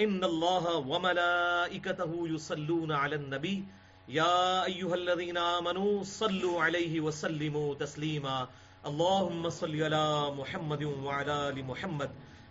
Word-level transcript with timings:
إن 0.00 0.24
الله 0.24 0.76
وملائكته 0.76 2.28
يصلون 2.28 2.92
على 2.92 3.16
النبي. 3.16 3.64
يا 4.08 4.64
أيها 4.64 4.94
الذين 4.94 5.36
آمنوا 5.36 6.04
صلوا 6.04 6.62
عليه 6.62 7.00
وسلموا 7.00 7.74
تسليما. 7.74 8.48
اللهم 8.86 9.48
صل 9.48 9.82
على 9.82 10.30
محمد 10.36 10.82
وعلى 10.84 11.48
آل 11.48 11.64
محمد 11.64 12.10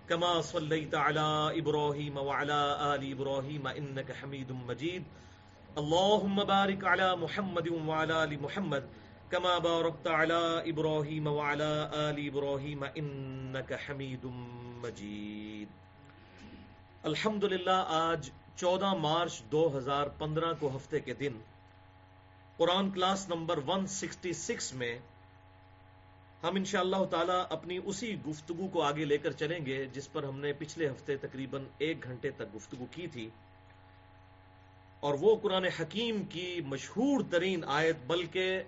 كما 0.10 0.42
صليت 0.42 0.96
على 0.96 1.54
إبراهيم 1.60 2.18
وعلى 2.18 2.62
آل 2.96 3.12
إبراهيم 3.12 3.68
إنك 3.68 4.12
حميد 4.12 4.52
مجيد. 4.52 5.04
اللهم 5.78 6.44
بارك 6.44 6.84
على 6.84 7.16
محمد 7.16 7.68
وعلى 7.68 8.24
آل 8.24 8.42
محمد 8.42 8.84
كما 9.32 9.58
باركت 9.58 10.08
على 10.08 10.70
إبراهيم 10.70 11.28
وعلى 11.28 11.90
آل 11.94 12.28
إبراهيم 12.28 12.84
إنك 12.84 13.74
حميد 13.74 14.26
مجيد. 14.84 15.84
الحمدللہ، 17.06 17.84
آج 17.88 18.30
چودہ 18.56 18.94
مارچ 18.94 19.42
دو 19.42 19.78
ہزار 19.78 20.08
پندرہ 20.08 20.53
کو 20.59 20.75
ہفتے 20.75 21.00
کے 21.00 21.14
دن، 21.14 21.34
Quran 22.58 22.92
class 22.92 23.30
number 23.30 23.59
one 23.67 23.88
sixty 23.88 24.34
six 24.34 24.73
میں 24.73 25.00
ہم 26.44 26.56
انشاءاللہ 26.56 27.03
تعالی 27.09 27.34
اپنی 27.50 27.80
اسی 27.86 28.16
گفتگو 28.28 28.67
کو 28.67 28.81
آگے 28.81 29.06
لے 29.06 29.17
کر 29.17 29.31
چلیں 29.31 29.66
گے، 29.66 29.86
جس 29.86 30.12
پر 30.12 30.23
ہم 30.23 30.39
نے 30.39 30.53
پچھلے 30.53 30.88
ہفتے 30.88 31.17
تقریباً 31.17 31.64
ایک 31.78 32.03
گھنٹے 32.03 32.30
تک 32.30 32.56
گفتگو 32.56 32.86
کی 32.92 33.08
تھی۔ 33.08 33.30
اور 35.00 35.14
وہ 35.22 35.36
قرآن 35.36 35.66
حکیم 35.66 36.23
کی 36.23 36.62
مشہور 36.66 37.22
ترین 37.30 37.64
آیت، 37.67 37.95
بلکہ 38.08 38.62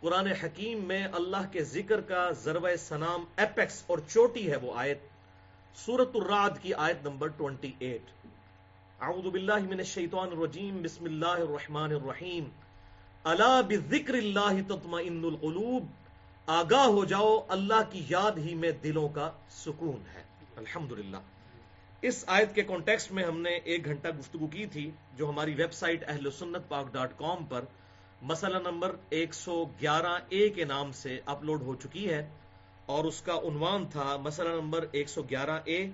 قرآن 0.00 0.26
حکیم 0.26 0.84
میں 0.84 1.06
اللہ 1.12 1.52
کے 1.52 1.64
ذکر 1.64 2.00
کا 2.00 2.30
ضرب 2.30 2.66
سنام 2.78 3.24
ایپیکس 3.36 3.82
اور 3.86 3.98
چوٹی 4.08 4.50
ہے 4.50 4.56
وہ 4.56 4.72
آیت۔ 4.74 4.98
سورت 5.76 6.10
الرعد 6.14 6.50
کی 6.62 6.74
آیت 6.74 7.06
نمبر 7.06 7.28
28 7.28 7.98
اعوذ 9.00 9.24
باللہ 9.24 9.56
من 9.56 9.78
الشیطان 9.78 10.28
الرجیم، 10.32 10.82
بسم 10.82 11.04
اللہ 11.04 11.26
الرحمن 11.26 11.92
الرحیم. 11.92 12.44
الا 13.24 13.60
بذکر 13.60 14.14
اللہ 14.14 14.60
تطمئن 14.68 15.24
القلوب. 15.24 15.86
آگاہ 16.46 16.86
ہو 16.86 17.04
جاؤ، 17.04 17.44
اللہ 17.48 17.82
کی 17.90 18.02
یاد 18.08 18.38
ہی 18.38 18.54
میں 18.54 18.72
دلوں 18.72 19.08
کا 19.08 19.30
سکون 19.50 20.02
ہے۔ 20.14 20.22
الحمدللہ۔ 20.56 21.16
اس 22.02 22.24
آیت 22.26 22.54
کے 22.54 22.62
کانٹیکسٹ 22.62 23.12
میں 23.12 23.24
ہم 23.24 23.40
نے 23.40 23.50
ایک 23.50 23.84
گھنٹہ 23.84 24.08
گفتگو 24.18 24.46
کی 24.46 24.66
تھی، 24.66 24.90
جو 25.16 25.28
ہماری 25.28 25.54
ویب 25.54 25.72
سائٹ 25.72 26.04
اہل 26.08 26.30
سنت 26.30 26.68
پاک 26.68 26.92
ڈاٹ 26.92 27.10
کام 27.16 27.44
پر 27.44 27.64
مسئلہ 28.22 28.58
نمبر 28.58 28.96
ایک 29.10 29.34
سو 29.34 29.64
گیارہ 29.80 30.18
اے 30.28 30.48
کے 30.48 30.64
نام 30.64 30.92
سے 30.92 31.20
اپلوڈ 31.24 31.62
ہو 31.62 31.74
چکی 31.74 32.10
ہے۔ 32.10 32.28
اور 32.86 33.04
اس 33.04 33.20
کا 33.20 33.34
عنوان 33.34 33.86
تھا 33.86 34.16
مسئلہ 34.16 34.48
نمبر 34.48 34.84
ایک 34.92 35.08
سو 35.08 35.22
گیارہ 35.22 35.60
اے، 35.64 35.90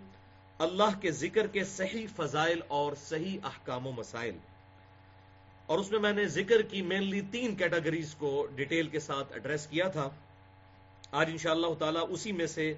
اللہ 0.58 1.00
کے 1.00 1.10
ذکر 1.10 1.46
کے 1.46 1.64
صحیح 1.64 2.06
فضائل 2.16 2.60
اور 2.68 2.92
صحیح 2.94 3.38
احکام 3.44 3.86
و 3.86 3.92
مسائل۔ 3.92 4.38
اور 5.66 5.78
اس 5.78 5.90
میں 5.90 6.00
میں 6.00 6.12
نے 6.12 6.24
ذکر 6.24 6.62
کی 6.62 6.82
مینلی 6.82 7.20
تین 7.20 7.56
کیٹیگریز 7.56 8.14
کو 8.14 8.46
ڈیٹیل 8.54 8.88
کے 8.88 9.00
ساتھ 9.00 9.32
ایڈریس 9.32 9.66
کیا 9.66 9.88
تھا۔ 9.88 10.08
آج 11.12 11.28
انشاءاللہ 11.30 11.66
اللہ 11.66 11.78
تعالی 11.78 11.98
اسی 12.08 12.32
میں 12.32 12.46
سے 12.46 12.74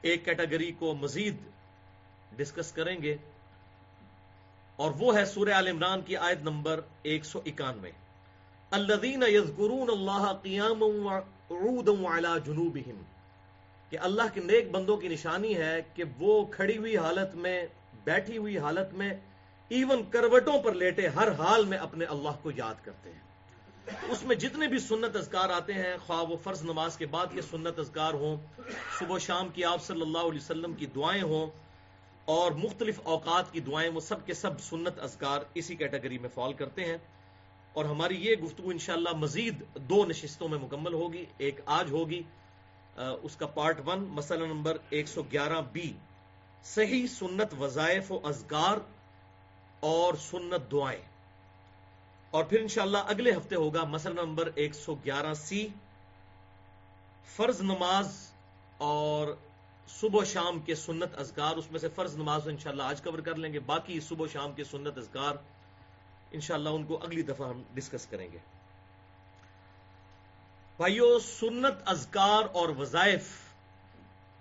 ایک 0.00 0.24
کیٹیگری 0.24 0.72
کو 0.72 0.94
مزید 0.94 1.36
ڈسکس 2.36 2.72
کریں 2.72 3.02
گے۔ 3.02 3.16
اور 4.76 4.90
وہ 4.98 5.16
ہے 5.16 5.24
سورہ 5.24 5.50
عال 5.50 5.68
عمران 5.68 6.00
کی 6.00 6.16
آیت 6.16 6.38
نمبر 6.38 6.80
ایک 7.02 7.24
سو 7.24 7.40
اکانوے۔ 7.46 7.90
الذین 8.70 9.22
یذکرون 9.28 9.88
اللہ 9.90 10.32
قیام 10.42 10.82
قعودا 11.50 11.92
وعلی 12.00 12.28
جنوبہم 12.44 13.02
کہ 13.92 13.98
اللہ 14.00 14.34
کے 14.34 14.40
نیک 14.40 14.70
بندوں 14.70 14.96
کی 14.96 15.08
نشانی 15.08 15.56
ہے 15.56 15.80
کہ 15.94 16.04
وہ 16.18 16.44
کھڑی 16.52 16.76
ہوئی 16.78 16.96
حالت 16.96 17.34
میں، 17.34 17.58
بیٹھی 18.04 18.38
ہوئی 18.38 18.58
حالت 18.58 18.94
میں 18.94 19.12
ایون 19.70 20.02
کروٹوں 20.10 20.58
پر 20.62 20.74
لیٹے 20.74 21.08
ہر 21.08 21.30
حال 21.38 21.64
میں 21.64 21.78
اپنے 21.78 22.04
اللہ 22.04 22.42
کو 22.42 22.50
یاد 22.56 22.84
کرتے 22.84 23.10
ہیں۔ 23.10 23.20
اس 24.10 24.22
میں 24.22 24.36
جتنے 24.36 24.66
بھی 24.68 24.78
سنت 24.78 25.16
اذکار 25.16 25.50
آتے 25.50 25.72
ہیں، 25.72 25.96
خواہ 26.06 26.22
وہ 26.22 26.36
فرض 26.42 26.62
نماز 26.64 26.96
کے 26.96 27.06
بعد 27.06 27.34
کے 27.34 27.42
سنت 27.42 27.78
اذکار 27.78 28.14
ہوں، 28.14 28.36
صبح 28.98 29.14
و 29.14 29.18
شام 29.18 29.48
کی 29.48 29.64
آپ 29.64 29.82
صلی 29.82 30.02
اللہ 30.02 30.18
علیہ 30.18 30.40
وسلم 30.40 30.74
کی 30.74 30.86
دعائیں 30.86 31.22
ہوں، 31.22 31.46
اور 32.28 32.52
مختلف 32.56 33.00
اوقات 33.04 33.52
کی 33.52 33.60
دعائیں، 33.60 33.90
وہ 33.90 34.00
سب 34.00 34.26
کے 34.26 34.34
سب 34.34 34.60
سنت 34.60 35.00
اذکار 35.00 35.40
اسی 35.54 35.74
کیٹیگری 35.76 36.18
میں 36.18 36.28
فال 36.34 36.52
کرتے 36.52 36.84
ہیں۔ 36.84 36.96
اور 37.72 37.84
ہماری 37.84 38.16
یہ 38.20 38.34
گفتگو 38.36 38.70
انشاءاللہ 38.70 39.12
مزید 39.16 39.62
دو 39.90 40.04
نشستوں 40.06 40.48
میں 40.48 40.58
مکمل 40.58 40.92
ہوگی، 40.94 41.24
ایک 41.38 41.60
آج 41.66 41.90
ہوگی 41.90 42.22
اس 42.96 43.36
کا 43.36 43.46
پارٹ 43.54 43.80
ون 43.86 44.04
مسئلہ 44.10 44.46
نمبر 44.46 44.76
ایک 44.90 45.08
سو 45.08 45.22
گیارہ 45.32 45.60
بی، 45.72 45.92
صحیح 46.64 47.06
سنت 47.06 47.54
وظائف 47.58 48.10
و 48.12 48.18
ازگار 48.24 48.78
اور 49.82 50.14
سنت 50.20 50.70
دعائیں۔ 50.72 51.02
اور 52.32 52.44
پھر 52.44 52.60
انشاءاللہ 52.60 52.98
اگلے 53.06 53.30
ہفتے 53.36 53.56
ہوگا 53.56 53.84
مسئلہ 53.84 54.20
نمبر 54.20 54.50
ایک 54.54 54.74
سو 54.74 54.94
گیارہ 55.04 55.32
سی، 55.34 55.66
فرض 57.36 57.60
نماز 57.62 58.12
اور 58.78 59.34
صبح 59.88 60.20
و 60.20 60.24
شام 60.24 60.60
کے 60.60 60.74
سنت 60.74 61.18
ازگار 61.18 61.56
اس 61.56 61.70
میں 61.70 61.80
سے 61.80 61.88
فرض 61.94 62.16
نماز 62.16 62.48
انشاءاللہ 62.48 62.82
آج 62.82 63.02
کور 63.02 63.18
کر 63.20 63.34
لیں 63.34 63.52
گے، 63.52 63.58
باقی 63.66 64.00
صبح 64.00 64.24
و 64.24 64.28
شام 64.28 64.52
کے 64.52 64.64
سنت 64.64 64.98
ازگار 64.98 65.34
انشاءاللہ 66.32 66.68
ان 66.68 66.84
کو 66.84 66.98
اگلی 67.02 67.22
دفعہ 67.22 67.48
ہم 67.48 67.62
ڈسکس 67.74 68.06
کریں 68.06 68.26
گے۔ 68.32 68.38
بھائیو، 70.76 71.18
سنت، 71.18 71.82
اذکار 71.84 72.44
اور 72.52 72.68
وظائف 72.68 73.28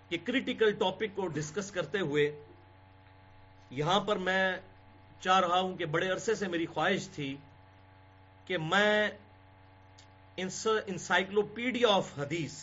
کے 0.10 0.18
کریٹیکل 0.18 0.72
ٹاپک 0.72 1.16
کو 1.16 1.28
ڈسکس 1.28 1.72
کرتے 1.72 2.00
ہوئے 2.00 2.24
یہاں 3.70 4.00
پر 4.00 4.16
میں 4.16 4.58
چاہ 5.22 5.40
رہا 5.40 5.60
ہوں 5.60 5.76
کہ 5.78 5.86
بڑے 5.86 6.08
عرصے 6.08 6.36
سے 6.36 6.48
میری 6.48 6.66
خواہش 6.66 7.08
تھی 7.08 7.36
کہ 8.46 8.58
میں 8.58 9.10
انسائکلوپیڈیا 10.38 11.88
آف 11.88 12.18
حدیث 12.18 12.60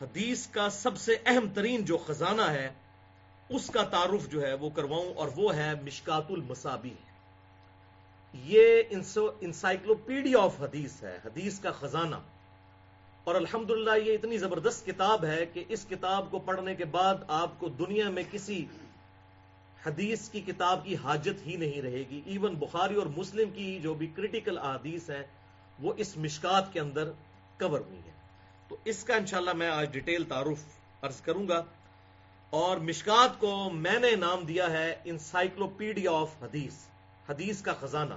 حدیث 0.00 0.46
کا 0.46 0.68
سب 0.70 0.96
سے 0.96 1.16
اہم 1.26 1.46
ترین 1.54 1.84
جو 1.84 1.96
خزانہ 1.96 2.50
ہے، 2.50 2.68
اس 3.50 3.70
کا 3.74 3.82
تعارف 3.82 4.28
جو 4.28 4.42
ہے 4.42 4.52
وہ 4.54 4.70
کرواؤں 4.70 5.14
اور 5.14 5.28
وہ 5.36 5.54
ہے 5.56 5.72
مشکات 5.82 6.30
المسابی 6.30 6.94
یہ 8.34 8.82
انسائکلوپیڈیا 9.40 10.38
آف 10.38 10.60
حدیث 10.60 11.02
ہے، 11.02 11.18
حدیث 11.24 11.60
کا 11.60 11.70
خزانہ۔ 11.70 12.16
اور 13.24 13.34
الحمدللہ 13.34 13.90
یہ 14.04 14.12
اتنی 14.12 14.38
زبردست 14.38 14.86
کتاب 14.86 15.24
ہے 15.24 15.46
کہ 15.46 15.64
اس 15.68 15.86
کتاب 15.90 16.30
کو 16.30 16.38
پڑھنے 16.38 16.74
کے 16.74 16.84
بعد 16.84 17.14
آپ 17.28 17.50
کو 17.58 17.68
دنیا 17.68 18.10
میں 18.10 18.22
کسی 18.30 18.64
حدیث 19.86 20.28
کی 20.28 20.40
کتاب 20.40 20.84
کی 20.84 20.96
حاجت 20.96 21.46
ہی 21.46 21.56
نہیں 21.56 21.82
رہے 21.82 22.04
گی۔ 22.10 22.22
ایون 22.26 22.54
بخاری 22.54 22.94
اور 22.94 23.06
مسلم 23.16 23.50
کی 23.50 23.80
جو 23.80 23.94
بھی 23.94 24.06
کریٹیکل 24.06 24.58
احادیث 24.58 25.10
ہیں، 25.10 25.22
وہ 25.80 25.92
اس 25.96 26.16
مشکات 26.16 26.72
کے 26.72 26.80
اندر 26.80 27.10
کور 27.58 27.80
ہوئی 27.80 27.98
ہیں۔ 27.98 28.28
تو 28.68 28.76
اس 28.84 29.04
کا 29.04 29.14
انشاءاللہ 29.14 29.52
میں 29.52 29.68
آج 29.68 29.92
ڈیٹیل 29.92 30.24
تعارف 30.24 30.78
عرض 31.02 31.20
کروں 31.20 31.48
گا۔ 31.48 31.62
اور 32.50 32.76
مشکات 32.76 33.40
کو 33.40 33.70
میں 33.70 33.98
نے 33.98 34.16
نام 34.16 34.44
دیا 34.44 34.70
ہے 34.70 34.96
انسائکلوپیڈیا 35.04 36.10
آف 36.10 36.42
حدیث۔ 36.42 36.93
حدیث 37.28 37.62
کا 37.62 37.74
خزانہ۔ 37.74 38.14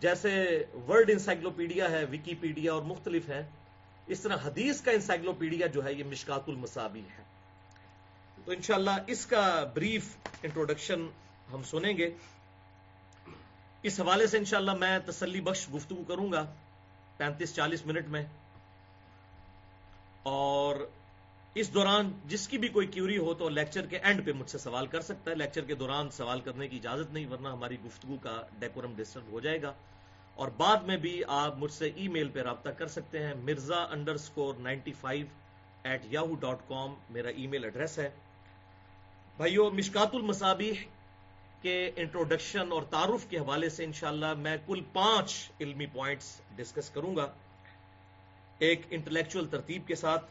جیسے 0.00 0.64
ورلڈ 0.88 1.10
انسائکلوپیڈیا 1.10 1.90
ہے 1.90 2.04
وکی 2.04 2.34
پیڈیا 2.34 2.72
اور 2.72 2.82
مختلف 2.82 3.28
ہے 3.28 3.48
اس 4.06 4.20
طرح 4.20 4.36
حدیث 4.44 4.80
کا 4.80 4.90
انسائکلوپیڈیا 4.90 5.66
جو 5.66 5.84
ہے، 5.84 5.92
یہ 5.92 6.04
مشکات 6.04 6.42
المصابی 6.46 7.00
ہے۔ 7.00 7.22
تو 8.44 8.52
انشاءاللہ 8.52 8.90
اس 9.06 9.26
کا 9.26 9.70
بریف 9.74 10.16
انٹروڈکشن 10.42 11.06
ہم 11.52 11.62
سنیں 11.62 11.96
گے۔ 11.96 12.10
اس 13.82 14.00
حوالے 14.00 14.26
سے 14.26 14.38
انشاءاللہ 14.38 14.74
میں 14.74 14.98
تسلی 14.98 15.40
بخش 15.40 15.68
گفتگو 15.74 16.04
کروں 16.08 16.32
گا۔ 16.32 16.54
پینتیس 17.16 17.54
چالیس 17.54 17.86
منٹ 17.86 18.08
میں۔ 18.08 18.24
اور 20.22 20.90
اس 21.54 21.74
دوران 21.74 22.12
جس 22.24 22.48
کی 22.48 22.58
بھی 22.58 22.68
کوئی 22.68 22.86
کیوری 22.86 23.18
ہو 23.18 23.34
تو 23.34 23.48
لیکچر 23.48 23.86
کے 23.86 23.98
اینڈ 23.98 24.26
پہ 24.26 24.32
مجھ 24.32 24.50
سے 24.50 24.58
سوال 24.58 24.86
کر 24.86 25.00
سکتا 25.00 25.30
ہے۔ 25.30 25.36
لیکچر 25.36 25.64
کے 25.64 25.74
دوران 25.74 26.10
سوال 26.10 26.40
کرنے 26.40 26.68
کی 26.68 26.76
اجازت 26.76 27.12
نہیں، 27.12 27.26
ورنہ 27.26 27.48
ہماری 27.48 27.76
گفتگو 27.86 28.16
کا 28.22 28.42
ڈیکورم 28.58 28.92
ڈسٹرب 28.96 29.32
ہو 29.32 29.40
جائے 29.40 29.62
گا۔ 29.62 29.72
اور 30.34 30.48
بعد 30.48 30.76
میں 30.76 30.96
بھی 30.96 31.22
آپ 31.28 31.58
مجھ 31.58 31.72
سے 31.72 31.90
ای 31.94 32.08
میل 32.08 32.28
پہ 32.28 32.40
رابطہ 32.40 32.70
کر 32.70 32.86
سکتے 32.86 33.26
ہیں۔ 33.26 33.34
Mirza 33.34 33.76
underscore 34.14 34.54
ninety 34.54 34.92
five 34.92 35.26
eight 35.82 36.02
Yahoo 36.04 36.34
dot 36.34 36.58
com 36.68 36.94
میرا 37.10 37.28
ای 37.28 37.46
میل 37.46 37.64
ایڈریس 37.64 37.98
ہے۔ 37.98 38.10
بھائیو، 39.36 39.70
مشکات 39.70 40.14
المسابی 40.14 40.72
کے 41.62 41.90
انٹروڈکشن 41.96 42.72
اور 42.72 42.82
تعارف 42.82 43.26
کے 43.30 43.38
حوالے 43.38 43.68
سے 43.68 43.84
انشاءاللہ 43.84 44.34
میں 44.34 44.56
کل 44.66 44.80
پانچ 44.92 45.50
علمی 45.60 45.86
پوائنٹس 45.86 46.40
ڈسکس 46.56 46.90
کروں 46.90 47.16
گا۔ 47.16 47.32
ایک 48.58 48.80
انٹلیکچوئل 48.90 49.46
ترتیب 49.46 49.86
کے 49.86 49.94
ساتھ 49.94 50.24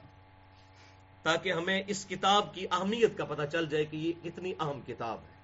تاکہ 1.24 1.54
ہمیں 1.54 1.84
اس 1.88 2.06
کتاب 2.06 2.54
کی 2.54 2.66
اہمیت 2.72 3.18
کا 3.18 3.26
پتہ 3.26 3.42
چل 3.52 3.70
جائے 3.70 3.86
کہ 3.86 3.98
یہ 3.98 4.12
کتنی 4.24 4.54
اہم 4.60 4.82
کتاب 4.88 5.18
ہے۔ 5.18 5.38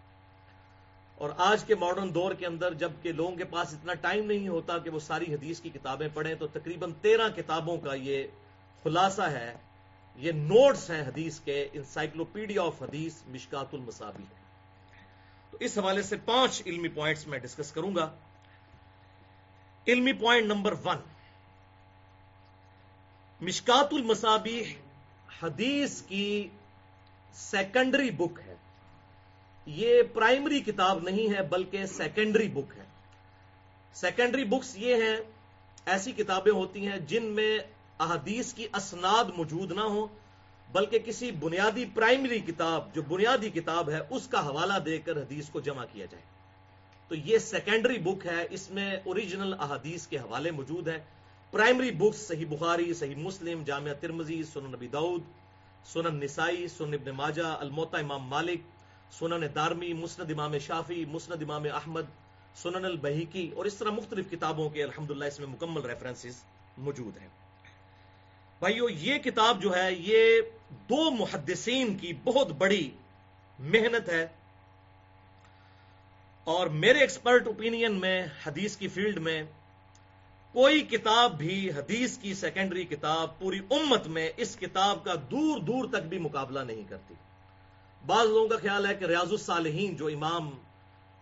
اور 1.16 1.30
آج 1.38 1.63
کے 1.63 1.75
ماڈرن 1.75 2.13
دور 2.13 2.33
کے 2.33 2.45
اندر 2.45 2.74
جبکہ 2.74 3.12
لوگوں 3.12 3.36
کے 3.36 3.44
پاس 3.44 3.74
اتنا 3.74 3.94
ٹائم 3.94 4.25
نہیں 4.25 4.48
ہوتا 4.48 4.77
کہ 4.77 4.89
وہ 4.89 5.00
ساری 5.00 5.33
حدیث 5.33 5.60
کی 5.60 5.69
کتابیں 5.69 6.07
پڑھیں، 6.13 6.36
تو 6.36 6.48
تقریباً 6.48 6.92
تیرہ 7.01 7.30
کتابوں 7.30 7.77
کا 7.77 7.94
یہ 7.94 8.27
خلاصہ 8.83 9.22
ہے، 9.22 9.54
یہ 10.16 10.31
نوٹس 10.31 10.89
ہیں 10.89 11.01
حدیث 11.01 11.39
کے 11.39 11.68
انسائکلوپیڈیا 11.74 12.62
آف 12.62 12.81
حدیث 12.81 13.13
مشکات 13.28 13.74
المسابی 13.74 14.24
تو 15.51 15.57
اس 15.60 15.78
حوالے 15.78 16.01
سے 16.01 16.16
پانچ 16.25 16.62
علمی 16.66 16.88
پوائنٹس 16.88 17.28
میں 17.28 17.39
ڈسکس 17.39 17.71
کروں 17.71 17.95
گا۔ 17.95 18.12
علمی 19.88 20.13
پوائنٹ 20.13 20.45
نمبر 20.48 20.74
ون 20.83 20.98
مشکات 23.42 23.88
المسابی 23.92 24.63
حدیث 25.43 26.01
کی 26.01 26.49
سیکنڈری 27.33 28.11
بک 28.11 28.39
ہے۔ 28.45 28.55
یہ 29.65 30.01
پرائمری 30.13 30.59
کتاب 30.59 31.03
نہیں 31.03 31.33
ہے، 31.33 31.41
بلکہ 31.41 31.85
سیکنڈری 31.85 32.47
بک 32.47 32.77
ہے۔ 32.77 32.83
سیکنڈری 33.93 34.43
بکس 34.43 34.77
یہ 34.77 34.95
ہیں، 34.95 35.17
ایسی 35.85 36.11
کتابیں 36.11 36.51
ہوتی 36.51 36.87
ہیں 36.87 36.99
جن 36.99 37.25
میں 37.25 37.59
احادیث 37.99 38.53
کی 38.53 38.67
اسناد 38.73 39.25
موجود 39.37 39.71
نہ 39.71 39.81
ہو 39.81 40.07
بلکہ 40.71 40.99
کسی 40.99 41.31
بنیادی 41.31 41.85
پرائمری 41.93 42.39
کتاب، 42.39 42.95
جو 42.95 43.01
بنیادی 43.01 43.49
کتاب 43.49 43.89
ہے، 43.89 43.99
اس 44.09 44.27
کا 44.27 44.45
حوالہ 44.45 44.79
دے 44.85 44.97
کر 44.97 45.17
حدیث 45.17 45.49
کو 45.49 45.59
جمع 45.59 45.85
کیا 45.93 46.05
جائے۔ 46.05 46.23
تو 47.07 47.15
یہ 47.15 47.37
سیکنڈری 47.37 47.97
بک 47.97 48.25
ہے، 48.25 48.47
اس 48.49 48.71
میں 48.71 48.97
اوریجنل 49.05 49.53
احادیث 49.59 50.07
کے 50.07 50.17
حوالے 50.17 50.51
موجود 50.51 50.87
ہیں۔ 50.87 50.99
پرائمری 51.53 51.92
بکس، 51.92 52.27
صحیح 52.27 52.45
بخاری، 52.50 52.94
صحیح 52.94 53.15
مسلم، 53.15 53.63
جامعہ 53.63 53.94
ترمزی 53.94 54.44
سنن 54.44 54.71
نبی 54.71 54.88
دعود 54.88 55.24
سنن 55.86 56.15
نسائی، 56.15 56.68
سنن 56.68 56.94
ابن 56.94 57.12
ماجہ 57.12 57.56
الموتا 57.59 57.97
امام 57.97 58.24
مالک، 58.27 58.62
سنن 59.12 59.44
دارمی، 59.56 59.94
مسند 59.94 60.31
امام 60.31 60.57
شافی 60.57 61.06
مسند 61.06 61.42
امام 61.42 61.65
احمد، 61.74 62.09
سنن 62.56 62.86
البحیکی 62.86 63.50
اور 63.56 63.65
اس 63.65 63.75
طرح 63.75 63.92
مختلف 63.92 64.30
کتابوں 64.31 64.69
کے 64.69 64.83
الحمدللہ 64.83 65.25
اس 65.25 65.39
میں 65.39 65.47
مکمل 65.47 65.81
ریفرنسز 65.81 66.44
موجود 66.77 67.18
ہیں۔ 67.18 67.27
بھائیو، 68.59 68.89
یہ 68.89 69.18
کتاب 69.18 69.62
جو 69.62 69.75
ہے، 69.75 69.94
یہ 69.94 70.42
دو 70.89 71.12
محدثین 71.12 71.97
کی 71.97 72.13
بہت 72.24 72.51
بڑی 72.51 72.89
محنت 73.59 74.09
ہے 74.09 74.25
اور 76.47 76.68
میرے 76.68 77.00
ایکسپرٹ 77.00 77.47
اوپینین 77.47 78.00
میں، 78.00 78.25
حدیث 78.45 78.75
کی 78.77 78.88
فیلڈ 78.88 79.19
میں 79.19 79.44
کوئی 80.56 80.81
کتاب 80.81 81.38
بھی 81.38 81.72
حدیث 81.72 82.18
کی 82.18 82.34
سیکنڈری 82.34 82.86
کتاب 82.86 83.40
پوری 83.40 83.60
امت 83.69 84.07
میں 84.07 84.30
اس 84.38 84.56
کتاب 84.56 85.04
کا 85.04 85.13
دور 85.31 85.60
دور 85.60 85.86
تک 85.90 86.07
بھی 86.10 86.18
مقابلہ 86.18 86.60
نہیں 86.60 86.84
کرتی۔ 86.90 87.13
بعض 88.06 88.28
لوگوں 88.28 88.48
کا 88.48 88.56
خیال 88.57 88.86
ہے 88.86 88.96
کہ 88.96 89.06
ریاض 89.06 89.31
الصالحین 89.31 89.96
جو 89.96 90.07
امام 90.07 90.50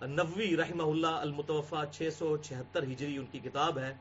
نبوی 0.02 0.58
رحمہ 0.58 0.84
اللہ 0.84 1.08
المتوفا 1.08 1.86
چھ 1.86 2.10
سو 2.18 2.38
چھہتر 2.38 2.84
ہجری 2.84 3.18
ان 3.18 3.26
کی 3.26 3.40
کتاب 3.40 3.78
ہے، 3.78 3.94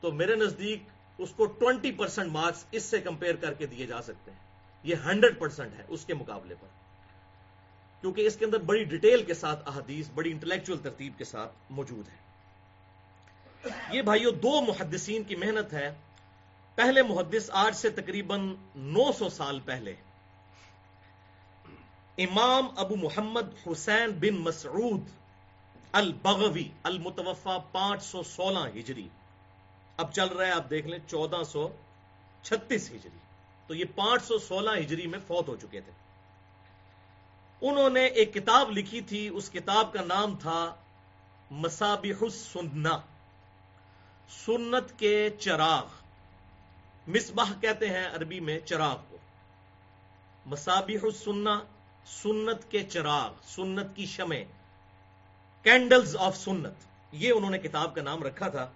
تو 0.00 0.12
میرے 0.12 0.34
نزدیک 0.34 0.82
اس 1.18 1.30
کو 1.30 1.46
ٹوینٹی 1.46 1.92
پرسینٹ 1.92 2.32
مارکس 2.32 2.64
اس 2.70 2.82
سے 2.82 3.00
کمپیئر 3.00 3.36
کر 3.36 3.54
کے 3.54 3.66
دیے 3.66 3.86
جا 3.86 4.02
سکتے 4.02 4.30
ہیں۔ 4.30 4.38
یہ 4.82 4.94
ہنڈریڈ 5.04 5.38
پرسینٹ 5.38 5.78
ہے 5.78 5.84
اس 5.88 6.04
کے 6.04 6.14
مقابلے 6.14 6.54
پر۔ 6.60 6.68
کیونکہ 8.00 8.26
اس 8.26 8.36
کے 8.36 8.44
اندر 8.44 8.58
بڑی 8.58 8.84
ڈیٹیل 8.84 9.22
کے 9.22 9.34
ساتھ 9.34 9.68
احادیث، 9.68 10.10
بڑی 10.14 10.30
انٹلیکچوئل 10.30 10.78
ترتیب 10.78 11.12
کے 11.18 11.24
ساتھ 11.24 11.52
موجود 11.70 12.08
ہے 12.08 12.21
یہ 13.90 14.02
بھائیو 14.02 14.30
دو 14.30 14.60
محدثین 14.60 15.22
کی 15.22 15.36
محنت 15.36 15.72
ہے۔ 15.72 15.94
پہلے 16.74 17.02
محدث 17.02 17.50
آج 17.52 17.76
سے 17.76 17.90
تقریباً 17.90 18.54
نو 18.76 19.12
سو 19.12 19.28
سال 19.28 19.60
پہلے۔ 19.60 19.94
امام 22.18 22.66
ابو 22.76 22.96
محمد 22.96 23.66
حسین 23.66 24.10
بن 24.10 24.34
مسعود 24.34 25.00
البغوی 25.92 26.68
المتوفا 26.82 27.58
پانچ 27.72 28.02
سو 28.02 28.22
سولہ 28.22 28.78
ہجری۔ 28.78 29.08
اب 29.96 30.12
چل 30.12 30.28
رہا 30.28 30.46
ہے، 30.46 30.50
آپ 30.50 30.70
دیکھ 30.70 30.86
لیں، 30.86 30.98
چودہ 31.06 31.42
سو 31.46 31.68
چھتیس 32.42 32.90
ہجری۔ 32.90 33.18
تو 33.66 33.74
یہ 33.74 33.84
پانچ 33.94 34.22
سو 34.22 34.38
سولہ 34.38 34.70
ہجری 34.78 35.06
میں 35.06 35.18
فوت 35.26 35.48
ہو 35.48 35.56
چکے 35.56 35.80
تھے۔ 35.80 35.92
انہوں 37.60 37.90
نے 37.90 38.06
ایک 38.06 38.34
کتاب 38.34 38.70
لکھی 38.70 39.00
تھی، 39.00 39.28
اس 39.28 39.50
کتاب 39.50 39.92
کا 39.92 40.04
نام 40.04 40.36
تھا 40.36 40.74
مسابح 41.50 42.24
السنہ۔ 42.24 42.96
سنت 44.28 44.98
کے 44.98 45.30
چراغ، 45.38 45.86
مصباح 47.06 47.52
کہتے 47.60 47.88
ہیں 47.88 48.06
عربی 48.06 48.40
میں 48.40 48.58
چراغ 48.58 48.96
کو۔ 49.08 49.16
مسابح 50.46 50.98
السنہ، 51.02 51.50
سنت 52.06 52.70
کے 52.70 52.82
چراغ، 52.82 53.32
سنت 53.42 53.96
کی 53.96 54.06
شمع۔ 54.06 54.36
کینڈلز 55.62 56.16
آف 56.16 56.36
سنت، 56.36 56.74
یہ 57.12 57.32
انہوں 57.32 57.50
نے 57.50 57.58
کتاب 57.58 57.94
کا 57.94 58.02
نام 58.02 58.22
رکھا 58.22 58.48
تھا۔ 58.48 58.70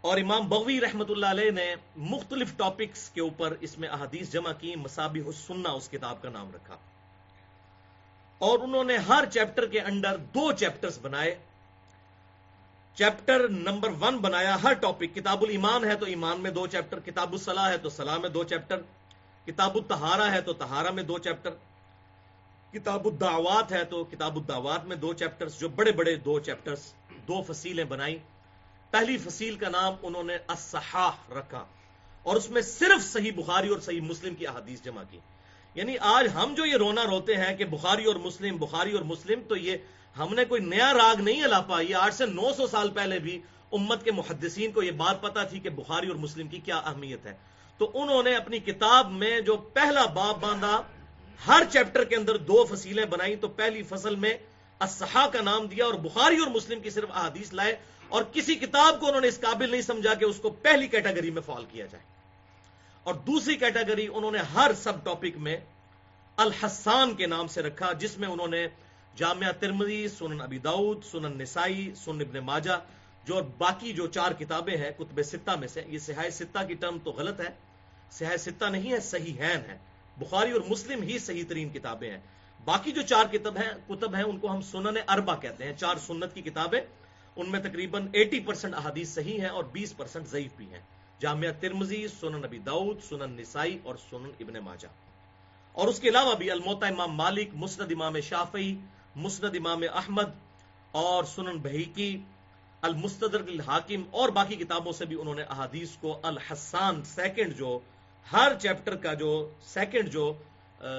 اور 0.00 0.18
امام 0.18 0.48
بغوی 0.48 0.80
رحمت 0.80 1.10
اللہ 1.10 1.26
علیہ 1.26 1.50
نے 1.50 1.74
مختلف 1.96 2.56
ٹاپکس 2.56 3.10
کے 3.10 3.20
اوپر 3.20 3.54
اس 3.60 3.78
میں 3.78 3.88
احادیث 3.88 4.32
جمع 4.32 4.52
کی 4.52 4.76
مسابی 4.76 5.20
حسنہ 5.20 5.68
اس 5.68 5.88
کتاب 5.88 6.22
کا 6.22 6.28
نام 6.28 6.50
رکھا۔ 6.54 6.76
اور 8.38 8.58
انہوں 8.58 8.84
نے 8.84 8.96
ہر 8.96 9.24
چیپٹر 9.32 9.66
کے 9.66 9.80
انڈر 9.80 10.16
دو 10.16 10.52
چیپٹرز 10.52 10.98
بنائے۔ 11.02 11.38
چیپٹر 12.96 13.48
نمبر 13.48 13.88
ون 14.00 14.16
بنایا 14.16 14.56
ہر 14.62 14.72
ٹاپک. 14.72 15.14
کتاب 15.14 15.42
الایمان 15.42 15.84
ہے 15.84 15.94
تو 15.94 16.06
ایمان 16.06 16.40
میں 16.40 16.50
دو 16.50 16.66
چیپٹر. 16.66 17.00
کتاب 17.00 17.32
الصلاح 17.32 17.70
ہے 17.70 17.78
تو 17.78 17.88
صلاح 17.88 18.18
میں 18.18 18.28
دو 18.28 18.44
چیپٹر. 18.44 18.80
کتاب 19.46 19.74
التہارا 19.74 20.30
ہے 20.32 20.40
تو 20.40 20.52
تہارا 20.52 20.90
میں 20.90 21.02
دو 21.02 21.18
چیپٹر. 21.18 21.50
کتاب 22.72 23.06
الدعوات 23.06 23.72
ہے 23.72 23.84
تو 23.84 24.04
کتاب 24.04 24.36
الدعوات 24.36 24.84
میں 24.84 24.96
دو 24.96 25.12
چیپٹرز. 25.12 25.58
جو 25.58 25.68
بڑے 25.68 25.92
بڑے 25.92 26.14
دو 26.14 26.38
چیپٹرز. 26.40 26.92
دو 27.28 27.42
فصیلیں 27.42 27.84
بنائی. 27.84 28.18
پہلی 28.90 29.16
فصیل 29.18 29.56
کا 29.56 29.68
نام 29.68 29.94
انہوں 30.02 30.24
نے 30.24 30.38
الصحاح 30.46 31.32
رکھا. 31.32 31.64
اور 32.22 32.36
اس 32.36 32.50
میں 32.50 32.62
صرف 32.62 33.04
صحیح 33.04 33.32
بخاری 33.36 33.68
اور 33.68 33.78
صحیح 33.78 34.00
مسلم 34.00 34.34
کی 34.34 34.46
احادیث 34.46 34.82
جمع 34.82 35.02
کی. 35.10 35.18
یعنی 35.74 35.96
آج 36.00 36.28
ہم 36.34 36.54
جو 36.56 36.64
یہ 36.64 36.76
رونا 36.76 37.04
روتے 37.04 37.36
ہیں 37.36 37.56
کہ 37.56 37.64
بخاری 37.64 38.04
اور 38.04 38.16
مسلم، 38.16 38.56
بخاری 38.56 38.92
اور 38.92 39.02
مسلم، 39.02 39.40
تو 39.48 39.56
یہ 39.56 39.76
ہم 40.18 40.34
نے 40.34 40.44
کوئی 40.44 40.60
نیا 40.60 40.92
راگ 40.92 41.20
نہیں 41.20 41.42
الاپا 41.42 41.80
یہ 41.80 41.94
آج 41.94 42.14
سے 42.14 42.26
نو 42.26 42.54
سو 42.56 42.66
سال 42.66 42.90
پہلے 42.90 43.18
بھی 43.18 43.40
امت 43.72 44.04
کے 44.04 44.12
محدثین 44.12 44.72
کو 44.72 44.82
یہ 44.82 44.90
بات 44.90 45.22
پتا 45.22 45.42
تھی 45.42 45.60
کہ 45.60 45.70
بخاری 45.70 46.06
اور 46.06 46.16
مسلم 46.16 46.48
کی 46.48 46.58
کیا 46.58 46.76
اہمیت 46.76 47.26
ہے۔ 47.26 47.36
تو 47.78 47.90
انہوں 47.94 48.22
نے 48.22 48.34
اپنی 48.34 48.58
کتاب 48.58 49.10
میں 49.10 49.40
جو 49.40 49.56
پہلا 49.56 50.06
باب 50.06 50.40
باندھا، 50.40 50.82
ہر 51.46 51.62
چیپٹر 51.72 52.04
کے 52.04 52.16
اندر 52.16 52.36
دو 52.36 52.64
فصیلیں 52.64 53.04
بنائی۔ 53.04 53.36
تو 53.36 53.48
پہلی 53.48 53.82
فصل 53.82 54.16
میں 54.16 54.34
اصحا 54.80 55.26
کا 55.32 55.40
نام 55.40 55.66
دیا 55.66 55.84
اور 55.84 55.94
بخاری 55.94 56.36
اور 56.36 56.46
مسلم 56.46 56.80
کی 56.80 56.90
صرف 56.90 57.08
احادیث 57.14 57.52
لائے۔ 57.52 57.76
اور 58.08 58.22
کسی 58.32 58.54
کتاب 58.54 59.00
کو 59.00 59.06
انہوں 59.06 59.20
نے 59.20 59.28
اس 59.28 59.40
قابل 59.40 59.70
نہیں 59.70 59.82
سمجھا 59.82 60.14
کہ 60.14 60.24
اس 60.24 60.36
کو 60.36 60.50
پہلی 60.50 60.86
کیٹیگری 60.86 61.30
میں 61.30 61.42
فال 61.46 61.64
کیا 61.64 61.86
جائے۔ 61.86 62.04
اور 63.02 63.14
دوسری 63.14 63.56
کیٹیگری 63.56 64.08
انہوں 64.14 64.30
نے 64.30 64.38
ہر 64.38 64.70
سب 64.82 65.04
ٹاپک 65.04 65.36
میں 65.36 65.56
الحسان 66.36 67.14
کے 67.14 67.26
نام 67.26 67.46
سے 67.46 67.62
رکھا، 67.62 67.92
جس 67.92 68.18
میں 68.18 68.28
انہوں 68.28 68.48
نے 68.48 68.68
جامعہ 69.16 69.52
ترمزی 69.52 70.08
سنن 70.08 70.40
ابی 70.40 70.58
داؤد، 70.58 71.04
سنن 71.04 71.38
نسائی، 71.38 71.94
سنن 71.96 72.20
ابن 72.20 72.38
ماجہ، 72.38 72.78
جو 73.24 73.40
باقی 73.58 73.92
جو 73.92 74.06
چار 74.06 74.32
کتابیں 74.32 74.76
ہیں، 74.76 74.90
کتب 74.90 75.22
ستہ 75.22 75.50
میں 75.50 75.68
سے، 75.68 75.82
یہ 75.86 75.98
سہای 75.98 76.30
ستہ 76.30 76.58
کی 76.68 76.74
ٹرم 76.74 76.98
تو 77.04 77.10
غلط 77.10 77.40
ہے 77.40 77.48
سہای 78.10 78.38
ستہ 78.38 78.64
نہیں 78.64 78.92
ہے، 78.92 79.00
صحیح 79.00 79.32
ہین 79.32 79.70
ہے 79.70 79.78
بخاری 80.16 80.50
اور 80.50 80.60
مسلم 80.68 81.02
ہی 81.02 81.18
صحیح 81.18 81.44
ترین 81.48 81.68
کتابیں 81.68 82.10
ہیں۔ 82.10 82.18
باقی 82.64 82.92
جو 82.92 83.02
چار 83.02 83.24
کتب 83.32 83.56
ہیں 83.56 83.70
کتب 83.88 84.14
ہیں، 84.14 84.22
ان 84.22 84.38
کو 84.38 84.50
ہم 84.50 84.60
سنن 84.60 84.98
اربا 85.08 85.36
کہتے 85.36 85.64
ہیں، 85.64 85.72
چار 85.72 85.94
سنت 86.06 86.34
کی 86.34 86.42
کتابیں۔ 86.42 86.80
ان 87.36 87.50
میں 87.50 87.60
تقریباً 87.60 88.08
ایٹی 88.12 88.40
پرسینٹ 88.40 88.74
احادیث 88.74 89.08
صحیح 89.08 89.40
ہیں 89.40 89.48
اور 89.48 89.64
بیس 89.64 89.96
پرسینٹ 89.96 90.28
ضعیف 90.28 90.50
بھی 90.56 90.66
ہیں۔ 90.66 90.80
جامعہ 91.20 91.52
ترمزی 91.60 92.08
سنن 92.20 92.38
نبی 92.38 92.58
داؤد، 92.58 92.96
سنن 93.08 93.30
نسائی 93.30 93.78
اور 93.82 93.94
سنن 94.10 94.30
ابن 94.40 94.54
ماجہ۔ 94.54 94.88
اور 95.72 95.88
اس 95.88 96.00
کے 96.00 96.08
علاوہ 96.08 96.34
بھی 96.34 96.50
الموتا 96.50 96.86
امام 96.86 97.12
مالک، 97.12 97.48
مسند 97.54 97.92
امام 97.92 98.20
شافعی 98.20 98.76
مسند 99.16 99.56
امام 99.56 99.82
احمد 99.94 100.30
اور 100.90 101.24
سنن 101.24 101.58
بحیکی 101.58 102.22
المستدر 102.82 103.40
الحاکم 103.40 104.02
اور 104.10 104.28
باقی 104.28 104.56
کتابوں 104.56 104.92
سے 104.92 105.04
بھی 105.04 105.20
انہوں 105.20 105.34
نے 105.34 105.42
احادیث 105.42 105.90
کو 105.90 106.20
الحسان 106.22 107.04
سیکنڈ 107.04 107.56
جو 107.56 107.78
ہر 108.32 108.52
چیپٹر 108.62 108.96
کا 108.96 109.14
جو 109.14 109.50
سیکنڈ 109.66 110.12
جو 110.12 110.32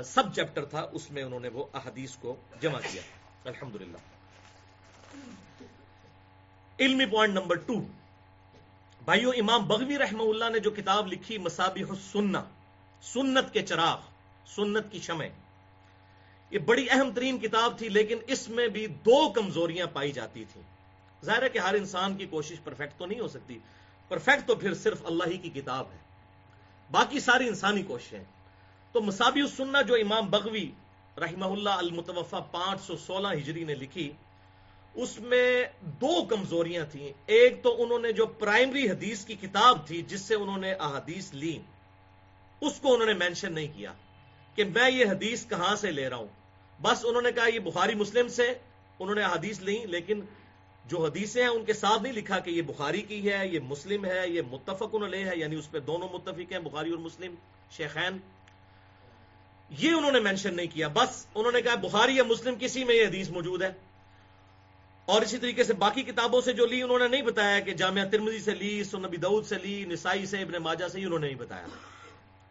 سب 0.05 0.35
چیپٹر 0.35 0.65
تھا، 0.65 0.87
اس 0.91 1.11
میں 1.11 1.23
انہوں 1.23 1.39
نے 1.39 1.47
وہ 1.47 1.65
احادیث 1.73 2.15
کو 2.15 2.35
جمع 2.61 2.79
کیا۔ 2.91 3.01
الحمد 3.43 3.75
علمی 6.79 7.05
پوائنٹ 7.05 7.33
نمبر 7.33 7.55
ٹو۔ 7.55 7.73
بھائیو، 9.05 9.29
امام 9.29 9.67
بغوی 9.67 9.97
رحمہ 9.97 10.23
اللہ 10.23 10.49
نے 10.49 10.59
جو 10.59 10.71
کتاب 10.71 11.07
لکھی 11.07 11.37
مسابح 11.37 11.89
السنہ، 11.89 12.37
سنت 13.01 13.53
کے 13.53 13.61
چراغ، 13.61 13.99
سنت 14.45 14.91
کی 14.91 14.99
شمع۔ 14.99 15.25
یہ 16.51 16.59
بڑی 16.59 16.87
اہم 16.89 17.11
ترین 17.15 17.39
کتاب 17.39 17.77
تھی، 17.77 17.89
لیکن 17.89 18.17
اس 18.27 18.49
میں 18.49 18.67
بھی 18.67 18.87
دو 18.87 19.29
کمزوریاں 19.29 19.87
پائی 19.93 20.11
جاتی 20.11 20.45
تھیں۔ 20.53 20.63
ظاہر 21.25 21.43
ہے 21.43 21.49
کہ 21.49 21.59
ہر 21.59 21.73
انسان 21.73 22.17
کی 22.17 22.25
کوشش 22.25 22.55
پرفیکٹ 22.63 22.99
تو 22.99 23.05
نہیں 23.05 23.19
ہو 23.19 23.27
سکتی 23.27 23.59
پرفیکٹ 24.07 24.47
تو 24.47 24.55
پھر 24.55 24.73
صرف 24.73 25.05
اللہ 25.05 25.23
ہی 25.27 25.37
کی 25.37 25.49
کتاب 25.49 25.85
ہے۔ 25.91 25.97
باقی 26.91 27.19
ساری 27.19 27.47
انسانی 27.47 27.83
کوششیں۔ 27.83 28.23
تو 28.91 29.01
مسابی 29.01 29.41
السنہ 29.41 29.77
جو 29.87 29.93
امام 29.93 30.29
بغوی 30.29 30.71
رحمہ 31.17 31.45
اللہ 31.45 31.69
المتوفا 31.69 32.39
پانچ 32.39 32.81
سو 32.81 32.97
سولہ 32.97 33.27
ہجری 33.27 33.63
نے 33.63 33.75
لکھی، 33.75 34.11
اس 34.93 35.19
میں 35.19 35.65
دو 35.81 36.25
کمزوریاں 36.25 36.85
تھیں۔ 36.91 37.13
ایک 37.25 37.63
تو 37.63 37.83
انہوں 37.83 37.99
نے 37.99 38.11
جو 38.11 38.25
پرائمری 38.25 38.89
حدیث 38.89 39.25
کی 39.25 39.35
کتاب 39.35 39.87
تھی، 39.87 40.01
جس 40.01 40.21
سے 40.21 40.35
انہوں 40.35 40.57
نے 40.57 40.73
احادیث 40.73 41.33
لی 41.33 41.59
اس 42.61 42.79
کو 42.81 42.93
انہوں 42.93 43.07
نے 43.07 43.13
مینشن 43.13 43.53
نہیں 43.53 43.67
کیا 43.75 43.93
کہ 44.55 44.63
میں 44.63 44.91
یہ 44.91 45.05
حدیث 45.05 45.47
کہاں 45.47 45.75
سے 45.75 45.91
لے 45.91 46.09
رہا 46.09 46.17
ہوں؟ 46.17 46.36
بس 46.81 47.05
انہوں 47.05 47.21
نے 47.21 47.31
کہا 47.31 47.49
یہ 47.49 47.59
بخاری 47.59 47.95
مسلم 47.95 48.27
سے 48.27 48.53
انہوں 48.99 49.15
نے 49.15 49.23
حدیث 49.23 49.59
لی 49.59 49.85
لیکن 49.85 50.21
جو 50.85 51.05
حدیثیں 51.05 51.41
ہیں 51.41 51.49
ان 51.49 51.65
کے 51.65 51.73
ساتھ 51.73 52.01
نہیں 52.01 52.13
لکھا 52.13 52.39
کہ 52.39 52.49
یہ 52.49 52.61
بخاری 52.61 53.01
کی 53.01 53.31
ہے، 53.31 53.47
یہ 53.47 53.59
مسلم 53.59 54.05
ہے، 54.05 54.29
یہ 54.29 54.41
متفق 54.51 54.95
علیہ 54.95 55.25
ہے 55.25 55.31
یعنی 55.35 55.55
اس 55.55 55.71
پہ 55.71 55.79
دونوں 55.79 56.09
متفق 56.13 56.51
ہیں، 56.51 56.59
بخاری 56.59 56.89
اور 56.89 56.99
مسلم۔ 56.99 57.35
شیخین، 57.71 58.17
یہ 59.69 59.91
انہوں 59.91 60.11
نے 60.11 60.19
مینشن 60.19 60.55
نہیں 60.55 60.67
کیا۔ 60.73 60.87
بس 60.87 61.25
انہوں 61.35 61.51
نے 61.51 61.61
کہا 61.61 61.75
بخاری 61.75 62.15
یا 62.15 62.23
مسلم 62.23 62.55
کسی 62.59 62.83
میں 62.83 62.95
یہ 62.95 63.07
حدیث 63.07 63.29
موجود 63.29 63.61
ہے۔ 63.61 63.73
اور 65.05 65.21
اسی 65.21 65.37
طریقے 65.37 65.63
سے 65.63 65.73
باقی 65.73 66.03
کتابوں 66.03 66.41
سے 66.41 66.53
جو 66.53 66.65
لی، 66.65 66.81
انہوں 66.81 66.99
نے 66.99 67.07
نہیں 67.07 67.21
بتایا 67.21 67.59
کہ 67.59 67.73
جامعہ 67.73 68.05
ترمزی 68.05 68.39
سے 68.39 68.55
لی 68.55 68.83
سنبی 68.83 69.17
دعود 69.17 69.45
سے 69.45 69.55
لی، 69.63 69.85
نسائی 69.85 70.25
سے، 70.25 70.41
ابن 70.41 70.51
ماجہ 70.51 70.87
سے 70.87 71.01
انہوں 71.01 71.19
نے 71.19 71.27
نہیں 71.27 71.37
بتایا۔ 71.37 71.65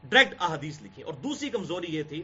ڈائریکٹ 0.05 0.43
احادیث 0.43 0.83
لکھی۔ 0.83 1.03
اور 1.03 1.15
دوسری 1.15 1.51
کمزوری 1.51 1.87
یہ 1.89 2.03
تھی 2.03 2.23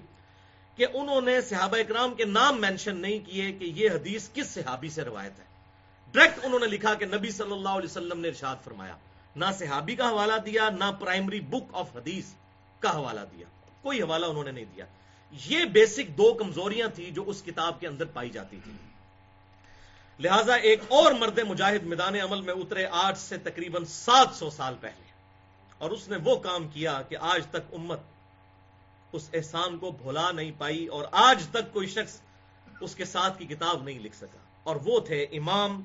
کہ 0.76 0.86
انہوں 0.94 1.20
نے 1.20 1.40
صحابہ 1.40 1.76
اکرام 1.76 2.14
کے 2.14 2.24
نام 2.24 2.60
مینشن 2.60 2.96
نہیں 2.96 3.18
کیے 3.18 3.52
کہ 3.52 3.64
یہ 3.64 3.90
حدیث 3.90 4.28
کس 4.34 4.50
صحابی 4.50 4.90
سے 4.90 5.02
روایت 5.02 5.38
ہے۔ 5.38 5.44
ڈائریکٹ 6.12 6.38
انہوں 6.42 6.60
نے 6.60 6.66
لکھا 6.66 6.94
کہ 6.94 7.06
نبی 7.06 7.30
صلی 7.30 7.52
اللہ 7.52 7.68
علیہ 7.68 7.90
وسلم 7.90 8.20
نے 8.20 8.28
ارشاد 8.28 8.56
فرمایا، 8.64 8.96
نہ 9.36 9.44
صحابی 9.58 9.96
کا 9.96 10.08
حوالہ 10.08 10.38
دیا، 10.46 10.68
نہ 10.70 10.84
پرائمری 11.00 11.40
بک 11.40 11.64
آف 11.72 11.96
حدیث 11.96 12.24
کا 12.80 12.96
حوالہ 12.96 13.20
دیا۔ 13.32 13.46
کوئی 13.82 14.02
حوالہ 14.02 14.26
انہوں 14.26 14.44
نے 14.44 14.52
نہیں 14.52 14.64
دیا۔ 14.64 14.84
یہ 15.46 15.64
بیسک 15.64 16.18
دو 16.18 16.34
کمزوریاں 16.34 16.88
تھیں 16.88 17.10
جو 17.10 17.24
اس 17.26 17.42
کتاب 17.42 17.80
کے 17.80 17.86
اندر 17.86 18.04
پائی 18.04 18.30
جاتی 18.30 18.58
تھی 18.64 18.72
لہذا 20.20 20.54
ایک 20.54 20.80
اور 20.88 21.12
مرد 21.12 21.38
مجاہد 21.38 21.82
میدان 21.82 22.14
عمل 22.14 22.40
میں 22.40 22.54
اترے 22.54 22.86
آج 22.90 23.18
سے 23.18 23.38
تقریباً 23.38 23.84
سات 23.84 24.28
سو 24.34 24.50
سال 24.50 24.74
پہلے۔ 24.80 25.12
اور 25.78 25.90
اس 25.90 26.08
نے 26.08 26.16
وہ 26.24 26.36
کام 26.36 26.68
کیا 26.68 27.02
کہ 27.02 27.16
آج 27.20 27.46
تک 27.46 27.74
امت 27.74 28.00
اس 29.12 29.30
احسان 29.32 29.78
کو 29.78 29.90
بھلا 29.90 30.30
نہیں 30.32 30.52
پائی 30.58 30.86
اور 30.86 31.04
آج 31.12 31.46
تک 31.50 31.72
کوئی 31.72 31.86
شخص 31.86 32.20
اس 32.80 32.94
کے 32.94 33.04
ساتھ 33.04 33.38
کی 33.38 33.46
کتاب 33.46 33.82
نہیں 33.82 33.98
لکھ 33.98 34.16
سکا۔ 34.16 34.38
اور 34.62 34.76
وہ 34.84 35.00
تھے 35.00 35.22
امام 35.22 35.82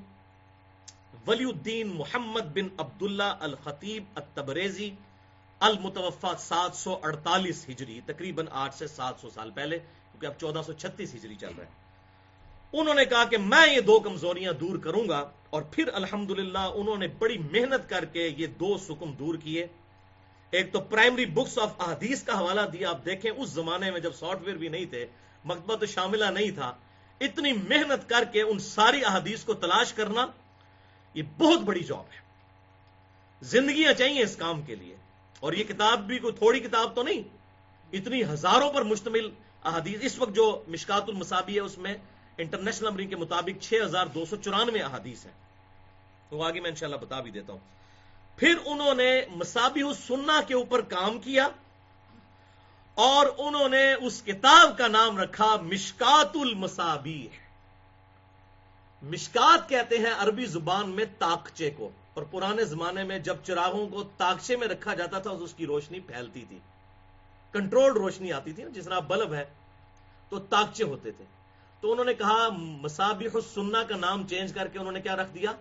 ولی 1.26 1.44
الدین 1.44 1.88
محمد 1.88 2.40
بن 2.40 2.68
عبداللہ 2.78 3.36
الخطیب 3.40 4.04
التبریزی 4.14 4.90
المتوفا 5.60 6.36
سات 6.38 6.76
سو 6.76 6.98
اڑتالیس 7.02 7.68
ہجری، 7.68 8.00
تقریباً 8.06 8.46
آٹھ 8.50 8.74
سے 8.74 8.86
سات 8.86 9.14
سو 9.20 9.30
سال 9.30 9.50
پہلے، 9.50 9.78
کیونکہ 9.78 10.26
اب 10.26 10.32
چودہ 10.40 10.62
سو 10.66 10.72
چھتیس 10.72 11.14
ہجری 11.14 11.34
چل 11.34 11.48
رہا 11.58 11.64
ہے۔ 11.64 11.88
انہوں 12.72 12.94
نے 12.94 13.04
کہا 13.04 13.24
کہ 13.24 13.38
میں 13.38 13.74
یہ 13.74 13.80
دو 13.80 14.00
کمزوریاں 14.00 14.52
دور 14.52 14.78
کروں 14.78 15.08
گا 15.08 15.30
اور 15.50 15.62
پھر 15.62 15.88
الحمد 15.94 16.30
انہوں 16.74 16.96
نے 16.96 17.08
بڑی 17.08 17.38
محنت 17.38 17.88
کر 17.88 18.04
کے 18.04 18.30
یہ 18.36 18.46
دو 18.46 18.78
سکم 18.78 19.12
دور 19.12 19.34
کیے۔ 19.34 19.66
ایک 20.50 20.72
تو 20.72 20.80
پرائمری 20.80 21.26
بکس 21.26 21.58
آف 21.58 21.80
احادیث 21.80 22.22
کا 22.22 22.38
حوالہ 22.38 22.60
دیا، 22.60 22.90
آپ 22.90 23.04
دیکھیں، 23.04 23.30
اس 23.30 23.48
زمانے 23.48 23.90
میں 23.90 24.00
جب 24.00 24.14
سافٹ 24.14 24.42
ویئر 24.42 24.56
بھی 24.56 24.68
نہیں 24.68 24.84
تھے 24.84 25.06
مکتبہ 25.44 25.74
تو 25.74 25.86
شاملہ 25.86 26.24
نہیں 26.24 26.50
تھا، 26.50 26.74
اتنی 27.20 27.52
محنت 27.52 28.08
کر 28.08 28.24
کے 28.32 28.42
ان 28.42 28.58
ساری 28.58 29.04
احادیث 29.04 29.44
کو 29.44 29.54
تلاش 29.54 29.92
کرنا، 29.92 30.26
یہ 31.14 31.22
بہت 31.38 31.60
بڑی 31.60 31.84
جاب 31.84 32.04
ہے۔ 32.14 32.20
زندگیاں 33.42 33.92
چاہیے 33.92 34.22
اس 34.22 34.36
کام 34.36 34.62
کے 34.62 34.74
لیے۔ 34.74 34.96
اور 35.40 35.52
یہ 35.52 35.64
کتاب 35.64 36.00
بھی 36.00 36.18
کوئی 36.18 36.32
تھوڑی 36.32 36.60
کتاب 36.60 36.94
تو 36.94 37.02
نہیں، 37.02 37.22
اتنی 37.92 38.24
ہزاروں 38.24 38.72
پر 38.72 38.82
مشتمل 38.82 39.30
احادیث 39.64 39.98
اس 40.02 40.18
وقت 40.18 40.34
جو 40.34 40.64
مشکات 40.68 41.02
المسابی 41.08 41.54
ہے، 41.54 41.60
اس 41.60 41.78
میں 41.78 41.94
انٹرنیشنل 42.38 42.88
نمبر 42.88 43.02
کے 43.02 43.16
مطابق 43.16 43.62
چھ 43.62 43.74
ہزار 43.82 44.06
دو 44.06 44.24
سو 44.24 44.36
چورانوے 44.36 44.80
احادیث 44.80 45.26
ہیں۔ 45.26 45.32
تو 46.28 46.42
آگے 46.42 46.60
میں 46.60 46.70
انشاءاللہ 46.70 46.96
بتا 46.96 47.20
بھی 47.20 47.30
دیتا 47.30 47.52
ہوں۔ 47.52 47.77
پھر 48.38 48.54
انہوں 48.64 48.94
نے 48.94 49.10
مسابی 49.36 49.82
سننا 50.06 50.40
کے 50.46 50.54
اوپر 50.54 50.80
کام 50.88 51.18
کیا 51.18 51.48
اور 52.96 53.26
انہوں 53.38 53.68
نے 53.68 53.92
اس 53.94 54.22
کتاب 54.22 54.76
کا 54.78 54.86
نام 54.88 55.18
رکھا 55.18 55.54
مشکات 55.62 56.36
المسابی 56.40 57.28
مشکات 59.02 59.68
کہتے 59.68 59.98
ہیں 59.98 60.12
عربی 60.18 60.46
زبان 60.46 60.90
میں 60.90 61.04
تاکچے 61.18 61.70
کو، 61.70 61.90
اور 62.14 62.22
پرانے 62.30 62.64
زمانے 62.64 63.04
میں 63.04 63.18
جب 63.18 63.36
چراغوں 63.44 63.86
کو 63.88 64.02
تاکچے 64.16 64.56
میں 64.56 64.68
رکھا 64.68 64.94
جاتا 64.94 65.18
تھا، 65.18 65.30
اس 65.30 65.54
کی 65.54 65.66
روشنی 65.66 66.00
پھیلتی 66.00 66.44
تھی۔ 66.48 66.58
کنٹرول 67.54 67.92
روشنی 67.92 68.32
آتی 68.32 68.52
تھی 68.52 68.64
جس 68.74 68.84
طرح 68.84 69.00
بلب 69.08 69.34
ہے، 69.34 69.44
تو 70.32 70.38
تاکچے 70.38 70.84
ہوتے 70.84 71.10
تھے۔ 71.10 71.24
تو 71.82 71.92
انہوں 71.92 72.04
نے 72.04 72.14
کہا 72.14 72.48
مسابح 72.82 73.34
السنہ 73.34 73.82
کا 73.88 73.96
نام 73.96 74.26
چینج 74.28 74.52
کر 74.54 74.68
کے 74.68 74.78
انہوں 74.78 74.92
نے 74.92 75.00
کیا 75.00 75.16
رکھ 75.16 75.34
دیا؟ 75.34 75.52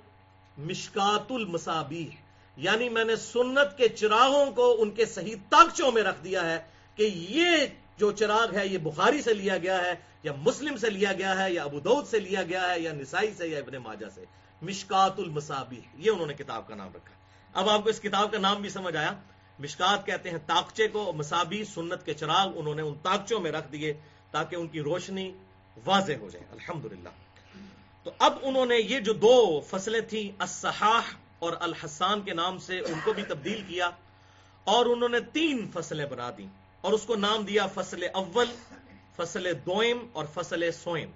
مشکات 0.57 1.31
المسابیح 1.31 2.15
یعنی 2.57 2.89
میں 2.89 3.03
نے 3.03 3.15
سنت 3.15 3.77
کے 3.77 3.87
چراغوں 3.87 4.51
کو 4.51 4.75
ان 4.79 4.91
کے 4.91 5.05
صحیح 5.05 5.35
تاکچوں 5.49 5.91
میں 5.91 6.03
رکھ 6.03 6.23
دیا 6.23 6.49
ہے 6.49 6.59
کہ 6.95 7.03
یہ 7.13 7.47
جو 7.97 8.11
چراغ 8.11 8.55
ہے 8.55 8.67
یہ 8.67 8.77
بخاری 8.77 9.21
سے 9.21 9.33
لیا 9.33 9.57
گیا 9.57 9.85
ہے 9.85 9.93
یا 10.23 10.31
مسلم 10.37 10.77
سے 10.77 10.89
لیا 10.89 11.13
گیا 11.13 11.43
ہے 11.43 11.53
یا 11.53 11.63
ابو 11.63 11.79
دعود 11.79 12.07
سے 12.07 12.19
لیا 12.19 12.43
گیا 12.43 12.69
ہے 12.69 12.79
یا 12.79 12.93
نسائی 12.93 13.33
سے 13.37 13.47
یا 13.47 13.59
ابن 13.59 13.77
ماجہ 13.77 14.05
سے۔ 14.15 14.23
مشکات 14.61 15.19
المسابی 15.19 15.79
یہ 15.97 16.11
انہوں 16.11 16.27
نے 16.27 16.33
کتاب 16.33 16.67
کا 16.67 16.75
نام 16.75 16.89
رکھا۔ 16.95 17.13
اب 17.59 17.69
آپ 17.69 17.83
کو 17.83 17.89
اس 17.89 17.99
کتاب 17.99 18.31
کا 18.31 18.37
نام 18.37 18.61
بھی 18.61 18.69
سمجھ 18.69 18.95
آیا۔ 18.95 19.13
مشکات 19.59 20.05
کہتے 20.05 20.29
ہیں 20.29 20.37
تاکچے 20.45 20.87
کو 20.87 21.13
مسابی 21.13 21.63
سنت 21.63 22.05
کے 22.05 22.13
چراغ 22.13 22.51
انہوں 22.55 22.75
نے 22.75 22.81
ان 22.81 22.93
تاکچوں 23.03 23.39
میں 23.39 23.51
رکھ 23.51 23.71
دیے 23.71 23.93
تاکہ 24.31 24.55
ان 24.55 24.67
کی 24.67 24.81
روشنی 24.81 25.31
واضح 25.85 26.13
ہو 26.21 26.29
جائے۔ 26.29 26.45
الحمد 26.51 27.07
تو 28.03 28.11
اب 28.19 28.37
انہوں 28.41 28.65
نے 28.65 28.75
یہ 28.75 28.99
جو 28.99 29.13
دو 29.13 29.61
فصلیں 29.69 30.01
تھیں، 30.01 30.35
الصحاح 30.39 31.15
اور 31.39 31.53
الحسان 31.59 32.21
کے 32.21 32.33
نام 32.33 32.59
سے 32.59 32.79
ان 32.79 32.99
کو 33.03 33.13
بھی 33.13 33.23
تبدیل 33.23 33.63
کیا 33.67 33.89
اور 34.63 34.85
انہوں 34.85 35.09
نے 35.09 35.19
تین 35.19 35.69
فصلیں 35.73 36.05
بنا 36.05 36.31
دی 36.37 36.45
اور 36.81 36.93
اس 36.93 37.03
کو 37.03 37.15
نام 37.15 37.45
دیا 37.45 37.67
فصل 37.67 38.03
اول، 38.13 38.45
فصل 39.15 39.51
دوئم 39.65 39.97
اور 40.13 40.25
فصل 40.33 40.71
سوئم۔ 40.71 41.11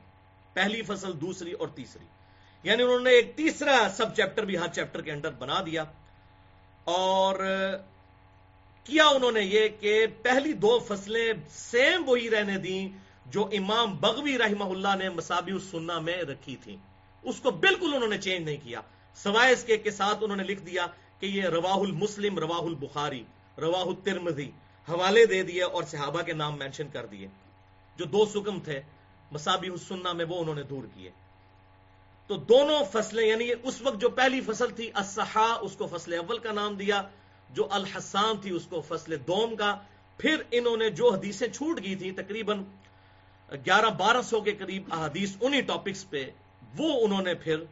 پہلی 0.53 0.81
فصل، 0.81 1.21
دوسری 1.21 1.51
اور 1.51 1.67
تیسری۔ 1.67 2.05
یعنی 2.63 2.83
انہوں 2.83 2.99
نے 2.99 3.09
ایک 3.09 3.35
تیسرا 3.35 3.87
سب 3.97 4.15
چیپٹر 4.15 4.45
بھی 4.45 4.57
ہر 4.57 4.67
چیپٹر 4.67 5.01
کے 5.01 5.11
اندر 5.11 5.31
بنا 5.31 5.61
دیا۔ 5.65 5.83
اور 6.83 7.35
کیا 8.83 9.07
انہوں 9.07 9.31
نے 9.31 9.41
یہ 9.41 9.67
کہ 9.79 10.07
پہلی 10.21 10.53
دو 10.53 10.79
فصلیں 10.87 11.33
سیم 11.49 12.09
وہی 12.09 12.29
رہنے 12.29 12.57
دیں 12.57 12.89
جو 13.25 13.49
امام 13.51 13.97
بغوی 13.97 14.37
رحمہ 14.37 14.63
اللہ 14.63 14.95
نے 14.95 15.09
مسابی 15.09 15.51
السنہ 15.51 15.99
میں 15.99 16.17
رکھی 16.17 16.55
تھی 16.55 16.77
اس 17.23 17.39
کو 17.39 17.51
بالکل 17.51 17.93
انہوں 17.93 18.09
نے 18.09 18.17
چینج 18.17 18.45
نہیں 18.45 18.57
کیا۔ 18.63 18.81
سوائے 19.15 19.53
اس 19.53 19.63
کے 19.63 19.77
کے 19.77 19.91
ساتھ 19.91 20.17
انہوں 20.21 20.37
نے 20.37 20.43
لکھ 20.43 20.61
دیا 20.61 20.85
کہ 21.19 21.25
یہ 21.25 21.43
رواہ 21.43 21.77
المسلم، 21.77 22.39
رواہ 22.39 22.61
البخاری، 22.61 23.23
رواہ 23.57 23.83
الترمذی 23.83 24.51
حوالے 24.89 25.25
دے 25.25 25.43
دیے 25.43 25.63
اور 25.63 25.83
صحابہ 25.83 26.21
کے 26.21 26.33
نام 26.33 26.57
مینشن 26.57 26.87
کر 26.93 27.05
دیے۔ 27.05 27.27
جو 27.97 28.05
دو 28.05 28.25
سکم 28.25 28.59
تھے 28.59 28.81
مسابی 29.31 29.69
السنہ 29.69 30.13
میں 30.13 30.25
وہ 30.25 30.41
انہوں 30.41 30.55
نے 30.55 30.63
دور 30.63 30.83
کیے۔ 30.93 31.11
تو 32.27 32.35
دونوں 32.37 32.79
فصلیں 32.91 33.27
یعنی 33.27 33.49
اس 33.63 33.81
وقت 33.81 34.01
جو 34.01 34.09
پہلی 34.09 34.41
فصل 34.41 34.69
تھی 34.69 34.91
اسحا 34.95 35.53
اس 35.61 35.75
کو 35.75 35.87
فصل 35.87 36.13
اول 36.13 36.37
کا 36.37 36.51
نام 36.51 36.75
دیا، 36.75 37.01
جو 37.49 37.67
الحسان 37.71 38.37
تھی، 38.41 38.49
اس 38.49 38.67
کو 38.69 38.81
فصل 38.81 39.15
دوم 39.27 39.55
کا۔ 39.55 39.77
پھر 40.17 40.43
انہوں 40.51 40.77
نے 40.77 40.89
جو 40.89 41.09
حدیثیں 41.09 41.47
چھوٹ 41.47 41.83
گئی 41.83 41.95
تھی 41.95 42.11
تقریباً 42.11 42.63
گیارہ 43.51 43.89
بارہ 43.89 44.21
سو 44.21 44.41
کے 44.41 44.51
قریب 44.51 44.83
احادیث 44.91 45.35
انہی 45.41 45.61
ٹاپکس 45.61 46.09
پہ، 46.09 46.29
وہ 46.77 47.05
انہوں 47.05 47.21
نے 47.21 47.33
پھر 47.33 47.63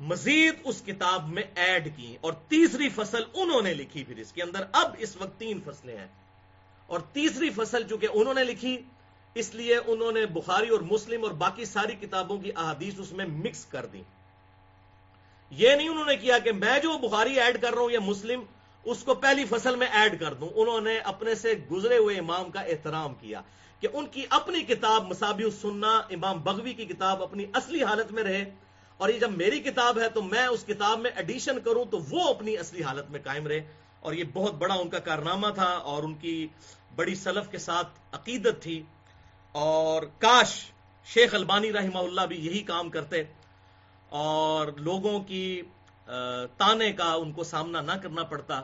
مزید 0.00 0.54
اس 0.64 0.82
کتاب 0.86 1.28
میں 1.28 1.42
ایڈ 1.54 1.96
کی 1.96 2.16
اور 2.20 2.32
تیسری 2.32 2.88
فصل 2.88 3.22
انہوں 3.34 3.62
نے 3.62 3.74
لکھی 3.74 4.04
پھر 4.04 4.16
اس 4.16 4.32
کے 4.32 4.42
اندر۔ 4.42 4.64
اب 4.72 4.94
اس 4.98 5.16
وقت 5.16 5.40
تین 5.40 5.60
فصلیں 5.64 5.98
ہیں۔ 5.98 6.06
اور 6.86 7.00
تیسری 7.00 7.50
فصل 7.50 7.88
چونکہ 7.88 8.08
انہوں 8.12 8.34
نے 8.34 8.44
لکھی، 8.44 8.82
اس 9.34 9.54
لیے 9.54 9.76
انہوں 9.86 10.12
نے 10.12 10.26
بخاری 10.26 10.68
اور 10.68 10.80
مسلم 10.80 11.24
اور 11.24 11.30
باقی 11.30 11.64
ساری 11.64 12.06
کتابوں 12.06 12.38
کی 12.38 12.50
احادیث 12.56 12.94
اس 12.98 13.12
میں 13.12 13.26
مکس 13.26 13.64
کر 13.64 13.86
دی 13.86 14.02
یہ 15.50 15.70
نہیں 15.70 15.88
انہوں 15.88 16.04
نے 16.04 16.16
کیا 16.16 16.38
کہ 16.38 16.52
میں 16.52 16.80
جو 16.80 16.98
بخاری 16.98 17.40
ایڈ 17.40 17.62
کر 17.62 17.74
رہا 17.74 17.82
ہوں 17.82 17.90
یا 17.90 18.00
مسلم، 18.00 18.42
اس 18.84 19.02
کو 19.02 19.14
پہلی 19.14 19.44
فصل 19.44 19.76
میں 19.76 19.86
ایڈ 19.86 20.20
کر 20.20 20.34
دوں۔ 20.34 20.48
انہوں 20.54 20.80
نے 20.80 20.98
اپنے 20.98 21.34
سے 21.34 21.54
گزرے 21.70 21.96
ہوئے 21.96 22.18
امام 22.18 22.50
کا 22.50 22.60
احترام 22.60 23.14
کیا 23.14 23.42
کہ 23.80 23.88
ان 23.92 24.06
کی 24.06 24.26
اپنی 24.30 24.60
کتاب 24.60 25.06
مسابی 25.06 25.44
السنہ، 25.44 26.00
امام 26.10 26.42
بغوی 26.42 26.72
کی 26.72 26.84
کتاب 26.84 27.22
اپنی 27.22 27.44
اصلی 27.52 27.82
حالت 27.82 28.12
میں 28.12 28.22
رہے۔ 28.22 28.44
اور 28.98 29.08
یہ 29.08 29.18
جب 29.18 29.30
میری 29.30 29.60
کتاب 29.60 29.98
ہے 29.98 30.08
تو 30.08 30.22
میں 30.22 30.46
اس 30.46 30.64
کتاب 30.64 30.98
میں 30.98 31.10
ایڈیشن 31.16 31.60
کروں 31.60 31.84
تو 31.84 31.98
وہ 31.98 32.28
اپنی 32.30 32.58
اصلی 32.58 32.82
حالت 32.82 33.10
میں 33.10 33.20
قائم 33.24 33.46
رہے۔ 33.46 33.60
اور 34.00 34.12
یہ 34.12 34.24
بہت 34.32 34.54
بڑا 34.54 34.74
ان 34.74 34.88
کا 34.88 34.98
کارنامہ 34.98 35.46
تھا 35.54 35.68
اور 35.68 36.02
ان 36.02 36.14
کی 36.14 36.46
بڑی 36.96 37.14
سلف 37.14 37.48
کے 37.48 37.58
ساتھ 37.58 37.88
عقیدت 38.12 38.62
تھی۔ 38.62 38.82
اور 39.52 40.02
کاش 40.02 40.70
شیخ 41.04 41.34
البانی 41.34 41.72
رحمہ 41.72 41.98
اللہ 41.98 42.20
بھی 42.20 42.46
یہی 42.46 42.58
کام 42.58 42.90
کرتے 42.90 43.22
اور 44.08 44.68
لوگوں 44.76 45.20
کی 45.20 45.62
تانے 46.56 46.92
کا 46.92 47.12
ان 47.12 47.32
کو 47.32 47.44
سامنا 47.44 47.80
نہ 47.80 47.92
کرنا 47.92 48.22
پڑتا۔ 48.22 48.62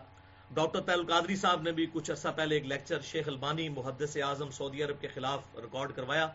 ڈاکٹر 0.50 0.80
تیل 0.80 1.06
قادری 1.06 1.36
صاحب 1.36 1.62
نے 1.62 1.72
بھی 1.72 1.86
کچھ 1.92 2.10
عرصہ 2.10 2.28
پہلے 2.36 2.54
ایک 2.54 2.66
لیکچر 2.66 3.00
شیخ 3.00 3.28
البانی، 3.28 3.68
محدث 3.68 4.16
اعظم، 4.16 4.50
سعودی 4.50 4.82
عرب 4.82 5.00
کے 5.00 5.08
خلاف 5.08 5.40
ریکارڈ 5.56 5.92
کروایا۔ 5.94 6.28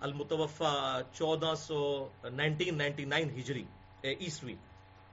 المتوفا 0.00 1.00
چودہ 1.12 1.52
سو 1.58 2.08
نائنٹین 2.32 2.78
نائنٹی 2.78 3.04
نائن 3.04 3.30
ہجری 3.30 3.64
عیسوی، 4.04 4.54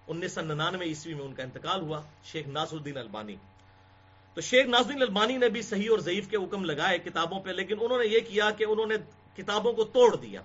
انیس 0.08 0.32
سو 0.32 0.42
ننانوے 0.42 0.86
عیسوی 0.86 1.14
میں 1.14 1.26
ان 1.26 1.34
کا 1.34 1.44
انتقال 1.44 1.82
ہوا، 1.82 2.02
شیخ 2.24 2.48
ناصر 2.48 2.76
الدین 2.76 2.98
البانی۔ 2.98 3.36
تو 4.34 4.42
شیخ 4.42 4.66
ناصر 4.66 4.90
الدین 4.90 5.02
البانی 5.02 5.38
نے 5.38 5.50
بھی 5.50 5.62
صحیح 5.62 5.90
اور 5.92 6.00
ضعیف 6.00 6.28
کے 6.28 6.38
حکم 6.38 6.66
لگائے 6.66 6.98
کتابوں 6.98 7.40
پہ، 7.40 7.50
لیکن 7.50 7.76
انہوں 7.82 7.98
نے 7.98 8.08
یہ 8.08 8.20
کیا 8.28 8.50
کہ 8.52 8.66
انہوں 8.70 8.86
نے 8.86 8.96
کتابوں 9.36 9.74
کو 9.74 9.84
توڑ 9.84 10.16
دیا۔ 10.16 10.42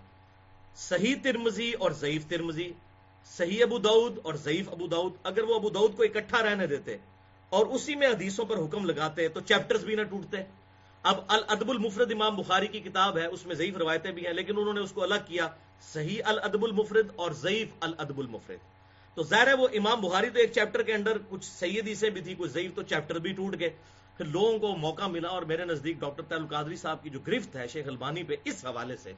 صحیح 0.76 1.14
ترمزی 1.22 1.72
اور 1.72 1.90
ضعیف 1.90 2.26
ترمزی 2.26 2.72
صحیح 3.24 3.62
ابو 3.62 3.78
دعود 3.78 4.18
اور 4.22 4.34
ضعیف 4.34 4.68
ابو 4.68 4.86
دعود 4.86 5.12
اگر 5.22 5.42
وہ 5.42 5.54
ابو 5.54 5.68
دعود 5.70 5.96
کو 5.96 6.02
اکٹھا 6.02 6.42
رہنے 6.42 6.66
دیتے 6.66 6.96
اور 7.48 7.66
اسی 7.66 7.94
میں 7.94 8.08
حدیثوں 8.08 8.44
پر 8.44 8.56
حکم 8.56 8.84
لگاتے 8.84 9.28
تو 9.28 9.40
چیپٹرز 9.40 9.84
بھی 9.84 9.94
نہ 9.94 10.02
ٹوٹتے۔ 10.02 10.36
اب 11.04 11.20
الادب 11.28 11.70
المفرد 11.70 12.12
امام 12.12 12.36
بخاری 12.36 12.66
کی 12.66 12.80
کتاب 12.80 13.18
ہے، 13.18 13.26
اس 13.26 13.46
میں 13.46 13.54
ضعیف 13.54 13.76
روایتیں 13.76 14.10
بھی 14.12 14.26
ہیں، 14.26 14.32
لیکن 14.32 14.58
انہوں 14.58 14.74
نے 14.74 14.80
اس 14.80 14.92
کو 14.92 15.02
الگ 15.02 15.24
کیا، 15.26 15.48
صحیح 15.92 16.20
الادب 16.24 16.64
المفرد 16.64 17.08
اور 17.16 17.30
ضعیف 17.30 17.68
الادب 17.80 18.18
المفرد۔ 18.18 18.58
تو 19.14 19.22
ظاہر 19.22 19.46
ہے 19.46 19.54
وہ 19.54 19.68
امام 19.72 20.00
بخاری 20.00 20.30
تو 20.30 20.38
ایک 20.38 20.52
چیپٹر 20.52 20.82
کے 20.82 20.94
اندر 20.94 21.16
کچھ 21.28 21.44
سیدی 21.44 21.94
سے 21.94 22.10
بھی 22.10 22.20
تھی 22.20 22.34
کچھ 22.38 22.50
ضعیف 22.50 22.74
تو 22.74 22.82
چیپٹر 22.82 23.18
بھی 23.18 23.32
ٹوٹ 23.32 23.58
گئے۔ 23.60 23.70
پھر 24.16 24.26
لوگوں 24.26 24.58
کو 24.58 24.76
موقع 24.76 25.06
ملا 25.06 25.28
اور 25.28 25.42
میرے 25.42 25.64
نزدیک 25.64 26.00
ڈاکٹر 26.00 26.22
تعلق 26.22 26.50
قادری 26.50 26.76
صاحب 26.76 27.02
کی 27.02 27.10
جو 27.10 27.18
گرفت 27.26 27.56
ہے 27.56 27.66
شیخ 27.68 27.88
البانی 27.88 28.22
پہ 28.22 28.36
اس 28.44 28.64
حوالے 28.64 28.96
سے، 28.96 29.12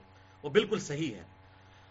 وہ 0.45 0.49
بالکل 0.49 0.79
صحیح 0.79 1.15
ہے۔ 1.15 1.23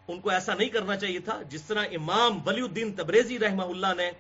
ان 0.08 0.20
کو 0.20 0.30
ایسا 0.30 0.54
نہیں 0.54 0.70
کرنا 0.70 0.96
چاہیے 0.96 1.20
تھا، 1.20 1.42
جس 1.50 1.62
طرح 1.62 1.86
امام 1.92 2.40
ولی 2.46 2.62
الدین 2.62 2.94
تبریزی 2.94 3.40
رحمہ 3.40 3.64
اللہ 3.64 3.94
نے 3.98 4.12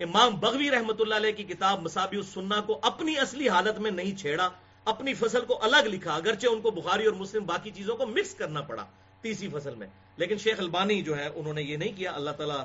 امام 0.00 0.36
بغوی 0.36 0.70
رحمۃ 0.70 1.00
اللہ 1.00 1.14
علیہ 1.14 1.32
کی 1.32 1.44
کتاب 1.44 1.82
مسابی 1.82 2.16
السنہ 2.16 2.60
کو 2.66 2.78
اپنی 2.82 3.18
اصلی 3.18 3.48
حالت 3.48 3.78
میں 3.78 3.90
نہیں 3.90 4.16
چھیڑا 4.16 4.48
اپنی 4.90 5.14
فصل 5.14 5.44
کو 5.44 5.58
الگ 5.62 5.86
لکھا، 5.86 6.14
اگرچہ 6.14 6.46
ان 6.46 6.60
کو 6.60 6.70
بخاری 6.70 7.04
اور 7.04 7.14
مسلم 7.14 7.46
باقی 7.46 7.70
چیزوں 7.70 7.96
کو 7.96 8.06
مکس 8.06 8.34
کرنا 8.34 8.60
پڑا 8.60 8.86
تیسری 9.20 9.48
فصل 9.48 9.74
میں۔ 9.74 9.86
لیکن 10.16 10.38
شیخ 10.38 10.58
البانی 10.58 11.02
جو 11.02 11.16
ہے، 11.16 11.28
انہوں 11.34 11.54
نے 11.54 11.62
یہ 11.62 11.76
نہیں 11.76 11.96
کیا، 11.96 12.12
اللہ 12.12 12.30
تعالیٰ 12.30 12.64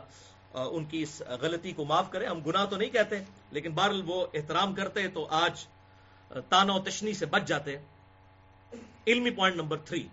ان 0.53 0.85
کی 0.85 1.01
اس 1.01 1.21
غلطی 1.41 1.71
کو 1.71 1.85
معاف 1.85 2.11
کرے۔ 2.11 2.25
ہم 2.25 2.39
گناہ 2.39 2.65
تو 2.65 2.75
نہیں 2.75 2.89
کہتے، 2.89 3.15
لیکن 3.51 3.71
بہرحال 3.71 4.01
وہ 4.05 4.27
احترام 4.33 4.75
کرتے 4.75 5.07
تو 5.07 5.27
آج 5.29 5.65
تانا 6.49 6.73
و 6.73 6.79
تشنی 6.79 7.13
سے 7.13 7.25
بچ 7.25 7.41
جاتے۔ 7.45 7.77
علمی 9.07 9.29
پوائنٹ 9.29 9.55
نمبر 9.55 9.77
تھری 9.77 10.07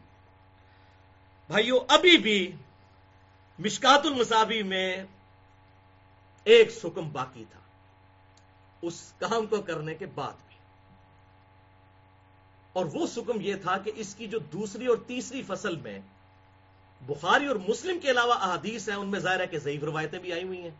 بھائیو، 1.46 1.78
ابھی 1.88 2.18
بھی 2.18 2.52
مشکات 3.58 4.06
المساوی 4.06 4.62
میں 4.62 5.04
ایک 6.44 6.70
سکم 6.70 7.10
باقی 7.12 7.44
تھا۔ 7.50 7.60
اس 8.82 9.12
کام 9.18 9.46
کو 9.46 9.62
کرنے 9.62 9.94
کے 9.94 10.06
بعد۔ 10.06 10.32
بھی 10.48 10.51
اور 12.72 12.86
وہ 12.92 13.06
سکم 13.06 13.40
یہ 13.40 13.54
تھا 13.54 13.78
کہ 13.78 13.92
اس 13.94 14.14
کی 14.14 14.26
جو 14.26 14.38
دوسری 14.38 14.86
اور 14.86 14.96
تیسری 15.06 15.42
فصل 15.46 15.76
میں 15.76 15.98
بخاری 17.06 17.46
اور 17.46 17.56
مسلم 17.56 17.98
کے 17.98 18.10
علاوہ 18.10 18.34
احادیث 18.34 18.88
ہیں، 18.88 18.96
ان 18.96 19.06
میں 19.06 19.20
ظاہر 19.20 19.40
ہے 19.40 19.46
کہ 19.46 19.58
ضعیف 19.58 19.84
روایتیں 19.84 20.18
بھی 20.18 20.32
آئی 20.32 20.44
ہوئی 20.44 20.62
ہیں۔ 20.62 20.70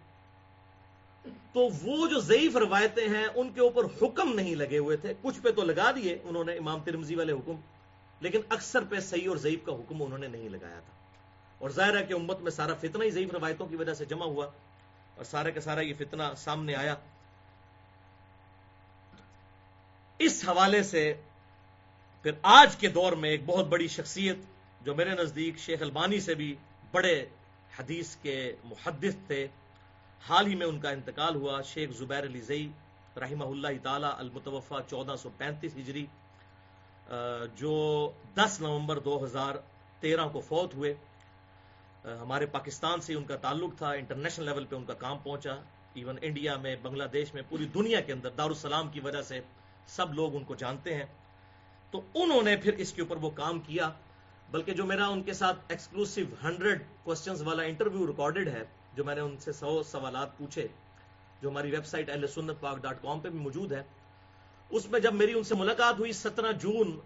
تو 1.52 1.68
وہ 1.83 2.07
جو 2.09 2.20
ضعیف 2.20 2.57
روایتیں 2.57 3.09
ہیں، 3.09 3.26
ان 3.35 3.52
کے 3.52 3.61
اوپر 3.61 3.85
حکم 3.85 4.35
نہیں 4.35 4.55
لگے 4.55 4.78
ہوئے 4.78 4.96
تھے۔ 4.96 5.14
کچھ 5.22 5.40
پہ 5.40 5.50
تو 5.50 5.62
لگا 5.62 5.90
دیے 5.90 6.18
انہوں 6.24 6.44
نے 6.44 6.52
امام 6.52 6.81
ترمزی 6.81 7.14
والے 7.14 7.33
حکم، 7.33 7.52
لیکن 8.20 8.40
اکثر 8.48 8.83
پہ 8.88 9.00
صحیح 9.00 9.28
اور 9.28 9.37
ضعیف 9.37 9.64
کا 9.66 9.72
حکم 9.72 10.02
انہوں 10.02 10.18
نے 10.18 10.28
نہیں 10.28 10.48
لگایا 10.48 10.81
تھا۔ 10.81 10.92
اور 11.59 11.70
ظاہر 11.70 11.96
ہے 12.00 12.07
کہ 12.07 12.14
امت 12.14 12.40
میں 12.40 12.50
سارا 12.50 12.74
فتنہ 12.74 13.05
ہی 13.05 13.11
ضعیف 13.11 13.31
روایتوں 13.33 13.66
کی 13.66 13.76
وجہ 13.76 13.94
سے 13.94 14.05
جمع 14.05 14.24
ہوا 14.24 14.46
اور 15.16 15.24
سارے 15.24 15.52
کا 15.52 15.61
سارا 15.61 15.81
یہ 15.81 15.94
فتنہ 15.98 16.22
سامنے 16.37 16.74
آیا۔ 16.74 16.94
اس 20.18 20.44
حوالے 20.48 20.83
سے 20.83 21.14
پھر 22.23 22.33
آج 22.43 22.77
کے 22.77 22.89
دور 22.89 23.13
میں 23.13 23.31
ایک 23.31 23.45
بہت 23.47 23.67
بڑی 23.67 23.87
شخصیت 23.89 24.37
جو 24.81 24.95
میرے 24.95 25.11
نزدیک 25.11 25.59
شیخ 25.59 25.83
البانی 25.83 26.21
سے 26.21 26.35
بھی 26.35 26.55
بڑے 26.93 27.15
حدیث 27.79 28.15
کے 28.17 28.37
محدث 28.65 29.17
تھے، 29.27 29.47
حال 30.29 30.47
ہی 30.47 30.55
میں 30.55 30.67
ان 30.67 30.79
کا 30.81 30.91
انتقال 30.91 31.35
ہوا، 31.35 31.61
شیخ 31.63 31.91
زبیر 31.99 32.23
علی 32.23 32.41
زئی 32.41 32.69
رحمہ 33.21 33.45
اللہ 33.45 33.79
تعالی 33.83 34.07
المتوفہ 34.07 34.75
چودہ 34.91 35.15
سو 35.23 35.29
پینتیس 35.39 35.77
ہجری 35.77 36.07
جو 37.57 37.75
دس 38.35 38.61
نومبر 38.61 38.99
دو 38.99 39.25
ہزار 39.25 39.55
تیرہ 40.01 40.29
کو 40.33 40.41
فوت 40.41 40.75
ہوئے۔ 40.75 40.95
ہمارے 42.05 42.47
پاکستان 42.47 43.01
سے 43.01 43.15
ان 43.15 43.25
کا 43.25 43.37
تعلق 43.37 43.77
تھا، 43.79 43.91
انٹرنیشنل 43.93 44.45
لیول 44.45 44.65
پہ 44.65 44.77
ان 44.77 44.85
کا 44.85 44.95
کام 44.95 45.19
پہنچا۔ 45.19 45.55
ایون 45.95 46.19
انڈیا 46.23 46.57
میں، 46.57 46.77
بنگلہ 46.83 47.05
دیش 47.13 47.35
میں، 47.35 47.43
پوری 47.49 47.67
دنیا 47.75 48.01
کے 48.01 48.13
اندر 48.13 48.31
دارالسلام 48.31 48.89
کی 48.89 49.01
وجہ 49.01 49.23
سے 49.23 49.41
سب 49.87 50.15
لوگ 50.15 50.37
ان 50.37 50.45
کو 50.45 50.55
جانتے 50.55 50.95
ہیں۔ 50.95 51.07
تو 51.92 52.00
انہوں 52.14 52.42
نے 52.42 52.57
پھر 52.57 52.74
اس 52.78 52.92
کے 52.92 53.02
اوپر 53.02 53.16
وہ 53.16 53.31
کام 53.35 53.59
کیا، 53.61 53.90
بلکہ 54.50 54.74
جو 54.74 54.85
میرا 54.87 55.07
ان 55.07 55.22
کے 55.22 55.33
ساتھ 55.33 55.59
ایکسکلوسو 55.68 56.20
ہنڈریڈ 56.44 56.83
کوشچنز 57.05 57.42
والا 57.42 57.62
انٹرویو 57.62 58.07
ریکارڈڈ 58.07 58.48
ہے، 58.48 58.62
جو 58.94 59.05
میں 59.05 59.14
نے 59.14 59.20
ان 59.20 59.37
سے 59.40 59.52
سو 59.52 59.83
سوالات 59.83 60.37
پوچھے، 60.38 60.66
جو 61.42 61.48
ہماری 61.48 61.70
ویب 61.70 61.87
سائٹ 61.87 62.11
اہل 62.11 62.26
سنت 62.26 62.61
پاک 62.61 62.83
ڈاٹ 62.83 63.02
کام 63.02 63.20
پہ 63.20 63.28
بھی 63.28 63.38
موجود 63.38 63.72
ہے، 63.72 63.83
اس 64.70 64.90
میں 64.90 65.00
جب 65.00 65.14
میری 65.14 65.33
ان 65.33 65.42
سے 65.44 65.55
ملاقات 65.55 65.98
ہوئی 65.98 66.12
سترہ 66.14 66.52
جون 66.61 66.98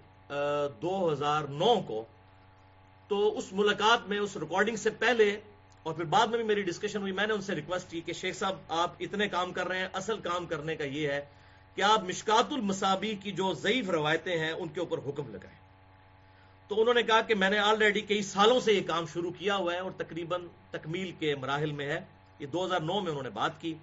دو 0.83 1.13
ہزار 1.13 1.43
نو 1.51 1.75
کو، 1.87 2.05
تو 3.11 3.37
اس 3.39 3.53
ملاقات 3.53 4.09
میں، 4.09 4.19
اس 4.19 4.37
ریکارڈنگ 4.37 4.77
سے 4.77 4.91
پہلے 4.99 5.31
اور 5.87 5.95
پھر 5.95 6.05
بعد 6.13 6.27
میں 6.27 6.39
بھی 6.39 6.47
میری 6.47 6.63
ڈسکشن 6.63 7.01
ہوئی، 7.01 7.13
میں 7.13 7.27
نے 7.27 7.33
ان 7.33 7.43
سے 7.43 7.55
ریکویسٹ 7.55 7.91
کی 7.91 8.01
کہ 8.01 8.13
شیخ 8.13 8.37
صاحب، 8.37 8.57
آپ 8.77 8.95
اتنے 9.01 9.29
کام 9.29 9.53
کر 9.53 9.69
رہے 9.69 9.79
ہیں، 9.79 9.89
اصل 9.93 10.21
کام 10.21 10.47
کرنے 10.47 10.77
کا 10.77 10.85
یہ 10.85 11.09
ہے 11.09 11.21
کہ 11.77 11.83
آپ 11.83 12.05
مشکات 12.05 12.53
المسابی 12.53 13.15
کی 13.15 13.33
جو 13.33 13.55
ضعیف 13.55 13.91
روایتیں 13.91 14.39
ہیں 14.39 14.53
ان 14.53 14.69
کے 14.69 14.81
اوپر 14.81 14.99
حکم 14.99 15.31
لگائیں؟ 15.31 15.59
تو 16.69 16.81
انہوں 16.81 16.95
نے 16.95 17.03
کہا 17.03 17.21
کہ 17.21 17.35
میں 17.35 17.51
نے 17.51 17.59
آلریڈی 17.59 18.01
کئی 18.01 18.23
سالوں 18.23 18.61
سے 18.61 18.73
یہ 18.73 18.87
کام 18.87 19.07
شروع 19.07 19.31
کیا 19.39 19.57
ہوا 19.57 19.73
ہے 19.73 19.79
اور 19.79 19.91
تقریباً 19.97 20.47
تکمیل 20.71 21.13
کے 21.13 21.35
مراحل 21.35 21.73
میں 21.73 21.87
ہے۔ 21.87 22.01
یہ 22.39 22.47
دو 22.47 22.67
ہزار 22.67 22.81
نو 22.81 23.01
میں 23.01 23.11
انہوں 23.11 23.23
نے 23.23 23.31
بات 23.31 23.61
کی 23.61 23.75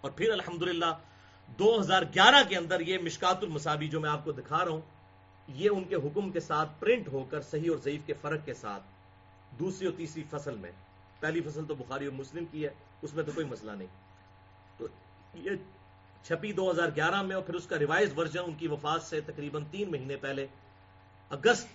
اور 0.00 0.10
پھر 0.10 0.32
الحمد 0.32 0.62
دو 1.58 1.80
ہزار 1.80 2.02
گیارہ 2.02 2.48
کے 2.48 2.56
اندر 2.56 2.80
یہ 2.80 2.98
مشکات 2.98 3.42
المسابی 3.42 3.88
جو 3.88 4.00
میں 4.00 4.10
آپ 4.10 4.24
کو 4.24 4.32
دکھا 4.32 4.64
رہا 4.64 4.72
ہوں، 4.72 4.80
یہ 5.48 5.70
ان 5.70 5.84
کے 5.84 5.94
حکم 5.94 6.30
کے 6.30 6.40
ساتھ 6.40 6.80
پرنٹ 6.80 7.08
ہو 7.08 7.24
کر 7.24 7.40
صحیح 7.40 7.70
اور 7.70 7.78
ضعیف 7.78 8.00
کے 8.06 8.14
فرق 8.20 8.44
کے 8.44 8.54
ساتھ 8.54 8.82
دوسری 9.58 9.86
اور 9.86 9.94
تیسری 9.96 10.22
فصل 10.30 10.54
میں۔ 10.56 10.70
پہلی 11.20 11.40
فصل 11.40 11.64
تو 11.64 11.74
بخاری 11.74 12.04
اور 12.04 12.14
مسلم 12.14 12.44
کی 12.50 12.64
ہے، 12.64 12.70
اس 13.02 13.14
میں 13.14 13.24
تو 13.24 13.32
کوئی 13.34 13.46
مسئلہ 13.46 13.72
نہیں۔ 13.72 13.88
تو 14.78 14.86
یہ 15.34 15.50
چھپی 16.24 16.52
دو 16.52 16.70
ہزار 16.70 16.88
گیارہ 16.96 17.22
میں 17.22 17.36
اور 17.36 17.42
پھر 17.42 17.54
اس 17.54 17.66
کا 17.66 17.78
ریوائز 17.78 18.18
ورژن 18.18 18.38
ان 18.38 18.54
کی 18.54 18.68
وفات 18.68 19.02
سے 19.02 19.20
تقریباً 19.20 19.64
تین 19.70 19.90
مہینے 19.90 20.16
پہلے، 20.16 20.46
اگست 21.30 21.68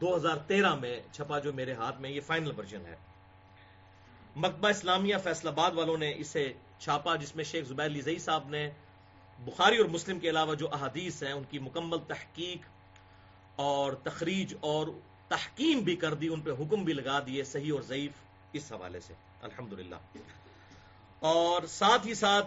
دو 0.00 0.16
ہزار 0.16 0.36
تیرہ 0.36 0.74
میں 0.74 1.00
چھپا 1.12 1.38
جو 1.38 1.52
میرے 1.52 1.72
ہاتھ 1.72 2.00
میں، 2.00 2.10
یہ 2.10 2.20
فائنل 2.20 2.52
ورژن 2.58 2.86
ہے۔ 2.86 2.96
مکبہ 4.36 4.68
اسلامیہ 4.68 5.16
فیصل 5.24 5.48
آباد 5.48 5.70
والوں 5.70 5.96
نے 5.96 6.12
اسے 6.16 6.52
چھاپا، 6.78 7.16
جس 7.16 7.36
میں 7.36 7.44
شیخ 7.44 7.66
زبیر 7.66 8.00
زئی 8.00 8.18
صاحب 8.18 8.48
نے 8.48 8.70
بخاری 9.38 9.76
اور 9.76 9.86
مسلم 9.86 10.18
کے 10.18 10.30
علاوہ 10.30 10.54
جو 10.54 10.68
احادیث 10.72 11.22
ہیں، 11.22 11.32
ان 11.32 11.44
کی 11.50 11.58
مکمل 11.58 11.98
تحقیق 12.06 12.58
اور 13.56 13.92
تخریج 13.92 14.54
اور 14.60 14.86
تحکیم 15.28 15.78
بھی 15.78 15.96
کر 15.96 16.14
دی، 16.14 16.28
ان 16.28 16.40
پہ 16.40 16.50
حکم 16.50 16.84
بھی 16.84 16.92
لگا 16.92 17.18
دیے 17.26 17.44
صحیح 17.44 17.72
اور 17.74 17.82
ضعیف 17.82 18.12
اس 18.52 18.72
حوالے 18.72 19.00
سے۔ 19.00 19.14
الحمد 19.42 19.92
اور 21.20 21.62
ساتھ 21.66 22.06
ہی 22.06 22.14
ساتھ 22.14 22.46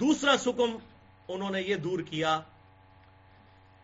دوسرا 0.00 0.36
سکم 0.36 0.76
انہوں 1.28 1.50
نے 1.50 1.62
یہ 1.62 1.76
دور 1.76 1.98
کیا 1.98 2.40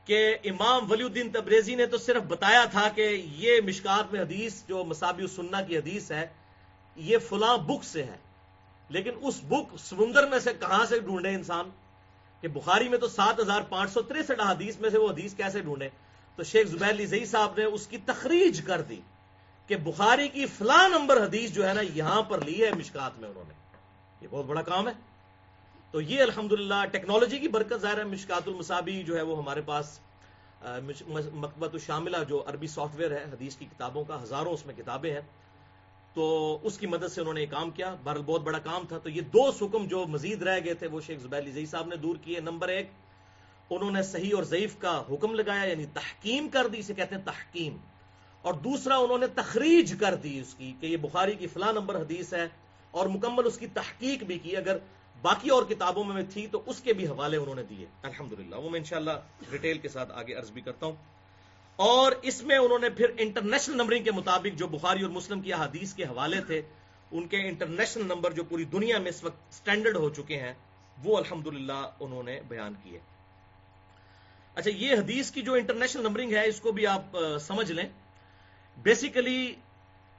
کہ 0.05 0.37
امام 0.45 0.91
ولی 0.91 1.03
الدین 1.05 1.31
تبریزی 1.31 1.75
نے 1.75 1.87
تو 1.87 1.99
صرف 1.99 2.23
بتایا 2.23 2.65
تھا 2.65 2.89
کہ 2.89 3.27
یہ 3.37 3.61
مشکات 3.65 4.13
میں 4.13 4.21
حدیث 4.21 4.63
جو 4.69 4.85
مسابی 4.85 5.23
السنہ 5.23 5.57
کی 5.69 5.79
حدیث 5.79 6.11
ہے، 6.13 6.27
یہ 6.97 7.19
فلاں 7.19 7.57
بک 7.57 7.85
سے 7.85 8.05
ہے۔ 8.05 8.17
لیکن 8.89 9.11
اس 9.23 9.41
بک 9.49 9.77
سمندر 9.79 10.29
میں 10.29 10.39
سے 10.39 10.55
کہاں 10.61 10.87
سے 10.87 10.99
ڈھونڈے 10.99 11.35
انسان؟ 11.35 11.71
کہ 12.41 12.49
بخاری 12.49 12.89
میں 12.89 12.99
تو 12.99 13.09
سات 13.09 13.41
ہزار 13.41 13.61
پانچ 13.61 13.93
سو 13.93 14.03
تریسٹھ 14.03 14.41
حدیث 14.41 14.77
میں 14.81 14.91
سے 14.91 14.99
وہ 14.99 15.11
حدیث 15.11 15.35
کیسے 15.35 15.61
ڈھونڈے؟ 15.61 15.89
تو 16.37 16.43
شیخ 16.43 16.67
زبیر 16.67 17.07
زئی 17.07 17.25
صاحب 17.25 17.55
نے 17.57 17.65
اس 17.65 17.87
کی 17.87 17.99
تخریج 17.99 18.61
کر 18.61 18.83
دی 18.83 19.01
کہ 19.67 19.77
بخاری 19.77 20.29
کی 20.29 20.47
فلاں 20.47 20.89
نمبر 20.89 21.25
حدیث 21.25 21.51
جو 21.51 21.69
ہے 21.69 21.75
نا، 21.75 21.81
یہاں 21.81 22.23
پر 22.23 22.41
لی 22.41 22.65
ہے 22.65 22.71
مشکات 22.71 23.19
میں 23.19 23.29
انہوں 23.29 23.45
نے۔ 23.49 23.55
یہ 24.21 24.29
بہت 24.31 24.45
بڑا 24.45 24.63
کام 24.63 24.89
ہے۔ 24.89 24.93
تو 25.91 26.01
یہ 26.01 26.23
الحمدللہ 26.23 26.87
ٹیکنالوجی 26.93 27.39
کی 27.39 27.49
برکت 27.49 27.81
ظاہر 27.81 27.99
ہے، 27.99 28.05
مشکات 28.05 28.49
المصابی 28.49 29.03
جو 29.03 29.17
ہے 29.17 29.23
وہ 29.23 29.39
ہمارے 29.39 29.61
پاس 29.61 30.01
مکبت 31.33 31.71
الشاملہ 31.73 32.17
جو 32.29 32.45
عربی 32.47 32.67
سافٹ 32.67 32.97
ویئر 32.97 33.11
ہے، 33.11 33.25
حدیث 33.25 33.57
کی 33.57 33.65
کتابوں 33.65 34.05
کا، 34.05 34.23
ہزاروں 34.23 34.53
اس 34.53 34.67
میں 34.67 34.75
کتابیں 34.75 35.13
ہیں۔ 35.13 35.21
تو 36.15 36.59
اس 36.63 36.79
کی 36.79 36.87
مدد 36.87 37.13
سے 37.13 37.21
انہوں 37.21 37.35
نے 37.35 37.43
یہ 37.43 37.47
کام 37.51 37.71
کیا۔ 37.71 37.97
بہرحال 38.05 38.23
بہت 38.27 38.41
بڑا 38.41 38.59
کام 38.59 38.87
تھا۔ 38.89 38.99
تو 38.99 39.11
یہ 39.11 39.21
دو 39.21 39.49
حکم 39.49 39.87
جو 39.87 40.07
مزید 40.07 40.43
رہ 40.43 40.61
گئے 40.65 40.75
تھے، 40.75 40.87
وہ 40.87 41.01
شیخ 41.01 41.21
زبیر 41.21 41.39
علی 41.39 41.51
زئی 41.51 41.67
صاحب 41.67 41.87
نے 41.87 41.97
دور 41.97 42.17
کیے۔ 42.23 42.41
نمبر 42.41 42.69
ایک، 42.69 42.91
انہوں 43.71 43.91
نے 43.91 44.03
صحیح 44.03 44.31
اور 44.35 44.43
ضعیف 44.43 44.77
کا 44.79 45.03
حکم 45.11 45.35
لگایا 45.35 45.65
یعنی 45.65 45.87
تحکیم 45.87 46.49
کر 46.49 46.67
دی، 46.67 46.79
اسے 46.79 46.95
کہتے 46.95 47.15
ہیں 47.15 47.23
تحکیم۔ 47.23 47.77
اور 48.43 48.55
دوسرا، 48.55 48.97
انہوں 48.97 49.19
نے 49.19 49.27
تخریج 49.27 49.95
کر 50.01 50.15
دی 50.15 50.41
اس 50.41 50.55
کی، 50.55 50.73
کہ 50.81 50.87
یہ 50.87 50.97
بخاری 50.97 51.35
کی 51.35 51.47
فلاں 51.47 51.73
نمبر 51.73 52.01
حدیث 52.01 52.35
ہے 52.35 52.49
اور 52.91 53.07
مکمل 53.07 53.47
اس 53.47 53.59
کی 53.59 53.67
تحقیق 53.67 54.23
بھی 54.23 54.39
کی۔ 54.39 54.57
اگر 54.57 54.77
باقی 55.23 55.51
اور 55.51 55.63
کتابوں 55.63 56.05
میں 56.05 56.23
تھی 56.31 56.47
تو 56.47 56.63
اس 56.67 56.81
کے 56.81 56.93
بھی 56.93 57.07
حوالے 57.07 57.37
انہوں 57.37 57.55
نے 57.55 57.63
دیے۔ 57.63 57.87
الحمدللہ، 58.03 58.57
وہ 58.57 58.71
میں 58.71 58.79
انشاءاللہ 58.79 59.11
ڈیٹیل 59.51 59.79
کے 59.79 59.89
ساتھ 59.89 60.13
آگے 60.13 60.35
عرض 60.35 60.51
بھی 60.51 60.63
کرتا 60.63 60.87
ہوں۔ 60.87 60.97
اور 61.77 62.13
اس 62.23 62.43
میں 62.43 62.57
انہوں 62.57 62.79
نے 62.79 62.91
پھر 62.91 63.07
انٹرنیشنل 63.19 63.77
نمبرنگ 63.77 64.05
کے 64.05 64.11
مطابق 64.11 64.59
جو 64.59 64.67
بخاری 64.67 65.03
اور 65.03 65.11
مسلم 65.11 65.41
کی 65.41 65.53
حدیث 65.53 65.95
کے 65.95 66.05
حوالے 66.05 66.41
تھے، 66.41 66.63
ان 67.13 67.29
کے 67.29 67.37
انٹرنیشنل 67.37 68.07
نمبر 68.07 68.31
جو 68.31 68.45
پوری 68.45 68.65
دنیا 68.65 68.99
میں 68.99 69.09
اس 69.09 69.25
وقت 69.25 69.55
سٹینڈرڈ 69.55 69.97
ہو 69.97 70.11
چکے 70.11 70.41
ہیں، 70.41 70.53
وہ 71.05 71.17
الحمدللہ 71.17 71.91
انہوں 72.01 72.23
نے 72.23 72.41
بیان 72.49 72.75
کیے۔ 72.83 72.99
اچھا 74.55 74.71
یہ 74.71 74.95
حدیث 74.95 75.31
کی 75.31 75.43
جو 75.43 75.55
انٹرنیشنل 75.55 76.03
نمبرنگ 76.03 76.33
ہے، 76.33 76.49
اس 76.49 76.61
کو 76.61 76.73
بھی 76.73 76.87
آپ 76.87 77.03
سمجھ 77.41 77.73
لیں۔ 77.73 77.89
بیسیکلی 78.79 79.55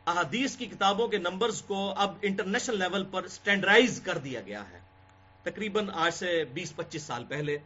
احادیث 0.08 0.58
کی 0.58 0.66
کتابوں 0.66 1.08
کے 1.08 1.18
نمبرز 1.18 1.62
کو 1.62 1.94
اب 1.98 2.16
انٹرنیشنل 2.22 2.80
لیول 2.80 3.06
پر 3.12 3.28
سٹینڈرائز 3.28 4.02
کر 4.04 4.18
دیا 4.18 4.42
گیا 4.42 4.70
ہے۔ 4.70 4.91
تقریباً 5.44 5.90
آج 5.94 6.14
سے 6.14 6.44
بیس 6.54 6.76
پچیس 6.76 7.04
سال 7.04 7.26
پہلے۔ 7.26 7.58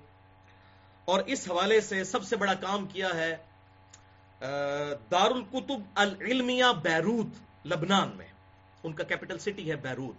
اور 1.05 1.19
اس 1.19 1.51
حوالے 1.51 1.81
سے 1.81 2.03
سب 2.03 2.23
سے 2.23 2.35
بڑا 2.35 2.53
کام 2.53 2.85
کیا 2.85 3.09
ہے 3.13 3.35
دار 5.11 5.31
القتب 5.31 5.81
العلمیہ 5.95 6.65
بیروت، 6.83 7.27
لبنان 7.67 8.11
میں۔ 8.15 8.27
ان 8.83 8.93
کا 8.93 9.03
کیپٹل 9.03 9.37
سٹی 9.37 9.71
ہے 9.71 9.75
بیروت۔ 9.75 10.15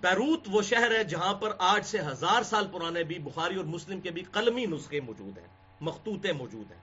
بیروت 0.00 0.40
وہ 0.46 0.62
شہر 0.62 0.90
ہے 0.90 1.04
جہاں 1.04 1.34
پر 1.34 1.52
آج 1.58 1.86
سے 1.86 1.98
ہزار 1.98 2.42
سال 2.42 2.66
پرانے 2.72 3.02
بھی 3.02 3.18
بخاری 3.18 3.56
اور 3.56 3.64
مسلم 3.64 4.00
کے 4.00 4.10
بھی 4.10 4.22
قلمی 4.22 4.66
نسخے 4.66 5.00
موجود 5.00 5.38
ہیں 5.38 5.46
مختوطے 5.80 6.32
موجود 6.32 6.72
ہیں۔ 6.72 6.78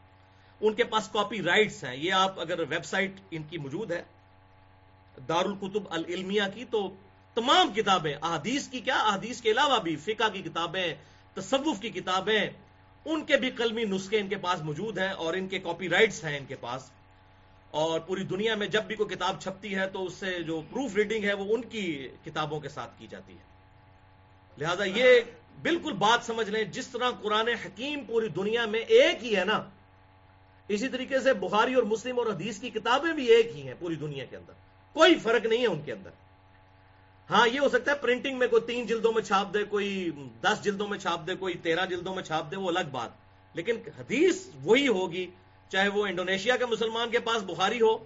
ان 0.61 0.73
کے 0.73 0.83
پاس 0.83 1.09
کاپی 1.09 1.41
رائٹس 1.41 1.83
ہیں۔ 1.83 1.95
یہ 1.95 2.13
آپ 2.13 2.39
اگر 2.39 2.59
ویب 2.59 2.85
سائٹ 2.85 3.11
ان 3.31 3.43
کی 3.43 3.57
موجود 3.57 3.91
ہے 3.91 4.03
دار 5.27 5.45
القتب 5.45 5.83
العلمیہ 5.89 6.41
کی، 6.53 6.65
تو 6.65 6.95
تمام 7.35 7.73
کتابیں، 7.73 8.15
احادیث 8.21 8.67
کی 8.67 8.79
کیا؟ 8.79 8.95
احادیث 8.95 9.41
کے 9.41 9.51
علاوہ 9.51 9.79
بھی 9.79 9.95
فقہ 9.95 10.29
کی 10.33 10.41
کتابیں، 10.41 10.93
تصوف 11.33 11.79
کی 11.79 11.89
کتابیں، 11.89 12.49
ان 13.05 13.25
کے 13.25 13.37
بھی 13.37 13.51
قلمی 13.51 13.83
نسخے 13.83 14.19
ان 14.19 14.27
کے 14.27 14.35
پاس 14.35 14.61
موجود 14.61 14.97
ہیں 14.97 15.09
اور 15.09 15.33
ان 15.33 15.47
کے 15.47 15.59
کاپی 15.59 15.89
رائٹس 15.89 16.23
ہیں 16.23 16.37
ان 16.37 16.45
کے 16.45 16.55
پاس۔ 16.55 16.91
اور 17.71 17.99
پوری 17.99 18.23
دنیا 18.23 18.55
میں 18.55 18.67
جب 18.67 18.83
بھی 18.83 18.95
کوئی 18.95 19.15
کتاب 19.15 19.41
چھپتی 19.41 19.75
ہے 19.75 19.87
تو 19.87 20.05
اس 20.05 20.13
سے 20.13 20.43
جو 20.43 20.61
پروف 20.69 20.95
ریڈنگ 20.95 21.23
ہے 21.23 21.33
وہ 21.33 21.55
ان 21.55 21.61
کی 21.61 22.07
کتابوں 22.25 22.59
کے 22.59 22.69
ساتھ 22.69 22.91
کی 22.99 23.07
جاتی 23.07 23.33
ہے۔ 23.33 23.51
لہذا 24.57 24.83
یہ 24.83 25.19
بالکل 25.61 25.93
بات 25.93 26.19
سمجھ 26.25 26.49
لیں، 26.49 26.63
جس 26.63 26.87
طرح 26.87 27.11
قرآن 27.21 27.47
حکیم 27.47 28.05
پوری 28.05 28.27
دنیا 28.27 28.65
میں 28.65 28.79
ایک 28.79 29.23
ہی 29.23 29.35
ہے 29.35 29.45
نا، 29.45 29.63
اسی 30.67 30.87
طریقے 30.87 31.19
سے 31.19 31.33
بخاری 31.33 31.73
اور 31.73 31.83
مسلم 31.83 32.19
اور 32.19 32.27
حدیث 32.27 32.59
کی 32.59 32.69
کتابیں 32.69 33.13
بھی 33.13 33.25
ایک 33.25 33.47
ہی 33.55 33.67
ہیں 33.67 33.73
پوری 33.79 33.95
دنیا 33.95 34.25
کے 34.25 34.37
اندر۔ 34.37 34.53
کوئی 34.93 35.15
فرق 35.15 35.45
نہیں 35.45 35.61
ہے 35.61 35.67
ان 35.67 35.81
کے 35.81 35.91
اندر۔ 35.91 36.09
ہاں 37.31 37.47
یہ 37.47 37.59
ہو 37.59 37.69
سکتا 37.69 37.91
ہے 37.91 37.95
پرنٹنگ 37.95 38.39
میں 38.39 38.47
کوئی 38.47 38.61
تین 38.61 38.87
جلدوں 38.87 39.13
میں 39.13 39.21
چھاپ 39.21 39.53
دے، 39.53 39.63
کوئی 39.63 40.11
دس 40.41 40.63
جلدوں 40.63 40.87
میں 40.87 40.97
چھاپ 40.97 41.27
دے، 41.27 41.35
کوئی 41.35 41.53
تیرہ 41.53 41.85
جلدوں 41.85 42.15
میں 42.15 42.23
چھاپ 42.23 42.51
دے، 42.51 42.55
وہ 42.55 42.67
الگ 42.67 42.89
بات۔ 42.91 43.09
لیکن 43.53 43.75
حدیث 43.99 44.47
وہی 44.63 44.87
ہوگی، 44.87 45.31
چاہے 45.69 45.87
وہ 45.87 46.05
انڈونیشیا 46.05 46.57
کے 46.57 46.65
مسلمان 46.65 47.09
کے 47.09 47.19
پاس 47.19 47.43
بخاری 47.43 47.81
ہو، 47.81 47.97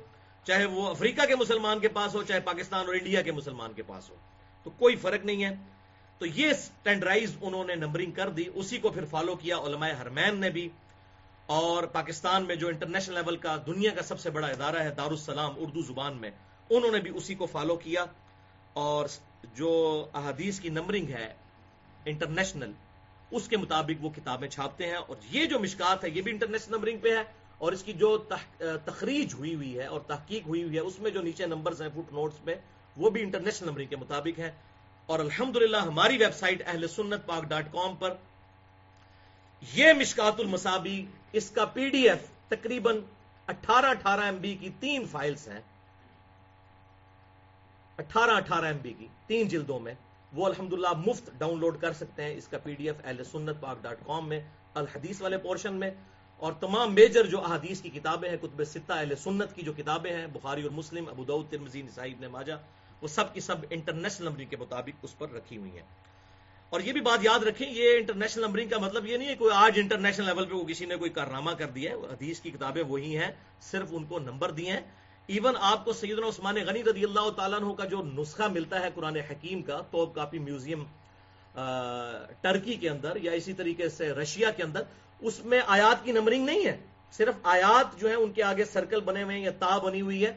چاہے 0.44 0.66
وہ 0.66 0.88
افریقہ 0.88 1.26
کے 1.26 1.36
مسلمان 1.36 1.80
کے 1.80 1.88
پاس 1.88 2.16
ہو، 2.16 2.24
چاہے 2.24 2.40
پاکستان 2.40 2.86
اور 2.86 2.96
انڈیا 2.96 3.22
کے 3.22 3.32
مسلمان 3.32 3.74
کے 3.74 3.84
پاس 3.84 4.10
ہو۔ 4.10 4.16
تو 4.64 4.70
کوئی 4.70 4.96
فرق 4.96 5.26
نہیں 5.26 5.44
ہے۔ 5.44 5.56
تو 6.18 6.26
یہ 6.26 6.50
اسٹینڈرائز 6.50 7.38
انہوں 7.42 7.66
نے 7.66 7.76
نمبرنگ 7.76 8.12
کر 8.12 8.30
دی، 8.30 8.44
اسی 8.54 8.78
کو 8.78 8.90
پھر 8.90 9.06
فالو 9.06 9.36
کیا 9.36 9.58
علماء 9.58 9.90
حرمین 10.02 10.40
نے 10.40 10.50
بھی۔ 10.50 10.70
اور 11.46 11.84
پاکستان 11.84 12.46
میں 12.46 12.56
جو 12.56 12.68
انٹرنیشنل 12.68 13.16
لیول 13.16 13.38
کا، 13.38 13.58
دنیا 13.68 13.92
کا 13.92 14.02
سب 14.02 14.20
سے 14.20 14.30
بڑا 14.30 14.48
ادارہ 14.48 14.78
ہے 14.78 14.90
دارالسلام 14.90 15.54
اردو 15.58 15.82
زبان 15.82 16.18
میں، 16.18 16.32
انہوں 16.70 16.92
نے 16.92 17.00
بھی 17.00 17.12
اسی 17.16 17.36
کو 17.36 17.46
فالو 17.46 17.76
کیا۔ 17.76 18.06
اور 18.76 19.06
جو 19.56 19.72
احادیث 20.14 20.60
کی 20.60 20.70
نمبرنگ 20.70 21.10
ہے 21.10 21.28
انٹرنیشنل، 22.06 22.72
اس 23.32 23.48
کے 23.48 23.58
مطابق 23.58 24.04
وہ 24.04 24.10
کتابیں 24.10 24.48
چھاپتے 24.50 24.88
ہیں 24.88 24.98
اور 24.98 25.16
یہ 25.32 25.46
جو 25.46 25.60
مشکات 25.60 26.04
ہے، 26.04 26.10
یہ 26.10 26.22
بھی 26.22 26.32
انٹرنیشنل 26.32 26.76
نمبرنگ 26.76 26.98
پہ 27.02 27.16
ہے 27.18 27.24
اور 27.58 27.72
اس 27.72 27.84
کی 27.84 27.94
جو 27.94 28.18
تخریج 28.86 29.34
ہوئی 29.34 29.54
ہوئی 29.56 29.78
ہے 29.80 29.86
اور 29.86 30.00
تحقیق 30.08 30.48
ہوئی 30.48 30.64
ہوئی 30.64 30.76
ہے، 30.76 30.82
اس 30.82 31.00
میں 31.00 31.12
جو 31.12 31.22
نیچے 31.22 31.46
نمبرز 31.46 31.82
ہیں، 31.82 31.90
فٹ 31.90 32.14
نوٹس 32.14 32.46
میں، 32.46 32.56
وہ 32.98 33.10
بھی 33.10 33.22
انٹرنیشنل 33.22 33.68
نمبرنگ 33.68 33.88
کے 33.88 33.96
مطابق 33.96 34.40
ہے 34.40 34.52
اور 35.10 35.20
الحمدللہ 35.20 35.78
ہماری 35.78 36.18
ویب 36.18 36.34
سائٹ 36.36 36.62
اہل 36.66 36.88
سنت 36.88 37.26
پاک 37.26 37.44
ڈاٹ 37.44 37.72
کام 37.72 37.96
پر 37.96 38.14
یہ 39.62 39.94
مشکات 39.94 40.40
المسابی 40.40 41.06
اس 41.34 41.50
کا 41.52 41.66
پی 41.74 41.90
ڈی 41.90 42.08
ایف 42.10 42.28
تقریباً 42.50 43.00
اٹھارہ 43.48 43.86
اٹھارہ 43.86 44.22
ایم 44.22 44.38
بی 44.38 44.54
کی 44.56 44.70
تین 44.80 45.06
فائلز 45.12 45.48
ہیں۔ 45.48 45.62
اٹھارہ 47.98 48.32
اٹھارہ 48.32 48.66
ایم 48.66 48.78
بی 48.78 48.94
کی 48.94 49.08
تین 49.28 49.48
جلدوں 49.48 49.80
میں 49.80 49.94
وہ 50.34 50.46
الحمدللہ 50.46 50.94
مفت 51.06 51.30
ڈاؤن 51.38 51.60
لوڈ 51.60 51.82
کر 51.82 51.94
سکتے 51.94 52.24
ہیں 52.24 52.36
اس 52.36 52.48
کا 52.48 52.58
پی 52.58 52.74
ڈی 52.74 52.90
ایف 52.90 52.96
اہل 53.04 53.24
سنت 53.24 53.62
پاک 53.62 53.82
ڈاٹ 53.82 53.98
کام 54.06 54.30
میں، 54.30 54.40
الحدیث 54.74 55.22
والے 55.22 55.38
پورشن 55.38 55.74
میں، 55.74 55.92
اور 56.38 56.54
تمام 56.54 56.94
میجر 56.94 57.26
جو 57.26 57.42
احادیث 57.42 57.82
کی 57.82 57.90
کتابیں 57.90 58.30
ہیں، 58.30 58.38
کتب 58.38 58.64
ستہ 58.64 58.94
اہل 58.94 59.16
سنت 59.16 59.56
کی 59.56 59.62
جو 59.62 59.74
کتابیں 59.74 60.12
ہیں، 60.12 60.28
بخاری 60.28 60.62
اور 60.62 60.72
مسلم، 60.72 61.08
ابو 61.10 61.24
دعود 61.24 61.50
ترمزی 61.50 61.82
نسائی، 61.82 62.12
ابن 62.12 62.26
ماجہ، 62.28 62.54
وہ 63.02 63.08
سب 63.08 63.34
کی 63.34 63.40
سب 63.40 63.56
انٹرنیشنل 63.70 64.28
نمبرنگ 64.28 64.48
کے 64.50 64.58
مطابق 64.58 65.00
اس 65.04 65.18
پر 65.18 65.32
رکھی 65.32 65.58
ہوئی 65.58 65.72
ہیں۔ 65.72 65.86
اور 66.70 66.82
یہ 66.82 66.92
بھی 66.92 67.02
بات 67.02 67.20
یاد 67.22 67.44
رکھیں، 67.44 67.68
یہ 67.70 67.98
انٹرنیشنل 67.98 68.44
نمبرنگ 68.44 68.70
کا 68.70 68.78
مطلب 68.78 69.06
یہ 69.06 69.18
نہیں 69.18 69.30
ہے 69.30 69.36
کوئی 69.36 69.52
آج 69.56 69.80
انٹرنیشنل 69.80 70.26
لیول 70.26 70.46
پہ 70.46 70.64
کسی 70.64 70.86
نے 70.86 70.96
کوئی 70.96 71.10
کارنامہ 71.10 71.52
کر 71.52 71.70
دیا 71.70 71.92
ہے 71.92 71.96
حدیث 71.96 72.40
کی 72.40 72.52
کتابیں 72.52 72.84
وہی 72.84 73.18
ہیں، 73.18 73.32
صرف 73.62 73.88
ان 73.92 74.04
کو 74.04 74.20
نمبر 74.20 74.52
دیے 74.52 74.72
ہیں۔ 74.72 74.82
ایون 75.28 75.56
آپ 75.60 75.86
کو 75.86 75.94
سیدنا 75.94 76.28
عثمان 76.28 76.56
غنی 76.56 76.84
رضی 76.84 77.04
اللہ 77.04 77.30
تعالیٰ 77.30 77.62
عنہ 77.62 77.74
کا 77.74 77.86
جو 77.86 78.04
نسخہ 78.04 78.44
ملتا 78.44 78.82
ہے 78.82 78.88
قرآن 78.96 79.16
حکیم 79.16 79.62
کا، 79.62 79.82
تو 79.92 80.06
کافی 80.06 80.40
میوزیم 80.40 80.84
ٹرکی 82.42 82.74
کے 82.74 82.90
اندر 82.90 83.16
یا 83.16 83.32
اسی 83.32 83.54
طریقے 83.54 83.90
سے 83.90 84.10
رشیا 84.10 84.52
کے 84.52 84.64
اندر، 84.64 84.82
اس 85.20 85.46
میں 85.46 85.62
آیات 85.68 86.06
کی 86.06 86.12
نمبرنگ 86.12 86.46
نہیں 86.46 86.66
ہے۔ 86.66 86.78
صرف 87.12 87.36
آیات 87.44 88.00
جو 88.00 88.10
ہے 88.10 88.14
ان 88.14 88.32
کے 88.32 88.44
آگے 88.44 88.66
سرکل 88.66 89.00
بنے 89.00 89.24
ہوئے 89.24 89.36
ہیں، 89.36 89.44
یا 89.44 89.52
تا 89.52 89.78
بنی 89.78 90.02
ہوئی 90.02 90.26
ہے۔ 90.26 90.34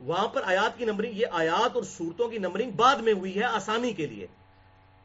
وہاں 0.00 0.28
پر 0.28 0.42
آیات 0.44 0.78
کی 0.78 0.84
نمبرنگ، 0.84 1.12
یہ 1.16 1.26
آیات 1.30 1.76
اور 1.76 1.82
صورتوں 1.82 2.28
کی 2.28 2.38
نمبرنگ 2.38 2.70
بعد 2.70 2.96
میں 2.96 3.12
ہوئی 3.12 3.34
ہے 3.34 3.44
آسانی 3.44 3.92
کے 3.92 4.06
لیے۔ 4.06 4.26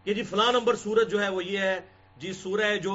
کہ 0.03 0.13
جی 0.13 0.23
فلاں 0.23 0.51
نمبر 0.51 0.75
سورت 0.75 1.11
جو 1.11 1.23
ہے 1.23 1.29
وہ 1.29 1.45
یہ 1.45 1.57
ہے 1.57 1.79
جی 2.17 2.33
سورہ 2.33 2.77
جو 2.77 2.93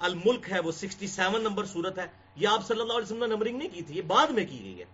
الملک 0.00 0.52
ہے 0.52 0.60
وہ 0.60 0.72
سکسٹی 0.72 1.06
سیون 1.06 1.42
نمبر 1.42 1.64
سورت 1.64 1.98
ہے، 1.98 2.06
یہ 2.36 2.48
آپ 2.48 2.66
صلی 2.66 2.80
اللہ 2.80 2.92
علیہ 2.92 3.02
وسلم 3.02 3.18
نے 3.18 3.26
نمبرنگ 3.26 3.58
نہیں 3.58 3.68
کی 3.68 3.82
تھی، 3.82 3.96
یہ 3.96 4.02
بعد 4.02 4.26
میں 4.26 4.46
کی 4.50 4.64
گئی 4.64 4.80
ہے۔ 4.80 4.84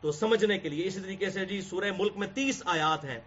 تو 0.00 0.12
سمجھنے 0.12 0.58
کے 0.58 0.68
لیے 0.68 0.86
اسی 0.86 1.00
طریقے 1.00 1.30
سے 1.30 1.44
جی 1.44 1.60
سورہ 1.60 1.90
ملک 1.98 2.16
میں 2.16 2.26
تیس 2.34 2.62
آیات 2.64 3.04
ہیں، 3.04 3.18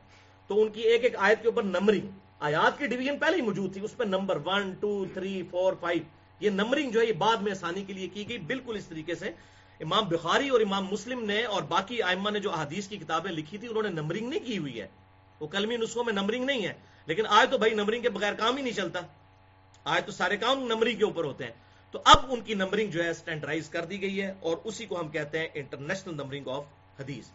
تو 0.49 0.61
ان 0.61 0.69
کی 0.69 0.81
ایک 0.81 1.03
ایک 1.03 1.15
آیت 1.17 1.41
کے 1.41 1.47
اوپر 1.47 1.63
نمبرنگ، 1.63 2.07
آیات 2.39 2.77
کی 2.77 2.87
ڈویژن 2.87 3.17
پہلے 3.17 3.37
ہی 3.37 3.41
موجود 3.41 3.73
تھی، 3.73 3.81
اس 3.81 3.97
پہ 3.97 4.03
number 4.03 4.37
one 4.45 4.73
two 4.79 5.05
three 5.13 5.41
four 5.51 5.73
five 5.79 6.03
یہ 6.39 6.49
نمبرنگ 6.49 6.91
جو 6.91 6.99
ہے 6.99 7.05
یہ 7.05 7.13
بعد 7.13 7.37
میں 7.37 7.51
آسانی 7.51 7.83
کے 7.83 7.93
لیے 7.93 8.07
کی 8.07 8.29
گئی، 8.29 8.37
بالکل 8.37 8.75
اس 8.77 8.85
طریقے 8.85 9.15
سے۔ 9.15 9.31
امام 9.79 10.07
بخاری 10.07 10.49
اور 10.49 10.61
امام 10.61 10.85
مسلم 10.85 11.23
نے 11.25 11.43
اور 11.43 11.61
باقی 11.63 12.01
آئمہ 12.01 12.29
نے 12.29 12.39
جو 12.39 12.51
احادیث 12.51 12.87
کی 12.87 12.97
کتابیں 12.97 13.31
لکھی 13.31 13.57
تھی 13.57 13.67
انہوں 13.67 13.83
نے 13.83 13.89
نمبرنگ 13.89 14.29
نہیں 14.29 14.45
کی 14.45 14.57
ہوئی 14.57 14.79
ہے۔ 14.81 14.87
وہ 15.39 15.47
کلمی 15.47 15.77
نسخوں 15.77 16.03
میں 16.03 16.13
نمبرنگ 16.13 16.45
نہیں 16.45 16.65
ہے، 16.67 16.73
لیکن 17.05 17.23
آج 17.29 17.51
تو 17.51 17.57
بھائی 17.57 17.73
نمبرنگ 17.73 18.01
کے 18.01 18.09
بغیر 18.09 18.33
کام 18.33 18.57
ہی 18.57 18.63
نہیں 18.63 18.73
چلتا۔ 18.73 18.99
آج 19.83 20.05
تو 20.05 20.11
سارے 20.11 20.37
کام 20.37 20.65
نمبرنگ 20.65 20.97
کے 20.97 21.03
اوپر 21.03 21.23
ہوتے 21.23 21.43
ہیں۔ 21.43 21.51
تو 21.91 22.01
اب 22.05 22.17
ان 22.29 22.41
کی 22.41 22.53
نمبرنگ 22.53 22.91
جو 22.91 23.03
ہے 23.03 23.09
اسٹینڈرائز 23.09 23.69
کر 23.69 23.85
دی 23.85 24.01
گئی 24.01 24.21
ہے 24.21 24.33
اور 24.39 24.57
اسی 24.63 24.85
کو 24.85 24.99
ہم 24.99 25.07
کہتے 25.07 25.39
ہیں 25.39 25.47
انٹرنیشنل 25.53 26.13
نمبرنگ 26.13 26.47
آف 26.47 26.63
حدیث۔ 26.99 27.25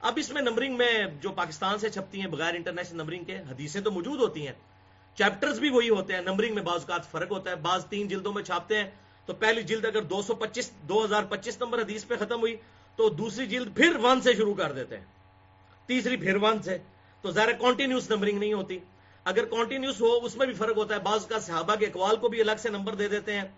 اب 0.00 0.12
اس 0.16 0.30
میں 0.30 0.42
نمبرنگ 0.42 0.76
میں 0.76 1.04
جو 1.20 1.30
پاکستان 1.30 1.78
سے 1.78 1.90
چھپتی 1.90 2.20
ہیں 2.20 2.26
بغیر 2.26 2.54
انٹرنیشنل 2.54 2.96
نمبرنگ 2.96 3.24
کے، 3.24 3.38
حدیثیں 3.38 3.80
تو 3.80 3.90
موجود 3.90 4.20
ہوتی 4.20 4.46
ہیں۔ 4.46 4.54
چیپٹرز 5.14 5.60
بھی 5.60 5.70
وہی 5.70 5.88
ہوتے 5.88 6.12
ہیں 6.12 6.20
نمبرنگ 6.20 6.54
میں 6.54 6.62
بعض 6.62 6.80
اوقات 6.80 7.10
فرق 7.10 7.30
ہوتا 7.30 7.50
ہے، 7.50 7.56
بعض 7.56 7.86
تین 7.86 8.08
جلدوں 8.08 8.32
میں 8.32 8.42
چھاپتے 8.42 8.76
ہیں۔ 8.76 8.90
تو 9.26 9.34
پہلی 9.34 9.62
جلد 9.62 9.84
اگر 9.84 10.02
دو 10.02 10.22
سو 10.22 10.34
پچیس، 10.34 10.70
دو 10.82 11.04
ہزار 11.04 11.22
پچیس 11.28 11.60
نمبر 11.60 11.78
حدیث 11.78 12.06
پہ 12.06 12.14
ختم 12.16 12.40
ہوئی، 12.40 12.56
تو 12.96 13.08
دوسری 13.08 13.46
جلد 13.46 13.76
پھر 13.76 13.96
ون 14.02 14.20
سے 14.20 14.34
شروع 14.34 14.54
کر 14.54 14.72
دیتے 14.72 14.98
ہیں۔ 14.98 15.04
تیسری 15.86 16.16
پھر 16.16 16.36
ون 16.36 16.62
سے۔ 16.62 16.78
تو 17.22 17.30
ظاہر 17.30 17.52
کانٹینیوس 17.52 18.10
نمبرنگ 18.10 18.38
نہیں 18.38 18.52
ہوتی۔ 18.52 18.78
اگر 19.24 19.44
کانٹینیوس 19.44 20.00
ہو، 20.00 20.16
اس 20.22 20.36
میں 20.36 20.46
بھی 20.46 20.54
فرق 20.54 20.76
ہوتا 20.76 20.94
ہے۔ 20.94 21.00
بعض 21.00 21.26
کا 21.26 21.38
صحابہ 21.38 21.74
کے 21.74 21.86
اقوال 21.86 22.16
کو 22.16 22.28
بھی 22.28 22.40
الگ 22.40 22.52
سے 22.58 22.68
نمبر 22.68 22.94
دے 22.94 23.08
دیتے 23.08 23.32
ہیں۔ 23.32 23.48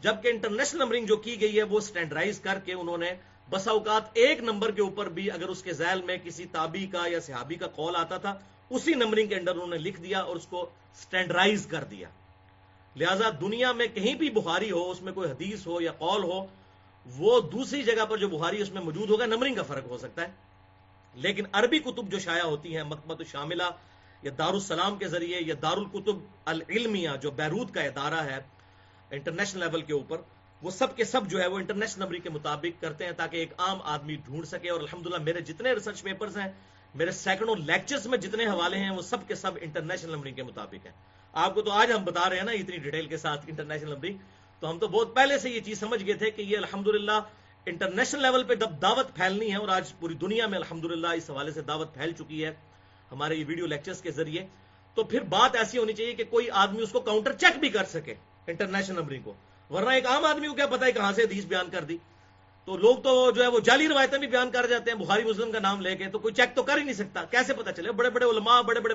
جبکہ 0.00 0.28
انٹرنیشنل 0.28 0.80
نمبرنگ 0.82 1.06
جو 1.06 1.16
کی 1.16 1.40
گئی 1.40 1.58
ہے 1.58 1.62
وہ 1.62 1.80
سٹینڈرائز 1.80 2.40
کر 2.40 2.58
کے 2.64 2.72
انہوں 2.72 2.98
نے 2.98 3.12
بسا 3.50 3.70
اوقات 3.70 4.02
ایک 4.12 4.42
نمبر 4.42 4.70
کے 4.70 4.82
اوپر 4.82 5.08
بھی 5.08 5.30
اگر 5.30 5.48
اس 5.48 5.62
کے 5.62 5.72
ذیل 5.72 6.02
میں 6.02 6.16
کسی 6.24 6.44
تابی 6.52 6.86
کا 6.86 7.04
یا 7.06 7.20
صحابی 7.20 7.54
کا 7.54 7.66
کال 7.66 7.96
آتا 7.96 8.16
تھا، 8.16 8.38
اسی 8.70 8.94
نمبرنگ 8.94 9.26
کے 9.26 9.34
اندر 9.34 9.52
انہوں 9.52 9.66
نے 9.66 9.78
لکھ 9.78 10.00
دیا 10.00 10.20
اور 10.20 10.36
اس 10.36 10.46
کو 10.46 10.70
سٹینڈرائز 10.94 11.66
کر 11.66 11.84
دیا۔ 11.84 12.08
لہذا 12.96 13.30
دنیا 13.40 13.72
میں 13.72 13.86
کہیں 13.86 14.14
بھی 14.14 14.30
بخاری 14.30 14.70
ہو، 14.70 14.90
اس 14.90 15.02
میں 15.02 15.12
کوئی 15.12 15.30
حدیث 15.30 15.66
ہو 15.66 15.80
یا 15.80 15.92
قول 15.92 16.24
ہو، 16.24 16.46
وہ 17.06 17.40
دوسری 17.40 17.82
جگہ 17.82 18.04
پر 18.04 18.16
جو 18.16 18.28
بخاری 18.28 18.62
اس 18.62 18.72
میں 18.72 18.82
موجود 18.82 19.10
ہوگا، 19.10 19.26
نمبرنگ 19.26 19.54
کا 19.54 19.62
فرق 19.62 19.86
ہو 19.86 19.98
سکتا 19.98 20.22
ہے۔ 20.22 20.28
لیکن 21.14 21.44
عربی 21.52 21.78
کتب 21.78 22.10
جو 22.10 22.18
شائع 22.18 22.42
ہوتی 22.42 22.76
ہیں 22.76 22.84
مکمت 22.84 23.22
شاملہ 23.26 23.62
یا 24.22 24.30
دارالسلام 24.38 24.96
کے 24.96 25.08
ذریعے 25.08 25.38
یا 25.40 25.54
دارالکتب 25.62 26.16
العلمیہ، 26.44 27.10
جو 27.22 27.30
بیروت 27.30 27.74
کا 27.74 27.80
ادارہ 27.80 28.20
ہے 28.24 28.57
انٹرنیشنل 29.10 29.60
لیول 29.60 29.82
کے 29.82 29.92
اوپر، 29.92 30.20
وہ 30.62 30.70
سب 30.70 30.96
کے 30.96 31.04
سب 31.04 31.28
جو 31.30 31.40
ہے 31.40 31.46
وہ 31.46 31.58
انٹرنیشنل 31.58 32.02
نمبری 32.02 32.18
کے 32.18 32.30
مطابق 32.30 32.80
کرتے 32.82 33.04
ہیں 33.04 33.12
تاکہ 33.16 33.36
ایک 33.36 33.52
عام 33.58 33.82
آدمی 33.86 34.14
ڈھونڈ 34.24 34.46
سکے 34.46 34.70
اور 34.70 34.80
الحمدللہ 34.80 35.22
میرے 35.22 35.40
جتنے 35.40 35.72
ریسرچ 35.72 36.02
پیپرز 36.02 36.36
ہیں، 36.36 36.48
میرے 36.94 37.10
سینکڑوں 37.12 37.56
لیکچرز 37.56 38.06
میں 38.06 38.18
جتنے 38.18 38.46
حوالے 38.46 38.78
ہیں، 38.78 38.90
وہ 38.90 39.02
سب 39.02 39.26
کے 39.28 39.34
سب 39.34 39.58
انٹرنیشنل 39.60 40.12
نمبرنگ 40.12 40.34
کے 40.34 40.42
مطابق 40.42 40.86
ہیں۔ 40.86 40.92
آپ 41.34 41.54
کو 41.54 41.62
تو 41.62 41.70
آج 41.72 41.92
ہم 41.92 42.04
بتا 42.04 42.28
رہے 42.28 42.36
ہیں 42.36 42.44
نا 42.44 42.52
اتنی 42.52 42.76
ڈیٹیل 42.78 43.06
کے 43.06 43.16
ساتھ 43.16 43.44
انٹرنیشنل 43.48 43.90
نمبرنگ 43.90 44.16
تو 44.62 44.70
ہم 44.70 44.78
تو 44.78 44.88
بہت 44.88 45.14
پہلے 45.16 45.38
سے 45.38 45.50
یہ 45.50 45.60
چیز 45.60 45.80
سمجھ 45.80 46.04
گئے 46.06 46.14
تھے 46.14 46.30
کہ 46.30 46.42
یہ 46.42 46.56
الحمدللہ 46.56 47.20
انٹرنیشنل 47.66 48.22
لیول 48.22 48.44
پہ 48.44 48.54
دعوت 48.54 49.14
پھیلنی 49.14 49.50
ہے 49.50 49.56
اور 49.56 49.68
آج 49.68 49.92
پوری 49.98 50.14
دنیا 50.14 50.46
میں 50.46 50.58
الحمدللہ 50.58 51.08
اس 51.16 51.28
حوالے 51.30 51.50
سے 51.50 51.62
دعوت 51.62 51.94
پھیل 51.94 52.12
چکی 52.12 52.44
ہے 52.44 52.52
ہمارے 53.10 53.34
یہ 53.34 53.44
ویڈیو 53.48 53.66
لیکچرز 53.66 54.00
کے 54.02 54.10
ذریعے، 54.10 54.46
تو 54.96 55.04
پھر 55.04 55.20
بات 55.28 55.56
ایسی 55.56 55.78
ہونی 55.78 55.92
چاہیے 55.92 56.14
کہ 56.14 56.24
کوئی 56.30 56.48
آدمی 56.62 56.82
اس 56.82 56.92
کو 56.92 57.00
کاؤنٹر 57.00 57.32
چیک 57.32 57.58
بھی 57.60 57.68
کر 57.68 57.84
سکے۔ 57.84 58.14
انٹرنیشنل 58.48 58.96
نمبرنگ 58.96 59.22
کو۔ 59.22 59.34
ورنہ 59.70 59.90
ایک 59.90 60.06
عام 60.06 60.24
آدمی 60.24 60.48
کو 60.48 60.54
کیا 60.54 60.66
پتا 60.66 60.86
ہے 60.86 60.92
کہاں 60.92 61.12
سے 61.12 61.22
حدیث 61.22 61.44
بیان 61.44 61.70
کر 61.70 61.84
دی۔ 61.84 61.96
تو 62.64 62.76
لوگ 62.76 62.96
تو 62.96 63.30
جو 63.30 63.42
ہے 63.42 63.48
وہ 63.48 63.60
جعلی 63.60 63.88
روایتیں 63.88 64.18
بھی 64.18 64.26
بیان 64.26 64.50
کر 64.50 64.66
جاتے 64.66 64.90
ہیں، 64.90 64.98
بخاری 64.98 65.24
مسلم 65.24 65.52
کا 65.52 65.58
نام 65.58 65.80
لے 65.80 65.96
کے، 65.96 66.06
تو 66.06 66.18
کوئی 66.18 66.34
چیک 66.34 66.56
تو 66.56 66.62
کر 66.62 66.78
ہی 66.78 66.82
نہیں 66.82 66.94
سکتا۔ 66.94 67.24
کیسے 67.24 67.54
پتا 67.54 67.72
چلے؟ 67.72 67.92
بڑے 67.92 68.10
بڑے 68.10 68.24
علماء، 68.24 68.60
بڑے 68.62 68.80
بڑے 68.80 68.94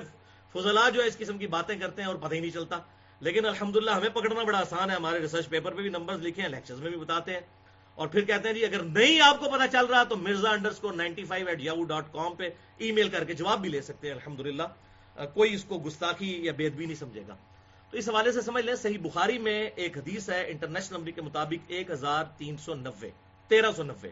فضلہ 0.52 0.80
جو 0.94 1.02
ہے 1.02 1.06
اس 1.06 1.18
قسم 1.18 1.38
کی 1.38 1.46
باتیں 1.46 1.78
کرتے 1.78 2.02
ہیں 2.02 2.08
اور 2.08 2.16
پتہ 2.16 2.34
ہی 2.34 2.40
نہیں 2.40 2.50
چلتا۔ 2.50 2.78
لیکن 3.20 3.46
الحمدللہ 3.46 3.90
ہمیں 3.90 4.08
پکڑنا 4.08 4.42
بڑا 4.42 4.58
آسان 4.58 4.90
ہے۔ 4.90 4.94
ہمارے 4.94 5.18
ریسرچ 5.18 5.48
پیپر 5.48 5.72
پہ 5.74 5.82
بھی 5.82 5.90
نمبر 5.90 6.14
لکھے 6.18 6.42
ہیں 6.42 6.48
لیکچرز 6.48 6.80
میں 6.80 6.90
بھی 6.90 6.98
بتاتے 6.98 7.32
ہیں۔ 7.32 7.40
اور 7.94 8.08
پھر 8.08 8.24
کہتے 8.24 8.48
ہیں 8.48 8.54
جی 8.54 8.64
اگر 8.64 8.82
نہیں 8.82 9.20
آپ 9.20 9.40
کو 9.40 9.50
پتا 9.50 9.66
چل 9.66 9.86
رہا 9.86 10.02
تو 10.02 10.16
مرزا 10.16 10.50
انڈر 10.50 10.70
کو 10.80 10.92
ninety 10.92 11.24
five 11.24 11.48
eight 11.48 11.60
Yahoo 11.60 11.84
dot 11.84 12.04
com 12.12 12.34
پہ 12.34 12.48
ای 12.76 12.92
میل 12.92 13.08
کر 13.08 13.24
کے 13.24 13.32
جواب 13.32 13.60
بھی 13.60 13.68
لے 13.68 13.82
سکتے 13.82 14.06
ہیں، 14.06 14.14
الحمدللہ۔ 14.14 14.62
کوئی 15.34 15.54
اس 15.54 15.64
کو 15.64 15.78
گستاخی 15.78 16.44
یا 16.44 16.52
بید 16.52 16.72
بھی 16.72 16.86
نہیں 16.86 16.96
سمجھے 16.96 17.22
گا۔ 17.28 17.36
تو 17.94 17.98
اس 17.98 18.08
حوالے 18.08 18.32
سے 18.32 18.40
سمجھ 18.40 18.64
لیں، 18.64 18.74
صحیح 18.74 18.98
بخاری 19.02 19.38
میں 19.38 19.70
ایک 19.74 19.98
حدیث 19.98 20.28
ہے، 20.30 20.44
انٹرنیشنل 20.50 20.96
نمبر 20.98 21.10
کے 21.10 21.22
مطابق 21.22 21.64
ایک 21.66 21.90
ہزار 21.90 22.24
تین 22.38 22.56
سو 22.56 22.74
نوے، 22.74 23.10
تیرہ 23.50 23.70
سو 23.76 23.82
نوے۔ 23.82 24.10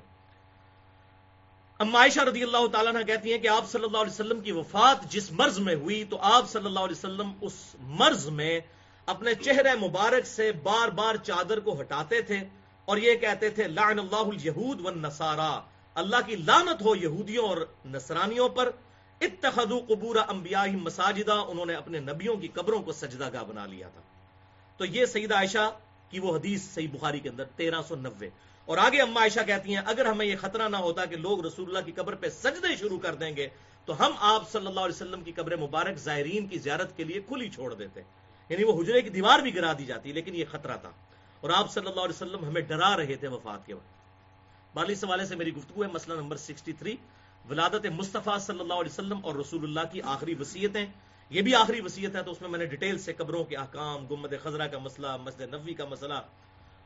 عائشہ 1.80 2.20
رضی 2.20 2.42
اللہ 2.42 2.66
تعالیٰ 2.66 2.92
نے 2.92 3.02
کہتی 3.04 3.32
ہیں 3.32 3.38
کہ 3.38 3.48
آپ 3.48 3.70
صلی 3.70 3.84
اللہ 3.84 3.96
علیہ 3.96 4.12
وسلم 4.12 4.40
کی 4.40 4.52
وفات 4.52 5.10
جس 5.12 5.30
مرض 5.32 5.58
میں 5.58 5.74
ہوئی، 5.74 6.04
تو 6.04 6.18
آپ 6.20 6.50
صلی 6.50 6.64
اللہ 6.64 6.80
علیہ 6.80 6.98
وسلم 6.98 7.32
اس 7.40 7.76
مرض 7.78 8.28
میں 8.28 8.60
اپنے 9.08 9.34
چہرے 9.34 9.74
مبارک 9.80 10.26
سے 10.26 10.52
بار 10.52 10.88
بار 10.88 11.16
چادر 11.16 11.60
کو 11.60 11.80
ہٹاتے 11.80 12.20
تھے 12.20 12.38
اور 12.84 12.96
یہ 12.96 13.14
کہتے 13.14 13.48
تھے، 13.50 13.68
لعن 13.68 13.98
اللہ 13.98 14.24
الیہود 14.26 14.80
والنصارا۔ 14.80 15.60
اللہ 15.94 16.26
کی 16.26 16.36
لعنت 16.36 16.82
ہو 16.82 16.94
یہودیوں 16.96 17.48
اور 17.48 17.56
نصرانیوں 17.84 18.48
پر 18.48 18.70
اتخذو 19.22 19.78
قبور 19.88 20.16
انبیاء 20.28 20.66
مساجدہ 20.66 21.32
انہوں 21.32 21.66
نے 21.66 21.74
اپنے 21.74 22.00
نبیوں 22.00 22.36
کی 22.36 22.48
قبروں 22.48 22.82
کو 22.82 22.92
سجدہ 22.92 23.32
گاہ 23.32 23.42
بنا 23.42 23.66
لیا 23.66 23.88
تھا۔ 23.88 24.00
تو 24.76 24.84
یہ 24.84 25.06
سیدہ 25.06 25.34
عائشہ 25.34 25.70
کی 26.10 26.18
وہ 26.18 26.36
حدیث 26.36 26.62
صحیح 26.62 26.88
بخاری 26.92 27.20
کے 27.20 27.28
اندر 27.28 27.44
تیرہ 27.44 27.82
سو 27.88 27.96
نوے۔ 27.96 28.28
اور 28.64 28.78
آگے 28.78 29.02
اما 29.02 29.20
عائشہ 29.20 29.40
کہتی 29.46 29.74
ہیں، 29.74 29.82
اگر 29.86 30.04
ہمیں 30.04 30.26
یہ 30.26 30.36
خطرہ 30.40 30.68
نہ 30.68 30.76
ہوتا 30.76 31.04
کہ 31.04 31.16
لوگ 31.16 31.46
رسول 31.46 31.68
اللہ 31.68 31.86
کی 31.86 31.92
قبر 31.92 32.14
پہ 32.14 32.28
سجدے 32.28 32.76
شروع 32.76 32.98
کر 32.98 33.14
دیں 33.14 33.36
گے، 33.36 33.48
تو 33.84 34.06
ہم 34.06 34.12
آپ 34.18 34.50
صلی 34.50 34.66
اللہ 34.66 34.80
علیہ 34.80 34.94
وسلم 34.94 35.22
کی 35.22 35.32
قبر 35.32 35.56
مبارک 35.56 35.96
زائرین 35.96 36.46
کی 36.46 36.58
زیارت 36.58 36.96
کے 36.96 37.04
لیے 37.04 37.20
کھلی 37.20 37.50
چھوڑ 37.50 37.74
دیتے۔ 37.74 38.00
یعنی 38.48 38.64
وہ 38.64 38.82
حجرے 38.82 39.02
کی 39.02 39.08
دیوار 39.08 39.38
بھی 39.38 39.54
گرا 39.54 39.72
دی 39.78 39.84
جاتی، 39.84 40.12
لیکن 40.12 40.34
یہ 40.34 40.44
خطرہ 40.50 40.76
تھا۔ 40.76 40.90
اور 41.40 41.50
آپ 41.50 41.70
صلی 41.70 41.86
اللہ 41.86 42.00
علیہ 42.00 42.22
وسلم 42.22 42.44
ہمیں 42.44 42.62
ڈرا 42.62 42.96
رہے 42.96 43.16
تھے 43.16 43.28
وفات 43.28 43.66
کے 43.66 43.74
وقت۔ 43.74 44.02
بالی 44.76 44.94
سوالے 44.94 45.26
سے 45.26 45.36
میری 45.36 45.54
گفتگو 45.54 45.84
ہے، 45.84 45.88
مسئلہ 45.88 46.14
نمبر 46.14 46.36
63 46.36 46.96
ولادت 47.50 47.86
مصطفیٰ 47.86 48.38
صلی 48.38 48.60
اللہ 48.60 48.74
علیہ 48.74 48.92
وسلم 48.92 49.18
اور 49.22 49.34
رسول 49.34 49.62
اللہ 49.64 49.92
کی 49.92 50.02
آخری 50.02 50.34
وصیتیں۔ 50.34 50.86
یہ 51.30 51.42
بھی 51.42 51.54
آخری 51.54 51.80
وصیت 51.80 52.16
ہے 52.16 52.22
تو 52.22 52.30
اس 52.30 52.40
میں 52.40 52.50
میں 52.50 52.58
نے 52.58 52.66
ڈیٹیل 52.66 52.98
سے 52.98 53.12
قبروں 53.12 53.42
کے 53.44 53.56
احکام 53.56 54.06
گمد 54.06 54.32
خزرہ 54.42 54.66
کا 54.66 54.78
مسئلہ، 54.78 55.16
مسجد 55.22 55.54
نبوی 55.54 55.74
کا 55.74 55.84
مسئلہ، 55.84 56.20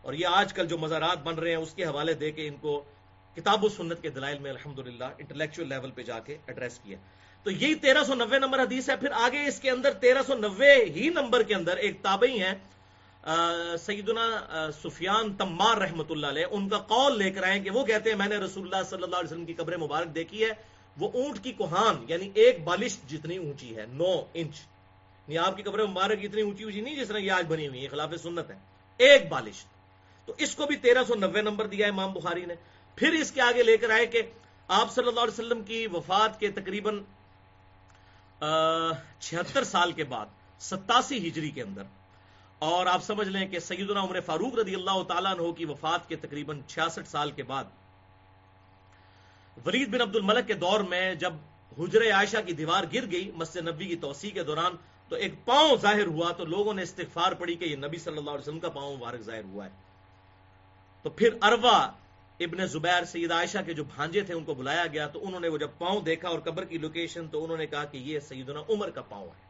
اور 0.05 0.15
یہ 0.15 0.27
آج 0.33 0.53
کل 0.53 0.67
جو 0.67 0.79
مزارات 0.79 1.23
بن 1.23 1.35
رہے 1.35 1.51
ہیں 1.51 1.57
اس 1.57 1.75
کے 1.75 1.85
حوالے 1.85 2.15
دے 2.15 2.31
کے 2.31 2.47
ان 2.49 2.57
کو 2.57 2.73
کتاب 3.37 3.65
و 3.65 3.69
سنت 3.69 4.03
کے 4.03 4.11
دلائل 4.11 4.39
میں 4.39 4.51
الحمدللہ 4.51 5.05
انٹلیکچوئل 5.19 5.69
لیول 5.69 5.91
پہ 5.91 6.03
جا 6.03 6.19
کے 6.19 6.37
ایڈریس 6.47 6.79
کیا۔ 6.79 6.99
تو 7.47 7.51
یہی 7.51 7.75
تیرہ 7.75 8.05
سو 8.05 8.15
نوے 8.15 8.39
نمبر 8.39 8.63
حدیث 8.63 8.89
ہے، 8.91 8.97
پھر 8.97 9.13
آگے 9.21 9.47
اس 9.47 9.61
کے 9.61 9.71
اندر 9.71 9.93
تیرہ 10.01 10.23
سو 10.27 10.35
نوے 10.35 10.75
ہی 10.97 11.09
نمبر 11.09 11.43
کے 11.43 11.55
اندر 11.55 11.77
ایک 11.77 12.03
تابعی 12.03 12.43
ہیں 12.43 12.55
سیدنا 13.85 14.25
سفیان 14.83 15.33
تمار 15.35 15.77
رحمت 15.77 16.11
اللہ 16.11 16.27
علیہ، 16.27 16.47
ان 16.51 16.69
کا 16.69 16.79
قول 16.89 17.19
لے 17.19 17.31
کر 17.31 17.43
آئے 17.43 17.59
کہ 17.61 17.71
وہ 17.71 17.85
کہتے 17.85 18.11
ہیں، 18.11 18.17
میں 18.17 18.29
نے 18.29 18.37
رسول 18.37 18.65
اللہ 18.65 18.89
صلی 18.91 19.03
اللہ 19.03 19.17
علیہ 19.17 19.29
وسلم 19.29 19.45
کی 19.45 19.55
قبر 19.55 19.77
مبارک 19.77 20.15
دیکھی 20.15 20.45
ہے، 20.45 20.51
وہ 20.97 21.09
اونٹ 21.15 21.43
کی 21.45 21.53
کوہان 21.53 22.05
یعنی 22.09 22.31
ایک 22.35 22.63
بالش 22.65 22.97
جتنی 23.09 23.37
اونچی 23.37 23.77
ہے، 23.77 23.87
نو 23.93 24.13
انچ 24.35 24.57
یعنی 25.29 25.39
آپ 25.39 25.57
کی 25.57 25.63
قبر 25.63 25.85
مبارک 25.87 26.19
اتنی 26.23 26.43
اونچی 26.43 26.65
اونچی 26.65 26.81
نہیں 26.81 26.97
جس 26.97 27.09
طرح 27.09 27.19
یہ 27.19 27.33
آج 27.33 27.47
بنی 27.49 27.67
ہوئی 27.69 27.83
ہے 27.83 27.89
خلاف 27.89 28.15
سنت 28.23 28.51
ہے، 28.51 28.59
ایک 29.01 29.29
بالش۔ 29.29 29.65
تو 30.29 30.35
اس 30.39 30.55
کو 30.57 30.67
بھی 30.67 30.77
تیرہ 30.77 31.05
سو 31.09 31.15
نوے 31.15 31.43
نمبر 31.43 31.67
دیا 31.67 31.89
امام 31.89 32.13
بخاری 32.13 32.45
نے۔ 32.47 32.55
پھر 32.99 33.13
اس 33.13 33.31
کے 33.33 33.41
آگے 33.41 33.63
لے 33.63 33.77
کر 33.77 33.91
آئے 33.91 34.07
کہ 34.07 34.23
آپ 34.69 34.95
صلی 34.95 35.09
اللہ 35.09 35.21
علیہ 35.21 35.33
وسلم 35.33 35.63
کی 35.63 35.87
وفات 35.87 36.39
کے 36.41 36.51
تقریباً 36.53 37.03
چھہتر 39.21 39.65
سال 39.65 39.93
کے 39.93 40.05
بعد، 40.05 40.27
ستاسی 40.61 41.27
ہجری 41.29 41.51
کے 41.51 41.63
اندر 41.63 41.83
اور 42.59 42.87
آپ 42.87 43.03
سمجھ 43.05 43.29
لیں 43.29 43.47
کہ 43.49 43.59
سیدنا 43.59 44.01
عمر 44.01 44.21
فاروق 44.21 44.55
رضی 44.55 44.75
اللہ 44.75 45.03
تعالیٰ 45.03 45.33
عنہ 45.33 45.51
کی 45.53 45.65
وفات 45.65 46.09
کے 46.09 46.17
تقریباً 46.17 46.61
چھیاسٹھ 46.67 47.09
سال 47.09 47.31
کے 47.31 47.43
بعد، 47.43 47.65
ولید 49.67 49.89
بن 49.89 50.01
عبد 50.01 50.17
الملک 50.17 50.47
کے 50.47 50.55
دور 50.55 50.81
میں 50.81 51.15
جب 51.15 51.33
حجر 51.79 52.11
عائشہ 52.13 52.37
کی 52.47 52.53
دیوار 52.53 52.85
گر 52.95 53.11
گئی 53.11 53.31
مسجد 53.35 53.69
نبی 53.69 53.87
کی 53.87 53.97
توسیع 53.97 54.31
کے 54.31 54.43
دوران، 54.43 54.77
تو 55.09 55.17
ایک 55.17 55.35
پاؤں 55.45 55.77
ظاہر 55.83 56.07
ہوا، 56.07 56.33
تو 56.33 56.45
لوگوں 56.45 56.75
نے 56.75 56.83
استغفار 56.83 57.33
پڑی 57.33 57.55
کہ 57.55 57.65
یہ 57.65 57.77
نبی 57.77 57.99
صلی 57.99 58.17
اللہ 58.17 58.31
علیہ 58.31 58.41
وسلم 58.41 58.61
کا 58.61 58.69
پاؤں 58.69 58.97
مبارک 58.97 59.21
ظاہر 59.21 59.45
ہوا 59.45 59.65
ہے۔ 59.65 59.71
تو 61.03 61.11
پھر 61.11 61.29
اروا 61.43 61.79
ابن 62.41 62.67
زبیر، 62.67 63.05
سید 63.05 63.33
عائشہ 63.33 63.59
کے 63.67 63.75
جو 63.75 63.85
بھانجے 63.85 64.21
تھے، 64.21 64.35
ان 64.35 64.45
کو 64.45 64.55
بلایا 64.55 64.87
گیا، 64.87 65.07
تو 65.07 65.27
انہوں 65.27 65.41
نے 65.41 65.49
وہ 65.49 65.59
جب 65.59 65.71
پاؤں 65.79 66.01
دیکھا 66.01 66.29
اور 66.29 66.39
قبر 66.39 66.65
کی 66.65 66.79
لوکیشن 66.79 67.29
تو 67.29 67.45
انہوں 67.45 67.57
نے 67.57 67.67
کہا 67.67 67.85
کہ 67.85 67.99
یہ 67.99 68.21
سیدنا 68.21 68.61
عمر 68.69 68.91
کا 68.91 69.03
پاؤں 69.03 69.27
ہے۔ 69.27 69.46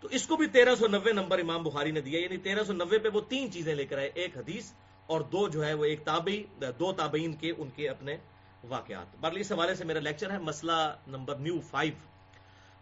تو 0.00 0.08
اس 0.10 0.26
کو 0.26 0.36
بھی 0.36 0.46
تیرہ 0.46 0.74
سو 0.74 0.86
نوے 0.86 1.12
نمبر 1.12 1.38
امام 1.38 1.62
بخاری 1.62 1.90
نے 1.90 2.00
دیا 2.00 2.20
یعنی 2.20 2.36
تیرہ 2.36 2.64
سو 2.64 2.72
نوے 2.72 2.98
پہ 2.98 3.08
وہ 3.08 3.20
تین 3.20 3.52
چیزیں 3.52 3.74
لے 3.74 3.86
کر 3.86 3.98
آئے، 3.98 4.10
ایک 4.14 4.36
حدیث 4.36 4.72
اور 5.06 5.20
دو 5.20 5.48
جو 5.48 5.64
ہے 5.66 5.74
وہ 5.74 5.84
ایک 5.84 6.04
تابعی، 6.04 6.42
دو 6.78 6.92
تابعین 6.92 7.32
کے 7.32 7.52
ان 7.58 7.70
کے 7.70 7.88
اپنے 7.88 8.16
واقعات۔ 8.64 9.16
برلی، 9.20 9.40
اس 9.40 9.52
حوالے 9.52 9.74
سے 9.74 9.84
میرا 9.84 10.00
لیکچر 10.00 10.30
ہے 10.30 10.38
مسئلہ 10.38 10.96
نمبر 11.06 11.36
نیو 11.36 11.60
فائیو۔ 11.60 11.92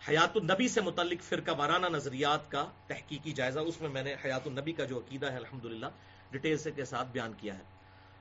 حیات 0.09 0.37
النبی 0.37 0.69
سے 0.69 0.81
متعلق 0.81 1.23
فرقہ 1.23 1.51
وارانہ 1.59 1.87
نظریات 1.87 2.51
کا 2.51 2.65
تحقیقی 2.87 3.33
جائزہ، 3.33 3.61
اس 3.61 3.81
میں 3.81 3.89
میں 3.89 4.03
نے 4.03 4.15
حیات 4.25 4.47
النبی 4.47 4.73
کا 4.73 4.85
جو 4.85 4.99
عقیدہ 4.99 5.31
ہے، 5.33 5.37
الحمدللہ 5.37 5.87
ڈیٹیل 6.31 6.57
سے 6.59 6.71
کے 6.71 6.85
ساتھ 6.85 7.09
بیان 7.13 7.33
کیا 7.33 7.55
ہے۔ 7.55 7.63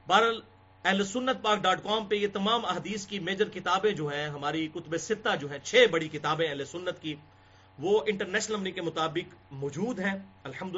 بہرحال، 0.08 0.40
اہل 0.84 1.04
سنت 1.04 1.42
پاک 1.42 1.60
ڈاٹ 1.60 1.84
کام 1.84 2.06
پہ 2.06 2.16
یہ 2.16 2.28
تمام 2.34 2.66
احادیث 2.66 3.08
کی 3.08 3.20
میجر 3.20 3.50
کتابیں 3.50 3.92
جو 3.92 4.08
ہیں، 4.08 4.28
ہماری 4.28 4.68
کتب 4.68 4.98
ستہ 4.98 5.36
جو 5.40 5.52
ہیں، 5.52 5.60
چھ 5.64 5.86
بڑی 5.92 6.08
کتابیں 6.08 6.48
اہل 6.48 6.66
سنت 6.66 7.02
کی 7.02 7.16
وہ 7.80 8.02
انٹرنیشنل 8.08 8.56
نمبر 8.56 8.70
کے 8.70 8.82
مطابق 8.82 9.36
موجود 9.52 10.00
ہیں 10.00 10.14
الحمد 10.44 10.76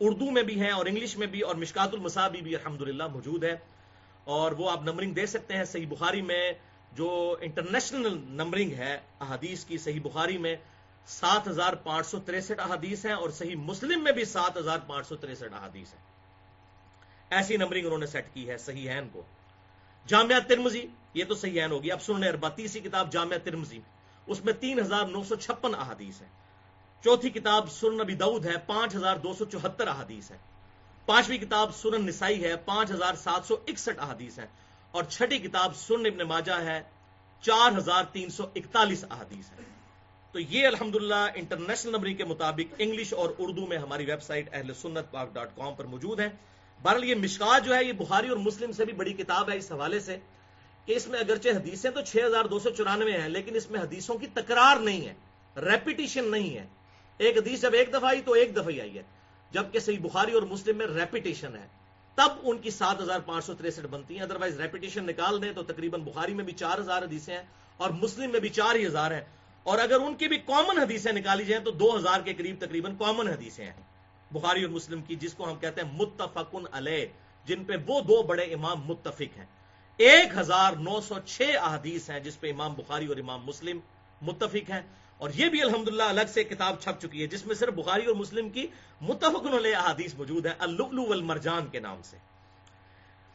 اردو 0.00 0.30
میں 0.30 0.42
بھی 0.42 0.60
ہیں 0.60 0.70
اور 0.70 0.86
انگلش 0.86 1.16
میں 1.16 1.26
بھی 1.26 1.40
اور 1.40 1.54
مشکات 1.54 1.94
المسابی 1.94 2.40
بھی 2.40 2.56
الحمد 2.56 2.80
موجود 3.12 3.44
ہے 3.44 3.56
اور 4.24 4.52
وہ 4.52 4.70
آپ 4.70 4.82
نمبرنگ 4.82 5.14
دے 5.14 5.26
سکتے 5.26 5.56
ہیں 5.56 5.64
صحیح 5.64 5.86
بخاری 5.88 6.22
میں، 6.22 6.52
جو 6.92 7.36
انٹرنیشنل 7.40 8.18
نمبرنگ 8.24 8.72
ہے 8.72 9.00
احادیث 9.20 9.64
کی، 9.64 9.78
صحیح 9.78 10.00
بخاری 10.02 10.38
میں 10.38 10.56
سات 11.06 11.48
ہزار 11.48 11.72
پانچ 11.72 12.06
سو 12.06 12.20
تریسٹھ 12.20 12.60
احادیث 12.60 13.06
ہیں 13.06 13.12
اور 13.12 13.30
صحیح 13.30 13.56
مسلم 13.56 14.04
میں 14.04 14.12
بھی 14.12 14.24
سات 14.24 14.56
ہزار 14.56 14.78
پانچ 14.86 15.06
سو 15.06 15.16
تریسٹھ 15.16 15.54
احادیث 15.54 15.94
ہیں۔ 15.94 16.00
ایسی 17.30 17.56
نمبرنگ 17.56 17.86
انہوں 17.86 17.98
نے 17.98 18.06
سیٹ 18.06 18.26
کی 18.34 18.48
ہے 18.48 18.58
صحیح 18.58 18.90
ہین 18.90 19.08
کو۔ 19.12 19.22
جامعہ 20.06 20.38
ترمزی 20.40 20.86
یہ 21.14 21.24
تو 21.24 21.34
صحیح 21.34 21.60
ہین 21.60 21.70
ہوگی۔ 21.70 21.92
اب 21.92 22.02
سن 22.02 22.24
اربا 22.24 22.48
تیسری 22.48 22.80
کتاب 22.80 23.12
جامعہ 23.12 23.38
ترمزی 23.38 23.80
اس 24.26 24.44
میں 24.44 24.52
تین 24.52 24.78
ہزار 24.80 25.06
نو 25.06 25.22
سو 25.24 25.34
چھپن 25.36 25.74
احادیث 25.74 26.20
ہے 26.20 26.26
چوتھی 27.04 27.30
کتاب 27.30 27.70
سن 27.72 27.96
نبی 27.98 28.14
دعود 28.14 28.46
ہے، 28.46 28.56
پانچ 28.66 28.94
ہزار 28.96 29.16
دو 29.16 29.32
سو 29.34 29.44
چوہتر 29.44 29.86
احادیث 29.88 30.30
ہے 30.30 30.36
پانچویں 31.08 31.38
کتاب 31.38 31.74
سنن 31.74 32.06
نسائی 32.06 32.42
ہے، 32.44 32.54
پانچ 32.64 32.90
ہزار 32.90 33.14
سات 33.22 33.46
سو 33.46 33.56
اکسٹھ 33.66 34.00
احادیث 34.00 34.38
ہے 34.38 34.46
اور 34.94 35.04
چھٹی 35.04 35.38
کتاب 35.38 35.76
سن 35.76 36.06
ابن 36.06 36.26
ماجہ 36.28 36.58
ہے، 36.62 36.80
چار 37.44 37.78
ہزار 37.78 38.04
تین 38.12 38.30
سو 38.30 38.46
اکتالیس 38.54 39.04
احادیث 39.10 39.50
ہے 39.50 39.64
تو 40.34 40.40
یہ 40.40 40.66
الحمدللہ 40.66 41.24
انٹرنیشنل 41.34 41.92
نمبرنگ 41.92 42.16
کے 42.16 42.24
مطابق 42.24 42.74
انگلش 42.78 43.12
اور 43.12 43.30
اردو 43.38 43.66
میں 43.66 43.78
ہماری 43.78 44.04
ویب 44.04 44.22
سائٹ 44.22 44.48
اہل 44.52 44.72
سنت 44.74 45.10
پاک 45.10 45.34
ڈاٹ 45.34 45.56
کام 45.56 45.74
پر 45.74 45.84
موجود 45.86 46.20
ہے 46.20 46.28
بہرحال 46.80 47.04
یہ 47.04 47.14
مشکات 47.14 47.64
جو 47.64 47.74
ہے، 47.74 47.82
یہ 47.84 47.92
بخاری 47.92 48.28
اور 48.28 48.36
مسلم 48.38 48.72
سے 48.72 48.84
بھی 48.84 48.92
بڑی 48.92 49.12
کتاب 49.12 49.50
ہے 49.50 49.56
اس 49.56 49.70
حوالے 49.72 50.00
سے۔ 50.00 50.16
کہ 50.84 50.92
اس 50.92 51.06
میں 51.06 51.20
اگرچہ 51.20 51.48
حدیثیں 51.48 51.90
تو 51.90 52.00
چھ 52.00 52.16
ہزار 52.26 52.44
دو 52.44 52.58
سو 52.58 52.70
چورانوے 52.70 53.12
ہیں، 53.12 53.28
لیکن 53.28 53.54
اس 53.54 53.70
میں 53.70 53.80
حدیثوں 53.80 54.14
کی 54.14 54.26
تکرار 54.26 54.76
نہیں 54.76 55.08
ہے 55.08 55.14
ریپیٹیشن 55.56 56.30
نہیں 56.30 56.56
ہے۔ 56.56 56.66
ایک 57.18 57.38
حدیث 57.38 57.62
جب 57.62 57.72
ایک 57.72 57.88
دفعہ 57.88 58.04
آئی 58.04 58.22
تو 58.22 58.32
ایک 58.32 58.56
دفعہ 58.56 58.68
ہی 58.68 58.80
آئی 58.80 58.98
ہے۔ 58.98 59.02
جبکہ 59.50 59.78
صحیح 59.78 59.98
بخاری 60.02 60.32
اور 60.32 60.42
مسلم 60.42 60.78
میں 60.78 60.86
ریپیٹیشن 60.86 61.56
ہے۔ 61.56 61.66
تب 62.14 62.28
ان 62.42 62.58
کی 62.58 62.70
سات 62.70 63.00
ہزار 63.00 63.20
پانچ 63.20 63.44
سو 63.44 63.54
تریسٹھ 63.54 63.86
بنتی 63.86 64.14
ہیں۔ 64.14 64.22
ادروائز 64.22 64.60
ریپیٹیشن 64.60 65.04
نکال 65.06 65.42
دیں 65.42 65.52
تو 65.52 65.62
تقریباً 65.62 66.00
بخاری 66.00 66.34
میں 66.34 66.44
بھی 66.44 66.52
چار 66.52 66.78
ہزار 66.78 67.02
حدیثیں 67.02 67.36
ہیں 67.36 67.42
اور 67.76 67.90
مسلم 67.90 68.30
میں 68.30 68.40
بھی 68.40 68.48
چار 68.48 68.74
ہی 68.74 68.86
ہزار 68.86 69.10
ہیں۔ 69.10 69.20
اور 69.62 69.78
اگر 69.78 70.00
ان 70.00 70.14
کی 70.14 70.28
بھی 70.28 70.38
کامن 70.38 70.78
حدیثیں 70.78 71.12
نکالی 71.12 71.44
جائیں 71.44 71.64
تو 71.64 71.70
دو 71.70 71.96
ہزار 71.96 72.20
کے 72.20 72.34
قریب 72.34 72.56
تقریباً 72.58 72.96
کامن 72.98 73.28
حدیثیں 73.28 73.64
ہیں۔ 73.64 73.82
بخاری 74.30 74.62
اور 74.62 74.70
مسلم 74.70 75.02
کی 75.02 75.16
جس 75.16 75.34
کو 75.34 75.50
ہم 75.50 75.56
کہتے 75.56 75.80
ہیں 75.80 75.90
متفقن 75.92 76.62
علیہ، 76.72 77.06
جن 77.44 77.64
پہ 77.64 77.72
وہ 77.86 78.00
دو 78.00 78.22
بڑے 78.22 78.42
امام 78.42 78.80
متفق 78.84 79.38
ہیں۔ 79.38 79.61
ایک 79.96 80.38
ہزار 80.38 80.72
نو 80.72 81.00
سو 81.00 81.14
چھ 81.26 81.42
احادیث 81.42 82.10
ہیں 82.10 82.20
جس 82.20 82.40
پہ 82.40 82.50
امام 82.50 82.74
بخاری 82.74 83.06
اور 83.06 83.16
امام 83.16 83.44
مسلم 83.46 83.78
متفق 84.22 84.70
ہیں 84.70 84.80
اور 85.18 85.30
یہ 85.34 85.48
بھی 85.48 85.62
الحمدللہ 85.62 86.02
الگ 86.02 86.20
سے 86.28 86.44
کتاب 86.44 86.76
چھپ 86.80 87.00
چکی 87.00 87.22
ہے 87.22 87.26
جس 87.26 87.46
میں 87.46 87.54
صرف 87.54 87.74
بخاری 87.74 88.06
اور 88.06 88.14
مسلم 88.14 88.50
کی 88.50 88.66
متفق 89.00 89.54
علیہ 89.54 89.76
احادیث 89.76 90.14
موجود 90.14 90.46
ہے 90.46 90.52
اللؤلؤ 90.58 91.04
والمرجان 91.06 91.66
کے 91.66 91.80
نام 91.80 92.00
سے۔ 92.04 92.16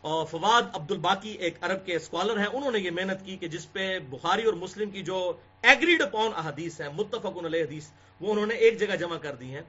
اور 0.02 0.26
فواد 0.26 0.62
عبد 0.74 0.92
الباقی 0.92 1.30
ایک 1.30 1.58
عرب 1.62 1.86
کے 1.86 1.96
اسکالر 1.96 2.38
ہیں، 2.38 2.46
انہوں 2.46 2.72
نے 2.72 2.80
یہ 2.80 2.92
محنت 2.92 3.26
کی 3.26 3.38
کہ 3.38 3.48
جس 3.48 3.74
پہ 3.74 4.00
بخاری 4.00 4.44
اور 4.44 4.54
مسلم 4.54 4.90
کی 4.90 5.02
جو 5.02 5.34
ایگریڈ 5.62 6.02
اپون 6.02 6.32
احادیث 6.36 6.82
ہیں، 6.82 6.90
متفق 6.90 7.46
علیہ 7.46 7.64
حدیث، 7.64 7.86
وہ 8.22 8.32
انہوں 8.32 8.46
نے 8.46 8.56
ایک 8.56 8.80
جگہ 8.80 8.96
جمع 8.96 9.18
کر 9.18 9.36
دی 9.36 9.54
ہیں۔ 9.56 9.62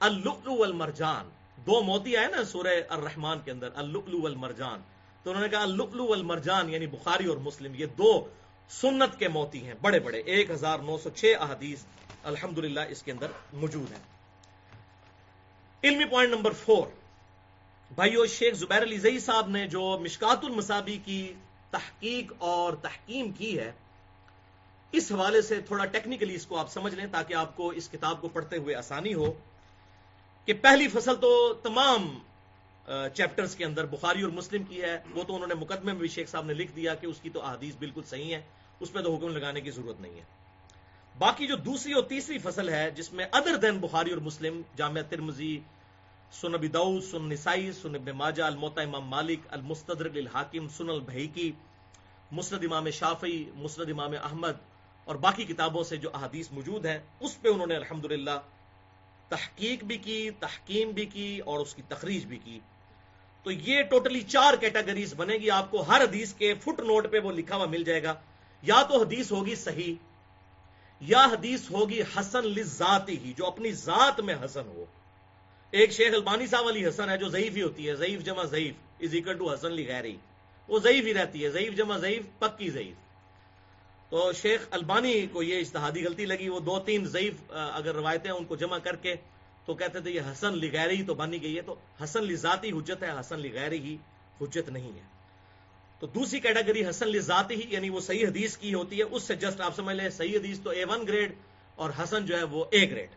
اللؤلؤ 0.00 0.56
والمرجان، 0.56 1.28
دو 1.56 1.82
موتی 1.82 2.16
آئے 2.16 2.26
نا 2.26 2.44
سورہ 2.44 2.80
الرحمان 2.88 3.38
کے 3.44 3.50
اندر، 3.50 3.68
اللؤلؤ 3.74 4.20
والمرجان۔ 4.20 4.80
تو 5.24 5.30
انہوں 5.30 5.42
نے 5.42 5.48
کہا 5.48 5.62
اللؤلؤ 5.62 6.06
والمرجان 6.06 6.70
یعنی 6.70 6.86
بخاری 6.86 7.26
اور 7.26 7.36
مسلم، 7.36 7.74
یہ 7.74 7.86
دو 7.98 8.12
سنت 8.70 9.18
کے 9.18 9.28
موتی 9.28 9.64
ہیں، 9.66 9.74
بڑے 9.80 9.98
بڑے، 10.00 10.18
ایک 10.26 10.50
ہزار 10.50 10.78
نو 10.78 10.96
سو 10.98 11.10
چھ 11.10 11.34
احادیث 11.40 11.84
الحمد 12.22 12.58
اس 12.90 13.02
کے 13.02 13.12
اندر 13.12 13.30
موجود 13.52 13.92
ہیں۔ 13.92 14.02
علمی 15.82 16.04
پوائنٹ 16.04 16.34
نمبر 16.34 16.52
فور 16.64 16.86
بھائیو، 17.90 18.26
شیخ 18.26 18.54
زبیر 18.54 18.82
علی 18.82 18.98
زئی 18.98 19.18
صاحب 19.18 19.48
نے 19.48 19.66
جو 19.66 19.82
مشکات 20.00 20.44
المسابی 20.44 20.98
کی 21.04 21.22
تحقیق 21.70 22.32
اور 22.38 22.72
تحکیم 22.72 23.32
کی 23.32 23.58
ہے، 23.58 23.70
اس 24.92 25.10
حوالے 25.12 25.42
سے 25.42 25.60
تھوڑا 25.60 25.84
ٹیکنیکلی 25.84 26.34
اس 26.34 26.46
کو 26.46 26.58
آپ 26.58 26.70
سمجھ 26.72 26.94
لیں 26.94 27.06
تاکہ 27.12 27.34
آپ 27.34 27.56
کو 27.56 27.68
اس 27.68 27.88
کتاب 27.88 28.20
کو 28.20 28.28
پڑھتے 28.28 28.56
ہوئے 28.56 28.74
آسانی 28.74 29.14
ہو 29.14 29.32
کہ 30.48 30.52
پہلی 30.62 30.88
فصل 30.88 31.16
تو 31.16 31.32
تمام 31.62 32.18
چیپٹرز 32.86 33.56
کے 33.56 33.64
اندر 33.64 33.86
بخاری 33.86 34.22
اور 34.22 34.30
مسلم 34.30 34.62
کی 34.64 34.82
ہے۔ 34.82 34.98
وہ 35.14 35.24
تو 35.24 35.34
انہوں 35.34 35.48
نے 35.48 35.54
مقدمے 35.54 35.92
میں 35.92 36.00
بھی 36.00 36.08
شیخ 36.08 36.28
صاحب 36.28 36.46
نے 36.46 36.54
لکھ 36.54 36.72
دیا 36.76 36.94
کہ 36.94 37.06
اس 37.06 37.20
کی 37.20 37.30
تو 37.30 37.42
احادیث 37.42 37.74
بالکل 37.76 38.02
صحیح 38.02 38.34
ہے 38.34 38.42
اس 38.80 38.92
پہ 38.92 39.00
تو 39.00 39.14
حکم 39.14 39.28
لگانے 39.28 39.60
کی 39.60 39.70
ضرورت 39.70 40.00
نہیں 40.00 40.14
ہے۔ 40.14 40.24
باقی 41.18 41.46
جو 41.46 41.56
دوسری 41.56 41.92
اور 41.92 42.02
تیسری 42.02 42.38
فصل 42.38 42.68
ہے، 42.68 42.90
جس 42.90 43.12
میں 43.12 43.26
ادر 43.32 43.56
دین 43.56 43.78
بخاری 43.78 44.10
اور 44.10 44.20
مسلم، 44.20 44.60
جامعہ 44.76 45.02
ترمزی 45.02 45.58
سن 46.32 46.54
ابی 46.54 46.68
دعود 46.68 47.02
سن 47.02 47.28
نسائی 47.28 47.72
سن 47.72 47.94
ابن 47.94 48.16
ماجہ 48.16 48.42
الموتا 48.42 48.82
امام 48.82 49.06
مالک، 49.06 49.40
المستدرک 49.50 50.16
للحاکم 50.16 50.68
سن 50.68 50.90
البحیکی 50.90 51.52
مسند 52.32 52.64
امام 52.64 52.90
شافی 52.90 53.50
مسند 53.54 53.90
امام 53.90 54.12
احمد 54.22 54.56
اور 55.04 55.16
باقی 55.16 55.44
کتابوں 55.44 55.84
سے 55.84 55.96
جو 55.96 56.10
احادیث 56.14 56.50
موجود 56.52 56.86
ہیں، 56.86 56.98
اس 57.20 57.40
پہ 57.42 57.48
انہوں 57.48 57.66
نے 57.66 57.76
الحمدللہ 57.76 58.38
تحقیق 59.28 59.84
بھی 59.84 59.96
کی، 59.96 60.30
تحکیم 60.30 60.90
بھی 60.90 61.06
کی 61.06 61.38
اور 61.38 61.60
اس 61.60 61.74
کی 61.74 61.82
تخریج 61.88 62.24
بھی 62.24 62.38
کی۔ 62.38 62.60
تو 63.44 63.50
یہ 63.50 63.82
ٹوٹلی 63.82 64.20
چار 64.28 64.54
کیٹیگریز 64.60 65.14
بنے 65.14 65.34
گی، 65.34 65.50
آپ 65.50 65.70
کو 65.70 65.80
ہر 65.82 66.02
حدیث 66.02 66.32
کے 66.34 66.52
فٹ 66.54 66.80
نوٹ 66.80 67.10
پہ 67.10 67.18
وہ 67.18 67.32
لکھا 67.32 67.56
ہوا 67.56 67.66
مل 67.66 67.82
جائے 67.84 68.02
گا۔ 68.02 68.14
یا 68.62 68.82
تو 68.82 69.00
حدیث 69.02 69.30
ہوگی 69.32 69.54
صحیح، 69.54 69.94
یا 71.00 71.24
حدیث 71.32 71.70
ہوگی 71.70 72.00
حسن 72.16 72.46
لذاتی 72.48 73.18
ہی، 73.18 73.32
جو 73.36 73.46
اپنی 73.46 73.72
ذات 73.72 74.20
میں 74.20 74.34
حسن 74.44 74.66
ہو۔ 74.66 74.84
ایک 75.72 75.92
شیخ 75.92 76.14
البانی 76.14 76.46
صاحب 76.46 76.64
والی 76.64 76.86
حسن 76.88 77.08
ہے 77.10 77.16
جو 77.18 77.28
ضعیف 77.28 77.56
ہی 77.56 77.62
ہوتی 77.62 77.88
ہے، 77.88 77.94
ضعیف 77.94 78.24
جمع 78.24 78.44
ضعیف 78.44 78.74
از 79.00 79.14
اکل 79.14 79.38
ٹو 79.38 79.52
حسن 79.52 79.72
لی 79.72 79.86
غیر 79.88 80.04
وہ 80.68 80.78
ضعیف 80.78 81.04
ہی 81.04 81.14
رہتی 81.14 81.44
ہے، 81.44 81.50
ضعیف 81.50 81.76
جمع 81.76 81.96
ضعیف، 81.98 82.22
پکی 82.38 82.70
ضعیف۔ 82.70 82.96
تو 84.10 84.30
شیخ 84.32 84.66
البانی 84.70 85.26
کو 85.26 85.42
یہ 85.42 85.60
اشتہادی 85.60 86.04
غلطی 86.04 86.26
لگی، 86.26 86.48
وہ 86.48 86.60
دو 86.60 86.78
تین 86.80 87.04
ضعیف 87.06 87.34
اگر 87.50 87.94
روایتیں 87.94 88.30
ان 88.30 88.44
کو 88.44 88.56
جمع 88.56 88.78
کر 88.78 88.96
کے 88.96 89.14
تو 89.64 89.74
کہتے 89.74 90.00
تھے 90.00 90.10
یہ 90.10 90.20
حسن 90.20 90.58
لغیری 90.58 90.96
ہی 90.96 91.02
تو 91.02 91.14
بنی 91.14 91.42
گئی 91.42 91.56
ہے، 91.56 91.62
تو 91.62 91.74
حسن 92.04 92.24
لذاتی 92.24 92.70
حجت 92.70 93.02
ہے، 93.02 93.10
حسن 93.20 93.40
لغیری 93.40 93.78
ہی 93.78 93.96
حجت 94.40 94.68
نہیں 94.68 94.92
ہے۔ 94.92 95.14
تو 95.98 96.06
دوسری 96.06 96.40
کیٹیگری 96.40 96.88
حسن 96.88 97.08
لذاتی 97.08 97.54
ہی 97.54 97.60
یعنی 97.68 97.88
وہ 97.88 98.00
صحیح 98.00 98.26
حدیث 98.26 98.56
کی 98.56 98.74
ہوتی 98.74 98.98
ہے، 98.98 99.02
اس 99.02 99.22
سے 99.22 99.34
جسٹ 99.34 99.60
آپ 99.60 99.76
سمجھ 99.76 99.96
لیں، 99.96 100.08
صحیح 100.08 100.38
حدیث 100.38 100.60
تو 100.60 100.70
اے 100.70 100.84
ون 100.84 101.06
گریڈ 101.06 101.32
اور 101.74 101.90
حسن 102.02 102.26
جو 102.26 102.38
ہے 102.38 102.42
وہ 102.42 102.64
اے 102.70 102.90
گریڈ 102.90 103.08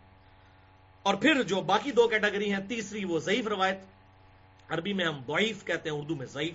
اور 1.04 1.16
پھر 1.16 1.44
جو 1.44 1.62
باقی 1.62 1.92
دو 1.92 2.08
کیٹیگری 2.08 2.54
ہیں، 2.54 2.60
تیسری 2.70 3.06
وہ 3.06 3.20
ضعیف 3.20 3.48
روایت، 3.48 3.78
عربی 4.70 4.94
میں 4.94 5.06
ہم 5.06 5.22
ضعیف 5.28 5.66
کہتے 5.66 5.90
ہیں، 5.90 5.98
اردو 5.98 6.16
میں 6.16 6.26
ضعیف۔ 6.26 6.54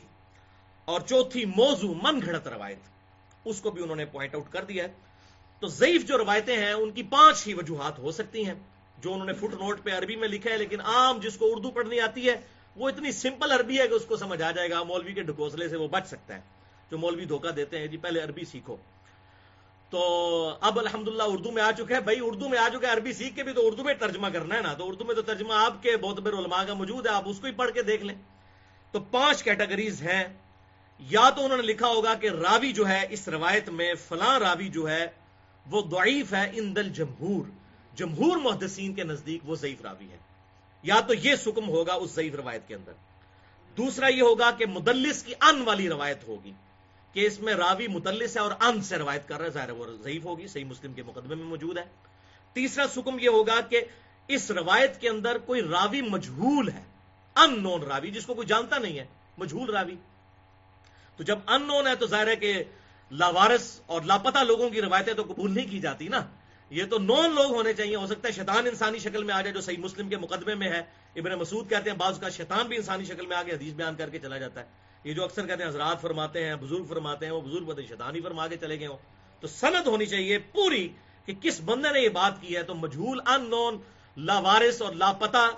اور 0.85 1.01
چوتھی 1.01 1.45
موضوع 1.45 1.95
من 2.03 2.21
گھڑت 2.23 2.49
روایت، 2.49 2.79
اس 3.45 3.61
کو 3.61 3.71
بھی 3.71 3.83
انہوں 3.83 3.97
نے 3.97 4.05
پوائنٹ 4.05 4.35
آؤٹ 4.35 4.53
کر 4.53 4.65
دیا 4.65 4.85
ہے۔ 4.85 4.93
تو 5.61 5.67
ضعیف 5.67 6.05
جو 6.05 6.19
روایتیں 6.19 6.57
ہیں، 6.57 6.73
ان 6.73 6.91
کی 6.91 7.03
پانچ 7.03 7.47
ہی 7.47 7.55
وجوہات 7.55 7.99
ہو 7.99 8.11
سکتی 8.11 8.47
ہیں۔ 8.47 8.55
جو 8.99 9.13
انہوں 9.13 9.27
نے 9.27 9.33
فٹ 9.33 9.55
نوٹ 9.55 9.83
پہ 9.83 9.91
عربی 9.91 10.17
میں 10.17 10.29
لکھا 10.29 10.51
ہے، 10.51 10.59
لیکن 10.59 10.81
عام 10.81 11.19
جس 11.19 11.37
کو 11.37 11.53
اردو 11.53 11.71
پڑھنی 11.71 12.01
آتی 12.01 12.29
ہے، 12.29 12.37
وہ 12.77 12.89
اتنی 12.89 13.13
سمپل 13.13 13.53
عربی 13.53 13.81
ہے 13.81 13.89
کہ 13.89 13.95
اس 13.95 14.05
کو 14.05 14.17
سمجھ 14.17 14.43
آ 14.43 14.51
جائے 14.51 14.71
گا۔ 14.71 14.83
مولوی 14.83 15.13
کے 15.13 15.23
ڈھکوسلے 15.23 15.69
سے 15.69 15.77
وہ 15.77 15.89
بچ 15.89 16.07
سکتا 16.07 16.35
ہے۔ 16.35 16.41
جو 16.91 16.99
مولوی 16.99 17.25
دھوکہ 17.25 17.51
دیتے 17.51 17.79
ہیں 17.79 17.87
جی 17.87 17.97
پہلے 17.97 18.21
عربی 18.21 18.45
سیکھو۔ 18.45 18.77
تو 19.91 20.55
اب 20.61 20.79
الحمدللہ 20.79 21.23
اردو 21.27 21.51
میں 21.53 21.63
آ 21.63 21.73
چکے 21.73 21.95
ہیں 21.95 22.01
بھائی، 22.01 22.19
اردو 22.23 22.49
میں 22.49 22.59
آ 22.59 22.69
چکے 22.69 22.87
ہیں 22.87 22.93
عربی 22.93 23.13
سیکھ 23.13 23.37
کے 23.37 23.43
بھی 23.43 23.53
تو 23.53 23.67
اردو 23.67 23.85
میں 23.85 23.95
ترجمہ 23.95 24.29
کرنا 24.29 24.55
ہے 24.55 24.61
نا۔ 24.61 24.75
تو 24.75 24.89
اردو 24.89 25.05
میں 25.05 25.15
تو 25.15 25.23
ترجمہ 25.23 25.53
آپ 25.53 25.83
کے 25.83 25.97
بہت 25.97 26.21
بیر 26.21 26.33
علماء 26.33 26.65
کا 26.65 26.75
موجود 26.75 27.07
ہے، 27.07 27.13
آپ 27.13 27.23
اس 27.27 27.39
کو 27.39 27.47
ہی 27.47 27.53
پڑھ 27.53 27.71
کے 27.73 27.83
دیکھ 27.83 28.05
لیں۔ 28.05 28.15
تو 28.93 29.01
پانچ 29.01 29.43
کیٹیگریز 29.43 30.03
ہیں۔ 30.03 30.25
یا 30.99 31.31
تو 31.31 31.45
انہوں 31.45 31.57
نے 31.57 31.63
لکھا 31.63 31.87
ہوگا 31.87 32.15
کہ 32.15 32.27
راوی 32.27 32.73
جو 32.73 32.89
ہے، 32.89 33.07
اس 33.11 33.29
روایت 33.29 33.69
میں 33.69 33.95
فلاں 33.95 34.41
راوی 34.41 34.69
جو 34.69 34.89
ہے، 34.89 35.07
وہ 35.71 35.83
ضعیف 35.91 36.35
ہے 36.35 36.51
ان 36.55 36.77
دل 36.77 36.89
جمہور۔ 36.89 37.62
جمہور 37.97 38.37
محدثین 38.37 38.95
کے 38.95 39.05
نزدیک 39.05 39.41
وہ 39.45 39.55
ضعیف 39.55 39.81
راوی 39.81 40.11
ہے 40.11 40.17
یا 40.83 41.01
تو 41.01 41.15
یہ 41.15 41.37
سکم 41.37 41.69
ہوگا 41.69 41.95
اس 41.95 42.11
ضعیف 42.11 42.35
روایت 42.35 42.69
کے 42.69 42.75
اندر۔ 42.75 42.93
دوسرا 43.77 44.09
یہ 44.09 44.23
ہوگا 44.23 44.51
کہ 44.51 44.67
مدلس 44.67 45.23
کی 45.23 45.35
ان 45.41 45.63
والی 45.63 45.89
روایت 45.89 46.29
ہوگی 46.29 46.53
کہ 47.13 47.27
اس 47.27 47.41
میں 47.41 47.55
راوی 47.55 47.89
مدلس 47.89 48.37
ہے 48.37 48.41
اور 48.41 48.53
ان 48.61 48.83
سے 48.83 48.99
روایت 48.99 49.29
کر 49.29 49.39
رہا 49.39 49.45
ہے، 49.45 49.51
ظاہر 49.51 49.71
وہ 49.71 49.87
ضعیف 50.03 50.25
ہوگی، 50.25 50.47
صحیح 50.47 50.65
مسلم 50.65 50.93
کے 50.93 51.03
مقدمے 51.03 51.35
میں 51.35 51.45
موجود 51.45 51.79
ہے۔ 51.79 51.85
تیسرا 52.53 52.87
سکم 52.95 53.19
یہ 53.19 53.29
ہوگا 53.29 53.61
کہ 53.61 53.81
اس 54.29 54.51
روایت 54.51 55.01
کے 55.01 55.09
اندر 55.09 55.39
کوئی 55.39 55.63
راوی 55.63 56.03
مجہول 56.03 56.69
ہے، 56.69 56.83
ان 57.37 57.63
نون 57.63 57.83
راوی، 57.83 58.11
جس 58.11 58.27
کو 58.27 58.35
کوئی 58.35 58.47
جانتا 58.47 58.79
نہیں 58.79 58.99
ہے، 58.99 59.05
مجہول 59.39 59.71
راوی۔ 59.71 59.97
تو 61.17 61.25
جب 61.25 61.39
ان 61.47 61.63
نون 61.63 61.87
ہے 61.87 61.95
تو 61.95 62.07
ظاہر 62.07 62.27
ہے 62.27 62.37
کہ 62.37 62.65
لاوارس 63.11 63.81
اور 63.87 64.03
لاپتہ 64.03 64.39
لوگوں 64.39 64.71
کی 64.71 64.83
روایتیں 64.83 65.15
تو 65.15 65.23
قبول 65.23 65.55
نہیں 65.55 65.71
کی 65.71 65.81
جاتی 65.81 66.09
نا۔ 66.09 66.21
یہ 66.73 66.85
تو 66.91 66.99
نون 66.99 67.35
لوگ 67.35 67.55
ہونے 67.55 67.73
چاہیے، 67.73 67.97
ہو 67.97 68.07
سکتا 68.07 68.29
ہے 68.29 68.33
شیطان 68.33 68.67
انسانی 68.67 68.99
شکل 68.99 69.25
میں 69.25 69.35
آ 69.35 69.41
جائے 69.41 69.55
جو 69.55 69.61
صحیح 69.61 69.79
مسلم 69.79 70.09
کے 70.09 70.17
مقدمے 70.17 70.55
میں 70.55 70.69
ہے، 70.69 70.83
ابن 71.17 71.33
مسعود 71.33 71.71
کہتے 71.71 71.91
ہیں 71.91 71.97
بعض 71.97 72.21
کا 72.21 72.29
شیطان 72.29 72.67
بھی 72.67 72.77
انسانی 72.77 73.05
شکل 73.05 73.27
میں 73.27 73.37
آگے 73.37 73.53
حدیث 73.53 73.73
بیان 73.73 73.97
کر 73.97 74.09
کے 74.09 74.19
چلا 74.19 74.39
جاتا 74.39 74.61
ہے۔ 74.61 74.67
یہ 75.05 75.15
جو 75.15 75.25
اکثر 75.25 75.47
کہتے 75.47 75.63
ہیں 75.63 75.71
حضرات 75.71 76.01
فرماتے 76.01 76.45
ہیں، 76.45 76.55
بزرگ 76.55 76.85
فرماتے 76.85 77.27
ہیں، 77.27 77.33
وہ 77.33 77.41
بزرگ 77.41 77.65
پتہ 77.65 77.81
شیطان 77.89 78.17
ہی 78.17 78.21
فرما 78.21 78.49
کے 78.49 78.57
چلے 78.57 78.81
گئے 78.81 78.87
ہوں۔ 78.87 78.97
تو 79.41 79.47
سند 79.49 79.87
ہونی 79.87 80.07
چاہیے 80.07 80.39
پوری 80.39 80.89
کہ 81.27 81.35
کس 81.41 81.61
بندے 81.65 81.93
نے 81.93 82.01
یہ 82.01 82.09
بات 82.09 82.33
کی 82.41 82.57
ہے۔ 82.57 82.63
تو 82.63 82.75
مجھول 82.75 83.21
ان 83.27 83.51
نون 83.51 83.79
لاوارس 84.17 84.83
اور 84.83 84.93
لاپتا 84.93 85.51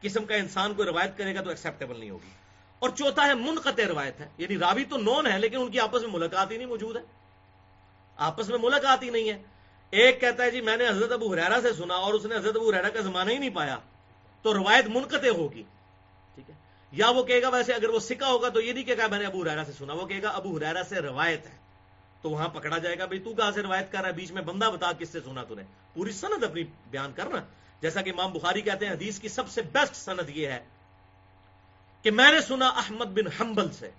قسم 0.00 0.24
کا 0.24 0.34
انسان 0.34 0.74
کو 0.74 0.84
روایت 0.84 1.18
کرے 1.18 1.34
گا 1.34 1.40
تو 1.42 1.50
ایکسپٹیبل 1.50 2.00
نہیں 2.00 2.10
ہوگی۔ 2.10 2.30
اور 2.78 2.90
چوتھا 2.90 3.26
ہے، 3.26 3.34
منقطع 3.34 3.82
روایت 3.88 4.20
ہے۔ 4.20 4.28
یعنی 4.38 4.58
راوی 4.58 4.84
تو 4.84 4.96
نون 4.96 5.26
ہے، 5.26 5.38
لیکن 5.38 5.56
ان 5.60 5.70
کی 5.70 5.80
آپس 5.80 6.02
میں 6.02 6.10
ملاقات 6.10 6.50
ہی 6.50 6.56
نہیں 6.56 6.68
موجود 6.68 6.96
ہے۔ 6.96 7.02
آپس 8.16 8.48
میں 8.48 8.58
ملاقات 8.58 9.02
ہی 9.02 9.10
نہیں 9.10 9.30
ہے۔ 9.30 9.42
ایک 9.90 10.20
کہتا 10.20 10.42
ہے 10.44 10.50
جی 10.50 10.60
میں 10.60 10.76
نے 10.76 10.88
حضرت 10.88 11.12
ابو 11.12 11.32
حریرا 11.32 11.60
سے 11.62 11.72
سنا 11.72 11.94
اور 11.94 12.14
اس 12.14 12.24
نے 12.24 12.36
حضرت 12.36 12.56
ابو 12.56 12.70
حریرا 12.70 12.88
کا 12.88 13.00
زمانہ 13.00 13.30
ہی 13.30 13.38
نہیں 13.38 13.50
پایا، 13.50 13.78
تو 14.42 14.54
روایت 14.54 14.84
منقطع 14.86 15.28
ہوگی۔ 15.28 15.62
ٹھیک 16.34 16.50
ہے؟ 16.50 16.54
یا 16.92 17.10
وہ 17.10 17.22
کہے 17.22 17.42
گا 17.42 17.48
ویسے 17.48 17.72
اگر 17.72 17.88
وہ 17.88 17.98
سکا 17.98 18.26
ہوگا 18.26 18.48
تو 18.48 18.60
یہ 18.60 18.72
نہیں 18.72 18.84
کہے 18.84 18.98
گا 18.98 19.06
میں 19.06 19.18
نے 19.18 19.24
ابو 19.24 19.42
حریرا 19.42 19.64
سے 19.64 19.72
سنا، 19.72 19.92
وہ 19.92 20.06
کہے 20.06 20.22
گا 20.22 20.28
ابو 20.28 20.56
حریرا 20.56 20.82
سے 20.88 20.96
روایت 20.96 21.46
ہے۔ 21.46 21.60
تو 22.22 22.30
وہاں 22.30 22.48
پکڑا 22.48 22.78
جائے 22.78 22.98
گا 22.98 23.04
بھائی 23.04 23.20
تو 23.20 23.34
کہاں 23.34 23.52
سے 23.52 23.62
روایت 23.62 23.92
کر 23.92 23.98
رہا 23.98 24.08
ہے؟ 24.08 24.12
بیچ 24.12 24.30
میں 24.30 24.42
بندہ 24.42 24.64
بتا 24.64 24.92
کس 24.92 25.08
سے 25.08 25.20
سنا 25.20 25.44
تو 25.44 25.54
نے 25.54 25.62
پوری 25.94 26.12
سند 26.12 26.44
اپنی 26.44 26.62
بیان 26.90 27.12
کرنا۔ 27.12 27.40
جیسا 27.82 28.02
کہ 28.02 28.10
امام 28.10 28.32
بخاری 28.32 28.60
کہتے 28.60 28.86
ہیں، 28.86 28.92
حدیث 28.92 29.18
کی 29.18 29.28
سب 29.28 29.48
سے 29.48 29.62
بیسٹ 29.62 29.96
سند 29.96 30.28
یہ 30.28 30.46
ہے 30.46 30.64
کہ 32.02 32.10
میں 32.10 32.32
نے 32.32 32.40
سنا 32.40 32.68
احمد 32.68 33.04
بن 33.04 33.26
حنبل 33.40 33.70
سے۔ 33.70 33.90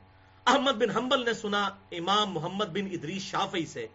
احمد 0.46 0.72
بن 0.72 0.90
حنبل 0.90 1.26
نے 1.26 1.34
سنا 1.34 1.70
امام 1.92 2.32
محمد 2.32 2.66
بن 2.66 2.88
ادریس 2.92 3.22
شافعی 3.22 3.66
سے۔ 3.66 3.88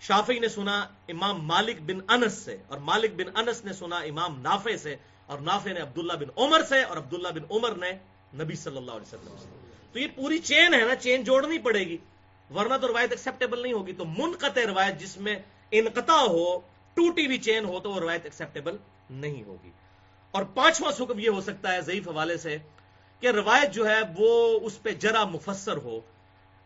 شافی 0.00 0.38
نے 0.38 0.48
سنا 0.48 0.86
امام 1.08 1.46
مالک 1.46 1.80
بن 1.80 2.00
انس 2.08 2.32
سے، 2.32 2.56
اور 2.68 2.78
مالک 2.78 3.10
بن 3.16 3.36
انس 3.36 3.64
نے 3.64 3.72
سنا 3.72 3.96
امام 3.96 4.40
نافع 4.40 4.76
سے، 4.76 4.96
اور 5.26 5.38
نافع 5.38 5.72
نے 5.72 5.80
عبداللہ 5.80 6.12
بن 6.12 6.28
عمر 6.36 6.62
سے، 6.68 6.82
اور 6.82 6.96
عبداللہ 6.96 7.28
بن 7.28 7.44
عمر 7.50 7.74
نے 7.74 7.92
نبی 8.34 8.54
صلی 8.54 8.76
اللہ 8.76 8.90
علیہ 8.90 9.14
وسلم 9.14 9.36
سے۔ 9.42 9.48
تو 9.92 9.98
یہ 9.98 10.06
پوری 10.14 10.38
چین 10.38 10.74
ہے 10.74 10.80
نا، 10.80 10.96
چین 10.96 11.24
جوڑنی 11.24 11.58
پڑے 11.58 11.80
گی، 11.80 11.96
ورنہ 12.54 12.74
تو 12.80 12.88
روایت 12.88 13.10
ایکسپٹیبل 13.10 13.62
نہیں 13.62 13.72
ہوگی۔ 13.72 13.92
تو 13.92 14.04
منقطع 14.04 14.60
روایت 14.66 15.00
جس 15.00 15.16
میں 15.16 15.38
انقطاع 15.70 16.22
ہو، 16.22 16.60
ٹوٹی 16.94 17.26
ہوئی 17.26 17.38
چین 17.38 17.64
ہو، 17.64 17.80
تو 17.80 17.90
وہ 17.90 18.00
روایت 18.00 18.24
ایکسپٹیبل 18.24 18.76
نہیں 19.10 19.42
ہوگی۔ 19.44 19.70
اور 20.30 20.44
پانچواں 20.44 21.02
حکم 21.02 21.18
یہ 21.18 21.28
ہو 21.28 21.40
سکتا 21.40 21.72
ہے 21.72 21.80
ضعیف 21.80 22.08
حوالے 22.08 22.36
سے 22.36 22.58
کہ 23.20 23.26
روایت 23.26 23.72
جو 23.72 23.88
ہے 23.88 24.00
وہ 24.16 24.60
اس 24.62 24.82
پہ 24.82 24.90
جرا 24.90 25.24
مفسر 25.24 25.76
ہو۔ 25.76 26.00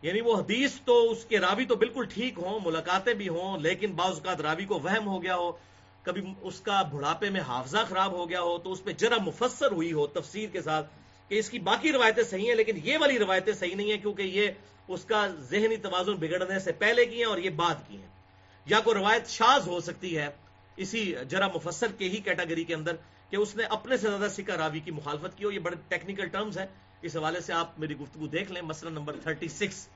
یعنی 0.01 0.21
وہ 0.21 0.35
حدیث 0.37 0.75
تو 0.85 1.11
اس 1.11 1.25
کے 1.25 1.39
راوی 1.39 1.65
تو 1.65 1.75
بالکل 1.75 2.05
ٹھیک 2.05 2.39
ہوں، 2.39 2.59
ملاقاتیں 2.65 3.13
بھی 3.13 3.27
ہوں، 3.29 3.57
لیکن 3.57 3.91
بعض 3.91 4.11
اوقات 4.11 4.41
راوی 4.41 4.65
کو 4.65 4.79
وہم 4.79 5.07
ہو 5.07 5.21
گیا 5.23 5.35
ہو، 5.35 5.51
کبھی 6.03 6.21
اس 6.41 6.59
کا 6.59 6.81
بڑھاپے 6.81 7.29
میں 7.29 7.41
حافظہ 7.41 7.77
خراب 7.89 8.11
ہو 8.11 8.29
گیا 8.29 8.41
ہو، 8.41 8.57
تو 8.57 8.71
اس 8.71 8.83
پہ 8.83 8.91
جرا 8.91 9.17
مفسر 9.25 9.71
ہوئی 9.71 9.91
ہو 9.93 10.07
تفسیر 10.07 10.49
کے 10.49 10.61
ساتھ 10.61 10.89
کہ 11.29 11.39
اس 11.39 11.49
کی 11.49 11.59
باقی 11.59 11.91
روایتیں 11.91 12.23
صحیح 12.23 12.47
ہیں، 12.47 12.55
لیکن 12.55 12.79
یہ 12.83 12.97
والی 12.99 13.19
روایتیں 13.19 13.53
صحیح 13.53 13.75
نہیں 13.75 13.91
ہیں 13.91 13.97
کیونکہ 13.97 14.21
یہ 14.21 14.47
اس 14.87 15.05
کا 15.05 15.27
ذہنی 15.49 15.75
توازن 15.77 16.15
بگڑنے 16.15 16.59
سے 16.59 16.71
پہلے 16.71 17.05
کی 17.05 17.17
ہیں 17.17 17.25
اور 17.25 17.37
یہ 17.37 17.49
بعد 17.55 17.87
کی 17.87 17.97
ہیں۔ 17.97 18.07
یا 18.65 18.79
کوئی 18.79 18.95
روایت 18.95 19.27
شاز 19.27 19.67
ہو 19.67 19.79
سکتی 19.79 20.17
ہے 20.17 20.29
اسی 20.77 21.13
جرا 21.29 21.47
مفسر 21.47 21.91
کے 21.97 22.09
ہی 22.09 22.17
کیٹاگری 22.17 22.63
کے 22.63 22.73
اندر 22.73 22.95
کہ 23.29 23.35
اس 23.35 23.55
نے 23.55 23.63
اپنے 23.63 23.97
سے 23.97 24.07
زیادہ 24.09 24.27
سکا 24.31 24.57
راوی 24.57 24.79
کی 24.79 24.91
مخالفت 24.91 25.37
کی 25.37 25.43
ہو، 25.43 25.51
یہ 25.51 25.59
بڑے 25.59 25.75
ٹیکنیکل 25.87 26.27
ٹرمز 26.27 26.57
ہے 26.57 26.65
اس 27.01 27.17
حوالے 27.17 27.41
سے 27.41 27.53
آپ 27.53 27.79
میری 27.79 27.97
گفتگو 27.97 28.27
دیکھ 28.27 28.51
لیں۔ 28.51 28.61
مسئلہ 28.61 28.89
نمبر 28.89 29.15
36 29.23 29.87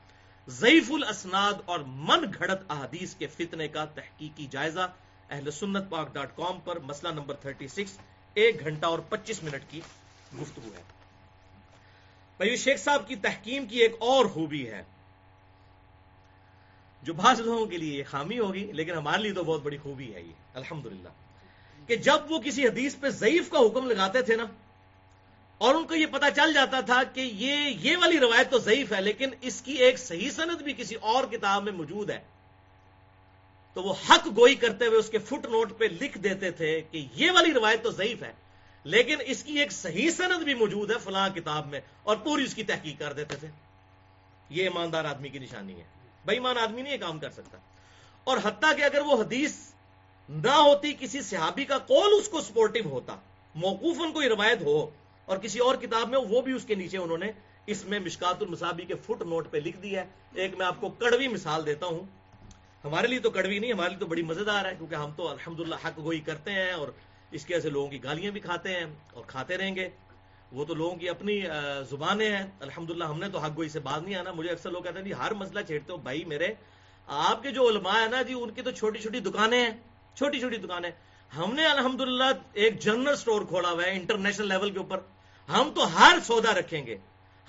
ضعیف 0.47 0.91
الاسناد 0.91 1.53
اور 1.65 1.79
من 1.79 2.25
گھڑت 2.37 2.61
احادیث 2.69 3.15
کے 3.15 3.27
فتنے 3.27 3.67
کا 3.67 3.85
تحقیقی 3.85 4.47
جائزہ۔ 4.51 4.93
اہل 5.29 5.51
سنت 5.51 5.89
پاک 5.89 6.13
ڈاٹ 6.13 6.35
کام 6.35 6.59
پر 6.59 6.79
مسئلہ 6.79 7.11
نمبر 7.11 7.35
36 7.35 7.97
ایک 8.33 8.59
گھنٹہ 8.59 8.85
اور 8.85 8.99
پچیس 8.99 9.43
منٹ 9.43 9.63
کی 9.69 9.81
گفتگو 10.41 10.69
ہے۔ 10.77 10.81
بھائی 12.37 12.55
شیخ 12.55 12.83
صاحب 12.83 13.07
کی 13.07 13.15
تحکیم 13.15 13.65
کی 13.65 13.77
ایک 13.77 13.95
اور 13.99 14.25
خوبی 14.25 14.69
ہے۔ 14.69 14.83
جو 17.03 17.13
بعض 17.13 17.39
لوگوں 17.39 17.65
کے 17.65 17.77
لیے 17.77 17.99
یہ 17.99 18.03
خامی 18.07 18.39
ہوگی، 18.39 18.71
لیکن 18.71 18.91
ہمارے 18.91 19.21
لیے 19.21 19.33
تو 19.33 19.43
بہت 19.43 19.61
بڑی 19.63 19.77
خوبی 19.77 20.15
ہے 20.15 20.21
یہ۔ 20.21 20.33
الحمدللہ۔ 20.53 21.09
کہ 21.87 21.95
جب 21.95 22.31
وہ 22.31 22.39
کسی 22.39 22.67
حدیث 22.67 22.95
پہ 22.99 23.09
ضعیف 23.09 23.49
کا 23.49 23.59
حکم 23.59 23.89
لگاتے 23.89 24.21
تھے 24.21 24.35
نا 24.35 24.45
اور 25.57 25.75
ان 25.75 25.87
کو 25.87 25.95
یہ 25.95 26.05
پتا 26.05 26.31
چل 26.31 26.53
جاتا 26.53 26.81
تھا 26.81 27.03
کہ 27.03 27.21
یہ 27.21 27.55
یہ 27.69 27.97
والی 27.97 28.19
روایت 28.19 28.51
تو 28.51 28.57
ضعیف 28.57 28.91
ہے، 28.91 29.01
لیکن 29.01 29.29
اس 29.41 29.61
کی 29.61 29.73
ایک 29.73 29.99
صحیح 29.99 30.29
صنعت 30.29 30.63
بھی 30.63 30.73
کسی 30.73 30.95
اور 30.95 31.23
کتاب 31.23 31.63
میں 31.63 31.71
موجود 31.71 32.09
ہے۔ 32.09 32.19
تو 33.73 33.83
وہ 33.83 33.93
حق 34.09 34.27
گوئی 34.35 34.55
کرتے 34.55 34.85
ہوئے 34.85 34.99
اس 34.99 35.09
کے 35.09 35.17
فٹ 35.17 35.45
نوٹ 35.45 35.77
پہ 35.77 35.85
لکھ 35.85 36.17
دیتے 36.17 36.51
تھے 36.51 36.81
کہ 36.81 37.07
یہ 37.13 37.31
والی 37.31 37.53
روایت 37.53 37.83
تو 37.83 37.91
ضعیف 37.91 38.23
ہے، 38.23 38.33
لیکن 38.83 39.17
اس 39.25 39.43
کی 39.43 39.59
ایک 39.59 39.71
صحیح 39.71 40.11
صنعت 40.11 40.39
بھی 40.39 40.53
موجود 40.53 40.91
ہے 40.91 40.95
فلاں 41.03 41.29
کتاب 41.29 41.67
میں، 41.67 41.79
اور 42.03 42.17
پوری 42.17 42.43
اس 42.43 42.55
کی 42.55 42.63
تحقیق 42.63 42.99
کر 42.99 43.13
دیتے 43.13 43.35
تھے۔ 43.35 43.47
یہ 44.49 44.63
ایماندار 44.63 45.05
آدمی 45.05 45.29
کی 45.29 45.39
نشانی 45.39 45.75
ہے۔ 45.75 45.83
بےمان 46.25 46.57
آدمی 46.57 46.81
نہیں 46.81 46.93
یہ 46.93 46.97
کام 46.97 47.19
کر 47.19 47.29
سکتا۔ 47.29 47.57
اور 48.23 48.37
حتیٰ 48.43 48.77
کہ 48.77 48.83
اگر 48.83 48.99
وہ 48.99 49.23
حدیث 49.23 49.55
نہ 50.29 50.51
ہوتی، 50.51 50.93
کسی 50.99 51.21
صحابی 51.21 51.65
کا 51.65 51.77
قول 51.77 52.19
اس 52.19 52.27
کو 52.27 52.41
سپورٹو 52.41 52.89
ہوتا 52.89 53.15
موقوفن 53.55 54.11
کوئی 54.11 54.29
روایت 54.29 54.61
ہو 54.61 54.89
اور 55.25 55.37
کسی 55.37 55.59
اور 55.59 55.75
کتاب 55.75 56.09
میں، 56.09 56.19
وہ 56.29 56.41
بھی 56.41 56.53
اس 56.53 56.65
کے 56.65 56.75
نیچے 56.75 56.97
انہوں 56.97 57.17
نے 57.17 57.31
اس 57.65 57.85
میں 57.85 57.99
مشکات 57.99 58.41
المصابی 58.41 58.85
کے 58.85 58.93
فٹ 58.95 59.21
نوٹ 59.21 59.51
پہ 59.51 59.57
لکھ 59.57 59.77
دیا 59.77 60.01
ہے۔ 60.01 60.07
ایک 60.33 60.57
میں 60.57 60.65
آپ 60.65 60.81
کو 60.81 60.89
کڑوی 60.89 61.27
مثال 61.27 61.65
دیتا 61.65 61.85
ہوں۔ 61.85 61.99
ہمارے 62.83 63.07
لیے 63.07 63.19
تو 63.19 63.29
کڑوی 63.29 63.59
نہیں، 63.59 63.73
ہمارے 63.73 63.89
لیے 63.89 63.99
تو 63.99 64.05
بڑی 64.05 64.21
مزیدار 64.21 64.65
ہے، 64.65 64.75
کیونکہ 64.77 64.95
ہم 64.95 65.11
تو 65.15 65.27
الحمدللہ 65.27 65.75
حق 65.75 65.97
گوئی 65.97 66.19
کرتے 66.19 66.51
ہیں 66.51 66.71
اور 66.71 66.87
اس 67.31 67.45
کی 67.45 67.53
وجہ 67.53 67.61
سے 67.61 67.69
لوگوں 67.69 67.87
کی 67.87 68.03
گالیاں 68.03 68.31
بھی 68.31 68.39
کھاتے 68.39 68.69
ہیں 68.69 68.85
اور 69.13 69.23
کھاتے 69.27 69.57
رہیں 69.57 69.75
گے۔ 69.75 69.89
وہ 70.51 70.65
تو 70.65 70.73
لوگوں 70.73 70.95
کی 70.95 71.09
اپنی 71.09 71.41
زبانیں 71.89 72.29
ہیں۔ 72.35 72.43
الحمدللہ 72.59 73.03
ہم 73.03 73.19
نے 73.19 73.29
تو 73.29 73.37
حق 73.37 73.51
گوئی 73.55 73.69
سے 73.69 73.79
بات 73.79 74.01
نہیں 74.03 74.15
آنا۔ 74.15 74.31
مجھے 74.31 74.49
اکثر 74.51 74.71
لوگ 74.71 74.83
کہتے 74.83 74.99
ہیں 74.99 75.05
جی 75.05 75.13
ہر 75.13 75.33
مسئلہ 75.33 75.59
چھیڑتے 75.61 75.91
ہو 75.91 75.97
بھائی 75.97 76.25
میرے۔ 76.25 76.47
آپ 77.07 77.43
کے 77.43 77.51
جو 77.51 77.69
علماء 77.69 77.99
ہیں 77.99 78.07
نا 78.07 78.21
جی 78.21 78.33
ان 78.33 78.51
کی 78.51 78.61
تو 78.61 78.71
چھوٹی 78.71 78.99
چھوٹی 78.99 79.19
دکانیں 79.19 79.59
ہیں۔ 79.59 79.71
چھوٹی 80.15 80.39
چھوٹی 80.39 80.57
دکانیں۔ 80.57 80.89
ہم 81.37 81.55
نے 81.55 81.65
الحمدللہ 81.65 82.23
ایک 82.53 82.79
جنرل 82.79 83.15
سٹور 83.15 83.41
کھولا 83.41 83.71
ہوا 83.71 83.83
ہے، 83.83 83.91
انٹرنیشنل 83.91 84.47
لیول 84.47 84.71
کے 84.71 84.77
اوپر۔ 84.79 84.99
ہم 85.49 85.69
تو 85.75 85.99
ہر 85.99 86.17
سودا 86.27 86.53
رکھیں 86.53 86.85
گے۔ 86.85 86.97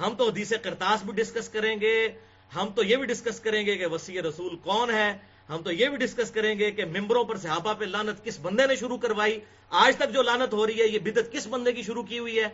ہم 0.00 0.14
تو 0.18 0.28
حدیث 0.28 0.52
کرتاس 0.62 1.02
بھی 1.02 1.12
ڈسکس 1.12 1.48
کریں 1.48 1.80
گے۔ 1.80 2.08
ہم 2.54 2.68
تو 2.74 2.82
یہ 2.82 2.96
بھی 2.96 3.06
ڈسکس 3.06 3.40
کریں 3.40 3.66
گے 3.66 3.76
کہ 3.76 3.86
وسیع 3.86 4.22
رسول 4.22 4.56
کون 4.56 4.90
ہے۔ 4.90 5.18
ہم 5.48 5.62
تو 5.62 5.72
یہ 5.72 5.88
بھی 5.88 5.96
ڈسکس 5.96 6.30
کریں 6.30 6.58
گے 6.58 6.70
کہ 6.70 6.84
ممبروں 6.84 7.24
پر 7.24 7.36
صحابہ 7.36 7.74
پہ 7.74 7.84
لانت 7.84 8.24
کس 8.24 8.38
بندے 8.40 8.66
نے 8.66 8.76
شروع 8.76 8.96
کروائی۔ 8.96 9.40
آج 9.70 9.96
تک 9.96 10.12
جو 10.12 10.22
لانت 10.22 10.52
ہو 10.52 10.66
رہی 10.66 10.80
ہے، 10.80 10.86
یہ 10.86 10.98
بدت 10.98 11.32
کس 11.32 11.46
بندے 11.46 11.72
کی 11.72 11.82
شروع 11.82 12.02
کی 12.02 12.18
ہوئی 12.18 12.38
ہے؟ 12.38 12.48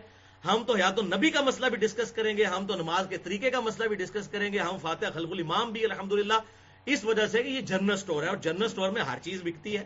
ہم 0.44 0.64
تو 0.66 0.78
یا 0.78 0.90
تو 0.90 1.02
نبی 1.02 1.30
کا 1.30 1.40
مسئلہ 1.40 1.66
بھی 1.66 1.76
ڈسکس 1.76 2.12
کریں 2.12 2.36
گے، 2.36 2.44
ہم 2.44 2.66
تو 2.66 2.74
نماز 2.74 3.06
کے 3.08 3.16
طریقے 3.16 3.50
کا 3.50 3.60
مسئلہ 3.60 3.88
بھی 3.88 3.96
ڈسکس 3.96 4.28
کریں 4.28 4.52
گے۔ 4.52 4.58
ہم 4.58 4.78
فاتح 4.82 5.06
خلق 5.14 5.30
الامام 5.30 5.72
بھی، 5.72 5.84
الحمدللہ، 5.84 6.38
اس 6.86 7.04
وجہ 7.04 7.26
سے 7.26 7.42
کہ 7.42 7.48
یہ 7.48 7.60
جنرل 7.60 7.96
سٹور 7.96 8.22
ہے 8.22 8.28
اور 8.28 8.36
جنرل 8.36 8.68
سٹور 8.68 8.90
میں 8.90 9.02
ہر 9.02 9.18
چیز 9.22 9.42
بکتی 9.42 9.78
ہے۔ 9.78 9.84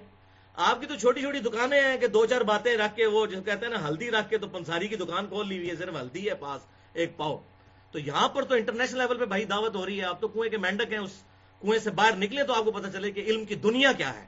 آپ 0.57 0.81
کی 0.81 0.87
تو 0.87 0.97
چھوٹی 0.97 1.21
چھوٹی 1.21 1.39
دکانیں 1.39 1.83
ہیں 1.83 1.99
کہ 1.99 2.07
دو 2.07 2.27
چار 2.27 2.41
باتیں 2.41 2.77
رکھ 2.77 2.97
کے 2.97 3.07
وہ 3.07 3.27
جو 3.27 3.43
کہتے 3.43 3.67
ہیں 3.67 3.73
نا، 3.73 3.89
ہلدی 3.89 4.11
رکھ 4.11 4.31
کے 4.31 4.39
تو 4.39 4.49
پنساری 4.49 4.89
کی 4.89 4.97
دکان 4.97 5.27
کھول 5.27 5.49
لی 5.49 5.59
ہوئی 5.59 5.71
ہے 5.71 5.77
صرف 5.77 5.95
ہلدی 5.95 6.31
ہے 6.31 6.35
پاس، 6.35 6.61
ایک 6.93 7.17
پاؤ۔ 7.17 7.43
تو 7.91 7.99
یہاں 7.99 8.29
پر 8.29 8.43
تو 8.43 8.55
انٹرنیشنل 8.55 8.99
لیول 8.99 9.19
پہ 9.19 9.25
بھائی 9.25 9.45
دعوت 9.45 9.77
ہو 9.77 9.87
رہی 9.87 10.01
ہے، 10.01 10.05
آپ 10.05 10.21
تو 10.21 10.29
کنویں 10.29 10.51
کے 10.51 10.57
مینڈک 10.57 10.93
ہیں، 10.93 10.99
اس 10.99 11.23
کنویں 11.63 11.79
سے 11.79 11.91
باہر 11.91 12.17
نکلے 12.17 12.43
تو 12.43 12.53
آپ 12.53 12.65
کو 12.65 12.73
پتا 12.73 12.91
چلے 12.91 13.11
کہ 13.11 13.21
علم 13.21 13.45
کی 13.45 13.55
دنیا 13.55 13.93
کیا 13.93 14.15
ہے۔ 14.15 14.27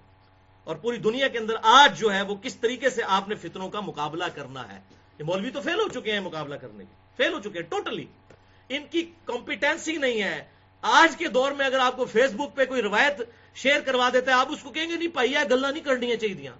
اور 0.65 0.77
پوری 0.77 0.97
دنیا 0.97 1.29
کے 1.29 1.39
اندر 1.39 1.55
آج 1.63 2.01
جو 2.01 2.15
ہے 2.15 2.23
وہ 2.23 2.35
کس 2.35 2.57
طریقے 2.57 2.91
سے 2.91 3.03
آپ 3.07 3.29
نے 3.29 3.35
فطروں 3.35 3.71
کا 3.71 3.81
مقابلہ 3.81 4.25
کرنا 4.35 4.73
ہے۔ 4.73 4.81
یہ 5.19 5.25
مولوی 5.25 5.51
تو 5.51 5.61
فیل 5.61 5.81
ہو 5.81 6.01
چکے 6.01 6.13
ہیں 6.13 6.21
مقابلہ 6.21 6.55
کرنے 6.55 6.85
کے، 6.85 6.95
فیل 7.17 7.33
ہو 7.33 7.41
چکے 7.41 7.59
ہیں 7.59 7.67
ٹوٹلی 7.69 8.05
totally. 8.05 8.37
ان 8.69 8.87
کی 8.91 9.11
کمپیٹنسی 9.25 9.97
نہیں 9.97 10.23
ہے۔ 10.23 10.45
آج 10.83 11.17
کے 11.17 11.29
دور 11.29 11.53
میں 11.53 11.67
اگر 11.67 11.79
آپ 11.79 11.97
کو 11.97 12.05
فیس 12.05 12.31
بک 12.33 12.57
پہ 12.57 12.65
کوئی 12.65 12.83
روایت 12.83 13.21
شیئر 13.59 13.81
کروا 13.81 14.09
دیتا 14.13 14.31
ہے، 14.33 14.37
آپ 14.37 14.53
اس 14.53 14.63
کو 14.63 14.71
کہیں 14.71 14.89
گے 14.89 14.97
نہیں، 14.97 15.15
پائی 15.15 15.35
گلا 15.51 15.71
نہیں 15.71 15.85
کرنی 15.85 16.17
چاہیے 16.17 16.51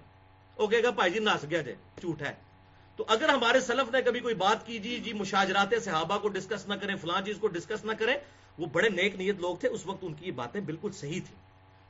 وہ 0.57 0.67
کہے 0.67 0.83
گا 0.83 0.89
بھائی 0.89 1.11
جی 1.11 1.19
نس 1.19 1.45
گیا 1.49 1.61
جائے 1.61 1.75
جھوٹ 2.01 2.21
ہے۔ 2.21 2.33
تو 2.99 3.05
اگر 3.07 3.29
ہمارے 3.29 3.59
سلف 3.59 3.91
نے 3.93 4.01
کبھی 4.01 4.19
کوئی 4.19 4.35
بات 4.35 4.65
کی 4.65 4.77
جی 4.79 4.97
جی 4.99 5.13
مشاجرات 5.13 5.73
صحابہ 5.83 6.17
کو 6.17 6.27
ڈسکس 6.27 6.67
نہ 6.67 6.73
کریں، 6.73 6.95
فلاں 6.95 7.21
چیز 7.25 7.37
کو 7.39 7.47
ڈسکس 7.47 7.85
نہ 7.85 7.91
کریں، 7.99 8.15
وہ 8.57 8.65
بڑے 8.65 8.89
نیک 8.89 9.15
نیت 9.15 9.39
لوگ 9.39 9.55
تھے، 9.55 9.67
اس 9.67 9.85
وقت 9.85 10.03
ان 10.03 10.13
کی 10.13 10.25
یہ 10.25 10.31
باتیں 10.31 10.59
بالکل 10.61 10.91
صحیح 10.91 11.21
تھی 11.27 11.35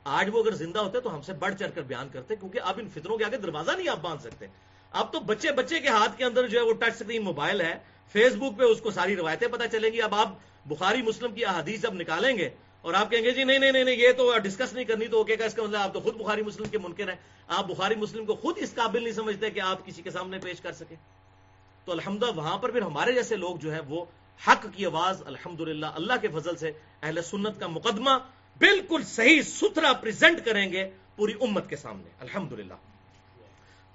آج 0.06 0.30
وہ 0.34 0.44
اگر 0.44 0.56
زندہ 0.56 0.80
ہوتے 0.80 1.00
تو 1.00 1.14
ہم 1.16 1.22
سے 1.22 1.34
بڑھ 1.34 1.56
چڑھ 1.60 1.72
کر 1.76 1.82
بیان 1.82 2.10
کرتے، 2.10 2.36
کیونکہ 2.36 2.60
اب 2.64 2.80
ان 2.80 2.88
فطروں 2.90 3.18
کے 3.18 3.26
آگے 3.26 3.38
دروازہ 3.38 3.72
نہیں 3.72 3.90
آپ 3.90 4.02
باندھ 4.02 4.22
سکتے۔ 4.22 4.46
اب 4.92 5.12
تو 5.14 5.20
بچے 5.20 5.52
بچے 5.52 5.80
کے 5.80 5.90
ہاتھ 5.90 6.18
کے 6.18 6.24
اندر 6.26 6.48
جو 6.48 6.60
ہے 6.60 6.64
وہ 6.64 6.74
ٹچ 6.74 6.94
اسکرین 6.94 7.24
موبائل 7.24 7.62
ہے، 7.62 7.74
فیس 8.16 8.36
بک 8.36 8.58
پہ 8.58 8.64
اس 8.64 8.82
کو 8.82 8.92
ساری 8.92 9.16
روایتیں 9.16 9.48
پتہ 9.48 9.64
چلیں 9.72 9.92
گی۔ 9.94 10.02
اب 10.02 10.16
آپ 10.16 10.34
بخاری، 10.66 11.02
مسلم 11.02 11.34
کی 11.34 11.46
احادیث 11.46 11.82
جب 11.82 11.94
نکالیں 11.94 12.38
گے 12.38 12.50
اور 12.82 12.94
آپ 12.94 13.12
کہیں 13.12 13.24
گے 13.24 13.32
جی 13.32 13.44
نہیں 13.44 13.60
نہیں 13.60 13.72
نہیں 13.72 13.96
یہ 13.96 14.12
تو 14.12 14.38
ڈسکس 14.38 14.74
نہیں 14.74 14.86
کرنی 14.86 15.08
تو 15.08 15.22
اس 15.22 15.54
کا 15.54 15.64
مطلب 15.64 15.82
آپ 15.82 15.94
تو 15.94 16.00
خود 16.00 16.16
بخاری 16.16 16.44
مسلم 16.44 16.68
کے 16.68 16.78
منکر 16.78 17.10
ہیں۔ 17.10 17.16
آپ 17.48 17.66
بخاری 17.66 17.96
مسلم 17.96 18.26
کو 18.26 18.36
خود 18.36 18.56
اس 18.58 18.74
قابل 18.76 19.04
نہیں 19.04 19.14
سمجھتے 19.14 19.50
کہ 19.50 19.60
آپ 19.60 19.86
کسی 19.86 20.02
کے 20.02 20.12
سامنے 20.12 20.40
پیش 20.40 20.62
کر 20.62 20.72
سکیں۔ 20.72 20.98
تو 21.86 21.92
الحمد 21.92 22.24
وہاں 22.36 22.58
پر 22.58 22.72
پھر 22.72 22.82
ہمارے 22.82 23.14
جیسے 23.14 23.36
لوگ 23.36 23.56
جو 23.56 23.74
ہے 23.74 23.80
وہ 23.80 24.06
حق 24.48 24.66
کی 24.76 24.86
آواز 24.86 25.24
الحمد 25.26 25.62
اللہ 25.82 26.14
کے 26.22 26.28
فضل 26.28 26.56
سے 26.56 26.72
اہل 27.02 27.22
سنت 27.22 27.60
کا 27.60 27.68
مقدمہ 27.68 28.10
بالکل 28.58 29.04
صحیح 29.04 29.42
ستھرا 29.42 29.94
پریزنٹ 29.94 30.46
کریں 30.46 30.72
گے 30.72 30.90
پوری 31.16 31.34
امت 31.42 31.70
کے 31.70 31.76
سامنے۔ 31.76 32.10
الحمد 32.20 32.54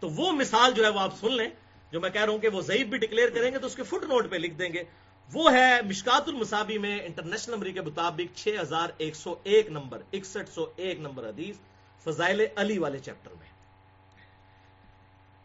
تو 0.00 0.08
وہ 0.08 0.32
مثال 0.32 0.72
جو 0.72 0.84
ہے 0.84 0.88
وہ 0.88 1.00
آپ 1.00 1.20
سن 1.20 1.32
لیں۔ 1.32 1.48
جو 1.92 2.00
میں 2.00 2.10
کہہ 2.10 2.24
رہا 2.24 2.32
ہوں 2.32 2.38
کہ 2.38 2.48
وہ 2.48 2.60
ضعیف 2.60 2.86
بھی 2.86 2.98
ڈکلیئر 2.98 3.28
کریں 3.30 3.52
گے 3.52 3.58
تو 3.58 3.66
اس 3.66 3.76
کے 3.76 3.82
فٹ 3.82 4.04
نوٹ 4.04 4.30
پہ 4.30 4.36
لکھ 4.36 4.54
دیں 4.54 4.72
گے۔ 4.72 4.84
وہ 5.32 5.52
ہے 5.52 5.82
مشکات 5.82 6.28
المسابی 6.28 6.78
میں 6.78 7.00
انٹرنیشنل 7.00 7.54
نمبر 7.54 7.70
کے 7.70 7.80
مطابق 7.80 8.36
چھ 8.36 8.48
ہزار 8.60 8.88
ایک 8.98 9.16
سو 9.16 9.34
ایک 9.42 9.70
نمبر، 9.70 10.02
اکسٹھ 10.12 10.50
سو 10.54 10.66
ایک 10.76 11.00
نمبر 11.00 11.28
حدیث 11.28 11.56
فضائل 12.04 12.46
علی 12.56 12.78
والے 12.78 12.98
چیپٹر 12.98 13.30
میں۔ 13.30 13.48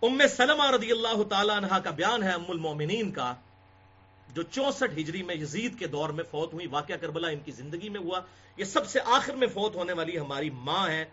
ام 0.01 0.21
سلمہ 0.35 0.69
رضی 0.71 0.91
اللہ 0.91 1.23
تعالی 1.29 1.51
عنہ 1.57 1.77
کا 1.83 1.89
بیان 1.89 2.23
ہے 2.23 2.31
ام 2.31 2.43
المومنین 2.47 3.11
کا، 3.11 3.33
جو 4.33 4.41
چونسٹھ 4.41 4.99
ہجری 4.99 5.23
میں 5.23 5.35
یزید 5.35 5.79
کے 5.79 5.87
دور 5.87 6.09
میں 6.09 6.23
فوت 6.31 6.53
ہوئی۔ 6.53 6.67
واقعہ 6.67 6.95
کربلا 6.95 7.29
ان 7.29 7.39
کی 7.39 7.51
زندگی 7.51 7.89
میں 7.89 8.01
ہوا۔ 8.01 8.19
یہ 8.57 8.63
سب 8.63 8.87
سے 8.87 8.99
آخر 9.05 9.33
میں 9.33 9.47
فوت 9.47 9.75
ہونے 9.75 9.93
والی 9.93 10.19
ہماری 10.19 10.49
ماں 10.49 10.89
ہے 10.89 11.05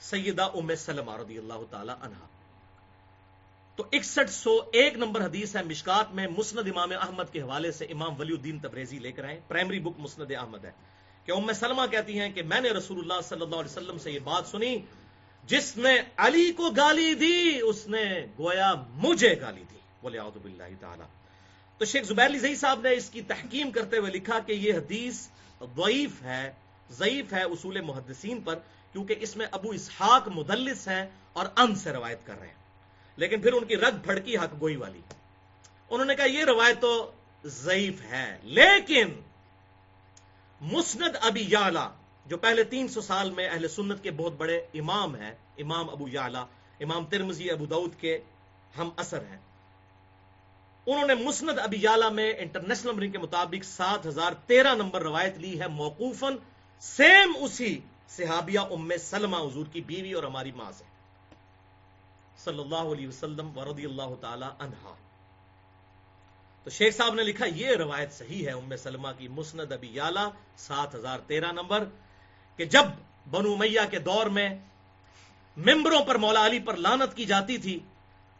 سیدہ 0.00 0.42
ام 0.42 0.74
سلمہ 0.74 1.16
رضی 1.16 1.38
اللہ 1.38 1.62
تعالی 1.70 1.92
عنہ۔ 2.00 2.39
تو 3.80 3.86
اکسٹھ 3.92 4.30
سو 4.30 4.58
ایک 4.72 4.94
نمبر 4.94 5.24
حدیث 5.24 5.56
ہے 5.56 5.62
مشکات 5.62 6.14
میں 6.14 6.26
مسند 6.38 6.68
امام 6.68 6.90
احمد 7.00 7.22
کے 7.32 7.40
حوالے 7.40 7.72
سے 7.72 7.84
امام 7.84 8.20
ولی 8.20 8.32
الدین 8.32 8.58
تبریزی 8.58 8.98
لے 8.98 9.12
کر 9.12 9.24
آئے 9.24 9.40
پرائمری 9.48 9.80
بک 9.80 9.92
مسند 9.98 10.32
احمد 10.38 10.64
ہے۔ 10.64 10.70
کہ 11.24 11.32
ام 11.32 11.52
سلمہ 11.52 11.82
کہتی 11.90 12.20
ہیں 12.20 12.32
کہ 12.32 12.42
میں 12.42 12.60
نے 12.60 12.68
رسول 12.70 12.98
اللہ 12.98 13.20
صلی 13.24 13.42
اللہ 13.42 13.56
علیہ 13.56 13.70
وسلم 13.70 13.98
سے 13.98 14.10
یہ 14.10 14.18
بات 14.18 14.46
سنی، 14.46 14.78
جس 15.44 15.76
نے 15.76 15.90
علی 16.16 16.52
کو 16.52 16.70
گالی 16.70 17.14
دی، 17.14 17.60
اس 17.62 17.88
نے 17.88 18.26
گویا 18.38 18.74
مجھے 18.90 19.40
گالی 19.40 19.64
دی۔ 19.70 19.78
بولے 20.02 20.18
اعوذ 20.18 20.38
باللہ 20.38 20.80
تعالی۔ 20.80 21.04
تو 21.78 21.84
شیخ 21.84 22.04
زبیر 22.04 22.26
علی 22.26 22.54
صاحب 22.54 22.80
نے 22.80 22.94
اس 22.94 23.10
کی 23.10 23.22
تحکیم 23.22 23.70
کرتے 23.70 23.98
ہوئے 23.98 24.12
لکھا 24.12 24.38
کہ 24.38 24.52
یہ 24.52 24.74
حدیث 24.74 25.28
ضعیف 25.60 26.22
ہے 26.22 26.52
ضعیف 26.90 27.32
ہے 27.32 27.42
اصول 27.42 27.80
محدثین 27.80 28.40
پر، 28.40 28.54
کیونکہ 28.92 29.14
اس 29.18 29.36
میں 29.36 29.46
ابو 29.50 29.70
اسحاق 29.70 30.28
مدلس 30.28 30.88
ہیں 30.88 31.06
اور 31.32 31.46
ان 31.56 31.74
سے 31.74 31.92
روایت 31.92 32.26
کر 32.26 32.38
رہے 32.38 32.48
ہیں۔ 32.48 32.59
لیکن 33.16 33.40
پھر 33.40 33.52
ان 33.52 33.64
کی 33.64 33.76
رگ 33.76 34.02
پھڑکی 34.04 34.36
حق 34.36 34.60
گوئی 34.60 34.76
والی۔ 34.76 35.00
انہوں 35.90 36.06
نے 36.06 36.14
کہا 36.14 36.24
یہ 36.24 36.44
روایت 36.44 36.80
تو 36.80 37.10
ضعیف 37.44 38.02
ہے 38.02 38.38
لیکن 38.42 39.08
مسند 40.60 41.16
ابی 41.20 41.44
یالا 41.48 41.88
جو 42.26 42.36
پہلے 42.36 42.64
تین 42.64 42.88
سو 42.88 43.00
سال 43.00 43.30
میں 43.30 43.48
اہل 43.48 43.68
سنت 43.68 44.02
کے 44.02 44.10
بہت 44.10 44.32
بڑے 44.32 44.56
امام 44.74 45.16
ہیں، 45.16 45.32
امام 45.58 45.90
ابو 45.90 46.08
یالا 46.08 46.44
امام 46.80 47.04
ترمزی 47.04 47.50
ابو 47.50 47.66
دعود 47.66 47.94
کے 48.00 48.18
ہم 48.78 48.90
اثر 48.96 49.24
ہیں۔ 49.30 49.38
انہوں 50.86 51.06
نے 51.06 51.14
مسند 51.14 51.58
ابی 51.58 51.76
یالا 51.80 52.08
میں 52.08 52.32
انٹرنیشنل 52.38 52.90
نمبرنگ 52.90 53.12
کے 53.12 53.18
مطابق 53.18 53.64
سات 53.64 54.06
ہزار 54.06 54.32
تیرہ 54.46 54.74
نمبر 54.74 55.02
روایت 55.02 55.38
لی 55.38 55.60
ہے 55.60 55.66
موقوفن 55.66 56.36
سیم 56.80 57.32
اسی 57.40 57.80
صحابیہ 58.08 58.60
ام 58.60 58.90
سلمہ 59.00 59.36
حضور 59.36 59.66
کی 59.72 59.80
بیوی 59.80 60.12
اور 60.12 60.22
ہماری 60.22 60.52
ماں 60.52 60.70
سے۔ 60.72 60.84
صلی 62.44 62.60
اللہ 62.60 62.90
علیہ 62.92 63.08
وسلم 63.08 63.58
ورضی 63.58 63.84
اللہ 63.84 64.14
تعالی 64.20 64.46
عنہا۔ 64.58 64.94
تو 66.64 66.70
شیخ 66.70 66.96
صاحب 66.96 67.14
نے 67.14 67.22
لکھا، 67.22 67.46
یہ 67.46 67.76
روایت 67.76 68.12
صحیح 68.12 68.46
ہے، 68.46 68.52
ام 68.52 68.76
سلمہ 68.76 69.08
کی 69.18 69.28
مسند 69.28 69.72
ابی 69.72 69.88
یالا 69.92 70.28
سات 70.56 70.94
ہزار 70.94 71.18
تیرہ 71.26 71.52
نمبر، 71.52 71.84
کہ 72.56 72.64
جب 72.64 72.84
بنو 73.30 73.56
میاں 73.56 73.86
کے 73.90 73.98
دور 73.98 74.26
میں 74.26 74.48
ممبروں 75.56 76.04
پر 76.04 76.14
مولا 76.14 76.46
علی 76.46 76.58
پر 76.58 76.76
لانت 76.76 77.16
کی 77.16 77.24
جاتی 77.24 77.58
تھی، 77.58 77.78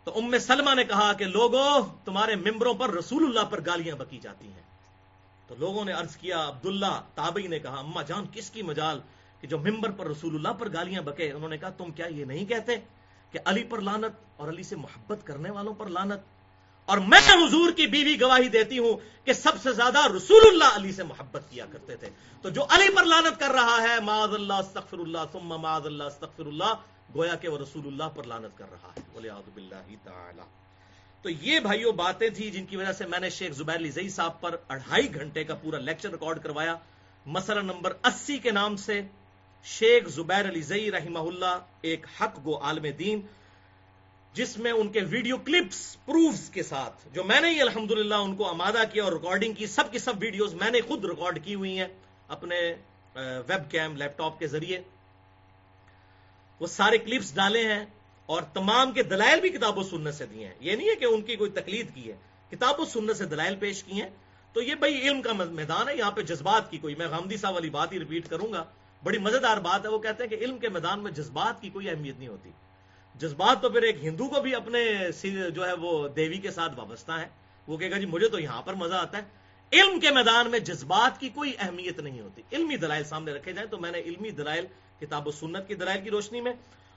تو 0.04 0.18
ام 0.18 0.38
سلمہ 0.38 0.74
نے 0.74 0.84
کہا 0.84 1.12
کہ 1.12 1.24
لوگوں 1.24 1.80
تمہارے 2.04 2.34
ممبروں 2.36 2.74
پر 2.74 2.90
رسول 2.90 3.24
اللہ 3.24 3.44
پر 3.50 3.60
گالیاں 3.66 3.96
بکی 3.96 4.18
جاتی 4.18 4.46
ہیں۔ 4.46 4.62
تو 5.46 5.54
لوگوں 5.58 5.84
نے 5.84 5.92
عرض 5.92 6.16
کیا، 6.16 6.48
عبداللہ 6.48 7.00
تابعی 7.14 7.46
نے 7.46 7.58
کہا، 7.58 7.78
اما 7.78 8.02
جان، 8.02 8.26
کس 8.32 8.50
کی 8.50 8.62
مجال 8.62 9.00
کہ 9.40 9.46
جو 9.46 9.58
ممبر 9.58 9.90
پر 9.90 10.06
رسول 10.06 10.34
اللہ 10.34 10.52
پر 10.58 10.72
گالیاں 10.72 11.02
بکے؟ 11.02 11.32
انہوں 11.32 11.48
نے 11.48 11.58
کہا، 11.58 11.70
تم 11.70 11.90
کیا 11.90 12.06
یہ 12.06 12.24
نہیں 12.24 12.44
کہتے؟ 12.44 12.76
کہ 13.30 13.38
علی 13.44 13.64
پر 13.64 13.80
لانت 13.80 14.12
اور 14.36 14.48
علی 14.48 14.62
سے 14.62 14.76
محبت 14.76 15.26
کرنے 15.26 15.50
والوں 15.50 15.74
پر 15.74 15.86
لانت 15.86 16.20
اور 16.84 16.98
میں 16.98 17.46
حضور 17.46 17.72
کی 17.72 17.86
بیوی 17.86 18.20
گواہی 18.20 18.48
دیتی 18.48 18.78
ہوں 18.78 19.26
کہ 19.26 19.32
سب 19.32 19.52
سے 19.62 19.72
زیادہ 19.72 19.98
رسول 20.16 20.40
اللہ 20.46 20.76
علی 20.76 20.92
سے 20.92 21.02
محبت 21.02 21.42
کیا 21.50 21.66
کرتے 21.72 21.96
تھے۔ 21.96 22.10
تو 22.42 22.48
جو 22.48 22.62
علی 22.70 22.94
پر 22.96 23.04
لانت 23.04 23.40
کر 23.40 23.50
رہا 23.50 23.82
ہے 23.82 24.00
معاذ 24.00 24.34
اللہ 24.34 24.52
استغفر 24.52 24.98
اللہ 24.98 25.18
ثم 25.32 25.48
معاذ 25.48 25.86
اللہ 25.86 26.04
استغفر 26.04 26.46
اللہ 26.46 26.74
گویا 27.14 27.34
کہ 27.34 27.48
وہ 27.48 27.58
رسول 27.58 27.86
اللہ 27.86 28.04
پر 28.04 28.24
لانت 28.24 28.58
کر 28.58 28.64
رہا 28.70 28.92
ہے۔ 28.96 29.20
باللہ 29.54 29.94
تعالی۔ 30.04 30.42
تو 31.22 31.30
یہ 31.30 31.60
بھائیوں 31.60 31.92
باتیں 31.92 32.28
تھی 32.28 32.50
جن 32.50 32.66
کی 32.66 32.76
وجہ 32.76 32.92
سے 32.92 33.06
میں 33.06 33.18
نے 33.18 33.30
شیخ 33.30 33.52
زبیر 33.52 33.76
علی 33.76 34.08
صاحب 34.08 34.40
پر 34.40 34.56
اڑھائی 34.68 35.14
گھنٹے 35.14 35.44
کا 35.44 35.54
پورا 35.54 35.78
لیکچر 35.78 36.10
ریکارڈ 36.10 36.42
کروایا۔ 36.42 36.76
مسئلہ 37.26 37.60
نمبر 37.60 37.92
اسی 38.04 38.38
کے 38.38 38.50
نام 38.50 38.76
سے 38.76 39.02
شیخ 39.64 40.08
زبیر 40.08 40.48
علی 40.48 40.60
زئی 40.60 40.90
رحمہ 40.90 41.18
اللہ 41.18 41.58
ایک 41.80 42.06
حق 42.20 42.38
گو 42.44 42.58
عالم 42.58 42.86
دین، 42.98 43.20
جس 44.34 44.56
میں 44.58 44.72
ان 44.72 44.88
کے 44.88 45.00
ویڈیو 45.00 45.36
کلپس، 45.36 45.96
پروفز 46.04 46.48
کے 46.50 46.62
ساتھ، 46.62 47.06
جو 47.12 47.24
میں 47.24 47.40
نے 47.40 47.50
ہی 47.50 47.60
الحمد 47.60 47.92
ان 48.12 48.36
کو 48.36 48.48
آمادہ 48.48 48.82
کیا 48.92 49.04
اور 49.04 49.12
ریکارڈنگ 49.12 49.52
کی، 49.52 49.66
سب 49.66 49.92
کی 49.92 49.98
سب 49.98 50.14
ویڈیوز 50.20 50.54
میں 50.54 50.70
نے 50.70 50.80
خود 50.80 51.04
ریکارڈ 51.04 51.44
کی 51.44 51.54
ہوئی 51.54 51.78
ہیں 51.78 51.88
اپنے 52.28 52.74
ویب 53.16 53.70
کیم، 53.70 53.96
لیپ 53.96 54.16
ٹاپ 54.18 54.38
کے 54.38 54.46
ذریعے۔ 54.46 54.80
وہ 56.60 56.66
سارے 56.66 56.98
کلپس 56.98 57.34
ڈالے 57.34 57.62
ہیں 57.68 57.84
اور 58.26 58.42
تمام 58.54 58.92
کے 58.92 59.02
دلائل 59.02 59.40
بھی 59.40 59.48
کتاب 59.48 59.78
و 59.78 59.82
سنت 59.82 60.14
سے 60.14 60.26
دیے 60.26 60.46
ہیں۔ 60.46 60.54
یہ 60.60 60.76
نہیں 60.76 60.88
ہے 60.88 60.94
کہ 60.94 61.04
ان 61.04 61.22
کی 61.22 61.36
کوئی 61.36 61.50
تقلید 61.50 61.94
کی 61.94 62.10
ہے، 62.10 62.16
کتاب 62.50 62.80
و 62.80 62.84
سنت 62.84 63.16
سے 63.16 63.24
دلائل 63.24 63.56
پیش 63.56 63.82
کی 63.84 64.00
ہیں۔ 64.02 64.10
تو 64.52 64.62
یہ 64.62 64.74
بھائی 64.74 65.00
علم 65.00 65.22
کا 65.22 65.32
میدان 65.32 65.88
ہے، 65.88 65.96
یہاں 65.96 66.10
پہ 66.10 66.22
جذبات 66.22 66.70
کی 66.70 66.78
کوئی، 66.78 66.94
میں 66.94 67.08
غامدی 67.08 67.36
صاحب 67.36 67.54
والی 67.54 67.70
بات 67.70 67.92
ہی 67.92 67.98
ریپیٹ 67.98 68.28
کروں 68.28 68.52
گا۔ 68.52 68.64
بڑی 69.04 69.18
مزیدار 69.18 69.56
بات 69.56 69.84
ہے، 69.84 69.90
وہ 69.90 69.98
کہتے 69.98 70.22
ہیں 70.22 70.30
کہ 70.30 70.34
علم 70.34 70.58
کے 70.58 70.68
میدان 70.68 71.00
میں 71.00 71.12
جذبات 71.12 71.62
کی 71.62 71.70
کوئی 71.70 71.90
اہمیت 71.90 72.18
نہیں 72.18 72.28
ہوتی۔ 72.28 72.50
جذبات 73.14 73.62
تو 73.62 73.70
پھر 73.70 73.82
ایک 73.82 73.96
ہندو 74.04 74.28
کو 74.28 74.40
بھی 74.40 74.54
اپنے 74.54 75.10
جو 75.50 75.66
ہے 75.68 75.72
وہ 75.72 76.08
دیوی 76.08 76.38
کے 76.38 76.50
ساتھ 76.50 76.72
وابستہ 76.76 77.12
ہے 77.12 77.28
وہ 77.66 77.76
کہے 77.76 77.90
گا 77.90 77.98
جی 77.98 78.06
مجھے 78.06 78.28
تو 78.28 78.38
یہاں 78.38 78.62
پر 78.62 78.74
مزہ 78.74 78.94
آتا 78.94 79.18
ہے۔ 79.18 79.22
علم 79.72 80.00
کے 80.00 80.10
میدان 80.10 80.50
میں 80.50 80.58
جذبات 80.58 81.20
کی 81.20 81.28
کوئی 81.28 81.52
اہمیت 81.58 82.00
نہیں 82.00 82.20
ہوتی۔ 82.20 82.42
علمی 82.52 82.76
دلائل 82.76 83.04
سامنے 83.04 83.32
رکھے 83.32 83.52
جائیں 83.52 83.70
تو 83.70 83.78
میں 83.78 83.90
نے 83.90 83.98
علمی 83.98 84.30
دلائل، 84.30 84.66
کتاب 85.00 85.28
و 85.28 85.30
سنت 85.30 85.68
کی 85.68 85.74
دلائل 85.74 86.00
کی 86.04 86.10
روشنی 86.10 86.40
میں۔ 86.40 86.52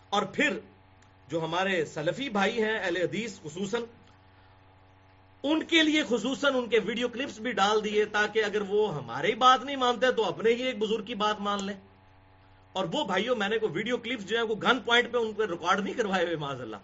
اور 0.10 0.22
پھر 0.22 0.60
جو 1.28 1.46
ہمارے 1.46 1.86
سلفی 1.86 2.30
بھائی 2.30 2.64
ہیں، 2.64 2.80
اہل 2.80 2.98
حدیث 2.98 3.40
خصوصاً، 3.44 3.82
ان 5.44 5.64
کے 5.64 5.84
لیے 5.84 6.04
خصوصاً 6.10 6.56
ان 6.56 6.70
کے 6.70 6.80
ویڈیو 6.80 7.08
کلپس 7.08 7.40
بھی 7.40 7.52
ڈال 7.52 7.84
دیے 7.84 8.06
تاکہ 8.06 8.44
اگر 8.44 8.62
وہ 8.62 8.96
ہماری 8.96 9.36
بات 9.36 9.64
نہیں 9.64 9.76
مانتے 9.76 10.12
تو 10.12 10.26
اپنے 10.26 10.50
ہی 10.50 10.64
ایک 10.64 10.78
بزرگ 10.80 11.04
کی 11.04 11.16
بات 11.16 11.42
مان 11.42 11.64
لیں۔ 11.64 11.76
اور 12.74 12.86
وہ 12.94 13.04
بھائیوں 13.04 13.36
میں 13.36 13.50
نے 13.50 13.58
کوئی 13.58 13.72
ویڈیو 13.72 13.98
کلپس 13.98 14.28
جو 14.28 14.38
ہے 14.38 14.42
وہ 14.42 14.56
گن 14.56 14.80
پوائنٹ 14.80 15.12
پہ 15.12 15.18
ان 15.18 15.34
کو 15.34 15.48
ریکارڈ 15.48 15.80
نہیں 15.80 15.94
کروائے 15.94 16.26
ہوئے 16.26 16.36
معاذ 16.36 16.62
اللہ 16.62 16.76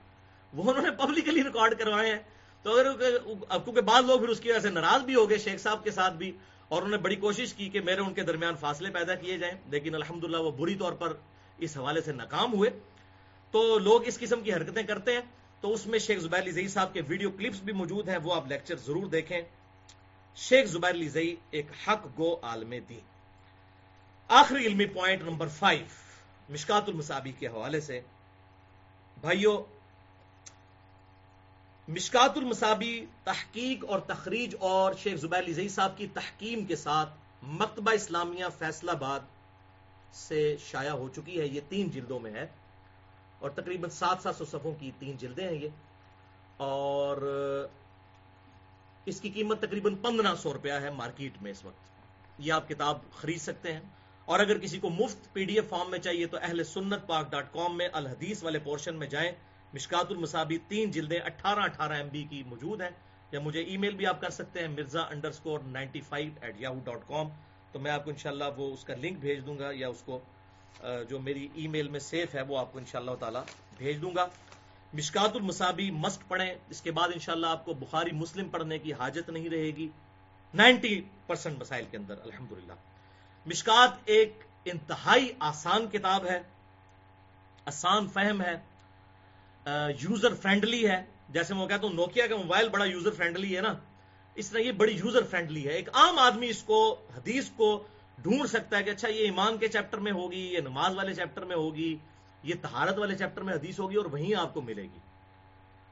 وہ 0.54 0.70
انہوں 0.70 0.84
نے 0.84 0.92
پبلکلی 0.92 1.44
ریکارڈ 1.44 1.78
کروائے 1.78 2.12
ہیں۔ 2.12 2.20
تو 2.64 2.80
اگر 2.80 2.98
کیونکہ 2.98 3.82
بعض 3.82 4.06
لوگ 4.06 4.20
پھر 4.20 4.30
اس 4.30 4.40
کی 4.40 4.52
وجہ 4.52 4.60
سے 4.60 4.70
ناراض 4.70 5.02
بھی 5.02 5.16
ہو 5.16 5.30
گئے، 5.30 5.38
شیخ 5.38 5.62
صاحب 5.62 5.84
کے 5.84 5.92
ساتھ 5.92 6.14
بھی، 6.14 6.32
اور 6.68 6.78
انہوں 6.78 6.92
نے 6.92 6.98
بڑی 6.98 7.16
کوشش 7.16 7.54
کی 7.54 7.70
کہ 7.70 7.80
میرے 7.80 8.02
ان 8.02 8.14
کے 8.14 8.24
درمیان 8.24 8.56
فاصلے 8.56 8.90
پیدا 8.90 9.16
کیے 9.16 9.38
جائیں۔ 9.38 9.56
لیکن 9.70 9.96
الحمدللہ 9.96 10.38
وہ 10.38 10.52
بری 10.52 10.76
طور 10.76 10.94
پر 10.94 11.14
اس 11.58 11.78
حوالے 11.78 12.02
سے 12.02 12.12
ناکام 12.12 12.54
ہوئے۔ 12.54 12.70
تو 13.52 13.80
لوگ 13.80 14.06
اس 14.06 14.20
قسم 14.20 14.42
کی 14.42 14.54
حرکتیں 14.54 14.84
کرتے 14.84 15.14
ہیں۔ 15.14 15.22
تو 15.62 15.74
اس 15.74 15.88
میں 15.88 16.00
شیخ 16.00 16.20
زبیر 16.20 16.44
علی 16.44 16.68
صاحب 16.68 16.94
کے 16.94 17.02
ویڈیو 17.08 17.32
کلپس 17.32 17.60
بھی 17.60 17.74
موجود 17.74 18.10
ہیں، 18.10 18.18
وہ 18.24 18.34
آپ 18.34 18.48
لیکچر 18.48 18.76
ضرور 18.76 19.06
دیکھیں۔ 19.06 19.42
شیخ 20.36 20.68
زبیر 20.68 20.92
علی 20.92 21.36
ایک 21.52 21.66
حق 21.88 22.08
گو 22.18 22.36
عالم 22.42 22.74
دی 22.90 23.00
آخری 24.30 24.66
علمی 24.66 24.86
پوائنٹ 24.86 25.22
نمبر 25.22 25.48
فائیو، 25.48 25.86
مشکات 26.50 26.84
المصابی 26.88 27.32
کے 27.32 27.48
حوالے 27.48 27.82
سے۔ 27.82 28.02
بھائیوں 29.22 29.64
مشکات 31.88 32.38
المصابی 32.38 33.06
تحقیق 33.24 33.86
اور 33.90 34.00
تخریج 34.00 34.56
اور 34.60 34.94
شیخ 34.94 35.20
زبیر 35.20 35.40
علی 35.40 35.70
صاحب 35.70 35.98
کی 35.98 36.08
تحکیم 36.08 36.66
کے 36.66 36.76
ساتھ 36.76 37.10
مکتبہ 37.44 37.92
اسلامیہ 37.92 38.46
فیصلہ 38.58 38.92
آباد 38.92 39.20
سے 40.14 40.58
شائع 40.58 40.92
ہو 40.92 41.10
چکی 41.10 41.40
ہے۔ 41.40 41.46
یہ 41.46 41.62
تین 41.70 41.90
جلدوں 41.90 42.20
میں 42.20 42.32
ہے 42.32 42.48
اور 43.40 43.50
تقریباً 43.50 43.90
سات 43.90 44.18
سات 44.24 44.36
سو 44.36 44.46
صفوں 44.46 44.72
کی 44.80 44.92
تین 45.00 45.18
جلدیں 45.18 45.48
ہیں 45.48 45.56
یہ۔ 45.56 45.70
اور 46.58 47.18
اس 49.06 49.22
کی 49.22 49.30
قیمت 49.30 49.62
تقریباً 49.62 49.96
پندرہ 49.96 50.36
سو 50.36 50.54
روپیہ 50.54 50.74
ہے 50.74 50.92
مارکیٹ 50.92 51.42
میں 51.42 51.52
اس 51.52 51.66
وقت۔ 51.66 51.90
یہ 52.38 52.54
آپ 52.54 52.70
کتاب 52.70 52.98
خرید 53.16 53.42
سکتے 53.42 53.74
ہیں۔ 53.74 53.82
اور 54.30 54.40
اگر 54.40 54.58
کسی 54.58 54.80
کو 54.80 54.90
مفت 54.90 55.34
پی 55.34 55.44
ڈی 55.46 55.54
ایف 55.56 55.70
فارم 55.70 55.90
میں 55.92 56.00
چاہیے 56.00 56.26
تو 56.26 56.38
اہل 56.42 56.64
سنت 56.64 57.08
پاک 57.08 57.32
ڈاٹ 57.32 57.54
کام 57.54 57.78
میں 57.78 57.88
الحدیث 57.94 58.44
والے 58.44 58.60
پورشن 58.60 58.96
میں 58.96 59.08
جائیں۔ 59.08 59.32
مشکات 59.74 60.12
المسابی 60.12 60.58
تین 60.68 60.92
جلدیں 60.92 61.20
اٹھارہ 61.20 61.60
اٹھارہ 61.60 61.94
ایم 61.94 62.08
بی 62.08 62.24
کی 62.24 62.44
موجود 62.44 62.82
ہیں۔ 62.82 62.90
یا 63.32 63.40
مجھے 63.40 63.62
ای 63.62 63.78
میل 63.78 63.96
بھی 63.96 64.06
آپ 64.06 64.22
کر 64.22 64.30
سکتے 64.30 64.60
ہیں 64.60 64.68
Mirza 64.68 65.02
underscore 65.30 65.60
ninety 65.60 66.02
five 66.02 66.32
eight 66.42 66.56
Yahoo 66.60 66.80
dot 66.84 67.08
com. 67.08 67.30
تو 67.72 67.80
میں 67.80 67.92
آپ 67.92 68.04
کو 68.04 68.10
انشاءاللہ 68.10 68.44
وہ 68.58 68.74
اس 68.74 68.84
کا 68.84 68.96
لنک 68.96 69.18
بھیج 69.20 69.46
دوں 69.46 69.58
گا 69.60 69.70
یا 69.74 69.88
اس 69.88 70.02
کو 70.02 70.20
جو 71.10 71.20
میری 71.20 71.48
ای 71.54 71.68
میل 71.68 71.88
میں 71.88 72.00
سیف 72.00 72.36
ہے 72.36 72.42
وہ 72.42 72.58
آپ 72.58 72.72
کو 72.72 72.80
انشاءاللہ 72.80 73.16
تعالی 73.20 73.40
بھیج 73.78 74.02
دوں 74.02 74.12
گا۔ 74.16 74.28
مشکات 74.94 75.36
المسابی 75.36 75.92
مسٹ 75.92 76.28
پڑھیں۔ 76.28 76.56
اس 76.70 76.82
کے 76.82 76.92
بعد 76.92 77.10
انشاءاللہ 77.14 77.48
آپ 77.48 77.66
کو 77.66 77.74
بخاری 77.74 78.12
مسلم 78.12 78.50
پڑھنے 78.50 78.80
کی 78.80 78.94
حاجت 78.94 79.30
نہیں 79.30 79.50
رہے 79.50 79.72
گی۔ 79.76 79.90
نائنٹی 80.54 81.02
پرسنٹ 81.28 81.60
مسائل 81.60 81.86
کے 81.92 81.98
اندر، 81.98 82.16
الحمدللہ۔ 82.24 82.74
مشکات 83.46 83.92
ایک 84.06 84.34
انتہائی 84.66 85.32
آسان 85.40 85.88
کتاب 85.88 86.26
ہے، 86.26 86.42
آسان 87.66 88.08
فہم 88.08 88.42
ہے 88.42 88.56
یوزر 90.02 90.36
فرینڈلی 90.36 90.88
ہے۔ 90.88 91.04
جیسے 91.30 91.54
میں 91.54 91.68
کہتا 91.68 91.88
ہوں 91.88 91.94
نوکیا 91.94 92.28
کا 92.28 92.36
موبائل 92.36 92.70
بڑا 92.70 92.86
یوزر 92.86 93.12
فرینڈلی 93.12 93.56
ہے 93.56 93.62
نا۔ 93.62 93.74
اس 94.36 94.50
طرح 94.50 94.60
یہ 94.60 94.72
بڑی 94.72 94.92
یوزر 94.92 95.24
فرینڈلی 95.24 95.68
ہے۔ 95.68 95.72
ایک 95.72 95.90
عام 95.94 96.20
آدمی 96.20 96.50
اس 96.50 96.64
کو، 96.64 97.02
حدیث 97.18 97.50
کو 97.50 97.84
ڈھونڈ 98.18 98.50
سکتا 98.50 98.78
ہے 98.78 98.84
کہ 98.84 98.90
اچھا 98.90 99.08
یہ 99.08 99.24
ایمان 99.24 99.58
کے 99.58 99.68
چیپٹر 99.68 99.98
میں 99.98 100.12
ہوگی، 100.12 100.54
یہ 100.54 100.60
نماز 100.60 100.96
والے 100.96 101.14
چیپٹر 101.14 101.42
میں 101.42 101.56
ہوگی، 101.56 101.98
یہ 102.44 102.54
تہارت 102.62 102.98
والے 102.98 103.16
چیپٹر 103.16 103.42
میں 103.42 103.54
حدیث 103.54 103.80
ہوگی 103.80 103.96
اور 103.96 104.06
وہیں 104.06 104.36
آپ 104.36 104.54
کو 104.54 104.62
ملے 104.62 104.84
گی۔ 104.84 105.00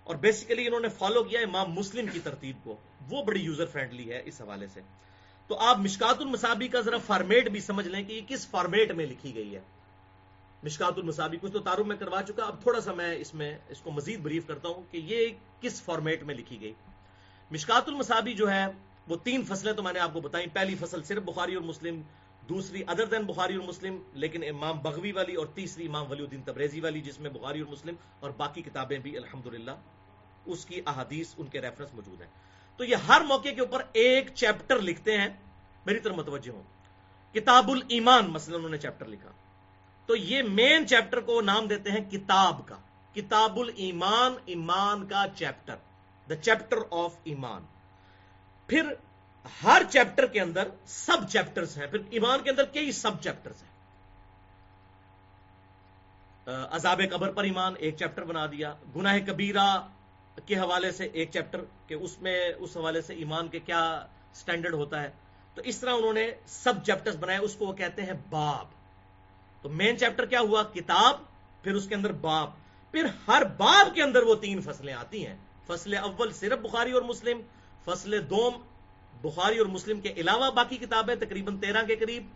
اور 0.03 0.15
بیسیکلی 0.15 0.67
انہوں 0.67 0.79
نے 0.79 0.89
فالو 0.89 1.23
کیا 1.23 1.39
امام 1.39 1.71
مسلم 1.71 2.07
کی 2.07 2.19
ترتیب 2.19 2.55
کو۔ 2.63 2.75
وہ 3.09 3.23
بڑی 3.23 3.39
یوزر 3.39 3.65
فرینڈلی 3.65 4.11
ہے 4.11 4.21
اس 4.25 4.41
حوالے 4.41 4.67
سے۔ 4.67 4.81
تو 5.47 5.57
آپ 5.59 5.77
مشکات 5.77 6.21
المسابی 6.21 6.67
کا 6.67 6.81
ذرا 6.81 6.97
فارمیٹ 6.97 7.49
بھی 7.49 7.59
سمجھ 7.59 7.87
لیں 7.87 8.03
کہ 8.03 8.13
یہ 8.13 8.21
کس 8.27 8.47
فارمیٹ 8.47 8.91
میں 8.91 9.05
لکھی 9.05 9.35
گئی 9.35 9.55
ہے۔ 9.55 9.59
مشکات 10.63 10.93
المسابی 10.97 11.37
کچھ 11.41 11.51
تو 11.51 11.59
تارو 11.59 11.83
میں 11.83 11.95
کروا 11.95 12.23
چکا۔ 12.23 12.45
اب 12.45 12.61
تھوڑا 12.61 12.81
سا 12.81 12.93
میں 12.93 13.15
اس 13.15 13.33
میں 13.33 13.57
اس 13.69 13.81
کو 13.81 13.91
مزید 13.91 14.19
بریف 14.19 14.47
کرتا 14.47 14.67
ہوں 14.67 14.83
کہ 14.91 14.97
یہ 14.97 15.27
کس 15.61 15.81
فارمیٹ 15.81 16.23
میں 16.23 16.35
لکھی 16.35 16.61
گئی۔ 16.61 16.73
مشکات 17.51 17.83
المسابی 17.87 18.33
جو 18.33 18.51
ہے، 18.51 18.65
وہ 19.07 19.17
تین 19.23 19.43
فصلیں 19.43 19.73
تو 19.73 19.83
میں 19.83 19.93
نے 19.93 19.99
آپ 19.99 20.13
کو 20.13 20.21
بتائیں۔ 20.21 20.47
پہلی 20.53 20.75
فصل 20.75 21.03
صرف 21.03 21.23
بخاری 21.23 21.55
اور 21.55 21.63
مسلم، 21.63 22.01
دوسری 22.49 22.83
ادر 22.87 23.05
دین 23.05 23.23
بخاری 23.25 23.55
اور 23.55 23.67
مسلم، 23.67 23.97
لیکن 24.13 24.43
امام 24.43 24.79
بغوی 24.79 25.11
والی 25.11 25.35
اور 25.35 25.45
تیسری 25.45 25.87
امام 25.87 26.11
ولی 26.11 26.23
الدین 26.23 26.41
تبریزی 26.41 26.79
والی، 26.79 27.01
جس 27.01 27.19
میں 27.19 27.29
بخاری 27.29 27.59
اور 27.61 27.71
مسلم 27.71 27.95
اور 28.19 28.31
باقی 28.31 28.61
کتابیں 28.61 28.99
بھی 28.99 29.17
الحمدللہ، 29.17 29.71
اس 30.45 30.65
کی 30.65 30.81
احادیث، 30.85 31.33
ان 31.37 31.47
کے 31.47 31.61
ریفرنس 31.61 31.93
موجود 31.93 32.21
ہیں۔ 32.21 32.46
تو 32.78 32.84
یہ 32.84 32.95
ہر 32.95 33.21
موقع 33.21 33.49
کے 33.49 33.61
اوپر 33.61 33.82
ایک 33.93 34.36
چیپٹر 34.36 34.80
لکھتے 34.80 35.17
ہیں۔ 35.17 35.30
میری 35.86 35.99
طرف 35.99 36.15
متوجہ 36.15 36.51
ہوں۔ 36.51 36.63
کتاب 37.34 37.71
الایمان 37.71 38.25
مثلا 38.25 38.55
انہوں 38.55 38.69
نے 38.69 38.78
چیپٹر 38.78 39.05
لکھا۔ 39.05 39.32
تو 40.05 40.15
یہ 40.15 40.43
مین 40.43 40.88
چیپٹر 40.88 41.19
کو 41.19 41.41
نام 41.41 41.67
دیتے 41.67 41.91
ہیں 41.91 42.09
کتاب 42.11 42.67
کا۔ 42.67 42.75
کتاب 43.15 43.59
الایمان، 43.59 44.34
ایمان 44.45 45.07
کا 45.07 45.25
چیپٹر۔ 45.36 45.75
دا 46.30 46.36
چیپٹر 46.36 46.78
آف 46.91 47.15
ایمان۔ 47.23 47.65
پھر 48.67 48.93
ہر 49.63 49.82
چیپٹر 49.89 50.25
کے 50.25 50.41
اندر 50.41 50.67
سب 50.86 51.17
چیپٹرز 51.30 51.78
ہیں۔ 51.78 51.88
پھر 51.88 51.99
ایمان 52.09 52.39
کے 52.43 52.49
اندر 52.49 52.65
کئی 52.65 52.91
سب 52.91 53.21
چیپٹرز 53.21 53.63
ہیں۔ 53.63 53.78
عذاب 56.71 57.01
قبر 57.11 57.32
پر 57.32 57.43
ایمان، 57.43 57.73
ایک 57.78 57.97
چیپٹر 57.97 58.23
بنا 58.23 58.45
دیا۔ 58.45 58.73
گناہ 58.95 59.17
کبیرہ 59.28 59.88
کے 60.45 60.55
حوالے 60.55 60.91
سے 60.91 61.05
ایک 61.05 61.31
چیپٹر 61.31 61.61
کہ 61.88 61.93
اس 61.93 62.21
میں 62.21 62.51
اس 62.59 62.77
حوالے 62.77 63.01
سے 63.01 63.13
ایمان 63.13 63.47
کے 63.47 63.59
کیا 63.59 64.05
سٹینڈرڈ 64.33 64.73
ہوتا 64.73 65.03
ہے۔ 65.03 65.09
تو 65.55 65.61
اس 65.61 65.77
طرح 65.77 65.93
انہوں 65.97 66.13
نے 66.13 66.31
سب 66.45 66.73
چیپٹرز 66.85 67.15
بنائے، 67.15 67.39
اس 67.39 67.55
کو 67.55 67.65
وہ 67.65 67.73
کہتے 67.73 68.01
ہیں 68.01 68.13
باب۔ 68.29 68.65
تو 69.61 69.69
مین 69.69 69.97
چیپٹر 69.97 70.25
کیا 70.25 70.39
ہوا؟ 70.39 70.63
کتاب، 70.63 71.19
پھر 71.63 71.73
اس 71.73 71.88
کے 71.88 71.95
اندر 71.95 72.11
باب۔ 72.11 72.49
پھر 72.91 73.05
ہر 73.27 73.43
باب 73.57 73.95
کے 73.95 74.03
اندر 74.03 74.23
وہ 74.23 74.35
تین 74.35 74.61
فصلیں 74.61 74.93
آتی 74.93 75.27
ہیں۔ 75.27 75.35
فصل 75.67 75.97
اول 75.97 76.31
صرف 76.31 76.59
بخاری 76.59 76.91
اور 76.91 77.01
مسلم، 77.01 77.41
فصل 77.85 78.29
دوم 78.29 78.53
بخاری 79.21 79.57
اور 79.57 79.67
مسلم 79.67 80.01
کے 80.01 80.13
علاوہ 80.17 80.49
باقی 80.51 80.77
کتابیں 80.77 81.15
تقریباً 81.15 81.57
تیرہ 81.57 81.83
کے 81.83 81.95
قریب، 81.95 82.27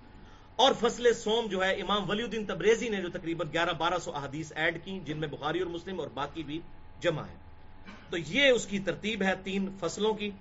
اور 0.56 0.74
فصل 0.80 1.14
سوم 1.14 1.48
جو 1.48 1.64
ہے 1.64 1.72
امام 1.74 2.10
ولی 2.10 2.24
الدین 2.24 2.46
تبریزی 2.46 2.90
نے 2.90 3.02
جو 3.02 3.10
تقریباً 3.10 3.48
گیارہ 3.54 3.74
بارہ 3.74 4.00
سو 4.00 4.16
احادیث 4.16 4.52
ایڈ 4.56 4.86
کی 4.86 5.00
جن 5.00 5.18
میں 5.18 5.28
بخاری 5.28 5.60
اور 5.60 5.68
مسلم 5.68 6.00
اور 6.00 6.08
باقی 6.08 6.44
بھی 6.44 6.60
جمع 7.00 7.22
ہے 7.22 7.41
تو 8.12 8.18
یہ 8.18 8.50
اس 8.50 8.66
کی 8.66 8.80
ترتیب 8.80 9.24
ہے 9.24 9.34
تین 9.44 9.78
فصلوں 9.80 10.14
کی 10.14 10.32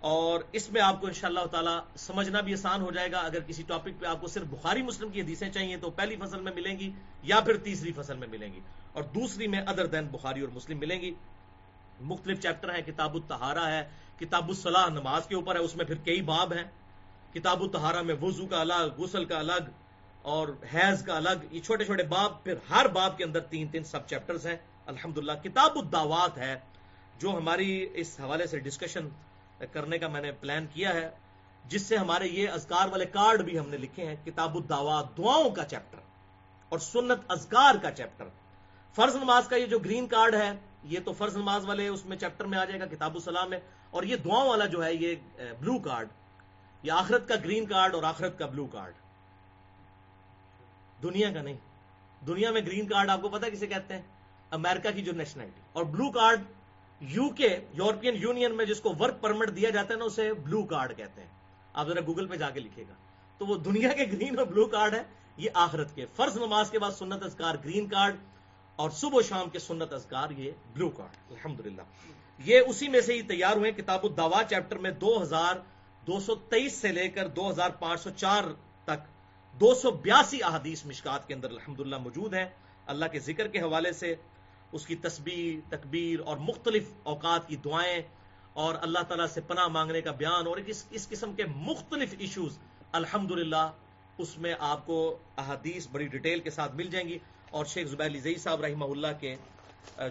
اور 0.00 0.40
اس 0.52 0.70
میں 0.70 0.80
آپ 0.80 1.00
کو 1.00 1.06
انشاءاللہ 1.06 1.46
تعالی 1.50 1.78
سمجھنا 1.96 2.40
بھی 2.40 2.52
آسان 2.52 2.80
ہو 2.80 2.90
جائے 2.90 3.12
گا۔ 3.12 3.18
اگر 3.18 3.40
کسی 3.40 3.62
ٹاپک 3.62 4.00
پہ 4.00 4.06
آپ 4.06 4.20
کو 4.20 4.26
صرف 4.26 4.46
بخاری 4.46 4.82
مسلم 4.82 5.10
کی 5.10 5.20
حدیثیں 5.20 5.50
چاہیے 5.50 5.76
تو 5.76 5.90
پہلی 5.90 6.16
فصل 6.16 6.40
میں 6.40 6.52
ملیں 6.54 6.78
گی 6.78 6.90
یا 7.22 7.40
پھر 7.40 7.56
تیسری 7.56 7.92
فصل 7.92 8.16
میں 8.16 8.28
ملیں 8.28 8.52
گی 8.52 8.60
اور 8.92 9.02
دوسری 9.02 9.46
میں 9.46 9.60
ادر 9.66 9.86
دین 9.86 10.06
بخاری 10.06 10.40
اور 10.40 10.48
مسلم 10.48 10.78
ملیں 10.78 11.00
گی۔ 11.00 11.14
مختلف 12.00 12.40
چیپٹر 12.42 12.74
ہیں 12.74 12.82
کتاب 12.82 13.14
التہارا 13.14 13.70
ہے 13.70 13.88
کتاب 14.20 14.48
الصلاح 14.48 14.88
نماز 14.88 15.26
کے 15.26 15.34
اوپر 15.34 15.54
ہے، 15.54 15.60
اس 15.60 15.76
میں 15.76 15.84
پھر 15.84 15.94
کئی 15.94 16.22
باب 16.22 16.52
ہیں۔ 16.52 16.64
کتاب 17.34 17.62
التہارا 17.62 18.02
میں 18.02 18.14
وضو 18.22 18.46
کا 18.46 18.60
الگ، 18.60 18.94
غسل 18.98 19.24
کا 19.24 19.38
الگ 19.38 19.70
اور 20.22 20.48
حیض 20.74 21.04
کا 21.04 21.16
الگ، 21.16 21.44
یہ 21.50 21.60
چھوٹے 21.60 21.84
چھوٹے 21.84 22.02
باب، 22.02 22.44
پھر 22.44 22.54
ہر 22.70 22.88
باب 22.88 23.18
کے 23.18 23.24
اندر 23.24 23.40
تین 23.40 23.68
تین 23.68 23.84
سب 23.84 24.06
چیپٹرز 24.06 24.46
ہیں۔ 24.46 24.56
الحمدللہ 24.86 25.32
کتاب 25.32 25.72
الدعوات 25.74 26.38
ہے۔ 26.38 26.56
جو 27.20 27.36
ہماری 27.36 27.86
اس 27.94 28.18
حوالے 28.20 28.46
سے 28.46 28.58
ڈسکشن 28.60 29.08
کرنے 29.72 29.98
کا 29.98 30.08
میں 30.08 30.20
نے 30.20 30.32
پلان 30.40 30.66
کیا 30.72 30.94
ہے، 30.94 31.08
جس 31.64 31.82
سے 31.82 31.96
ہمارے 31.96 32.26
یہ 32.28 32.48
اذکار 32.50 32.88
والے 32.88 33.06
کارڈ 33.12 33.42
بھی 33.42 33.58
ہم 33.58 33.68
نے 33.68 33.76
لکھے 33.76 34.06
ہیں، 34.06 34.14
کتاب 34.24 34.56
الدعوات 34.56 35.16
دعاؤں 35.18 35.50
کا 35.50 35.64
چیپٹر 35.64 35.98
اور 36.72 36.78
سنت 36.80 37.20
اذکار 37.28 37.74
کا 37.82 37.90
چیپٹر 37.92 38.28
فرض 38.96 39.16
نماز 39.16 39.48
کا 39.48 39.56
یہ 39.56 39.66
جو 39.66 39.78
گرین 39.78 40.06
کارڈ 40.08 40.34
ہے، 40.34 40.52
یہ 40.84 41.00
تو 41.04 41.12
فرض 41.12 41.36
نماز 41.36 41.64
والے 41.66 41.88
اس 41.88 42.04
میں 42.06 42.16
چیپٹر 42.16 42.44
میں 42.44 42.58
آ 42.58 42.64
جائے 42.64 42.80
گا، 42.80 42.86
کتاب 42.86 43.14
السلام 43.14 43.50
میں، 43.50 43.58
اور 43.90 44.02
یہ 44.02 44.16
دعاؤں 44.24 44.48
والا 44.48 44.66
جو 44.66 44.84
ہے، 44.84 44.92
یہ 44.94 45.14
بلو 45.60 45.78
کارڈ 45.80 46.08
یہ 46.82 46.92
آخرت 46.92 47.28
کا 47.28 47.34
گرین 47.44 47.66
کارڈ 47.66 47.94
اور 47.94 48.02
آخرت 48.04 48.38
کا 48.38 48.46
بلو 48.46 48.66
کارڈ 48.72 48.94
دنیا 50.98 51.30
کا 51.32 51.42
نہیں. 51.42 51.56
دنیا 52.20 52.50
میں 52.50 52.60
گرین 52.60 52.86
کارڈ 52.86 53.10
آپ 53.10 53.22
کو 53.22 53.28
پتا 53.28 53.48
کسے 53.48 53.66
کہتے 53.66 53.94
ہیں؟ 53.94 54.02
امریکہ 54.52 54.90
کی 54.90 55.02
جو 55.02 55.12
نیشنلٹی 55.12 55.60
اور 55.72 55.84
blue 55.86 56.10
card 56.10 56.42
U 57.00 57.28
K 57.28 57.60
European 57.72 58.14
Union 58.16 58.56
میں 58.56 58.64
جس 58.64 58.80
کو 58.80 58.94
ورک 59.00 59.20
پرمٹ 59.20 59.56
دیا 59.56 59.70
جاتا 59.70 59.94
ہے 59.94 59.98
نا، 59.98 60.04
اسے 60.04 60.34
بلو 60.34 60.62
کارڈ 60.62 60.96
کہتے 60.96 61.20
ہیں۔ 61.20 61.28
آپ 61.72 61.86
ذرا 61.86 62.00
گوگل 62.06 62.26
پہ 62.26 62.36
جا 62.36 62.50
کے 62.50 62.60
لکھے 62.60 62.84
گا۔ 62.88 62.94
تو 63.38 63.46
وہ 63.46 63.56
دنیا 63.56 63.92
کے 63.92 64.04
گرین 64.04 64.38
اور 64.38 64.46
بلو 64.46 64.66
کارڈ 64.66 64.94
ہے، 64.94 65.02
یہ 65.36 65.50
آخرت 65.54 65.94
کے۔ 65.94 66.06
فرض 66.16 66.36
نماز 66.36 66.70
کے 66.70 66.78
بعد 66.78 66.90
سنت 66.90 67.22
اذکار 67.22 67.54
گرین 67.64 67.86
کارڈ 67.86 68.16
اور 68.76 68.90
صبح 68.90 69.18
و 69.18 69.22
شام 69.22 69.50
کے 69.50 69.58
سنت 69.58 69.92
اذکار 69.92 70.30
یہ 70.30 70.52
بلو 70.72 70.88
کارڈ 70.88 71.32
الحمدللہ۔ 71.32 71.82
یہ 72.38 72.60
اسی 72.60 72.88
میں 72.88 73.00
سے 73.00 73.12
ہی 73.12 73.22
تیار 73.22 73.56
ہوئے 73.56 73.72
کتاب 73.72 74.00
الدوا 74.02 74.42
چیپٹر 74.44 74.78
میں 74.78 74.90
دو 74.90 75.22
ہزار 75.22 75.54
دو 76.06 76.20
سو 76.20 76.34
تیئیس 76.34 76.72
سے 76.72 76.92
لے 76.92 77.08
کر 77.08 77.28
دو 77.28 77.50
ہزار 77.50 77.70
پانچ 77.70 78.00
سو 78.00 78.10
چار 78.10 78.44
تک 78.84 79.06
دو 79.60 79.74
سو 79.74 79.90
بیاسی 79.90 80.42
احادیث 80.42 80.86
مشکات 80.86 81.28
کے 81.28 81.34
اندر 81.34 81.50
الحمد 81.50 81.80
موجود 81.80 82.34
ہیں۔ 82.34 82.46
اللہ 82.86 83.04
کے 83.12 83.18
ذکر 83.18 83.48
کے 83.48 83.60
حوالے 83.60 83.92
سے 83.92 84.14
اس 84.72 84.86
کی 84.86 84.96
تسبیح، 84.96 85.58
تکبیر 85.68 86.20
اور 86.20 86.36
مختلف 86.36 86.88
اوقات 87.02 87.48
کی 87.48 87.56
دعائیں 87.56 88.02
اور 88.52 88.74
اللہ 88.80 89.02
تعالیٰ 89.08 89.26
سے 89.26 89.40
پناہ 89.40 89.68
مانگنے 89.68 90.00
کا 90.00 90.12
بیان 90.12 90.46
اور 90.46 90.56
اس 90.56 90.84
اس 90.90 91.08
قسم 91.08 91.34
کے 91.34 91.44
مختلف 91.46 92.14
ایشوز 92.18 92.58
الحمد 92.92 93.32
اس 94.18 94.36
میں 94.38 94.54
آپ 94.60 94.86
کو 94.86 94.96
احادیث 95.36 95.86
بڑی 95.92 96.06
ڈیٹیل 96.06 96.40
کے 96.40 96.50
ساتھ 96.50 96.74
مل 96.74 96.90
جائیں 96.90 97.08
گی 97.08 97.18
اور 97.50 97.66
شیخ 97.66 97.88
زبیر 97.88 98.06
علی 98.06 98.20
زئی 98.20 98.34
صاحب 98.34 98.60
رحمہ 98.60 98.84
اللہ 98.84 99.18
کے 99.20 99.34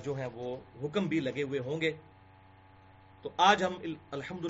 جو 0.04 0.14
ہیں 0.14 0.28
وہ 0.34 0.56
حکم 0.84 1.08
بھی 1.08 1.20
لگے 1.20 1.44
ہوئے 1.44 1.60
ہوں 1.60 1.82
گے۔ 1.82 1.92
تو 3.26 3.30
آج 3.38 3.64
ہم 3.64 3.74
الحمد 4.12 4.46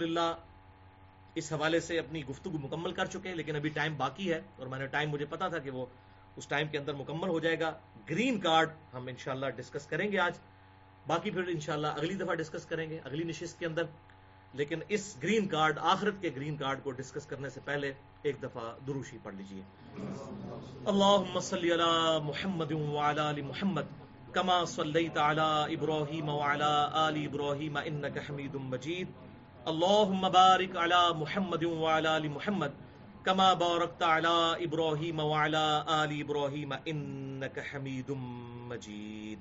اس 1.35 1.51
حوالے 1.53 1.79
سے 1.79 1.99
اپنی 1.99 2.25
گفتگو 2.25 2.57
مکمل 2.57 2.91
کر 2.91 3.05
چکے 3.05 3.29
ہیں، 3.29 3.35
لیکن 3.35 3.55
ابھی 3.55 3.69
ٹائم 3.69 3.95
باقی 3.97 4.31
ہے 4.33 4.41
اور 4.57 4.67
میں 4.67 4.79
نے 4.79 4.87
ٹائم، 4.87 5.09
مجھے 5.09 5.25
پتا 5.25 5.47
تھا 5.47 5.59
کہ 5.59 5.71
وہ 5.71 5.85
اس 6.35 6.47
ٹائم 6.47 6.67
کے 6.67 6.77
اندر 6.77 6.93
مکمل 6.93 7.29
ہو 7.29 7.39
جائے 7.39 7.59
گا۔ 7.59 7.73
گرین 8.09 8.39
کارڈ 8.39 8.69
ہم 8.93 9.07
انشاءاللہ 9.07 9.45
ڈسکس 9.45 9.85
کریں 9.85 10.11
گے 10.11 10.19
آج۔ 10.19 10.33
باقی 11.07 11.31
پھر 11.31 11.43
انشاءاللہ 11.47 11.87
اگلی 11.87 12.13
دفعہ 12.13 12.35
ڈسکس 12.35 12.65
کریں 12.65 12.89
گے 12.89 12.99
اگلی 13.03 13.23
نشست 13.23 13.59
کے 13.59 13.65
اندر۔ 13.65 13.83
لیکن 14.53 14.79
اس 14.87 15.17
گرین 15.23 15.47
کارڈ، 15.47 15.79
آخرت 15.81 16.13
کے 16.21 16.29
گرین 16.35 16.57
کارڈ 16.57 16.79
کو 16.83 16.91
ڈسکس 16.91 17.25
کرنے 17.25 17.49
سے 17.49 17.59
پہلے 17.65 17.93
ایک 18.21 18.43
دفعہ 18.43 18.85
دروشی 18.87 19.17
پڑھ 19.23 19.35
لیجیے 19.35 19.61
اللهم 20.85 21.39
صل 21.39 21.71
على 21.71 22.19
محمد 22.23 22.71
وعلى 22.71 23.19
ال 23.19 23.41
محمد 23.41 23.83
كما 24.31 24.65
صليت 24.65 25.17
على 25.17 25.75
ابراهيم 25.75 26.29
وعلى 26.29 26.73
ال 26.93 27.27
ابراهيم 27.27 27.77
انك 27.77 28.17
حميد 28.17 28.55
مجيد 28.55 29.07
اللهم 29.65 30.29
بارك 30.29 30.77
على 30.77 31.01
محمد 31.15 31.63
وعلى 31.63 32.07
ال 32.07 32.27
محمد 32.27 32.67
كما 33.25 33.53
باركت 33.53 34.03
على 34.03 34.65
ابراهيم 34.65 35.19
وعلى 35.19 35.85
ال 35.89 36.21
ابراهيم 36.21 36.73
انك 36.73 37.59
حميد 37.59 38.11
مجيد. 38.69 39.39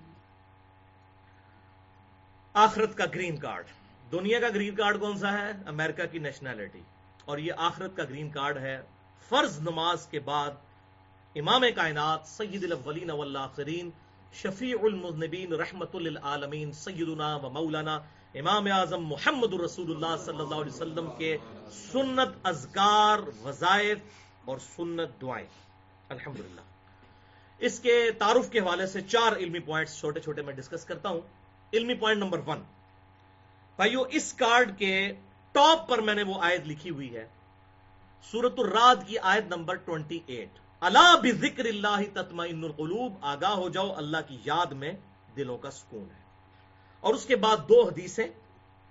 آخرت 2.54 2.96
کا 2.96 3.04
گرین 3.14 3.36
کارڈ. 3.36 3.64
دنیا 4.12 4.40
کا 4.40 4.48
گرین 4.48 4.74
کارڈ 4.74 5.00
کون 5.00 5.18
سا 5.18 5.32
ہے؟ 5.32 5.52
امریکہ 5.66 6.06
کی 6.06 6.18
نیشنلٹی 6.18 6.80
اور 7.24 7.38
یہ 7.38 7.52
آخرت 7.56 7.96
کا 7.96 8.04
گرین 8.04 8.30
کارڈ 8.30 8.58
ہے 8.58 8.80
فرض 9.28 9.60
نماز 9.60 10.06
کے 10.06 10.20
بعد 10.20 10.50
امام 11.36 11.64
کائنات 11.74 12.26
سید 12.26 12.64
الاولین 12.64 13.10
والآخرین 13.10 13.90
شفیع 14.32 14.76
المذنبین 14.82 15.52
رحمت 15.52 15.94
للعالمین 15.96 16.72
سیدنا 16.72 17.34
و 17.36 17.50
مولانا 17.50 17.98
امام 18.34 18.66
اعظم 18.72 19.04
محمد 19.06 19.54
الرسول 19.54 19.90
اللہ 19.90 20.24
صلی 20.24 20.40
اللہ 20.40 20.54
علیہ 20.54 20.72
وسلم 20.72 21.08
کے 21.18 21.36
سنت 21.72 22.28
اذکار، 22.42 23.18
وظائف 23.44 23.98
اور 24.44 24.58
سنت 24.76 25.20
دعائیں۔ 25.20 25.46
الحمدللہ۔ 26.08 26.60
اس 27.58 27.80
کے 27.80 28.10
تعارف 28.18 28.50
کے 28.50 28.60
حوالے 28.60 28.86
سے 28.86 29.00
چار 29.00 29.36
علمی 29.36 29.58
پوائنٹس 29.58 30.00
چھوٹے 30.00 30.20
چھوٹے 30.20 30.42
میں 30.42 30.54
ڈسکس 30.54 30.84
کرتا 30.84 31.08
ہوں۔ 31.08 31.20
علمی 31.72 31.94
پوائنٹ 31.94 32.22
نمبر 32.22 32.40
ون۔ 32.46 32.58
بھائیو، 33.76 34.02
اس 34.10 34.34
کارڈ 34.34 34.78
کے 34.78 35.12
ٹاپ 35.52 35.88
پر 35.88 35.98
میں 35.98 36.14
نے 36.14 36.22
وہ 36.22 36.34
آیت 36.40 36.66
لکھی 36.66 36.90
ہوئی 36.90 37.16
ہے۔ 37.16 37.28
سورت 38.30 38.54
الراد 38.58 38.96
کی 39.06 39.18
آیت 39.18 39.44
نمبر 39.44 39.74
ٹوینٹی 39.74 40.18
ایٹ۔ 40.26 40.50
اللہ 40.80 41.14
بذکر 41.22 41.64
اللہ 41.64 42.02
تطمئن 42.12 42.64
القلوب، 42.64 43.14
آگاہ 43.20 43.52
ہو 43.52 43.68
جاؤ 43.68 43.94
اللہ 43.96 44.16
کی 44.28 44.38
یاد 44.44 44.66
میں 44.66 44.92
دلوں 45.36 45.58
کا 45.58 45.70
سکون 45.70 46.06
ہے۔ 46.16 46.23
اور 47.04 47.14
اس 47.14 47.26
کے 47.26 47.36
بعد 47.36 47.56
دو 47.56 47.88
حدیثیں، 47.88 48.26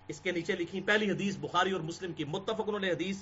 اس 0.08 0.20
کے 0.20 0.32
نیچے 0.32 0.54
لکھی 0.54 0.82
پہلی 0.82 1.12
حدیث 1.12 1.38
بخاری 1.38 1.72
اور 1.72 1.82
مسلم 1.82 2.14
کی، 2.14 2.24
متفق 2.24 2.70
علیہ 2.70 2.92
حدیث، 2.92 3.18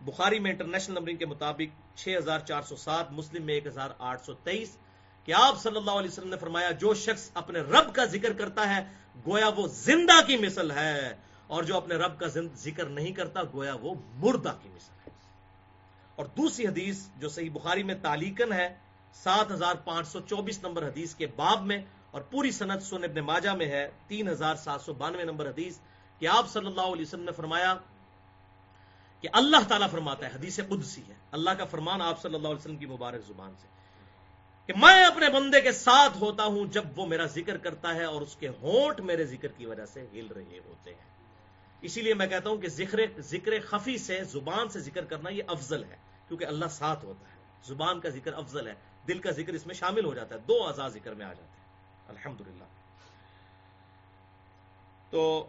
بخاری 0.00 0.38
میں 0.38 0.50
انٹرنیشنل 0.50 0.94
نمبرنگ 0.94 1.16
کے 1.16 1.26
مطابق 1.26 1.98
6407 1.98 3.12
مسلم 3.12 3.42
میں 3.42 3.54
1823 3.54 4.76
کہ 5.24 5.32
آپ 5.32 5.62
صلی 5.62 5.76
اللہ 5.76 5.90
علیہ 5.90 6.10
وسلم 6.10 6.28
نے 6.28 6.36
فرمایا، 6.36 6.70
جو 6.70 6.94
شخص 6.94 7.30
اپنے 7.34 7.58
رب 7.58 7.94
کا 7.94 8.04
ذکر 8.04 8.32
کرتا 8.32 8.76
ہے، 8.76 8.84
گویا 9.26 9.48
وہ 9.48 9.66
زندہ 9.66 10.26
کی 10.26 10.36
مثل 10.36 10.70
ہے۔ 10.70 11.14
اور 11.46 11.62
جو 11.62 11.76
اپنے 11.76 11.94
رب 11.94 12.20
کا 12.20 12.26
ذکر 12.56 12.84
نہیں 12.84 13.12
کرتا، 13.12 13.42
گویا 13.42 13.74
وہ 13.74 13.94
مردہ 14.14 14.56
کی 14.62 14.68
مثل 14.68 14.92
ہے۔ 15.06 15.10
اور 16.16 16.26
دوسری 16.26 16.66
حدیث 16.66 17.06
جو 17.18 17.28
صحیح 17.28 17.50
بخاری 17.52 17.82
میں 17.82 17.94
تعلیقن 18.02 18.52
ہے، 18.52 18.74
سات 19.14 19.52
ہزار 19.52 19.74
پانچ 19.74 20.08
سو 20.08 20.20
چوبیس 20.20 20.62
نمبر 20.62 20.88
حدیث 20.88 21.14
کے 21.14 21.26
باب 21.26 21.66
میں 21.66 21.78
اور 22.14 22.22
پوری 22.22 22.50
صنعت 22.50 22.82
سن 22.82 23.04
ابن 23.04 23.20
ماجہ 23.20 23.50
میں 23.50 23.66
ہے، 23.66 23.90
تین 24.06 24.28
ہزار 24.28 24.54
سات 24.54 24.80
سو 24.80 24.92
بانوے 24.92 25.24
نمبر 25.24 25.48
حدیث، 25.48 25.78
کہ 26.18 26.28
آپ 26.28 26.48
صلی 26.48 26.66
اللہ 26.66 26.80
علیہ 26.80 27.02
وسلم 27.02 27.24
نے 27.24 27.32
فرمایا 27.32 27.76
کہ 29.20 29.28
اللہ 29.32 29.56
تعالیٰ 29.68 29.90
فرماتا 29.90 30.26
ہے، 30.26 30.30
حدیث 30.34 30.60
قدسی 30.68 31.02
ہے۔ 31.08 31.14
اللہ 31.30 31.50
کا 31.50 31.64
فرمان 31.64 32.00
آپ 32.02 32.22
صلی 32.22 32.34
اللہ 32.34 32.48
علیہ 32.48 32.58
وسلم 32.58 32.76
کی 32.76 32.86
مبارک 32.86 33.26
زبان 33.26 33.52
سے۔ 33.60 33.66
کہ 34.66 34.72
میں 34.76 35.04
اپنے 35.04 35.28
بندے 35.28 35.60
کے 35.60 35.72
ساتھ 35.72 36.18
ہوتا 36.18 36.44
ہوں 36.44 36.66
جب 36.66 36.84
وہ 36.96 37.06
میرا 37.06 37.26
ذکر 37.26 37.56
کرتا 37.56 37.94
ہے 37.94 38.04
اور 38.04 38.22
اس 38.22 38.36
کے 38.36 38.48
ہونٹ 38.48 39.00
میرے 39.00 39.24
ذکر 39.24 39.48
کی 39.48 39.66
وجہ 39.66 39.86
سے 39.86 40.06
ہل 40.12 40.26
رہے 40.26 40.58
ہوتے 40.64 40.90
ہیں۔ 40.90 41.10
اسی 41.80 42.02
لیے 42.02 42.14
میں 42.14 42.26
کہتا 42.26 42.50
ہوں 42.50 42.56
کہ 42.56 42.68
ذکر 42.68 42.98
ذکر 43.18 43.52
خفی 43.66 43.98
سے، 43.98 44.24
زبان 44.24 44.68
سے 44.68 44.80
ذکر 44.80 45.04
کرنا 45.04 45.30
یہ 45.30 45.42
افضل 45.46 45.84
ہے، 45.84 45.96
کیونکہ 46.28 46.44
اللہ 46.44 46.64
ساتھ 46.70 47.04
ہوتا 47.04 47.28
ہے۔ 47.28 47.34
زبان 47.64 48.00
کا 48.00 48.08
ذکر 48.08 48.32
افضل 48.32 48.66
ہے، 48.66 48.74
دل 49.08 49.18
کا 49.18 49.30
ذکر 49.30 49.52
اس 49.52 49.66
میں 49.66 49.74
شامل 49.74 50.04
ہو 50.04 50.14
جاتا 50.14 50.34
ہے، 50.34 50.40
دو 50.40 50.64
آزاد 50.64 50.90
ذکر 50.90 51.14
میں 51.14 51.26
آ 51.26 51.32
جاتے 51.32 51.42
ہیں۔ 51.42 51.63
الحمد 52.08 52.42
تو 55.10 55.48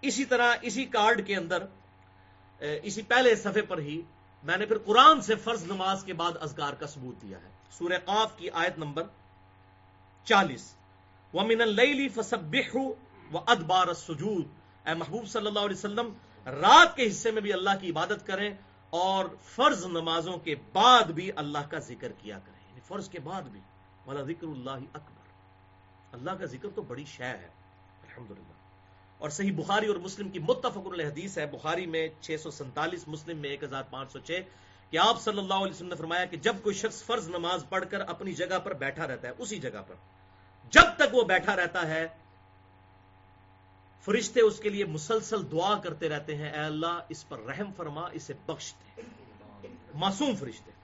اسی 0.00 0.24
طرح 0.24 0.54
اسی 0.62 0.84
کارڈ 0.84 1.26
کے 1.26 1.36
اندر 1.36 1.66
اسی 2.58 3.02
پہلے 3.02 3.36
صفحے 3.36 3.62
پر 3.62 3.78
ہی 3.78 4.02
میں 4.42 4.56
نے 4.56 4.66
پھر 4.66 4.78
قرآن 4.78 5.20
سے 5.20 5.34
فرض 5.34 5.64
نماز 5.64 6.04
کے 6.04 6.12
بعد 6.12 6.32
ازگار 6.40 6.72
کا 6.72 6.86
ثبوت 6.86 7.22
دیا 7.22 7.38
ہے۔ 7.38 7.48
سورہ 7.70 7.98
قاف 8.04 8.36
کی 8.36 8.50
آیت 8.50 8.78
نمبر 8.78 9.02
چالیس۔ 10.24 10.74
ومن 11.34 11.60
اللیلی 11.60 12.08
فسبحو 12.08 12.88
و 13.32 13.38
ادبار 13.46 13.86
السجود۔ 13.86 14.44
اے 14.88 14.94
محبوب 14.94 15.26
صلی 15.28 15.46
اللہ 15.46 15.58
علیہ 15.58 15.76
وسلم، 15.76 16.12
رات 16.46 16.96
کے 16.96 17.08
حصے 17.08 17.30
میں 17.30 17.42
بھی 17.42 17.52
اللہ 17.52 17.70
کی 17.80 17.90
عبادت 17.90 18.26
کریں 18.26 18.54
اور 18.90 19.24
فرض 19.42 19.86
نمازوں 19.86 20.36
کے 20.36 20.54
بعد 20.72 21.04
بھی 21.04 21.30
اللہ 21.36 21.70
کا 21.70 21.78
ذکر 21.78 22.12
کیا 22.12 22.38
کریں۔ 22.38 22.68
یعنی 22.68 22.80
فرض 22.80 23.08
کے 23.08 23.20
بعد 23.20 23.42
بھی۔ 23.42 23.60
والا 24.08 24.22
ذکر 24.22 24.46
اللہ 24.46 24.70
اکبر۔ 24.70 25.28
اللہ 26.12 26.30
کا 26.30 26.44
ذکر 26.44 26.68
تو 26.74 26.82
بڑی 26.82 27.04
شے 27.04 27.24
ہے، 27.24 27.48
الحمدللہ۔ 28.02 28.52
اور 29.18 29.30
صحیح 29.30 29.52
بخاری 29.56 29.86
اور 29.86 29.96
مسلم 29.96 30.28
کی 30.28 30.38
متفق 30.38 30.86
الحدیث 30.86 31.38
ہے، 31.38 31.46
بخاری 31.46 31.86
میں 31.86 32.08
چھ 32.20 32.36
سو 32.42 32.50
سینتالیس 32.50 33.08
مسلم 33.08 33.38
میں 33.38 33.50
ایک 33.50 33.62
ہزار 33.62 33.82
پانچ 33.90 34.12
سو 34.12 34.18
چھ۔ 34.18 34.40
کہ 34.90 34.98
آپ 34.98 35.20
صلی 35.20 35.38
اللہ 35.38 35.54
علیہ 35.54 35.72
وسلم 35.72 35.88
نے 35.88 35.94
فرمایا 35.94 36.24
کہ 36.24 36.36
جب 36.36 36.56
کوئی 36.62 36.74
شخص 36.74 37.04
فرض 37.04 37.28
نماز 37.28 37.64
پڑھ 37.68 37.84
کر 37.90 38.00
اپنی 38.00 38.32
جگہ 38.32 38.58
پر 38.64 38.72
بیٹھا 38.72 39.06
رہتا 39.06 39.28
ہے، 39.28 39.32
اسی 39.38 39.56
جگہ 39.56 39.82
پر۔ 39.86 39.94
جب 40.70 40.84
تک 40.96 41.14
وہ 41.14 41.22
بیٹھا 41.22 41.56
رہتا 41.56 41.86
ہے، 41.86 42.08
فرشتے 44.04 44.40
اس 44.40 44.58
کے 44.58 44.68
لیے 44.68 44.84
مسلسل 44.84 45.52
دعا 45.52 45.78
کرتے 45.78 46.08
رہتے 46.08 46.36
ہیں، 46.36 46.50
اے 46.50 46.60
اللہ 46.60 47.00
اس 47.08 47.28
پر 47.28 47.38
رحم 47.38 47.72
فرما، 47.76 48.02
اسے 48.12 48.32
بخش 48.46 48.74
دے۔ 48.74 49.02
معصوم 49.94 50.36
فرشتے۔ 50.36 50.77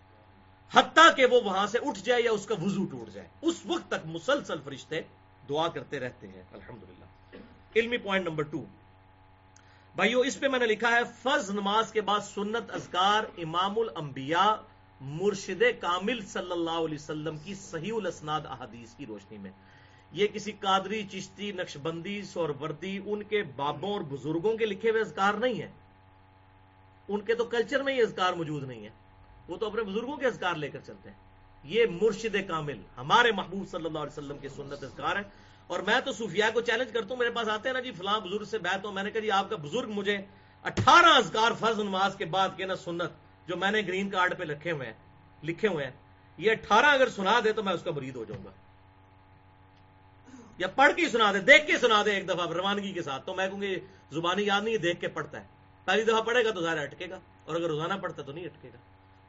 حتیٰ 0.73 1.17
کہ 1.17 1.27
وہ 1.27 1.41
وہاں 1.41 1.67
سے 1.67 1.79
اٹھ 1.79 2.01
جائے 2.01 2.23
یا 2.23 2.33
اس 2.33 2.47
کا 2.47 2.55
وضو 2.55 2.85
ٹوٹ 2.85 3.11
جائے۔ 3.11 3.29
اس 3.43 3.67
وقت 3.67 3.89
تک 3.89 4.07
مسلسل 4.07 4.61
فرشتے 4.65 5.01
دعا 5.49 5.69
کرتے 5.69 6.01
رہتے 6.01 6.29
ہیں۔ 6.29 6.43
الحمدللہ۔ 6.53 7.37
علمی 7.77 7.97
پوائنٹ 7.97 8.29
نمبر 8.29 8.43
ٹو۔ 8.43 8.65
بھائیو، 9.97 10.21
اس 10.21 10.41
پہ 10.41 10.49
میں 10.49 10.59
نے 10.59 10.67
لکھا 10.67 10.91
ہے، 10.91 11.01
فرض 11.23 11.51
نماز 11.51 11.93
کے 11.93 12.01
بعد 12.01 12.21
سنت 12.21 12.75
اذکار 12.75 13.25
امام 13.39 13.79
الانبیاء 13.79 14.55
مرشد 15.01 15.63
کامل 15.81 16.27
صلی 16.27 16.53
اللہ 16.53 16.71
علیہ 16.71 16.95
وسلم 16.95 17.37
کی 17.39 17.55
صحیح 17.55 17.93
الاسناد 17.97 18.41
احادیث 18.49 18.95
کی 18.95 19.07
روشنی 19.07 19.39
میں۔ 19.39 19.51
یہ 20.13 20.27
کسی 20.27 20.53
قادری، 20.53 21.07
چشتی 21.13 21.53
نقش 21.53 21.77
بندی 21.77 22.23
سور 22.23 22.49
وردی 22.49 23.01
ان 23.07 23.23
کے 23.23 23.43
بابوں 23.43 23.93
اور 23.93 24.01
بزرگوں 24.01 24.57
کے 24.57 24.67
لکھے 24.67 24.91
ہوئے 24.91 25.01
اذکار 25.01 25.35
نہیں 25.35 25.55
ہیں۔ 25.55 25.73
ان 27.09 27.21
کے 27.21 27.35
تو 27.35 27.45
کلچر 27.45 27.83
میں 27.83 27.97
یہ 27.97 28.03
اذکار 28.03 28.33
موجود 28.33 28.63
نہیں 28.63 28.85
ہے 28.85 28.91
وہ 29.49 29.57
تو 29.57 29.67
اپنے 29.67 29.83
بزرگوں 29.83 30.17
کے 30.17 30.27
اذکار 30.27 30.55
لے 30.55 30.69
کر 30.69 30.81
چلتے 30.87 31.11
ہیں۔ 31.11 31.17
یہ 31.65 31.87
مرشد 31.91 32.37
کامل، 32.49 32.81
ہمارے 32.97 33.33
محبوب 33.33 33.69
صلی 33.69 33.85
اللہ 33.85 33.99
علیہ 33.99 34.13
وسلم 34.13 34.39
کے 34.39 34.49
سنت 34.49 34.85
اذکار 34.85 35.17
ہیں۔ 35.17 35.29
اور 35.67 35.81
میں 35.81 36.01
تو 36.05 36.13
صوفیاء 36.13 36.49
کو 36.55 36.61
چیلنج 36.61 36.93
کرتا 36.93 37.09
ہوں، 37.09 37.17
میرے 37.17 37.31
پاس 37.31 37.49
آتے 37.49 37.69
ہیں 37.69 37.75
نا 37.75 37.81
جی 37.81 37.93
فلاں 37.93 38.19
بزرگ 38.21 38.45
سے 38.45 38.59
بیت 38.59 38.85
ہوں 38.85 38.93
میں 38.93 39.03
نے 39.03 39.11
کہا 39.11 39.21
جی 39.21 39.31
آپ 39.31 39.51
کا 39.51 39.57
بزرگ 39.57 39.91
مجھے 39.91 40.17
اٹھارہ 40.65 41.13
ازکار 41.17 41.53
فرض 41.61 41.81
نماز 41.81 42.17
کے 42.17 42.25
بعد 42.25 42.49
کے 42.57 42.65
نا 42.65 42.77
سنت 42.77 43.13
جو 43.49 43.57
میں 43.57 43.71
نے 43.71 43.81
گرین 43.81 44.11
کارڈ 44.11 44.39
پہ 44.39 44.45
لکھے 44.45 44.71
ہوئے 44.71 44.87
ہیں، 44.87 44.95
لکھے 45.43 45.69
ہوئے 45.69 45.85
ہیں، 45.85 45.93
یہ 46.39 46.51
اٹھارہ 46.51 46.87
اگر 46.87 47.09
سنا 47.09 47.41
دے 47.45 47.53
تو 47.53 47.63
میں 47.63 47.73
اس 47.73 47.83
کا 47.83 47.91
مرید 47.91 48.17
ہو 48.17 48.25
جاؤں 48.25 48.45
گا۔ 48.45 48.51
یا 50.59 50.69
پڑھ 50.69 50.93
کے 50.97 51.09
سنا 51.09 51.33
دے، 51.33 51.41
دیکھ 51.41 51.67
کے 51.67 51.79
سنا 51.79 52.03
دے 52.05 52.11
ایک 52.11 52.29
دفعہ 52.29 52.47
روانگی 52.47 52.93
کے 52.93 53.03
ساتھ۔ 53.03 53.27
تو 53.27 53.35
میں 53.35 53.49
کہوں 53.49 53.61
گی 53.63 53.75
زبانی 54.13 54.43
یاد 54.43 54.63
نہیں 54.63 54.77
دیکھ 54.77 55.01
کے 55.01 55.09
پڑھتا 55.09 55.41
ہے۔ 55.41 55.47
پہلی 55.85 56.03
دفعہ 56.03 56.21
پڑھے 56.23 56.45
گا 56.45 56.51
تو 56.51 56.63
ظاہر 56.63 56.79
اٹکے 56.79 57.11
گا، 57.11 57.19
اور 57.45 57.55
اگر 57.57 57.67
روزانہ 57.67 57.95
پڑھتا 57.95 58.23
تو 58.23 58.33
نہیں 58.33 58.45
اٹکے 58.45 58.69
گا۔ 58.69 58.79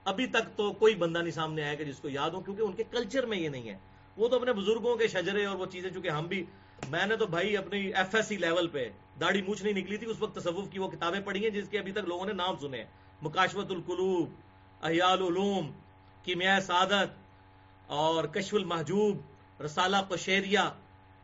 ابھی 0.05 0.25
تک 0.27 0.55
تو 0.55 0.71
کوئی 0.73 0.95
بندہ 0.95 1.19
نہیں 1.19 1.31
سامنے 1.31 1.63
آئے 1.63 1.77
گا 1.79 1.83
جس 1.83 1.99
کو 1.99 2.09
یاد 2.09 2.29
ہو، 2.29 2.41
کیونکہ 2.41 2.61
ان 2.61 2.73
کے 2.73 2.83
کلچر 2.91 3.25
میں 3.25 3.37
یہ 3.37 3.49
نہیں 3.49 3.69
ہے۔ 3.69 3.77
وہ 4.17 4.27
تو 4.27 4.35
اپنے 4.35 4.53
بزرگوں 4.53 4.95
کے 4.95 5.07
شجرے 5.07 5.45
اور 5.45 5.55
وہ 5.55 5.65
چیزیں، 5.65 5.89
چونکہ 5.89 6.09
ہم 6.09 6.27
بھی، 6.27 6.43
میں 6.89 7.05
نے 7.05 7.15
تو 7.15 7.25
بھائی 7.27 7.57
اپنی 7.57 7.79
ایف 7.93 8.15
ایس 8.15 8.27
سی 8.27 8.37
لیول 8.37 8.67
پہ 8.67 8.87
داڑھی 9.19 9.41
مونچھ 9.41 9.63
نہیں 9.63 9.73
نکلی 9.73 9.97
تھی، 9.97 10.07
اس 10.07 10.21
وقت 10.21 10.35
تصوف 10.35 10.69
کی 10.71 10.79
وہ 10.79 10.87
کتابیں 10.87 11.19
پڑھی 11.19 11.43
ہیں، 11.43 11.49
جس 11.49 11.69
کے 11.69 11.79
ابھی 11.79 11.91
تک 11.91 12.07
لوگوں 12.07 12.25
نے 12.25 12.33
نام 12.33 12.55
سنے 12.61 12.83
مکاشوت 13.21 13.71
القلوب 13.71 14.29
احیال 14.83 15.21
علوم 15.21 15.71
کیمیا 16.25 16.59
سعادت 16.61 17.09
اور 17.87 18.23
کشف 18.25 18.53
المحجوب، 18.53 19.61
رسالہ 19.61 19.97
قشیریہ، 20.09 20.65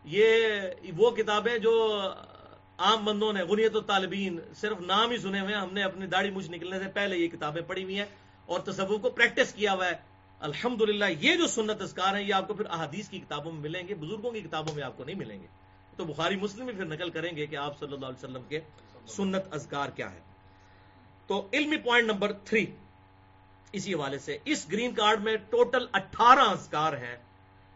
یہ 0.05 0.91
وہ 0.97 1.11
کتابیں 1.11 1.57
جو 1.57 1.73
عام 2.77 3.05
بندوں 3.05 3.31
نے، 3.33 3.41
غنیت 3.43 3.75
الطالبین، 3.75 4.39
صرف 4.55 4.79
نام 4.81 5.11
ہی 5.11 5.17
سنے 5.17 5.39
ہوئے 5.39 5.53
ہم 5.53 5.73
نے 5.73 5.83
اپنی 5.83 6.05
داڑھی 6.07 6.29
مجھ 6.31 6.49
نکلنے 6.51 6.79
سے 6.79 6.87
پہلے 6.93 7.17
یہ 7.17 7.27
کتابیں 7.27 7.61
پڑھی 7.61 7.83
ہوئی 7.83 7.97
ہیں۔ 7.99 8.05
اور 8.51 8.59
تصوف 8.59 9.01
کو 9.01 9.09
پریکٹس 9.09 9.53
کیا 9.53 9.73
ہوا 9.73 9.85
ہے۔ 9.85 9.93
الحمد 10.39 10.81
یہ 11.19 11.35
جو 11.35 11.47
سنت 11.47 11.81
اذکار 11.81 12.15
ہیں، 12.15 12.23
یہ 12.23 12.33
آپ 12.33 12.47
کو 12.47 12.53
پھر 12.53 12.65
احادیث 12.65 13.09
کی 13.09 13.19
کتابوں 13.19 13.51
میں 13.51 13.61
ملیں 13.61 13.87
گے، 13.87 13.95
بزرگوں 13.95 14.31
کی 14.31 14.41
کتابوں 14.41 14.75
میں 14.75 14.83
آپ 14.83 14.97
کو 14.97 15.03
نہیں 15.03 15.15
ملیں 15.15 15.41
گے۔ 15.41 15.47
تو 15.97 16.05
بخاری 16.05 16.35
مسلم 16.35 16.65
بھی 16.65 16.73
پھر 16.73 16.85
نقل 16.85 17.09
کریں 17.09 17.35
گے 17.35 17.45
کہ 17.47 17.55
آپ 17.55 17.79
صلی 17.79 17.93
اللہ 17.93 18.05
علیہ 18.05 18.25
وسلم 18.25 18.43
کے 18.49 18.59
سنت 19.07 19.43
اذکار 19.51 19.89
کیا 19.89 20.11
ہے 20.11 20.19
تو 21.27 21.47
علمی 21.53 21.77
پوائنٹ 21.77 22.11
نمبر 22.11 22.33
تھری، 22.33 22.65
اسی 23.71 23.93
حوالے 23.93 24.19
سے، 24.19 24.37
اس 24.45 24.71
گرین 24.71 24.93
کارڈ 24.95 25.21
میں 25.21 25.37
ٹوٹل 25.49 25.85
اٹھارہ 25.93 26.39
اذکار 26.39 26.93
ہیں، 26.93 27.17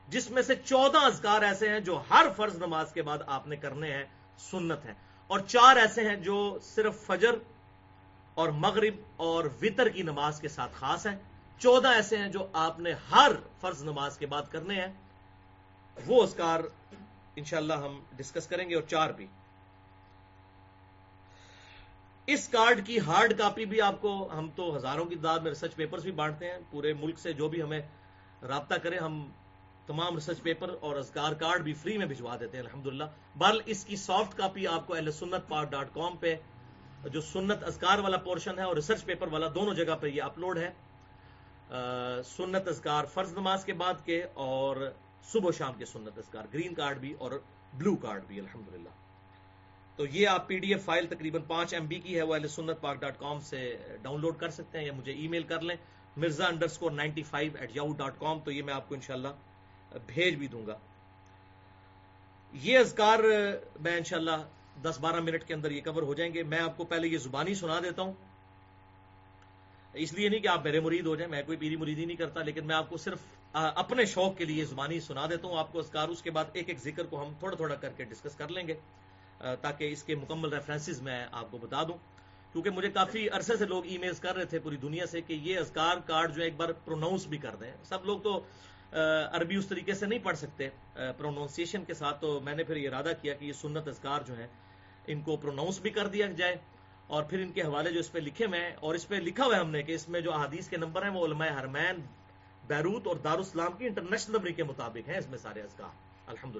جس 0.08 0.32
میں 0.32 0.42
سے 0.42 0.56
چودہ 0.56 0.98
اذکار 0.98 1.42
ایسے 1.42 1.70
ہیں 1.70 1.80
جو 1.80 2.02
ہر 2.10 2.26
فرض 2.38 2.56
نماز 2.56 2.92
کے 2.94 3.02
بعد 3.02 3.18
آپ 3.28 3.48
نے 3.48 3.56
کرنے 3.56 3.94
ہیں، 3.94 4.04
سنت 4.38 4.86
ہیں۔ 4.86 4.94
اور 5.28 5.40
چار 5.40 5.76
ایسے 5.76 6.10
ہیں 6.10 6.16
جو 6.16 6.60
صرف 6.62 7.02
فجر 7.06 7.36
اور 8.36 8.50
مغرب 8.50 8.94
اور 9.16 9.44
وطر 9.62 9.90
کی 9.90 10.02
نماز 10.02 10.40
کے 10.40 10.48
ساتھ 10.48 10.72
خاص 10.76 11.08
ہیں۔ 11.08 11.16
چودہ 11.60 11.88
ایسے 11.88 12.18
ہیں 12.18 12.28
جو 12.28 12.48
آپ 12.54 12.80
نے 12.80 12.94
ہر 13.12 13.32
فرض 13.62 13.84
نماز 13.84 14.18
کے 14.18 14.26
بعد 14.26 14.42
کرنے 14.52 14.76
ہیں۔ 14.76 14.94
وہ 16.06 16.24
اسکار 16.24 16.60
انشاءاللہ 17.36 17.74
ہم 17.74 18.00
ڈسکس 18.16 18.48
کریں 18.48 18.70
گے 18.70 18.76
اور 18.76 18.84
چار 18.84 19.10
بھی۔ 19.10 19.28
اس 22.28 22.48
کارڈ 22.50 22.86
کی 22.88 23.00
ہارڈ 23.00 23.38
کاپی 23.38 23.66
بھی 23.66 23.82
آپ 23.82 24.02
کو، 24.02 24.30
ہم 24.38 24.50
تو 24.56 24.76
ہزاروں 24.76 25.06
کی 25.06 25.16
تعداد 25.16 25.40
میں 25.40 25.52
ریسرچ 25.52 25.76
پیپرز 25.76 26.04
بھی 26.04 26.12
بانٹتے 26.12 26.52
ہیں۔ 26.52 26.58
پورے 26.72 26.94
ملک 26.94 27.20
سے 27.20 27.34
جو 27.34 27.50
بھی 27.50 27.62
ہمیں 27.62 27.82
رابطہ 28.42 28.76
کریں 28.76 29.00
ہم 29.00 29.32
تمام 29.88 30.16
ریسرچ 30.16 30.42
پیپر 30.42 30.76
اور 30.80 30.96
ازکار 30.96 31.32
کارڈ 31.32 31.62
بھی 31.62 31.74
فری 31.74 31.98
میں 31.98 32.06
بھجوا 32.06 32.36
دیتے 32.40 32.58
ہیں، 32.58 32.66
الحمدللہ۔ 32.66 33.04
بل 33.36 33.60
اس 33.66 33.86
کی 33.86 33.96
سافٹ 33.96 34.38
کاپی 34.38 34.68
آپ 34.68 34.88
کو 34.88 34.96
اہل 34.96 35.12
سنت 35.12 35.48
پاک 35.48 35.72
ڈاٹ 35.72 35.88
کام 35.94 36.18
پہ 36.18 36.36
جو 37.12 37.22
سنت 37.22 37.64
ازکار 37.64 38.00
والا 38.00 38.18
پورشن 38.18 38.60
ہے 38.60 38.64
اور 38.64 38.76
ریسرچ 38.76 39.04
پیپر 39.06 39.28
والا 39.28 39.48
دونوں 39.56 39.74
جگہ 39.74 39.96
پہ 40.02 40.08
یہ 40.08 40.22
اپلوڈ 40.24 40.58
ہے۔ 40.58 40.70
سنت 42.26 42.68
ازکار 42.68 43.06
فرض 43.06 43.34
نماز 43.34 43.66
کے 43.66 43.74
بعد 43.74 44.06
کے 44.06 44.22
اور 44.44 44.78
صبح 45.24 45.50
و 45.50 45.52
شام 45.52 45.74
کے 45.74 45.86
سنت 45.86 46.18
ازکار 46.18 46.46
گرین 46.54 46.74
کارڈ 46.74 46.98
بھی 47.00 47.14
اور 47.20 47.32
بلو 47.74 47.96
کارڈ 47.96 48.24
بھی، 48.28 48.40
الحمدللہ۔ 48.40 48.90
تو 49.96 50.06
یہ 50.06 50.28
آپ 50.28 50.48
پی 50.48 50.58
ڈی 50.60 50.74
ایف 50.74 50.84
فائل 50.86 51.08
تقریباً 51.08 51.42
پانچ 51.48 51.74
ایم 51.74 51.86
بی 51.88 52.00
کی 52.00 52.16
ہے، 52.18 52.22
وہ 52.22 52.38
سنت 52.50 52.82
پاک 52.82 53.00
ڈاٹ 53.02 53.20
کام 53.20 53.40
سے 53.40 53.60
ڈاؤن 54.02 54.22
لوڈ 54.22 54.38
کر 54.40 54.50
سکتے 54.50 54.78
ہیں 54.78 54.86
یا 54.86 54.94
مجھے 54.94 55.12
ای 55.12 55.28
میل 55.28 55.44
کر 55.44 55.62
لیں۔ 55.62 55.76
Mirza 56.18 56.46
underscore 56.66 56.92
ninety 56.92 57.24
five 57.24 57.52
eight 57.60 57.76
Yahoo 57.76 57.94
dot 57.98 58.20
com 58.20 58.40
تو 58.40 58.52
یہ 58.52 58.64
میں 58.64 58.74
آپ 58.74 58.90
کو 58.90 58.96
انشاءاللہ 58.96 59.28
بھیج 60.06 60.36
بھی 60.36 60.48
دوں 60.48 60.66
گا۔ 60.68 60.78
یہ 62.54 62.80
اذکار 62.80 63.20
میں 63.80 63.96
انشاءاللہ 63.98 64.38
دس 64.84 65.00
بارہ 65.00 65.20
منٹ 65.20 65.44
کے 65.44 65.54
اندر 65.54 65.72
یہ 65.72 65.82
کور 65.82 66.04
ہو 66.04 66.14
جائیں 66.14 66.34
گے۔ 66.34 66.44
میں 66.44 66.60
آپ 66.60 66.78
کو 66.78 66.86
پہلے 66.86 67.08
یہ 67.08 67.18
زبانی 67.18 67.54
سنا 67.54 67.80
دیتا 67.80 68.02
ہوں۔ 68.02 68.14
اس 69.94 70.14
لیے 70.14 70.30
نہیں 70.30 70.40
کہ 70.40 70.48
آپ 70.48 70.64
میرے 70.64 70.80
مرید 70.80 71.06
ہو 71.06 71.16
جائیں، 71.16 71.30
میں 71.32 71.42
کوئی 71.46 71.58
پیری 71.58 71.76
مریدی 71.76 72.06
نہیں 72.06 72.18
کرتا، 72.18 72.44
لیکن 72.44 72.66
میں 72.68 72.76
آپ 72.76 72.90
کو 72.90 72.98
صرف 72.98 73.20
اپنے 73.54 74.06
شوق 74.06 74.38
کے 74.38 74.46
لیے 74.46 74.66
زبانی 74.66 75.00
سنا 75.00 75.26
دیتا 75.30 75.48
ہوں۔ 75.48 75.58
آپ 75.58 75.72
کو 75.72 75.80
اسکار 75.80 76.08
اس 76.08 76.22
کے 76.22 76.32
بعد 76.32 76.46
ایک 76.54 76.70
ایک 76.70 76.80
ذکر 76.80 77.06
کو 77.06 77.22
ہم 77.22 77.34
تھوڑا 77.40 77.56
تھوڑا 77.56 77.76
کر 77.76 77.92
کے 77.98 78.04
ڈسکس 78.04 78.36
کر 78.36 78.50
لیں 78.50 78.68
گے 78.68 78.74
تاکہ 79.62 79.92
اس 79.92 80.04
کے 80.04 80.16
مکمل 80.16 80.54
ریفرنسز 80.54 81.02
میں 81.02 81.26
آپ 81.32 81.52
کو 81.52 81.58
بتا 81.58 81.84
دوں۔ 81.84 81.98
کیونکہ 82.54 82.70
مجھے 82.70 82.90
کافی 82.90 83.28
عرصے 83.30 83.56
سے 83.58 83.66
لوگ 83.66 83.86
ای 83.86 83.98
میلز 83.98 84.20
کر 84.20 84.36
رہے 84.36 84.46
تھے 84.46 84.60
پوری 84.60 84.78
دنیا 84.78 85.06
سے 85.06 85.22
کہ 85.22 85.34
یہ 85.34 85.58
ازکار 85.60 85.98
کارڈ 86.06 86.36
جو 86.36 86.44
ایک 86.44 86.56
بار 86.58 86.70
پروناؤنس 86.86 87.26
بھی 87.28 87.38
کر 87.38 87.56
دیں۔ 87.56 87.72
سب 87.84 88.06
لوگ 88.06 88.20
تو 88.20 88.40
عربی 89.32 89.56
اس 89.56 89.68
طریقے 89.68 89.94
سے 89.94 90.06
نہیں 90.06 90.20
پڑھ 90.24 90.38
سکتے 90.38 90.70
پروناؤنسیشن 91.18 91.84
کے 91.86 91.94
ساتھ۔ 91.94 92.22
تو 92.22 92.40
میں 92.40 92.56
نے 92.56 92.64
پھر 92.64 92.76
یہ 92.76 92.88
ارادہ 92.90 93.12
کیا 93.22 93.34
کہ 93.34 93.46
یہ 93.46 93.54
سنت 93.54 93.88
ازکار 93.88 94.22
جو 94.22 94.38
ہیں 94.38 94.48
ان 95.08 95.22
کو 95.22 95.36
پروناؤنس 95.38 95.80
بھی 95.80 95.90
کر 95.90 96.08
دیا 96.08 96.28
جائے 96.38 96.56
اور 97.08 97.24
پھر 97.24 97.40
ان 97.40 97.52
کے 97.52 97.62
حوالے 97.62 97.92
جو 97.92 98.00
اس 98.00 98.12
پہ 98.12 98.20
لکھے 98.20 98.46
ہوئے 98.46 98.60
ہیں 98.60 98.74
اور 98.80 98.96
اس 98.96 99.08
پہ 99.08 99.16
لکھا 99.24 99.46
ہوا 99.46 99.56
ہے 99.56 99.60
ہم 99.62 99.70
نے 99.70 99.82
کہ 99.84 99.96
اس 99.96 100.08
میں 100.10 100.22
جو 100.22 100.34
احادیث 100.34 100.70
کے 100.70 100.78
نمبر 100.78 101.04
ہیں 101.04 101.12
وہ 101.12 101.26
علماء 101.26 101.48
حرمین، 101.60 102.02
بیروت 102.68 103.08
اور 103.08 103.16
دارالسلام 103.24 103.78
کی 103.78 103.86
انٹرنیشنل 103.88 104.36
نمبر 104.36 104.52
کے 104.52 104.64
مطابق 104.64 105.10
ہیں 105.10 105.18
اس 105.18 105.30
میں 105.30 105.40
سارے 105.40 105.62
ازکار 105.62 105.94
الحمد 106.28 106.56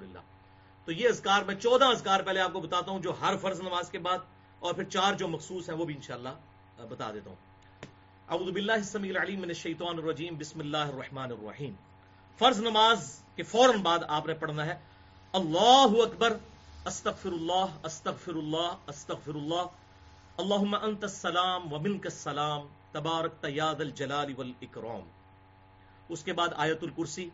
تو 0.88 0.92
یہ 0.92 1.08
ازکار 1.08 1.42
میں 1.42 1.54
چودہ 1.56 1.84
ازکار 1.84 2.20
پہلے 2.26 2.40
آپ 2.40 2.52
کو 2.52 2.60
بتاتا 2.60 2.90
ہوں 2.90 3.00
جو 3.02 3.12
ہر 3.20 3.36
فرض 3.42 3.60
نماز 3.60 3.90
کے 3.90 3.98
بعد 3.98 4.18
اور 4.62 4.74
پھر 4.74 4.84
چار 4.90 5.14
جو 5.14 5.28
مخصوص 5.28 5.68
ہیں 5.68 5.76
وہ 5.76 5.84
بھی 5.84 5.94
انشاءاللہ 5.94 6.84
بتا 6.88 7.10
دیتا 7.12 7.30
ہوں۔ 7.30 7.36
اعوذ 8.28 8.50
باللہ 8.50 8.72
السمیع 8.72 9.10
العلیم 9.10 9.40
من 9.40 9.48
الشیطان 9.48 9.98
الرجیم، 9.98 10.36
بسم 10.38 10.60
اللہ 10.60 10.92
الرحمن 10.92 11.32
الرحیم۔ 11.32 11.72
فرض 12.40 12.60
نماز 12.60 13.10
کے 13.36 13.42
فوراً 13.44 13.80
بعد 13.82 13.98
آپ 14.08 14.26
نے 14.26 14.34
پڑھنا 14.34 14.66
ہے، 14.66 14.74
اللہ 15.34 16.00
اکبر 16.02 16.36
استغفر 16.86 17.32
اللہ 17.32 17.76
استغفر 17.82 18.34
اللہ 18.34 18.76
استغفر 18.86 19.34
اللہ 19.34 19.64
اللہم 20.38 20.74
انت 20.74 21.04
السلام 21.04 21.72
و 21.72 21.78
منک 21.78 22.06
السلام. 22.06 22.66
تبارک 22.92 23.42
تیاد 23.42 23.74
الجلال 23.80 24.34
والاکرام. 24.36 25.00
اس 26.08 26.24
کے 26.24 26.32
بعد 26.32 26.48
آیت 26.56 26.82
الکرسی. 26.82 27.28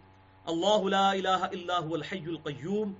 اللہ 0.44 0.82
لا 0.82 1.10
الہ 1.10 1.28
الا 1.28 1.78
هو 1.78 1.94
الحی 1.94 2.26
القیوم. 2.26 2.92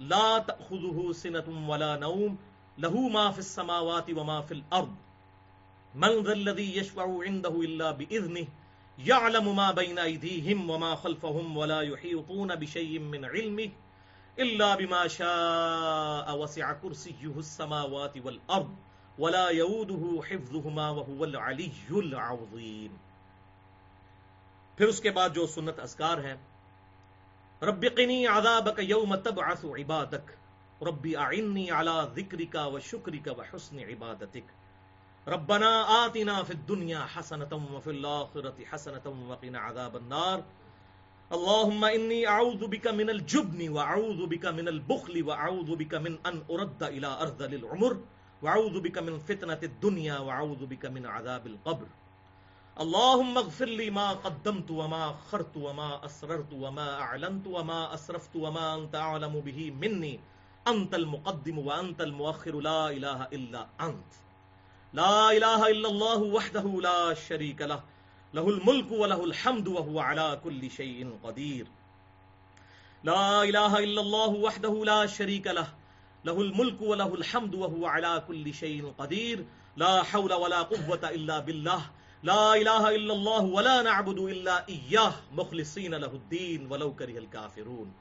لا 0.00 0.38
تأخذه 0.46 1.12
سنة 1.12 1.68
ولا 1.68 1.96
نوم. 1.96 2.34
له 2.78 3.00
ما 3.08 3.30
في 3.30 3.38
السماوات 3.38 4.10
وما 4.16 4.40
في 4.40 4.54
الارض. 4.54 4.92
من 5.94 6.22
ذا 6.24 6.32
الذي 6.32 6.78
يشفع 6.78 7.06
عنده 7.06 7.60
الا 7.60 7.90
باذنه 7.90 8.44
يعلم 8.98 9.56
ما 9.56 9.70
بين 9.70 9.98
ايديهم 9.98 10.70
وما 10.70 10.94
خلفهم 10.94 11.56
ولا 11.56 11.80
يحيطون 11.80 12.54
بشيء 12.54 12.98
من 12.98 13.24
علمه. 13.24 13.83
الا 14.36 14.74
بما 14.76 15.08
شاء 15.08 16.36
وسع 16.36 16.72
كرسيه 16.72 17.36
السماوات 17.36 18.16
والارض 18.24 18.74
ولا 19.18 19.50
يؤوده 19.50 20.20
حفظهما 20.28 20.88
وهو 20.90 21.24
العلي 21.24 21.70
العظيم۔ 21.90 22.96
پھر 24.76 24.86
اس 24.86 25.00
کے 25.00 25.10
بعد 25.10 25.28
جو 25.34 25.46
سنت 25.46 25.80
اذکار 25.80 26.18
ہیں، 26.18 26.36
رب 27.62 27.84
قنی 27.96 28.26
عذابک 28.26 28.80
یوم 28.82 29.16
تبعث 29.16 29.64
عبادک 29.64 30.32
ربی 30.82 31.16
اعنی 31.16 31.70
علی 31.70 31.96
ذکرک 32.14 32.56
و 32.74 32.80
شکرک 32.80 33.28
و 33.38 33.42
حسن 33.42 33.78
عبادتک۔ 33.78 34.46
ربنا 35.28 35.82
آتنا 35.82 36.42
فی 36.42 36.52
الدنیا 36.52 37.06
حسنتا 37.16 37.56
وفی 37.56 37.90
الاخرت 37.90 38.60
حسنتا 38.74 39.10
وقنا 39.10 39.68
عذاب 39.68 39.96
النار۔ 39.96 40.38
اللهم 41.32 41.84
إني 41.84 42.26
أعوذ 42.28 42.66
بك 42.66 42.86
من 42.86 43.10
الجبن 43.10 43.68
وأعوذ 43.68 44.26
بك 44.26 44.46
من 44.46 44.68
البخل 44.68 45.22
وأعوذ 45.22 45.76
بك 45.76 45.94
من 45.94 46.18
أن 46.26 46.42
أرد 46.50 46.82
إلى 46.82 47.06
أرض 47.06 47.42
العمر 47.42 48.00
وأعوذ 48.42 48.80
بك 48.80 48.98
من 48.98 49.18
فتنة 49.18 49.58
الدنيا 49.62 50.18
وأعوذ 50.18 50.66
بك 50.66 50.86
من 50.86 51.06
عذاب 51.06 51.46
القبر. 51.46 51.86
اللهم 52.80 53.38
اغفر 53.38 53.64
لي 53.64 53.90
ما 53.90 54.12
قدمت 54.12 54.70
وما 54.70 55.10
أخرت 55.10 55.56
وما 55.56 56.04
أسررت 56.04 56.52
وما 56.52 57.00
أعلنت 57.00 57.46
وما 57.46 57.94
أسرفت 57.94 58.36
وما 58.36 58.74
أنت 58.74 58.94
أعلم 58.94 59.40
به 59.40 59.70
مني. 59.70 60.20
أنت 60.68 60.94
المقدم 60.94 61.58
وأنت 61.58 62.00
المؤخر 62.00 62.60
لا 62.60 62.90
إله 62.90 63.28
إلا 63.32 63.66
أنت. 63.80 64.12
لا 64.92 65.30
إله 65.30 65.70
إلا 65.70 65.88
الله 65.88 66.22
وحده 66.22 66.80
لا 66.80 67.14
شريك 67.14 67.62
له. 67.62 67.82
له 68.33 68.49
الملك 68.49 68.91
وله 68.91 69.23
الحمد 69.23 69.67
وهو 69.67 69.99
على 69.99 70.39
كل 70.43 70.71
شيء 70.71 71.19
قدير 71.23 71.67
لا 73.03 73.43
اله 73.43 73.79
الا 73.79 74.01
الله 74.01 74.27
وحده 74.27 74.85
لا 74.85 75.05
شريك 75.05 75.47
له 75.47 75.67
له 76.25 76.41
الملك 76.41 76.81
وله 76.81 77.13
الحمد 77.15 77.55
وهو 77.55 77.85
على 77.85 78.23
كل 78.27 78.53
شيء 78.53 78.93
قدير 78.97 79.45
لا 79.77 80.03
حول 80.03 80.33
ولا 80.33 80.61
قوه 80.63 81.09
الا 81.09 81.39
بالله 81.39 81.81
لا 82.23 82.53
الہ 82.53 82.81
الا 82.85 83.13
اللہ 83.13 83.45
ولا 83.51 83.81
نعبد 83.81 84.17
الا 84.19 84.55
ایاہ 84.67 85.19
مخلصین 85.31 85.91
له 85.91 86.09
الدین 86.11 86.65
ولو 86.69 86.91
کرہ 86.91 87.17
الكافرون 87.17 87.91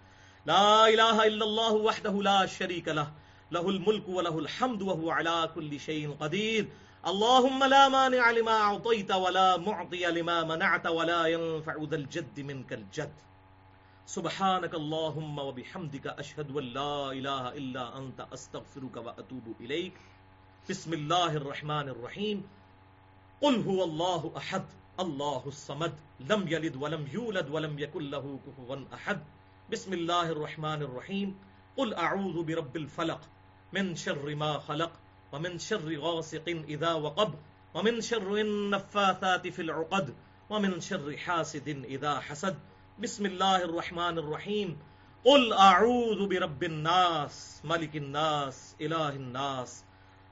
لا 0.46 0.84
الہ 0.84 1.12
الا 1.24 1.44
اللہ 1.44 1.76
وحدہ 1.84 2.14
لا 2.28 2.38
شریک 2.54 2.88
له 2.88 3.06
له 3.52 3.74
الملك 3.74 4.08
وله 4.08 4.38
الحمد 4.38 4.82
وهو 4.82 5.10
على 5.10 5.50
كل 5.54 5.80
شيء 5.80 6.16
قدير 6.20 6.66
اللهم 7.11 7.63
لا 7.63 7.89
مانع 7.89 8.31
لما 8.31 8.51
أعطيت 8.51 9.11
ولا 9.11 9.57
معطي 9.57 10.05
لما 10.05 10.43
منعت 10.43 10.87
ولا 10.87 11.25
ينفع 11.25 11.75
ذا 11.83 11.95
الجد 11.95 12.39
منك 12.39 12.73
الجد. 12.73 13.11
سبحانك 14.05 14.73
اللهم 14.73 15.39
وبحمدك 15.39 16.07
أشهد 16.07 16.57
أن 16.57 16.63
لا 16.63 17.11
إله 17.11 17.49
إلا 17.49 17.97
أنت 17.97 18.27
أستغفرك 18.33 18.95
وأتوب 18.97 19.51
إليك. 19.59 19.93
بسم 20.69 20.93
الله 20.93 21.35
الرحمن 21.41 21.89
الرحيم. 21.89 22.41
قل 23.41 23.61
هو 23.67 23.83
اللہ 23.83 24.31
أحد 24.37 24.79
اللہ 24.97 25.43
الصمد. 25.45 26.01
لم 26.29 26.47
یلد 26.47 26.75
ولم 26.75 27.05
یولد 27.11 27.49
ولم 27.49 27.79
یکن 27.79 28.11
له 28.15 28.35
کفوا 28.47 28.75
أحد. 28.93 29.17
بسم 29.71 29.91
اللہ 29.91 30.27
الرحمن 30.31 30.81
الرحیم 30.81 31.29
قل 31.75 31.93
أعوذ 31.93 32.43
برب 32.43 32.75
الفلق 32.75 33.21
من 33.73 33.95
شر 33.95 34.35
ما 34.35 34.57
خلق 34.57 34.89
ومن 35.33 35.57
شر 35.59 35.87
غاسق 35.99 36.49
اذا 36.67 36.93
وقب، 36.93 37.31
ومن 37.73 38.01
شر 38.01 38.27
النفاثات 38.37 39.47
في 39.47 39.61
العقد، 39.61 40.11
ومن 40.49 40.79
شر 40.79 41.09
حاسد 41.25 41.69
اذا 41.87 42.19
حسد. 42.27 42.59
بسم 42.99 43.25
اللہ 43.25 43.63
الرحمن 43.63 44.17
الرحیم 44.17 44.73
قل 45.23 45.53
اعوذ 45.57 46.27
برب 46.27 46.61
الناس 46.61 47.39
ملک 47.63 47.95
الناس 47.95 48.75
الہ 48.79 48.95
الناس، 48.95 49.83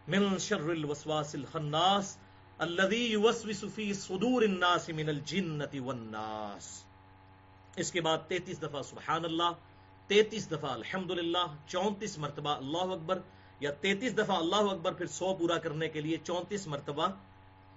من 0.08 0.38
شر 0.39 0.70
الوسواس 0.70 1.36
الخناس 1.36 2.18
الذي 2.60 3.12
يوسوس 3.12 3.66
في 3.76 3.93
صدور 3.93 4.41
الناس 4.41 4.89
من 4.89 5.10
الجنة 5.10 5.84
والناس. 5.86 6.72
اس 7.76 7.91
کے 7.91 8.02
بعد 8.02 8.18
تینتیس 8.28 8.62
دفعہ 8.62 8.82
سبحان 8.82 9.26
اللہ، 9.26 9.52
تینتیس 10.08 10.49
دفعہ 10.52 10.72
الحمد 10.72 11.12
للہ 11.12 11.45
چونتیس 11.68 12.18
مرتبہ 12.18 12.49
اللہ 12.49 12.91
اکبر 12.93 13.20
یا 13.62 13.72
تینتیس 13.72 14.18
دفعہ 14.18 14.36
اللہ 14.36 14.55
اکبر 14.55 14.93
پھر 14.93 15.05
سو 15.05 15.34
پورا 15.34 15.57
کرنے 15.57 15.88
کے 15.89 16.01
لیے 16.01 16.18
چونتیس 16.24 16.68
مرتبہ 16.68 17.07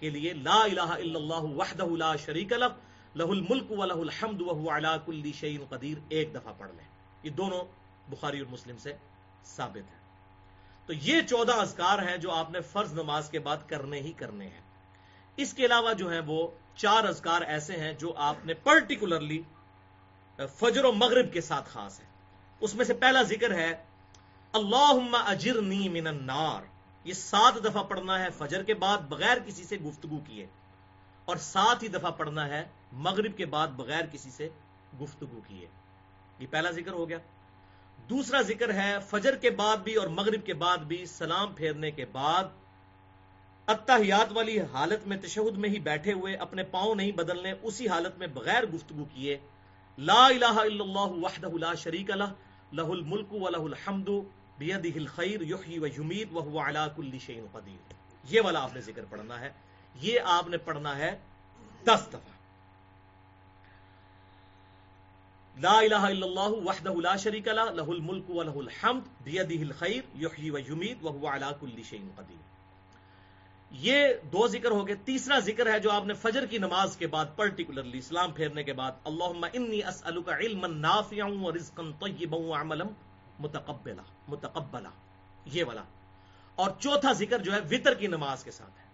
کے 0.00 0.10
لیے 0.10 0.32
لا 0.32 0.62
الہ 0.62 0.80
الا 0.80 1.18
اللہ 1.18 1.48
وحدہ 1.54 1.84
لا 1.84 2.16
شریک 2.16 2.52
لہ 2.52 2.64
لہ 3.14 3.22
الملک 3.22 3.72
و 3.72 3.84
لہ 3.84 3.92
الحمد 3.92 4.40
وهو 4.40 4.70
على 4.70 4.94
كل 5.04 5.30
شيء 5.32 5.58
قدیر۔ 5.68 5.98
ایک 6.08 6.34
دفعہ 6.34 6.52
پڑھ 6.58 6.70
لیں۔ 6.70 6.84
یہ 7.22 7.30
دونوں 7.30 7.64
بخاری 8.08 8.38
اور 8.38 8.52
مسلم 8.52 8.78
سے 8.78 8.92
ثابت 9.44 9.92
ہے 9.92 10.02
تو 10.86 10.92
یہ 10.92 11.20
چودہ 11.20 11.52
اذکار 11.52 11.98
ہیں 11.98 12.16
جو 12.16 12.30
آپ 12.30 12.50
نے 12.50 12.60
فرض 12.60 12.92
نماز 12.92 13.30
کے 13.30 13.38
بعد 13.38 13.56
کرنے 13.66 14.00
ہی 14.00 14.12
کرنے 14.12 14.46
ہیں۔ 14.46 14.60
اس 15.36 15.54
کے 15.54 15.66
علاوہ 15.66 15.92
جو 15.92 16.12
ہے 16.12 16.20
وہ 16.26 16.48
چار 16.76 17.04
اذکار 17.04 17.42
ایسے 17.42 17.76
ہیں 17.76 17.92
جو 17.92 18.12
آپ 18.16 18.46
نے 18.46 18.54
پرٹیکولرلی 18.54 19.42
فجر 20.58 20.84
و 20.84 20.92
مغرب 20.92 21.32
کے 21.32 21.40
ساتھ 21.40 21.68
خاص 21.68 22.00
ہے 22.00 22.04
اس 22.60 22.74
میں 22.74 22.84
سے 22.84 22.94
پہلا 22.94 23.22
ذکر 23.22 23.54
ہے 23.54 23.72
اللہ 24.54 25.16
اجرنی 25.26 25.88
من 25.88 26.06
النار۔ 26.06 26.62
یہ 27.04 27.12
سات 27.12 27.64
دفعہ 27.64 27.82
پڑھنا 27.82 28.18
ہے، 28.18 28.28
فجر 28.38 28.62
کے 28.62 28.74
بعد 28.74 28.98
بغیر 28.98 29.36
کسی 29.46 29.64
سے 29.64 29.76
گفتگو 29.76 30.18
کیے۔ 30.26 30.46
اور 31.24 31.36
سات 31.36 31.82
ہی 31.82 31.88
دفعہ 31.88 32.10
پڑھنا 32.10 32.48
ہے، 32.48 32.64
مغرب 32.92 33.36
کے 33.36 33.46
بعد 33.46 33.68
بغیر 33.68 34.02
کسی 34.12 34.30
سے 34.30 34.48
گفتگو 35.00 35.40
کیے۔ 35.48 35.66
یہ 36.38 36.46
پہلا 36.50 36.70
ذکر 36.70 36.90
ہو 36.90 37.08
گیا۔ 37.08 37.18
دوسرا 38.10 38.40
ذکر 38.40 38.74
ہے، 38.74 38.96
فجر 39.10 39.36
کے 39.36 39.50
بعد 39.50 39.76
بھی 39.76 39.94
اور 39.94 40.06
مغرب 40.06 40.46
کے 40.46 40.54
بعد 40.54 40.78
بھی 40.78 41.06
سلام 41.06 41.52
پھیرنے 41.52 41.90
کے 41.90 42.04
بعد 42.04 42.44
اتحیات 43.66 44.32
والی 44.32 44.60
حالت 44.60 45.06
میں 45.06 45.16
تشہد 45.16 45.58
میں 45.58 45.68
ہی 45.68 45.78
بیٹھے 45.78 46.12
ہوئے، 46.12 46.34
اپنے 46.34 46.62
پاؤں 46.62 46.94
نہیں 46.94 47.12
بدلنے، 47.12 47.52
اسی 47.62 47.88
حالت 47.88 48.18
میں 48.18 48.26
بغیر 48.26 48.66
گفتگو 48.66 49.04
کیے۔ 49.04 49.38
لا 49.98 50.26
الہ 50.26 50.44
الا 50.44 50.84
اللہ 50.84 51.24
وحدہ 51.24 51.48
لا 51.48 51.74
شریک 51.74 52.10
لہ 52.10 52.32
لہ 52.72 52.82
الملک 52.82 53.32
و 53.32 53.48
لہ 53.48 53.56
الحمد 53.56 54.08
بیدہ 54.58 54.98
الخیر 54.98 55.40
یحیی 55.40 55.78
و 55.78 55.86
یمید 55.86 56.28
وہو 56.32 56.58
علا 56.68 56.88
کل 56.88 57.18
شیء 57.26 57.40
قدیر 57.52 57.92
یہ 58.24 58.40
والا 58.40 58.62
آپ 58.62 58.74
نے 58.74 58.80
ذکر 58.80 59.04
پڑھنا 59.10 59.40
ہے۔ 59.40 59.50
یہ 59.94 60.20
آپ 60.24 60.48
نے 60.48 60.56
پڑھنا 60.56 60.96
ہے 60.98 61.18
دس 61.84 62.08
دفعہ۔ 62.08 62.32
لا 65.56 65.78
الہ 65.78 65.94
الا 65.94 66.26
اللہ 66.26 66.54
وحدہ 66.64 66.92
لا 67.00 67.16
شریک 67.16 67.48
لہ 67.48 67.60
لہ 67.60 67.82
الملک 67.82 68.30
و 68.30 68.42
لہ 68.42 68.50
الحمد 68.50 69.22
بیدہ 69.22 69.60
الخیر 69.60 70.02
یحیی 70.14 70.50
و 70.50 70.58
یمید 70.58 70.98
وہو 71.02 71.34
علا 71.34 71.50
کل 71.60 71.82
شیء 71.90 71.98
قدیر 72.16 72.42
یہ 73.70 74.08
دو 74.32 74.46
ذکر 74.46 74.70
ہو 74.70 74.86
گئے۔ 74.86 74.96
تیسرا 75.04 75.38
ذکر 75.38 75.72
ہے 75.72 75.78
جو 75.80 75.90
آپ 75.90 76.06
نے 76.06 76.14
فجر 76.14 76.46
کی 76.46 76.58
نماز 76.58 76.96
کے 76.96 77.06
بعد 77.06 77.26
پرٹیکولرلی 77.36 77.98
اسلام 77.98 78.32
پھیرنے 78.32 78.62
کے 78.62 78.72
بعد۔ 78.72 78.92
اللہم 79.04 79.44
انی 79.52 79.82
اسألک 79.82 80.28
علما 80.28 80.66
نافعا 80.66 81.26
و 81.42 81.52
رزقا 81.52 81.82
طیبا 82.00 82.36
و 82.36 82.54
عملا 83.40 83.60
متقبلا 83.62 84.02
متقبلا 84.28 84.90
یہ 85.44 85.64
والا۔ 85.64 85.82
اور 86.54 86.70
چوتھا 86.80 87.12
ذکر 87.12 87.38
جو 87.38 87.52
ہے، 87.52 87.58
وطر 87.70 87.94
کی 87.94 88.06
نماز 88.06 88.44
کے 88.44 88.50
ساتھ 88.50 88.78
ہے۔ 88.78 88.84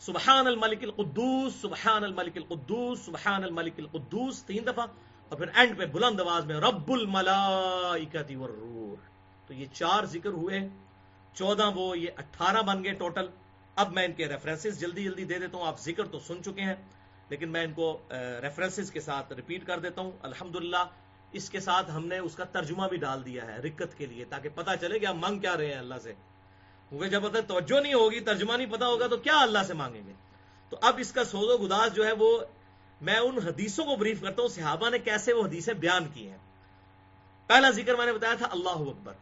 سبحان 0.00 0.46
الملک 0.46 0.78
القدوس، 0.82 1.54
سبحان 1.54 2.04
الملک 2.04 2.36
القدوس، 2.36 3.00
سبحان 3.00 3.44
الملک 3.44 3.72
القدوس، 3.78 4.42
تین 4.42 4.66
دفعہ۔ 4.66 4.86
اور 5.28 5.38
پھر 5.38 5.46
اینڈ 5.54 5.78
پہ 5.78 5.86
بلند 5.86 6.20
آواز 6.20 6.44
میں 6.44 6.56
رب 6.56 6.92
الملائکتی 6.92 8.36
والروح۔ 8.36 8.94
تو 9.46 9.54
یہ 9.54 9.66
چار 9.72 10.04
ذکر 10.04 10.30
ہوئے، 10.30 10.60
چودہ 11.34 11.70
وہ، 11.74 11.98
یہ 11.98 12.10
اٹھارہ 12.16 12.62
بن 12.62 12.84
گئے 12.84 12.92
ٹوٹل 12.92 13.26
اب 13.76 13.92
میں 13.92 14.04
ان 14.04 14.12
کے 14.12 14.28
ریفرنسز 14.28 14.80
جلدی 14.80 15.04
جلدی 15.04 15.24
دے 15.24 15.38
دیتا 15.38 15.58
ہوں، 15.58 15.66
آپ 15.66 15.80
ذکر 15.80 16.04
تو 16.04 16.20
سن 16.20 16.42
چکے 16.42 16.62
ہیں، 16.62 16.74
لیکن 17.28 17.48
میں 17.48 17.64
ان 17.64 17.72
کو 17.72 18.02
ریفرنسز 18.42 18.90
کے 18.90 19.00
ساتھ 19.00 19.32
ریپیٹ 19.32 19.66
کر 19.66 19.78
دیتا 19.78 20.00
ہوں۔ 20.00 20.10
الحمد 20.22 20.56
اس 21.32 21.50
کے 21.50 21.60
ساتھ 21.60 21.90
ہم 21.90 22.06
نے 22.06 22.18
اس 22.18 22.34
کا 22.34 22.44
ترجمہ 22.44 22.86
بھی 22.86 22.96
ڈال 22.96 23.24
دیا 23.24 23.46
ہے 23.46 23.56
رکت 23.58 23.98
کے 23.98 24.06
لیے 24.06 24.24
تاکہ 24.24 24.48
پتا 24.54 24.76
چلے 24.76 24.98
کہ 24.98 25.06
آپ 25.06 25.14
مانگ 25.14 25.38
کیا 25.38 25.56
رہے 25.56 25.66
ہیں 25.66 25.78
اللہ 25.78 25.94
سے۔ 26.02 26.14
کیونکہ 26.88 27.08
جب 27.08 27.22
توجہ 27.46 27.80
نہیں 27.80 27.94
ہوگی، 27.94 28.20
ترجمہ 28.20 28.52
نہیں 28.52 28.66
پتا 28.66 28.86
ہوگا 28.86 29.06
تو 29.06 29.16
کیا 29.16 29.38
اللہ 29.38 29.58
سے 29.66 29.74
مانگیں 29.74 30.02
گے؟ 30.06 30.12
تو 30.68 30.76
اب 30.82 30.94
اس 30.98 31.12
کا 31.12 31.24
سوز 31.24 31.60
و 31.60 31.66
گداس 31.66 31.94
جو 31.94 32.06
ہے 32.06 32.12
وہ 32.12 32.38
میں 33.00 33.16
ان 33.16 33.38
حدیثوں 33.38 33.84
کو 33.84 33.96
بریف 33.96 34.20
کرتا 34.20 34.42
ہوں، 34.42 34.48
صحابہ 34.48 34.90
نے 34.90 34.98
کیسے 34.98 35.32
وہ 35.32 35.44
حدیثیں 35.44 35.74
بیان 35.74 36.04
کی 36.14 36.28
ہیں۔ 36.28 36.38
پہلا 37.46 37.70
ذکر 37.70 37.94
میں 37.94 38.06
نے 38.06 38.12
بتایا 38.12 38.34
تھا، 38.34 38.48
اللہ 38.50 38.68
اکبر۔ 38.68 39.12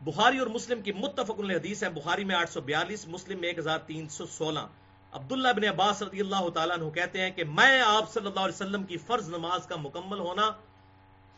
بخاری 0.00 0.38
اور 0.38 0.46
مسلم 0.46 0.82
کی 0.82 0.92
متفق 0.92 1.40
حدیث 1.40 1.82
ہے 1.82 1.88
بخاری 1.88 2.24
میں 2.24 2.36
آٹھ 2.36 2.50
سو 2.50 2.60
بیالیس، 2.60 3.08
مسلم 3.08 3.40
میں 3.40 3.48
ایک 3.48 3.58
ہزار 3.58 3.78
تین 3.78 4.08
سو 4.08 4.26
سولہ۔ 4.26 4.66
عبداللہ 5.12 5.48
بن 5.56 5.64
عباس 5.64 6.02
رضی 6.02 6.20
اللہ 6.20 6.48
تعالیٰ 6.54 6.78
عنہ 6.78 6.90
کہتے 6.90 7.20
ہیں 7.20 7.30
کہ 7.30 7.44
میں 7.44 7.80
آپ 7.80 8.12
صلی 8.12 8.26
اللہ 8.26 8.40
علیہ 8.40 8.54
وسلم 8.54 8.84
کی 8.84 8.96
فرض 8.96 9.28
نماز 9.28 9.66
کا 9.66 9.76
مکمل 9.76 10.18
ہونا 10.18 10.50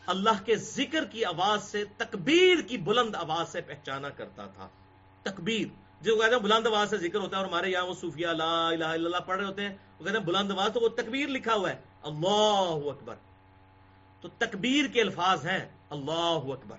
اللہ 0.07 0.45
کے 0.45 0.55
ذکر 0.55 1.05
کی 1.05 1.25
آواز 1.25 1.63
سے، 1.63 1.83
تکبیر 1.97 2.61
کی 2.61 2.77
بلند 2.77 3.15
آواز 3.15 3.49
سے 3.49 3.61
پہچانا 3.61 4.09
کرتا 4.09 4.45
تھا۔ 4.45 4.69
تکبیر۔ 5.23 5.67
جو 6.01 6.15
کہتے 6.15 6.35
ہیں، 6.35 6.41
بلند 6.41 6.67
آواز 6.67 6.89
سے 6.89 6.97
ذکر 6.97 7.19
ہوتا 7.19 7.37
ہے 7.37 7.41
اور 7.41 7.51
ہمارے 7.51 7.69
یہاں 7.69 7.85
وہ 7.85 7.93
صوفیہ 7.93 8.27
لا 8.27 8.67
الہ 8.67 8.85
الا 8.85 8.93
اللہ 8.93 9.17
پڑھ 9.17 9.37
رہے 9.37 9.45
ہوتے 9.45 9.61
ہیں، 9.61 9.75
وہ 9.99 10.05
کہتے 10.05 10.17
ہیں 10.17 10.25
بلند 10.25 10.51
آواز 10.51 10.71
تو 10.73 10.79
وہ 10.79 10.87
تکبیر 10.87 11.27
لکھا 11.27 11.53
ہوا 11.53 11.69
ہے۔ 11.69 11.75
اللہ 12.03 12.89
اکبر۔ 12.89 13.15
تو 14.21 14.27
تکبیر 14.37 14.87
کے 14.87 15.01
الفاظ 15.01 15.45
ہیں۔ 15.45 15.69
اللہ 15.89 16.39
اکبر۔ 16.43 16.77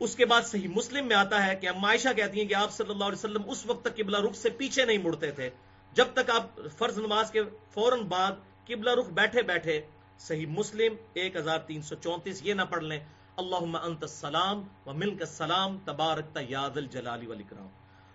اس 0.00 0.16
کے 0.16 0.26
بعد 0.26 0.42
صحیح 0.42 0.68
مسلم 0.68 1.06
میں 1.06 1.16
آتا 1.16 1.46
ہے 1.46 1.56
کہ 1.56 1.68
عائشہ 1.68 2.08
کہتی 2.16 2.40
ہیں 2.40 2.48
کہ 2.48 2.54
آپ 2.54 2.72
صلی 2.72 2.90
اللہ 2.90 3.04
علیہ 3.04 3.18
وسلم 3.18 3.42
اس 3.46 3.66
وقت 3.66 3.84
تک 3.84 3.96
قبلہ 3.96 4.16
رخ 4.16 4.36
سے 4.36 4.50
پیچھے 4.50 4.84
نہیں 4.84 4.98
مڑتے 4.98 5.30
تھے۔ 5.30 5.50
جب 5.92 6.04
تک 6.14 6.30
آپ 6.30 6.60
فرض 6.78 6.98
نماز 6.98 7.30
کے 7.30 7.42
فوراً 7.74 8.00
بعد 8.00 8.32
قبلہ 8.66 8.90
رخ 8.90 9.08
بیٹھے 9.08 9.42
بیٹھے 9.42 9.80
صحیح 10.18 10.46
مسلم، 10.46 10.94
ایک 11.14 11.36
ہزار 11.36 11.58
تین 11.58 11.82
سو 11.82 11.94
چونتیس، 11.94 12.40
یہ 12.42 12.54
نہ 12.54 12.62
پڑھ 12.62 12.84
لیں 12.84 12.98
اللہ 13.36 13.76
انت 13.76 14.02
السلام 14.02 14.62
و 14.86 14.92
ملک 14.92 15.20
السلام، 15.20 15.78
تبارک 15.84 16.38
یاد 16.48 16.76
الجلال 16.76 17.26
والاکرام 17.26 17.68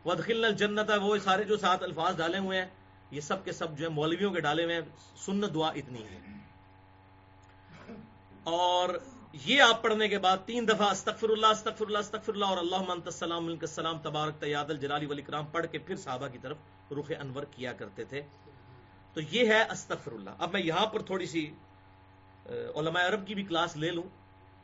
ودخلنا 0.06 0.47
الجنت 0.47 0.91
وہ 1.02 1.18
سارے 1.24 1.43
جو 1.43 1.58
سات 1.58 1.84
الفاظ 1.84 2.18
ڈالے 2.18 2.38
ہوئے 2.38 2.60
ہیں، 2.60 2.68
یہ 3.12 3.22
سب 3.22 3.43
کے 3.45 3.52
سب 3.52 3.78
جو 3.78 3.86
ہے 3.86 3.89
مولویوں 3.89 4.32
کے 4.32 4.39
ڈالے 4.39 4.64
ہوئے 4.64 4.76
ہیں، 4.76 4.82
سنت 5.26 5.54
دعا 5.54 5.70
اتنی 5.70 6.04
ہے۔ 6.04 6.20
اور 8.43 8.89
یہ 9.34 9.62
آپ 9.62 9.82
پڑھنے 9.82 10.08
کے 10.08 10.18
بعد 10.20 10.38
تین 10.45 10.68
دفعہ 10.68 10.89
استغفر 10.91 11.30
اللہ 11.30 11.47
استغفر 11.47 11.86
اللہ 11.86 11.97
استغفر 11.97 12.34
اللہ 12.34 12.45
اور 12.45 12.58
اللہ 12.58 12.82
منت 12.88 13.08
السلام، 13.08 13.45
ملک 13.45 13.64
السلام، 13.64 13.99
تبارک 13.99 14.39
تیاد 14.39 14.70
الجلالی 14.70 15.06
ولی 15.06 15.22
کرام 15.22 15.45
پڑھ 15.45 15.66
کے 15.72 15.80
پھر 15.80 15.95
صحابہ 15.95 16.28
کی 16.28 16.38
طرف 16.38 16.58
رخ 16.91 17.12
انور 17.20 17.43
کیا 17.52 17.74
کرتے 17.74 18.04
تھے۔ 18.04 18.22
تو 19.14 19.22
یہ 19.32 19.47
ہے 19.47 19.62
استغفر 19.72 20.12
اللہ 20.12 20.30
اب 20.38 20.54
میں 20.54 20.62
یہاں 20.62 20.86
پر 20.86 21.02
تھوڑی 21.02 21.26
سی 21.26 21.49
علماء 22.45 23.01
عرب 23.07 23.27
کی 23.27 23.35
بھی 23.35 23.43
کلاس 23.43 23.75
لے 23.77 23.91
لوں۔ 23.91 24.03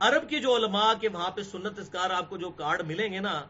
عرب 0.02 0.30
کے 0.30 0.40
جو 0.40 0.56
علماء 0.56 0.94
کے 1.02 1.08
وہاں 1.10 1.30
پہ 1.32 1.44
سنت 1.44 1.80
اسکار 1.80 2.10
آپ 2.12 2.30
کو 2.30 2.38
جو 2.38 2.50
کارڈ 2.54 2.82
ملیں 2.88 3.14
گے 3.14 3.20
نا، 3.20 3.42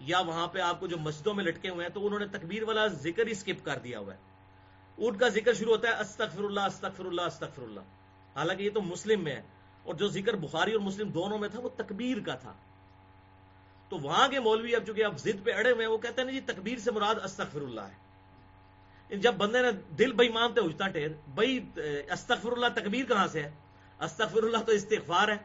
یا 0.00 0.20
وہاں 0.20 0.46
پہ 0.48 0.60
آپ 0.60 0.80
کو 0.80 0.86
جو 0.86 0.98
مسجدوں 0.98 1.34
میں 1.34 1.44
لٹکے 1.44 1.68
ہوئے 1.68 1.86
ہیں، 1.86 1.92
تو 1.94 2.06
انہوں 2.06 2.20
نے 2.20 2.26
تکبیر 2.28 2.62
والا 2.62 2.86
ذکر 3.02 3.26
ہی 3.26 3.34
سکپ 3.34 3.64
کر 3.64 3.78
دیا 3.78 3.98
ہوا 3.98 4.14
ہے۔ 4.14 4.18
اونٹ 4.98 5.20
کا 5.20 5.28
ذکر 5.28 5.54
شروع 5.54 5.72
ہوتا 5.72 5.88
ہے 5.88 6.00
استغفر 6.00 6.44
اللہ 6.44 6.60
استغفر 6.62 7.04
اللہ 7.04 7.22
استغفر 7.24 7.62
اللہ 7.62 7.80
حالانکہ 8.36 8.62
یہ 8.62 8.70
تو 8.70 8.82
مسلم 8.82 9.24
میں 9.24 9.34
ہے، 9.34 9.42
اور 9.86 9.94
جو 9.94 10.08
ذکر 10.10 10.36
بخاری 10.38 10.72
اور 10.72 10.80
مسلم 10.80 11.08
دونوں 11.10 11.38
میں 11.38 11.48
تھا، 11.48 11.60
وہ 11.60 11.68
تکبیر 11.76 12.20
کا 12.26 12.34
تھا۔ 12.36 12.52
تو 13.90 13.98
وہاں 13.98 14.28
کے 14.28 14.40
مولوی 14.40 14.74
اب 14.76 14.86
چونکہ 14.86 15.04
اب 15.04 15.18
ضد 15.18 15.44
پہ 15.44 15.52
اڑے 15.52 15.72
ہوئے 15.72 15.84
ہیں، 15.84 15.92
وہ 15.92 15.98
کہتے 15.98 16.22
ہیں 16.22 16.30
جی 16.30 16.40
تکبیر 16.46 16.78
سے 16.78 16.90
مراد 16.90 17.24
استغفر 17.24 17.62
اللہ 17.62 17.80
ہے 17.82 18.02
جب 19.10 19.34
بندے 19.36 19.62
نے 19.62 19.70
دل 19.98 20.12
بئی 20.12 20.28
مانتے 20.28 20.60
اجتا 20.60 20.86
ٹھیر، 20.88 21.08
بھائی 21.34 21.58
استغفر 21.76 22.52
اللہ 22.52 22.70
تکبیر 22.74 23.04
کہاں 23.04 23.26
سے 23.26 23.42
ہے؟ 23.42 23.50
استغفر 24.04 24.42
اللہ 24.42 24.58
تو 24.58 24.72
استغفار 24.72 25.28
ہے۔ 25.28 25.36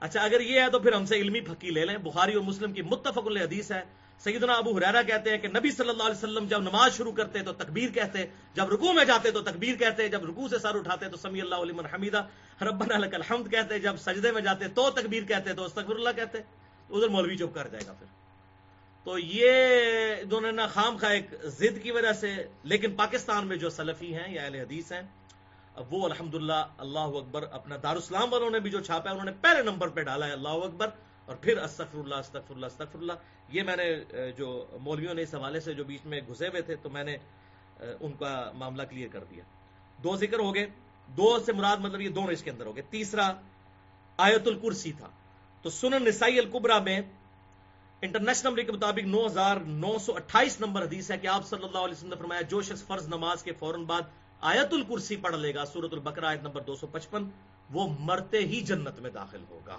اچھا 0.00 0.20
اگر 0.20 0.40
یہ 0.40 0.60
ہے 0.60 0.70
تو 0.70 0.78
پھر 0.78 0.92
ہم 0.92 1.06
سے 1.06 1.14
علمی 1.14 1.40
پھکی 1.40 1.70
لے 1.70 1.84
لیں۔ 1.84 1.96
بخاری 1.96 2.32
اور 2.32 2.42
مسلم 2.42 2.72
کی 2.72 2.82
متفق 2.82 3.18
حدیث 3.18 3.72
ہے۔ 3.72 3.82
سیدنا 4.18 4.52
ابو 4.52 4.76
حریرا 4.76 5.02
کہتے 5.02 5.30
ہیں 5.30 5.38
کہ 5.38 5.48
نبی 5.48 5.70
صلی 5.70 5.88
اللہ 5.88 6.02
علیہ 6.02 6.16
وسلم 6.16 6.46
جب 6.46 6.60
نماز 6.60 6.96
شروع 6.96 7.12
کرتے 7.12 7.42
تو 7.42 7.52
تکبیر 7.52 7.90
کہتے، 7.90 8.26
جب 8.54 8.72
رکوع 8.72 8.92
میں 8.92 9.04
جاتے 9.04 9.30
تو 9.30 9.40
تکبیر 9.40 9.74
کہتے، 9.74 10.08
جب 10.08 10.24
رکوع 10.24 10.48
سے 10.48 10.58
سر 10.58 10.74
اٹھاتے 10.74 11.08
تو 11.08 11.16
سمی 11.16 11.40
اللہ 11.40 11.54
علیہ 11.54 11.94
حمیدہ، 11.94 12.26
ربنا 12.62 12.98
لک 12.98 13.14
الحمد 13.14 13.50
کہتے، 13.50 13.78
جب 13.78 13.96
سجدے 13.96 14.32
میں 14.32 14.42
جاتے 14.42 14.68
تو 14.68 14.90
تکبیر 14.90 15.22
کہتے، 15.22 15.52
تو 15.52 15.64
استغفر 15.64 15.94
اللہ 15.94 16.10
کہتے۔ 16.16 16.38
ادھر 16.90 17.08
مولوی 17.08 17.36
چپ 17.36 17.54
کر 17.54 17.68
جائے 17.68 17.84
گا 17.86 17.92
پھر۔ 17.92 18.06
تو 19.04 19.18
یہ 19.18 19.58
دونوں 20.22 20.52
نے 20.52 20.62
خام 20.72 20.96
خواہ 20.96 21.12
ایک 21.12 21.26
ضد 21.42 21.82
کی 21.82 21.90
وجہ 21.90 22.12
سے، 22.12 22.34
لیکن 22.64 22.94
پاکستان 22.94 23.46
میں 23.46 23.56
جو 23.56 23.70
سلفی 23.70 24.14
ہیں 24.14 24.34
یا 24.34 24.42
اہل 24.42 24.54
حدیث 24.54 24.92
ہیں 24.92 25.02
وہ 25.76 26.04
الحمد 26.04 26.34
اللہ 26.34 27.16
اکبر 27.18 27.42
اپنا 27.50 27.76
دارالسلام 27.82 28.32
والوں 28.32 28.50
نے 28.50 28.60
بھی 28.60 28.70
جو 28.70 28.80
چھاپا 28.80 29.10
ہے، 29.10 29.14
انہوں 29.14 29.24
نے 29.24 29.32
پہلے 29.40 29.62
نمبر 29.62 29.88
پہ 29.88 30.02
ڈالا 30.02 30.26
ہے 30.26 30.32
اللہ 30.32 30.64
اکبر، 30.64 30.88
اور 31.26 31.36
پھر 31.36 31.58
استغفر 31.58 31.98
اللہ 31.98 32.14
استغفر 32.14 32.54
اللہ 32.54 32.66
استغفر 32.66 32.98
اللہ 32.98 33.12
یہ 33.48 33.62
میں 33.62 33.76
نے 33.76 33.84
جو 34.36 34.48
مولویوں 34.80 35.14
نے 35.14 35.22
اس 35.22 35.34
حوالے 35.34 35.60
سے 35.60 35.74
جو 35.74 35.84
بیچ 35.84 36.06
میں 36.06 36.20
گھسے 36.28 36.48
ہوئے 36.48 36.62
تھے، 36.62 36.76
تو 36.76 36.90
میں 36.90 37.04
نے 37.04 37.16
ان 38.00 38.12
کا 38.12 38.50
معاملہ 38.54 38.82
کلیئر 38.90 39.08
کر 39.12 39.24
دیا۔ 39.30 39.44
دو 39.98 40.16
ذکر 40.16 40.38
ہو 40.38 40.54
گئے۔ 40.54 40.66
دو 41.08 41.38
سے 41.46 41.52
مراد 41.52 41.76
مطلب 41.76 42.00
یہ 42.00 42.08
دونوں 42.08 42.32
اس 42.32 42.42
کے 42.42 42.50
اندر 42.50 42.66
ہو 42.66 42.74
گئے۔ 42.76 42.82
تیسرا 42.90 43.30
آیت 44.18 44.46
الکرسی 44.46 44.92
تھا۔ 44.92 45.08
تو 45.64 45.70
سنن 45.70 46.04
نسائی 46.04 46.38
القبرا 46.38 46.78
میں 46.78 47.00
انٹرنیشنل 48.02 48.62
کے 48.64 48.72
مطابق 48.72 49.06
نو 49.06 49.26
ہزار 49.26 49.56
نو 49.56 49.96
سو 49.98 50.14
اٹھائیس 50.16 50.60
نمبر 50.60 50.82
حدیث 50.82 51.10
ہے 51.10 51.18
کہ 51.18 51.26
آپ 51.26 51.46
صلی 51.46 51.64
اللہ 51.64 51.78
علیہ 51.78 51.94
وسلم 51.94 52.10
نے 52.10 52.16
فرمایا، 52.16 52.40
جو 52.42 52.62
شخص 52.62 52.82
فرض 52.86 53.08
نماز 53.08 53.42
کے 53.42 53.52
فوراً 53.52 53.84
بعد 53.84 54.02
آیت 54.40 54.72
الکرسی 54.72 55.16
پڑھ 55.16 55.36
لے 55.36 55.54
گا 55.54 55.64
سورت 55.64 55.92
البکرا 55.92 56.28
آیت 56.28 56.42
نمبر 56.42 56.60
دو 56.60 56.76
سو 56.76 56.86
پچپن، 56.86 57.24
وہ 57.70 57.96
مرتے 58.00 58.38
ہی 58.38 58.60
جنت 58.60 58.98
میں 58.98 59.10
داخل 59.10 59.44
ہوگا۔ 59.50 59.76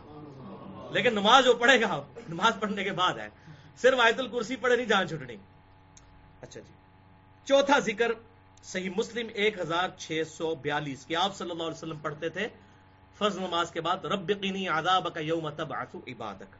لیکن 0.91 1.13
نماز 1.13 1.45
جو 1.45 1.53
پڑھے 1.53 1.81
گا، 1.81 2.01
نماز 2.29 2.53
پڑھنے 2.59 2.83
کے 2.83 2.91
بعد 2.91 3.13
ہے۔ 3.13 3.29
صرف 3.77 3.99
آیت 3.99 4.19
الکرسی 4.19 4.55
پڑھے 4.55 4.75
نہیں، 4.75 4.85
جان 4.85 5.07
چھٹنی 5.07 5.35
اچھا 6.41 6.59
جی۔ 6.59 6.73
چوتھا 7.45 7.79
ذکر، 7.79 8.11
صحیح 8.63 8.89
مسلم 8.97 9.27
ایک 9.33 9.59
ہزار 9.59 9.89
چھ 9.97 10.21
سو 10.31 10.55
بیالیس، 10.55 11.05
کہ 11.05 11.15
آپ 11.15 11.35
صلی 11.35 11.51
اللہ 11.51 11.63
علیہ 11.63 11.77
وسلم 11.77 11.97
پڑھتے 11.97 12.29
تھے، 12.29 12.47
فرض 13.17 13.37
نماز 13.37 13.71
کے 13.71 13.81
بعد 13.81 14.05
رب 14.05 14.31
قینی 14.41 14.67
آداب 14.67 15.13
کا 15.13 15.19
یوم 15.19 15.49
تبعث 15.49 15.95
عبادک۔ 16.07 16.55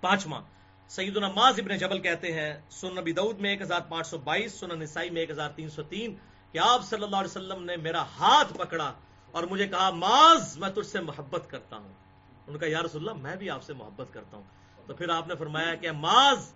پانچواں 0.00 0.40
سعید 0.88 1.16
النماز 1.16 1.58
ابن 1.58 1.76
جبل 1.76 1.98
کہتے 1.98 2.32
ہیں 2.32 2.60
سن 2.70 2.94
نبی 2.94 3.12
دعود 3.12 3.40
میں 3.40 3.50
ایک 3.50 3.62
ہزار 3.62 3.80
پانچ 3.88 4.06
سو 4.06 4.18
بائیس 4.18 4.52
سن 4.52 4.78
نسائی 4.78 5.10
میں 5.10 5.20
ایک 5.20 5.30
ہزار 5.30 5.50
تین 5.56 5.70
سو 5.70 5.82
تین 5.82 6.14
کہ 6.52 6.58
آپ 6.58 6.84
صلی 6.84 7.02
اللہ 7.02 7.16
علیہ 7.16 7.30
وسلم 7.30 7.64
نے 7.64 7.76
میرا 7.76 8.02
ہاتھ 8.02 8.52
پکڑا 8.52 8.92
اور 9.32 9.42
مجھے 9.42 9.68
کہا 9.68 9.90
ماز 9.90 10.58
میں 10.58 10.68
تجھ 10.68 10.86
سے 10.86 11.00
محبت 11.00 11.50
کرتا 11.50 11.76
ہوں. 11.76 11.92
ان 12.46 12.58
کا، 12.58 12.66
یا 12.66 12.82
رسول 12.82 13.08
اللہ، 13.08 13.22
میں 13.22 13.36
بھی 13.36 13.50
آپ 13.50 13.62
سے 13.62 13.72
محبت 13.72 14.06
کرتا 14.12 14.36
ہوں. 14.36 14.44
تو 14.86 14.94
پھر 14.94 15.08
آپ 15.08 15.28
نے 15.28 15.34
فرمایا 15.34 15.74
کہ 15.74 15.92
ماز 15.92 16.52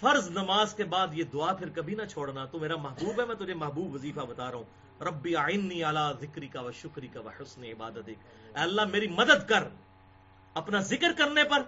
فرض 0.00 0.30
نماز 0.30 0.74
کے 0.74 0.84
بعد 0.84 1.08
یہ 1.12 1.24
دعا 1.24 1.52
پھر 1.52 1.68
کبھی 1.68 1.94
نہ 1.94 2.02
چھوڑنا، 2.04 2.44
تو 2.44 2.58
میرا 2.58 2.76
محبوب 2.76 3.20
ہے، 3.20 3.26
میں 3.26 3.34
تجھے 3.34 3.54
محبوب 3.54 3.94
وظیفہ 3.94 4.20
بتا 4.20 4.50
رہا 4.50 4.58
ہوں۔ 4.58 5.02
ربی 5.02 5.36
آئنی 5.36 5.84
اعلیٰ 5.84 6.12
ذکری 6.20 6.48
کا 6.48 6.60
و 6.60 6.72
شکری 6.72 7.08
کا 7.08 7.20
و 7.20 7.28
حسن 7.28 7.64
عبادت 7.64 8.10
اللہ، 8.54 8.82
میری 8.84 9.06
مدد 9.06 9.48
کر 9.48 9.64
اپنا 10.54 10.80
ذکر 10.80 11.12
کرنے 11.18 11.44
پر 11.44 11.62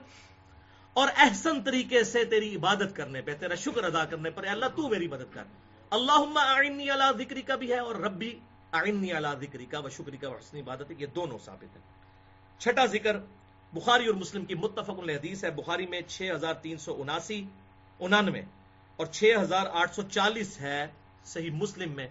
اور 0.93 1.09
احسن 1.17 1.63
طریقے 1.63 2.05
سے 2.05 2.25
تیری 2.25 2.57
عبادت 2.57 2.97
کرنے 2.97 3.23
پہ، 3.23 3.35
تیرا 3.35 3.55
شکر 3.55 3.85
ادا 3.85 4.05
کرنے 4.05 4.31
پر۔ 4.31 4.47
اللہ، 4.47 4.67
تو 4.77 4.89
میری 4.89 5.09
مدد 5.09 5.35
کر۔ 5.35 5.45
اللہ 5.93 6.39
آئنی 6.39 6.91
اعلیٰ 6.91 7.13
ذکری 7.19 7.43
کا 7.43 7.55
بھی 7.55 7.73
ہے 7.73 7.79
اور 7.79 7.95
ربی 7.95 8.39
آئنی 8.73 9.13
اعلیٰ 9.13 9.35
ذکری 9.41 9.67
کا 9.67 9.79
و 9.79 9.89
شکری 9.89 10.17
کا 10.17 10.29
و 10.29 10.35
حسن 10.35 10.57
عبادت 10.57 10.93
یہ 10.99 11.07
دونوں 11.07 11.39
ثابت 11.45 11.77
ہیں۔ 11.77 11.83
چھٹا 12.59 12.87
ذکر 12.87 13.17
بخاری 13.73 14.07
اور 14.07 14.15
مسلم 14.15 14.45
کی 14.45 14.55
متفق 14.55 14.99
الحدیث 14.99 15.45
ہے۔ 15.45 15.51
بخاری 15.51 15.87
میں 15.87 16.01
چھ 16.09 16.31
ہزار 16.35 16.55
تین 16.55 16.79
سو 16.79 17.01
اناسی، 17.01 17.45
انانوے 18.01 18.43
اور 18.97 19.07
چھ 19.07 19.35
ہزار 19.41 19.67
آٹھ 19.73 19.95
سو 19.95 20.03
چالیس 20.03 20.61
ہے 20.61 20.87
صحیح 21.25 21.51
مسلم 21.51 21.91
میں۔ 21.91 22.07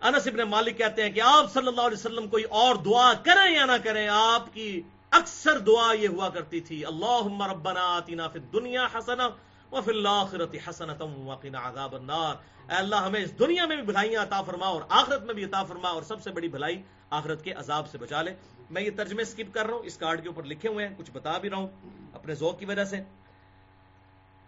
انس 0.00 0.26
ابن 0.26 0.38
مالک 0.38 0.78
کہتے 0.78 1.02
ہیں 1.02 1.10
کہ 1.10 1.20
آپ 1.20 1.52
صلی 1.52 1.66
اللہ 1.66 1.80
علیہ 1.80 1.98
وسلم 1.98 2.28
کوئی 2.28 2.44
اور 2.44 2.74
دعا 2.74 3.12
کریں 3.14 3.50
یا 3.54 3.64
نہ 3.66 3.76
کریں، 3.84 4.08
آپ 4.08 4.54
کی 4.54 4.82
اکثر 5.10 5.58
دعا 5.58 5.92
یہ 5.92 6.08
ہوا 6.08 6.28
کرتی 6.28 6.60
تھی 6.60 6.84
اللہ 6.86 7.42
ربنا 7.50 7.86
آتینا 7.96 8.28
فی 8.28 8.38
الدنیا 8.38 8.86
حسنا 8.94 9.28
وفی 9.74 9.90
الاخرت 9.90 10.54
حسنتا 10.68 11.04
وقنا 11.04 11.68
عذاب 11.68 11.94
النار۔ 11.94 12.34
اے 12.70 12.76
اللہ، 12.76 12.96
ہمیں 12.96 13.20
اس 13.20 13.38
دنیا 13.38 13.66
میں 13.66 13.76
بھی 13.76 13.84
بھلائیاں 13.84 14.22
عطا 14.22 14.42
فرما 14.42 14.66
اور 14.66 14.82
آخرت 14.88 15.22
میں 15.22 15.34
بھی 15.34 15.44
عطا 15.44 15.62
فرما 15.62 15.88
اور 15.88 16.02
سب 16.02 16.22
سے 16.22 16.30
بڑی 16.30 16.48
بھلائی 16.48 16.82
آخرت 17.10 17.44
کے 17.44 17.52
عذاب 17.52 17.90
سے 17.90 17.98
بچا 17.98 18.22
لے۔ 18.22 18.34
میں 18.70 18.82
یہ 18.82 18.90
ترجمے 18.96 19.24
سکپ 19.24 19.54
کر 19.54 19.66
رہا 19.66 19.74
ہوں، 19.74 19.82
اس 19.82 19.96
کارڈ 19.96 20.22
کے 20.22 20.28
اوپر 20.28 20.42
لکھے 20.42 20.68
ہوئے 20.68 20.88
ہیں، 20.88 20.94
کچھ 20.98 21.10
بتا 21.10 21.38
بھی 21.38 21.50
رہا 21.50 21.56
ہوں 21.56 21.68
اپنے 22.12 22.34
ذوق 22.34 22.58
کی 22.58 22.64
وجہ 22.64 22.84
سے۔ 22.84 22.96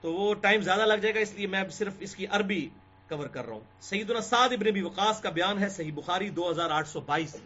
تو 0.01 0.13
وہ 0.13 0.35
ٹائم 0.35 0.61
زیادہ 0.61 0.81
لگ 0.81 0.95
جائے 0.95 1.15
گا، 1.15 1.21
اس 1.21 1.35
لیے 1.35 1.47
میں 1.47 1.65
صرف 1.69 1.93
اس 1.99 2.17
کی 2.17 2.27
عربی 2.27 2.69
کور 3.09 3.27
کر 3.27 3.45
رہا 3.45 3.53
ہوں۔ 3.53 3.61
سعید 3.81 4.11
الساد 4.11 4.49
ابن 4.53 4.67
ابی 4.67 4.83
وقاص 4.83 5.21
کا 5.21 5.31
بیان 5.31 5.59
ہے 5.59 5.69
صحیح 5.69 5.93
بخاری 5.95 6.31
دو 6.31 6.51
ہزار 6.51 6.71
آٹھ 6.71 6.89
سو 6.89 7.01
بائیس۔ 7.01 7.37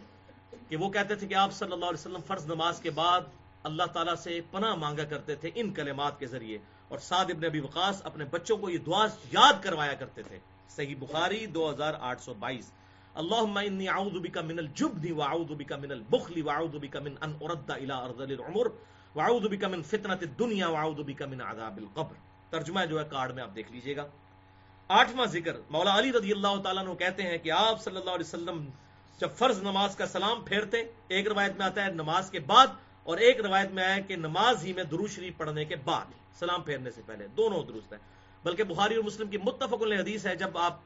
کہ 0.69 0.75
وہ 0.75 0.89
کہتے 0.89 1.15
تھے 1.15 1.27
کہ 1.27 1.33
آپ 1.33 1.53
صلی 1.53 1.71
اللہ 1.71 1.85
علیہ 1.85 1.99
وسلم 1.99 2.21
فرض 2.27 2.45
نماز 2.45 2.79
کے 2.79 2.89
بعد 2.89 3.21
اللہ 3.63 3.83
تعالیٰ 3.93 4.15
سے 4.15 4.41
پناہ 4.51 4.75
مانگا 4.75 5.03
کرتے 5.03 5.35
تھے 5.35 5.49
ان 5.55 5.73
کلمات 5.73 6.19
کے 6.19 6.25
ذریعے۔ 6.25 6.57
اور 6.91 6.99
سعد 6.99 7.31
ابن 7.31 7.45
ابی 7.45 7.59
وقاص 7.59 8.01
اپنے 8.05 8.25
بچوں 8.31 8.57
کو 8.57 8.69
یہ 8.69 8.77
دعا 8.77 9.05
یاد 9.31 9.63
کروایا 9.63 9.93
کرتے 9.93 10.21
تھے۔ 10.23 10.37
صحیح 10.69 10.95
بخاری 10.99 11.45
دو 11.45 11.69
ہزار 11.69 11.93
آٹھ 11.99 12.21
سو 12.21 12.33
بائیس۔ 12.39 12.71
اللهم 13.15 13.57
اني 13.57 13.87
اعوذ 13.87 14.17
بك 14.21 14.37
من 14.37 14.59
الجبن 14.59 15.11
واعوذ 15.11 15.51
بك 15.51 15.71
من 15.83 15.91
البخل 15.91 16.41
واعوذ 16.41 16.75
بك 16.81 16.95
من 16.95 17.15
ان 17.21 17.33
ارد 17.41 17.71
الى 17.71 17.91
ارض 17.91 18.21
العمر 18.21 18.67
واعوذ 19.15 19.47
بك 19.47 19.63
من 19.73 19.81
فتنه 19.83 20.19
الدنيا 20.21 20.67
واعوذ 20.67 21.01
بك 21.07 21.21
من 21.31 21.41
عذاب 21.41 21.77
القبر۔ 21.77 22.15
ترجمہ 22.49 22.85
جو 22.89 22.99
ہے 22.99 23.05
کارڈ 23.09 23.33
میں 23.35 23.43
آپ 23.43 23.55
دیکھ 23.55 23.71
لیجیے 23.71 23.95
گا۔ 23.95 24.05
آٹھواں 24.87 25.25
ذکر، 25.25 25.59
مولا 25.69 25.97
علی 25.97 26.11
رضی 26.11 26.31
اللہ 26.31 26.61
تعالیٰ 26.63 26.85
نے 26.85 26.95
کہتے 26.95 27.23
ہیں 27.23 27.37
کہ 27.37 27.51
آپ 27.51 27.83
صلی 27.83 27.97
اللہ 27.97 28.09
علیہ 28.09 28.29
وسلم 28.29 28.63
جب 29.19 29.29
فرض 29.35 29.61
نماز 29.63 29.95
کا 29.95 30.05
سلام 30.05 30.41
پھیرتے، 30.41 30.83
ایک 31.07 31.27
روایت 31.27 31.57
میں 31.57 31.65
آتا 31.65 31.85
ہے 31.85 31.91
نماز 31.93 32.31
کے 32.31 32.39
بعد، 32.39 32.67
اور 33.03 33.17
ایک 33.17 33.45
روایت 33.45 33.71
میں 33.71 33.83
آیا 33.83 33.99
کہ 33.99 34.15
نماز 34.15 34.65
ہی 34.65 34.73
میں 34.73 34.83
درو 34.83 35.07
شریف 35.07 35.37
پڑھنے 35.37 35.65
کے 35.65 35.75
بعد۔ 35.75 36.20
سلام 36.39 36.61
پھیرنے 36.61 36.91
سے 36.91 37.01
پہلے، 37.05 37.27
دونوں 37.27 37.63
درست 37.63 37.93
ہیں۔ 37.93 37.99
بلکہ 38.43 38.63
بخاری 38.63 38.95
اور 38.95 39.03
مسلم 39.03 39.27
کی 39.27 39.37
متفق 39.37 39.83
حدیث 39.99 40.25
ہے، 40.25 40.35
جب 40.35 40.57
آپ 40.57 40.79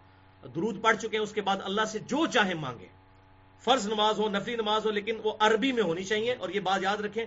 درود 0.56 0.82
پڑھ 0.82 0.98
چکے 0.98 1.18
ہیں، 1.18 1.24
اس 1.24 1.32
کے 1.32 1.42
بعد 1.42 1.58
اللہ 1.64 1.86
سے 1.86 2.00
جو 2.00 2.26
چاہے 2.28 2.54
مانگے 2.54 2.88
فرض 3.60 3.88
نماز 3.88 4.20
ہو، 4.20 4.30
نفلی 4.30 4.56
نماز 4.56 4.86
ہو، 4.86 4.92
لیکن 4.92 5.16
وہ 5.24 5.34
عربی 5.40 5.72
میں 5.72 5.84
ہونی 5.84 6.04
چاہیے۔ 6.04 6.36
اور 6.40 6.50
یہ 6.50 6.60
بات 6.60 6.80
یاد 6.84 6.98
رکھیں، 6.98 7.26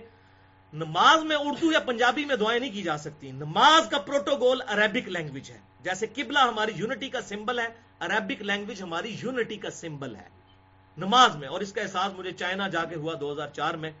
نماز 0.73 1.23
میں 1.23 1.35
اردو 1.35 1.71
یا 1.71 1.79
پنجابی 1.79 2.25
میں 2.25 2.35
دعائیں 2.35 2.59
نہیں 2.59 2.71
کی 2.71 2.81
جا 2.81 2.97
سکتی۔ 2.97 3.31
نماز 3.31 3.89
کا 3.89 3.97
پروٹوکول 3.97 4.61
عربک 4.67 5.09
لینگویج 5.09 5.51
ہے۔ 5.51 5.59
جیسے 5.83 6.07
قبلہ 6.15 6.39
ہماری 6.39 6.71
یونٹی 6.75 7.09
کا 7.09 7.21
سمبل 7.21 7.59
ہے، 7.59 7.67
عربک 7.99 8.41
لینگویج 8.41 8.81
ہماری 8.81 9.15
یونٹی 9.23 9.55
کا 9.55 9.69
سمبل 9.69 10.15
ہے۔ 10.15 10.29
نماز 10.97 11.35
میں، 11.35 11.47
اور 11.47 11.61
اس 11.61 11.73
کا 11.73 11.81
احساس 11.81 12.13
مجھے 12.19 12.31
چائنا 12.31 12.67
جا 12.67 12.83
کے 12.83 12.95
ہوا 12.95 13.13
دو 13.21 13.31
ہزار 13.31 13.47
چار 13.47 13.73
میں 13.73 13.91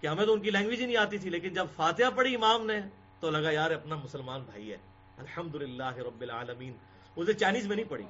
کہ 0.00 0.06
ہمیں 0.06 0.26
تو 0.26 0.32
ان 0.32 0.40
کی 0.40 0.50
لینگویج 0.50 0.80
ہی 0.80 0.86
نہیں 0.86 0.96
آتی 0.96 1.18
تھی، 1.18 1.30
لیکن 1.30 1.54
جب 1.54 1.66
فاتحہ 1.76 2.10
پڑھی 2.14 2.34
امام 2.34 2.66
نے 2.66 2.80
تو 3.20 3.30
لگا 3.30 3.50
یار 3.50 3.70
اپنا 3.70 3.96
مسلمان 3.96 4.42
بھائی 4.42 4.72
ہے۔ 4.72 4.76
الحمد 5.18 5.54
رب 5.54 6.20
العالمین۔ 6.20 6.72
اسے 7.16 7.32
چائنیز 7.32 7.66
میں 7.66 7.76
نہیں 7.76 7.86
پڑھی۔ 7.88 8.04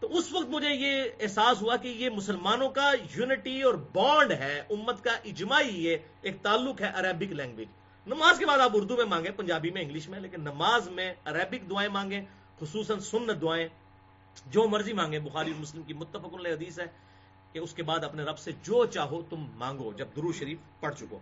تو 0.00 0.18
اس 0.18 0.32
وقت 0.32 0.48
مجھے 0.48 0.68
یہ 0.68 1.02
احساس 1.20 1.62
ہوا 1.62 1.76
کہ 1.76 1.88
یہ 1.88 2.10
مسلمانوں 2.10 2.68
کا 2.68 2.92
یونٹی 3.16 3.62
اور 3.62 3.74
بانڈ 3.74 4.32
ہے، 4.32 4.62
امت 4.70 5.04
کا 5.04 5.10
اجماعی 5.24 5.84
یہ 5.84 5.96
ایک 6.22 6.36
تعلق 6.42 6.80
ہے 6.80 6.86
عربک 6.94 7.32
لینگویج۔ 7.32 7.68
نماز 8.06 8.38
کے 8.38 8.46
بعد 8.46 8.58
آپ 8.58 8.70
اردو 8.74 8.96
میں 8.96 9.04
مانگیں، 9.04 9.30
پنجابی 9.30 9.70
میں 9.70 9.82
انگلش 9.82 10.08
میں، 10.08 10.20
لیکن 10.20 10.40
نماز 10.40 10.88
میں 10.88 11.14
عربک 11.24 11.70
دعائیں 11.70 11.90
مانگیں، 11.90 12.24
خصوصاً 12.60 12.98
سنت 12.98 13.40
دعائیں، 13.40 13.68
جو 14.46 14.68
مرضی 14.68 14.92
مانگیں۔ 14.92 15.18
بخاری 15.18 15.52
مسلم 15.58 15.82
کی 15.82 15.94
متفق 15.94 16.34
علیہ 16.34 16.52
حدیث 16.52 16.78
ہے 16.78 16.84
کہ 17.52 17.58
اس 17.58 17.74
کے 17.74 17.82
بعد 17.82 18.04
اپنے 18.04 18.22
رب 18.22 18.38
سے 18.38 18.52
جو 18.62 18.86
چاہو 18.86 19.22
تم 19.22 19.46
مانگو، 19.54 19.92
جب 19.92 20.06
درو 20.16 20.32
شریف 20.32 20.58
پڑھ 20.80 20.94
چکو۔ 20.98 21.18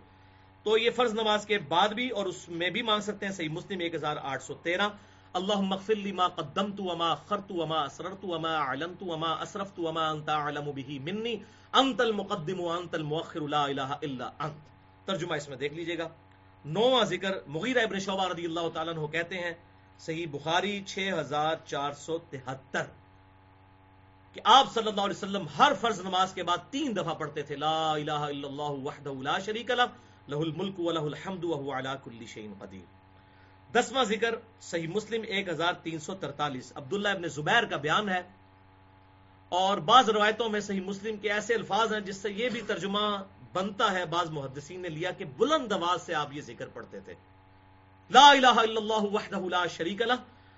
تو 0.63 0.77
یہ 0.77 0.89
فرض 0.95 1.13
نماز 1.13 1.45
کے 1.45 1.57
بعد 1.59 1.89
بھی 1.89 2.09
اور 2.09 2.25
اس 2.25 2.49
میں 2.49 2.69
بھی 2.69 2.81
مانگ 2.81 3.01
سکتے 3.01 3.25
ہیں، 3.25 3.33
صحیح 3.33 3.49
مسلم 3.49 3.79
ایک 3.79 3.95
ہزار 3.95 4.17
آٹھ 4.21 4.43
سو 4.43 4.53
تیرہ۔ 4.53 4.87
اللہ 5.33 5.59
مغفر 5.59 5.95
لی 5.95 6.11
ما 6.11 6.27
قدمت 6.27 6.79
وما 6.79 7.11
اخرت 7.11 7.51
وما 7.51 7.83
اسررت 7.83 8.25
وما 8.25 8.55
اعلنت 8.55 9.03
وما 9.03 9.31
اسرفت 9.33 9.79
وما 9.79 10.09
انت 10.09 10.29
اعلم 10.29 10.71
به 10.71 10.97
مني 11.03 11.35
انت 11.73 12.01
المقدم 12.01 12.59
وانت 12.59 12.95
المؤخر، 12.95 13.41
لا 13.41 13.63
الہ 13.63 13.89
الا 14.01 14.29
انت۔ 14.39 14.69
ترجمہ 15.05 15.35
اس 15.35 15.49
میں 15.49 15.57
دیکھ 15.57 15.73
لیجیے 15.73 15.97
گا۔ 15.97 16.07
نواں 16.65 17.05
ذکر 17.05 17.31
مغیرہ 17.47 17.83
ابن 17.83 17.99
شعبہ 17.99 18.27
رضی 18.27 18.45
اللہ 18.45 18.69
تعالیٰ 18.73 18.93
عنہ 18.93 19.07
کہتے 19.07 19.39
ہیں، 19.39 19.53
صحیح 19.99 20.27
بخاری 20.31 20.83
6473 20.87 22.85
کہ 24.33 24.41
آپ 24.43 24.73
صلی 24.73 24.87
اللہ 24.87 25.01
علیہ 25.01 25.17
وسلم 25.17 25.45
ہر 25.59 25.71
فرض 25.81 26.01
نماز 26.01 26.33
کے 26.33 26.43
بعد 26.43 26.71
تین 26.71 26.95
دفعہ 26.95 27.13
پڑھتے 27.13 27.41
تھے، 27.41 27.55
لا 27.55 27.91
الہ 27.91 28.11
الا 28.11 28.47
اللہ 28.47 28.71
وحدہ 28.87 29.13
لا 29.21 29.39
شریک 29.39 29.71
لہ۔ 29.71 29.89
لہ 30.27 30.35
الملک 30.35 30.79
و 30.79 30.91
لہ 30.91 30.99
الحمد 30.99 31.43
وهو 31.43 31.71
على 31.71 31.89
كل 32.03 32.25
شيء 32.25 32.49
قدیر۔ 32.59 33.01
دسواں 33.73 34.03
ذکر 34.03 34.35
صحیح 34.61 34.87
مسلم 34.87 35.21
ایک 35.27 35.49
ہزار 35.49 35.73
تین 35.73 35.99
سو 35.99 36.15
ترتالیس۔ 36.15 36.71
عبداللہ 36.75 37.07
ابن 37.07 37.27
زبیر 37.27 37.63
کا 37.63 37.77
بیان 37.77 38.09
ہے۔ 38.09 38.21
اور 39.49 39.77
بعض 39.77 40.09
روایتوں 40.09 40.49
میں 40.49 40.59
صحیح 40.59 40.81
مسلم 40.81 41.17
کے 41.17 41.31
ایسے 41.31 41.55
الفاظ 41.55 41.93
ہیں 41.93 41.99
جس 41.99 42.17
سے 42.17 42.31
یہ 42.31 42.49
بھی 42.49 42.61
ترجمہ 42.67 43.23
بنتا 43.53 43.91
ہے، 43.91 44.05
بعض 44.05 44.29
محدثین 44.29 44.81
نے 44.81 44.89
لیا 44.89 45.11
کہ 45.11 45.25
بلند 45.25 45.71
آواز 45.71 46.01
سے 46.01 46.13
آپ 46.13 46.27
یہ 46.33 46.41
ذکر 46.41 46.67
پڑھتے 46.67 46.99
تھے۔ 46.99 47.13
لا 48.09 48.29
الہ 48.29 48.47
الا 48.47 48.81
اللہ 48.81 49.01
وحدہ 49.01 49.39
لا 49.39 49.67
شریک 49.67 50.01
لہ 50.01 50.13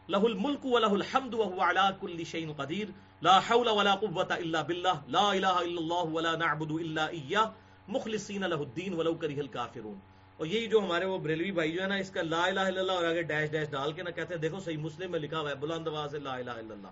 لہ 0.09 0.17
الملک 0.17 0.65
و 0.65 0.79
لہ 0.79 0.85
الحمد 0.85 1.33
وهو 1.33 1.59
على 1.59 1.89
كل 2.01 2.23
شيء 2.23 2.47
قدیر۔ 2.57 2.87
لا 3.21 3.39
حول 3.39 3.67
ولا 3.67 3.95
قوة 3.95 4.35
الا 4.37 4.61
باللہ، 4.61 5.01
لا 5.07 5.29
الہ 5.29 5.47
الا 5.47 5.81
اللہ 5.81 6.13
ولا 6.13 6.35
نعبد 6.35 6.71
الا 6.71 7.05
ایاہ 7.05 7.45
مخلصین 7.87 8.41
لہ 8.41 8.55
الدین 8.55 8.93
ولو 8.93 9.13
کرہ 9.13 9.31
الکافرون۔ 9.37 9.99
اور 10.37 10.47
یہی 10.47 10.67
جو 10.67 10.79
ہمارے 10.79 11.05
وہ 11.05 11.17
بریلوی 11.17 11.51
بھائی 11.51 11.71
جو 11.71 11.81
ہے 11.81 11.87
نا، 11.87 11.95
اس 11.95 12.09
کا 12.09 12.21
لا 12.21 12.45
الہ 12.45 12.59
الا 12.59 12.79
اللہ 12.79 12.91
اور 12.91 13.05
آگے 13.05 13.21
ڈیش 13.21 13.51
ڈیش 13.51 13.69
ڈال 13.69 13.93
کے 13.93 14.03
نا 14.03 14.09
کہتے 14.09 14.33
ہیں، 14.33 14.41
دیکھو 14.41 14.59
صحیح 14.59 14.77
مسلم 14.77 15.11
میں 15.11 15.19
لکھا 15.19 15.39
ہوا 15.39 15.49
ہے، 15.49 15.55
بلند 15.55 15.87
آواز 15.87 16.15
لا 16.15 16.33
الہ 16.33 16.51
الا 16.51 16.73
اللہ۔ 16.73 16.87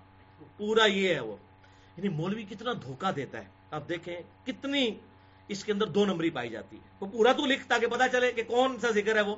پورا 0.57 0.85
یہ 0.85 1.15
ہے 1.15 1.19
وہ۔ 1.19 1.35
یعنی 1.97 2.09
مولوی 2.09 2.43
کتنا 2.43 2.73
دھوکہ 2.73 3.11
دیتا 3.11 3.37
ہے۔ 3.37 3.47
آپ 3.71 3.89
دیکھیں 3.89 4.15
کتنی 4.45 4.91
اس 5.47 5.65
کے 5.65 5.71
اندر 5.71 5.87
دو 5.87 6.05
نمبری 6.05 6.29
پائی 6.29 6.49
جاتی 6.49 6.77
ہے۔ 6.77 6.81
وہ 6.99 7.07
پورا 7.07 7.31
تو 7.31 7.45
لکھ 7.45 7.67
تاکہ 7.67 7.87
پتا 7.87 8.09
چلے 8.09 8.31
کہ 8.31 8.43
کون 8.43 8.79
سا 8.79 8.91
ذکر 8.91 9.15
ہے 9.15 9.21
وہ۔ 9.21 9.35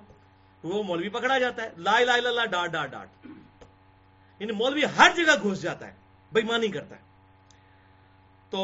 وہ 0.63 0.83
مولوی 0.83 1.09
پکڑا 1.09 1.39
جاتا 1.39 1.63
ہے۔ 1.63 1.69
لا 1.77 1.91
الہ 1.91 2.11
الا 2.11 2.29
اللہ، 2.29 2.45
ڈاٹ 2.45 2.69
ڈاٹ 2.69 2.91
ڈاٹ۔ 2.91 3.07
یعنی 4.39 4.51
مولوی 4.51 4.81
ہر 4.97 5.11
جگہ 5.15 5.49
گھس 5.49 5.61
جاتا 5.61 5.87
ہے 5.87 5.93
بےمانی 6.31 6.67
کرتا 6.67 6.95
ہے۔ 6.95 7.01
تو 8.49 8.59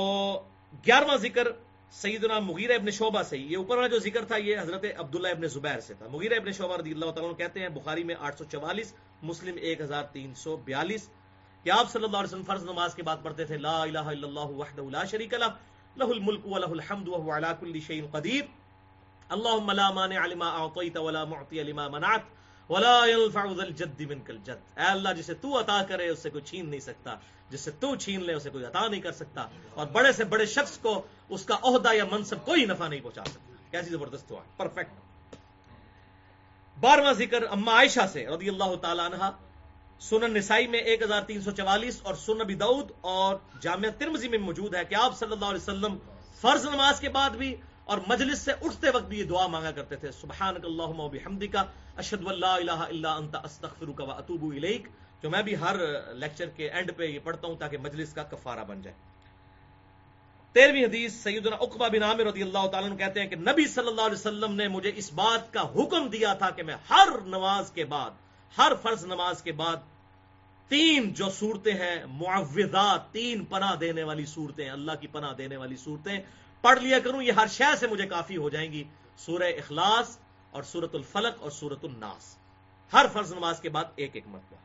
گیارہواں 0.87 1.17
ذکر 1.17 1.47
سیدنا 1.91 2.39
مغیرہ 2.39 2.73
ابن 2.73 2.91
شعبہ 2.91 3.23
سے 3.23 3.37
یہ 3.37 3.57
اوپر 3.57 3.75
والا 3.75 3.87
جو 3.87 3.99
ذکر 3.99 4.25
تھا، 4.25 4.37
یہ 4.37 4.59
حضرت 4.59 4.85
عبداللہ 4.97 5.27
ابن 5.27 5.47
زبیر 5.47 5.79
سے 5.79 5.93
تھا۔ 5.93 6.07
مغیرہ 6.07 6.33
ابن 6.33 6.51
شعبہ 6.51 6.77
رضی 6.77 6.91
اللہ 6.91 7.11
تعالیٰ 7.11 7.37
کہتے 7.37 7.59
ہیں، 7.59 7.69
بخاری 7.69 8.03
میں 8.03 8.15
آٹھ 8.19 8.37
سو 8.37 8.43
چوالیس، 8.43 8.93
مسلم 9.23 9.55
ایک 9.61 9.81
ہزار 9.81 10.03
تین 10.03 10.33
سو 10.35 10.57
بیالیس۔ 10.57 11.09
کہ 11.63 11.69
آپ 11.69 11.91
صلی 11.91 12.03
اللہ 12.03 12.17
علیہ 12.17 12.27
وسلم 12.27 12.43
فرض 12.43 12.63
نماز 12.63 12.95
کے 12.95 13.03
بعد 13.03 13.17
پڑھتے 13.23 13.45
تھے، 13.45 13.57
لا 13.57 13.81
الہ 13.81 13.99
الا 13.99 14.27
اللہ 14.27 14.39
وحدہ 14.39 14.81
لا 14.81 15.05
شریک 15.05 15.33
لہ 15.33 15.45
لہ 15.97 16.03
الملک 16.03 16.45
و 16.45 16.57
لہ 16.57 16.65
الحمد 16.65 17.07
وهو 17.07 17.31
على 17.31 17.47
كل 17.59 17.79
شيء 17.79 18.01
قدیر۔ 18.11 18.41
اللهم 19.29 19.71
لا 19.71 19.91
مانع 19.91 20.25
لما 20.25 20.49
اعطيت 20.49 20.97
ولا 20.97 21.23
معطي 21.23 21.63
لما 21.63 21.87
منعت۔ 21.87 22.38
ولا 22.69 23.05
ينفع 23.05 23.43
ذا 23.43 23.63
الجد 23.63 24.01
منك 24.01 24.29
الجد۔ 24.29 24.79
اے 24.79 24.85
اللہ، 24.85 25.09
جسے 25.17 25.33
تو 25.33 25.59
عطا 25.59 25.83
کرے، 25.83 26.09
اس 26.09 26.19
سے 26.19 26.29
کوئی 26.29 26.43
چھین 26.43 26.69
نہیں 26.69 26.79
سکتا۔ 26.79 27.15
جس 27.49 27.61
سے 27.61 27.71
تو 27.71 27.95
چھین 27.95 28.23
لے، 28.23 28.33
اسے 28.33 28.49
کوئی 28.49 28.65
عطا 28.65 28.87
نہیں 28.87 29.01
کر 29.01 29.11
سکتا۔ 29.11 29.45
اور 29.73 29.87
بڑے 29.87 30.11
سے 30.11 30.23
بڑے 30.23 30.45
شخص 30.45 30.77
کو 30.77 31.01
اس 31.29 31.45
کا 31.45 31.55
عہدہ 31.63 31.93
یا 31.93 32.03
منصب 32.11 32.45
کوئی 32.45 32.65
نفع 32.65 32.87
نہیں 32.87 32.99
پہنچا 32.99 33.23
سکتا۔ 33.25 33.53
کیسی 33.71 33.89
زبردست 33.89 34.31
ہوا 34.31 34.41
پرفیکٹ 34.57 34.93
بارہواں 36.79 37.13
ذکر 37.13 37.43
اما 37.51 37.71
عائشہ 37.71 38.07
سے، 38.13 38.27
رضی 38.27 38.49
اللہ 38.49 38.75
تعالی 38.81 39.01
عنہ۔ 39.05 39.29
سنن 39.99 40.33
نسائی 40.33 40.67
میں 40.67 40.79
ایک 40.79 41.01
ہزار 41.01 41.21
تین 41.21 41.41
سو 41.41 41.51
چوالیس 41.51 41.99
اور 42.03 42.13
سنن 42.13 42.41
ابی 42.41 42.53
دعود 42.53 42.91
اور 43.01 43.35
جامعہ 43.61 43.89
ترمزی 43.97 44.27
میں 44.27 44.39
موجود 44.39 44.75
ہے 44.75 44.85
کہ 44.85 44.95
آپ 44.95 45.17
صلی 45.17 45.31
اللہ 45.31 45.45
علیہ 45.45 45.61
وسلم 45.61 45.97
فرض 46.41 46.65
نماز 46.65 46.99
کے 46.99 47.09
بعد 47.09 47.29
بھی 47.29 47.55
اور 47.89 47.97
مجلس 48.07 48.39
سے 48.39 48.51
اٹھتے 48.61 48.89
وقت 48.93 49.07
بھی 49.07 49.19
یہ 49.19 49.23
دعا 49.25 49.45
مانگا 49.47 49.71
کرتے 49.71 49.95
تھے، 49.95 50.11
سبحانک 50.11 50.65
اللہم 50.65 50.99
و 50.99 51.07
بحمدک، 51.09 51.55
اشہد 51.95 52.23
واللہ 52.23 52.55
الہ 52.55 52.79
الا 52.87 53.13
انت، 53.13 53.35
استغفرک 53.43 54.01
و 54.01 54.11
اتوب 54.11 54.43
الیک، 54.45 54.87
جو 55.21 55.29
میں 55.29 55.41
بھی 55.43 55.55
ہر 55.55 55.75
لیکچر 56.15 56.49
کے 56.55 56.69
اینڈ 56.69 56.91
پہ 56.97 57.05
یہ 57.05 57.19
پڑھتا 57.23 57.47
ہوں 57.47 57.55
تاکہ 57.55 57.77
مجلس 57.77 58.13
کا 58.13 58.23
کفارہ 58.31 58.63
بن 58.67 58.81
جائے۔ 58.81 58.95
تیرہویں 60.55 60.83
حدیث 60.83 61.13
سیدنا 61.13 61.55
اقبا 61.59 61.87
بن 61.87 62.03
عامر 62.03 62.25
رضی 62.25 62.41
اللہ 62.41 62.67
تعالیٰ 62.67 62.97
کہتے 62.97 63.19
ہیں 63.19 63.27
کہ 63.27 63.35
نبی 63.35 63.65
صلی 63.67 63.87
اللہ 63.87 64.01
علیہ 64.01 64.17
وسلم 64.17 64.55
نے 64.55 64.67
مجھے 64.67 64.91
اس 64.95 65.11
بات 65.13 65.53
کا 65.53 65.63
حکم 65.75 66.07
دیا 66.09 66.33
تھا 66.33 66.49
کہ 66.49 66.63
میں 66.63 66.75
ہر 66.89 67.19
نماز 67.27 67.71
کے 67.71 67.85
بعد، 67.85 68.11
ہر 68.55 68.73
فرض 68.81 69.05
نماز 69.05 69.41
کے 69.41 69.51
بعد 69.51 69.77
تین 70.71 71.13
جو 71.13 71.29
صورتیں 71.29 71.73
ہیں، 71.73 71.95
معوضات، 72.15 73.11
تین 73.11 73.45
پناہ 73.45 73.75
دینے 73.75 74.03
والی 74.03 74.25
صورتیں، 74.25 74.69
اللہ 74.69 74.99
کی 75.01 75.07
پناہ 75.07 75.33
دینے 75.33 75.57
والی 75.57 75.77
صورتیں 75.77 76.19
پڑھ 76.61 76.79
لیا 76.79 76.99
کروں، 76.99 77.23
یہ 77.23 77.31
ہر 77.31 77.47
شے 77.47 77.75
سے 77.79 77.87
مجھے 77.87 78.07
کافی 78.07 78.37
ہو 78.37 78.49
جائیں 78.49 78.71
گی۔ 78.71 78.83
سورہ 79.17 79.43
اخلاص 79.43 80.17
اور 80.51 80.63
سورت 80.63 80.95
الفلق 80.95 81.41
اور 81.41 81.51
سورت 81.51 81.85
الناس۔ 81.85 82.37
ہر 82.93 83.05
فرض 83.13 83.33
نماز 83.33 83.59
کے 83.59 83.69
بعد 83.69 83.83
ایک 83.95 84.09
ایک 84.13 84.27
مرتبہ۔ 84.27 84.55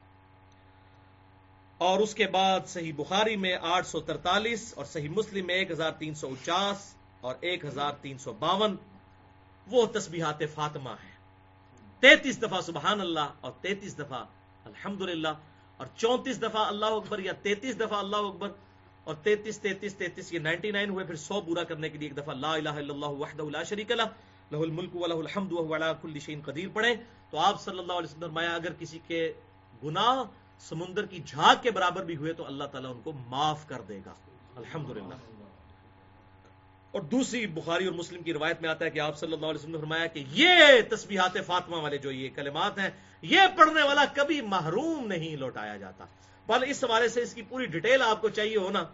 اور 1.78 1.98
اس 1.98 2.14
کے 2.14 2.27
بعد 2.27 2.60
صحیح 2.66 2.93
بخاری 2.97 3.36
میں 3.36 3.56
آٹھ 3.62 3.86
سو 3.86 4.01
ترتالیس 4.01 4.74
اور 4.77 4.85
صحیح 4.85 5.09
مسلم 5.09 5.47
میں 5.47 5.55
ایک 5.55 5.70
ہزار 5.70 5.90
تین 5.90 6.14
سو 6.14 6.28
انچاس 6.28 6.94
اور 7.20 7.35
ایک 7.40 7.64
ہزار 7.64 7.93
تین 8.01 8.19
سو 8.19 8.32
باون۔ 8.32 8.77
وہ 9.66 9.86
تسبیحات 9.86 10.39
فاطمہ 10.55 10.90
ہے 10.90 11.14
تینتیس 12.01 12.43
دفعہ 12.43 12.60
سبحان 12.60 13.01
اللہ 13.01 13.28
اور 13.40 13.52
تینتیس 13.60 13.98
دفعہ 13.98 14.24
الحمد 14.64 15.02
اور 15.77 15.86
چونتیس 15.97 16.43
دفعہ 16.43 16.66
اللہ 16.66 16.86
اکبر 16.86 17.19
یا 17.19 17.32
تینتیس 17.43 17.77
دفعہ 17.77 17.98
اللہ 17.98 18.16
اکبر۔ 18.16 18.48
اور 19.05 19.14
تینتیس 19.14 19.59
تینتیس 19.60 19.94
تینتیس، 19.94 20.32
یہ 20.32 20.39
نائنٹی 20.39 20.70
نائن 20.70 20.90
ہوئے، 20.90 21.05
پھر 21.05 21.16
سو 21.16 21.40
پورا 21.40 21.64
کرنے 21.64 21.89
کے 21.89 21.98
لیے 21.98 22.09
ایک 22.09 22.16
دفعہ 22.16 22.35
لا 22.35 22.52
الہ 22.52 22.68
الا 22.68 22.94
اللہ 22.94 23.18
وحدہ 23.20 23.43
لا 23.43 23.62
شریک 23.62 23.90
لہ 23.90 24.02
لہ 24.52 24.56
الملک 24.56 24.97
و 24.97 25.06
لہ 25.06 25.14
الحمد 25.14 25.52
و 25.52 25.74
علی 25.74 25.93
کل 26.02 26.18
شیء 26.18 26.36
قدیر 26.44 26.68
پڑھیں۔ 26.72 26.94
تو 27.31 27.39
آپ 27.39 27.60
صلی 27.62 27.78
اللہ 27.78 27.93
علیہ 27.93 28.09
وسلم 28.10 28.20
فرمایا، 28.20 28.55
اگر 28.55 28.72
کسی 28.78 28.98
کے 29.06 29.32
گناہ 29.85 30.22
سمندر 30.60 31.06
کی 31.06 31.20
جھاگ 31.26 31.62
کے 31.62 31.70
برابر 31.70 32.05
بھی 32.05 32.16
ہوئے 32.16 32.32
تو 32.32 32.47
اللہ 32.47 32.64
تعالیٰ 32.64 32.90
ان 32.90 33.01
کو 33.05 33.12
معاف 33.28 33.68
کر 33.68 33.81
دے 33.89 33.98
گا۔ 34.06 34.14
الحمد 34.56 35.12
اور 36.94 37.02
دوسری 37.02 37.47
بخاری 37.47 37.85
اور 37.85 37.94
مسلم 37.94 38.22
کی 38.22 38.32
روایت 38.32 38.60
میں 38.60 38.68
آتا 38.70 38.85
ہے 38.85 38.90
کہ 38.90 39.01
آپ 39.01 39.18
صلی 39.18 39.32
اللہ 39.32 39.47
علیہ 39.47 39.59
وسلم 39.59 39.72
نے 39.72 39.78
فرمایا 39.78 40.06
کہ 40.06 40.24
یہ 40.32 40.81
تسبیحات 40.90 41.36
فاطمہ 41.47 41.76
والے 41.76 41.98
جو 41.98 42.10
یہ 42.10 42.28
کلمات 42.35 42.78
ہیں، 42.78 42.90
یہ 43.22 43.40
پڑھنے 43.56 43.82
والا 43.82 44.05
کبھی 44.14 44.40
محروم 44.40 45.06
نہیں 45.06 45.36
لوٹایا 45.36 45.76
جاتا۔ 45.76 46.05
بل 46.47 46.65
اس 46.69 46.85
حوالے 46.85 47.09
سے 47.09 47.23
اس 47.23 47.35
کی 47.35 47.43
پوری 47.43 47.66
ڈیٹیل 47.66 48.03
آپ 48.03 48.21
کو 48.21 48.29
چاہیے 48.29 48.57
ہونا، 48.57 48.85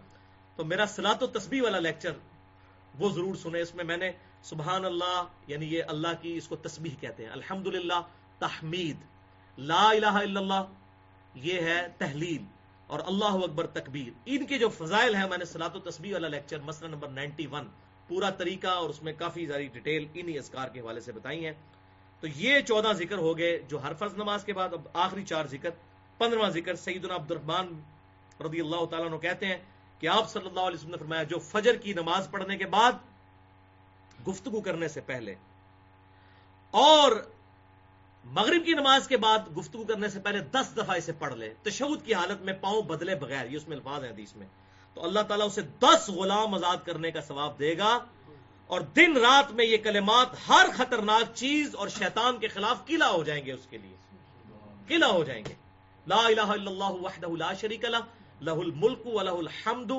تو 0.55 0.65
میرا 0.65 0.85
سلاط 0.85 1.23
و 1.23 1.27
تسبیح 1.27 1.61
والا 1.63 1.79
لیکچر 1.79 2.11
وہ 2.99 3.09
ضرور 3.09 3.35
سنے 3.35 3.61
اس 3.61 3.75
میں 3.75 3.85
میں 3.85 3.97
نے 3.97 4.11
سبحان 4.43 4.85
اللہ 4.85 5.23
یعنی 5.47 5.65
یہ 5.65 5.83
اللہ 5.87 6.07
کی 6.21 6.37
اس 6.37 6.47
کو 6.47 6.55
تسبیح 6.55 6.95
کہتے 6.99 7.25
ہیں۔ 7.25 7.31
الحمد 7.31 7.67
تحمید، 8.39 8.97
لا 9.57 9.89
الہ 9.89 10.05
الا 10.05 10.39
اللہ، 10.39 10.63
یہ 11.33 11.61
ہے 11.61 11.87
تحلیل 11.97 12.43
اور 12.87 12.99
اللہ 13.05 13.43
اکبر 13.43 13.67
تکبیر۔ 13.67 14.11
ان 14.25 14.45
کے 14.45 14.57
جو 14.57 14.69
فضائل 14.69 15.15
ہیں، 15.15 15.27
میں 15.29 15.37
نے 15.37 15.45
سلاط 15.45 15.75
و 15.75 15.79
تصویر 15.79 16.13
والا 16.13 16.27
لیکچر 16.27 16.59
مسئلہ 16.59 16.89
نمبر 16.89 17.07
نائنٹی 17.07 17.47
ون، 17.47 17.67
پورا 18.07 18.29
طریقہ 18.29 18.67
اور 18.67 18.89
اس 18.89 19.03
میں 19.03 19.13
کافی 19.13 19.47
ساری 19.47 19.67
ڈیٹیل 19.67 20.07
انہی 20.13 20.37
اسکار 20.37 20.67
کے 20.67 20.79
حوالے 20.79 20.99
سے 20.99 21.11
بتائی 21.11 21.45
ہیں۔ 21.45 21.53
تو 22.19 22.27
یہ 22.27 22.59
چودہ 22.59 22.91
ذکر 22.93 23.17
ہو 23.17 23.37
گئے 23.37 23.59
جو 23.67 23.83
ہر 23.83 23.93
فرض 23.93 24.13
نماز 24.13 24.43
کے 24.43 24.53
بعد، 24.53 24.73
اب 24.73 24.87
آخری 24.93 25.23
چار 25.23 25.45
ذکر۔ 25.45 25.69
پندرواں 26.21 26.49
ذکر 26.51 26.75
سعید 26.77 27.09
عبد 27.11 27.31
الرحمان 27.31 27.67
رضی 28.39 28.59
اللہ 28.59 28.85
تعالیٰ 28.89 29.07
عنہ 29.09 29.17
کہتے 29.19 29.45
ہیں 29.45 29.57
کہ 30.01 30.07
آپ 30.07 30.29
صلی 30.29 30.47
اللہ 30.47 30.59
علیہ 30.59 30.77
وسلم 30.77 30.91
نے 30.91 30.97
فرمایا 30.97 31.23
جو 31.29 31.39
فجر 31.45 31.75
کی 31.77 31.93
نماز 31.93 32.27
پڑھنے 32.31 32.57
کے 32.57 32.65
بعد 32.69 32.99
گفتگو 34.27 34.61
کرنے 34.61 34.87
سے 34.87 35.01
پہلے 35.05 35.35
اور 36.73 37.11
مغرب 38.25 38.65
کی 38.65 38.73
نماز 38.73 39.07
کے 39.07 39.17
بعد 39.17 39.47
گفتگو 39.57 39.83
کرنے 39.83 40.09
سے 40.09 40.19
پہلے 40.19 40.39
دس 40.51 40.75
دفعہ 40.77 40.95
اسے 40.97 41.11
پڑھ 41.19 41.33
لے، 41.35 41.53
تشہد 41.63 42.05
کی 42.05 42.13
حالت 42.13 42.41
میں 42.41 42.53
پاؤں 42.61 42.81
بدلے 42.89 43.15
بغیر، 43.15 43.45
یہ 43.45 43.57
اس 43.57 43.67
میں 43.67 43.77
الفاظ 43.77 44.03
ہیں 44.03 44.11
حدیث 44.11 44.35
میں، 44.35 44.47
تو 44.97 45.03
اللہ 45.03 45.19
تعالیٰ 45.27 45.45
اسے 45.45 45.61
دس 45.79 46.09
غلام 46.09 46.53
آزاد 46.55 46.85
کرنے 46.85 47.11
کا 47.11 47.21
ثواب 47.21 47.59
دے 47.59 47.77
گا 47.77 47.97
اور 48.69 48.81
دن 48.95 49.17
رات 49.17 49.51
میں 49.51 49.65
یہ 49.65 49.77
کلمات 49.83 50.35
ہر 50.49 50.69
خطرناک 50.77 51.35
چیز 51.35 51.75
اور 51.75 51.87
شیطان 51.97 52.37
کے 52.37 52.47
خلاف 52.47 52.85
قلعہ 52.85 53.11
ہو 53.11 53.23
جائیں 53.23 53.43
گے 53.45 53.51
اس 53.51 53.65
کے 53.69 53.77
لیے، 53.77 53.95
قلعہ 54.87 55.11
ہو 55.11 55.23
جائیں 55.23 55.43
گے۔ 55.45 55.53
لا 56.07 56.25
الہ 56.25 56.41
الا 56.41 56.71
اللہ 56.71 57.01
وحدہ 57.01 57.27
لا 57.37 57.53
شریک 57.53 57.85
لہ 57.85 57.97
لہ 58.41 58.51
الملک 58.51 59.07
و 59.07 59.21
لہ 59.21 59.29
الحمد 59.29 59.91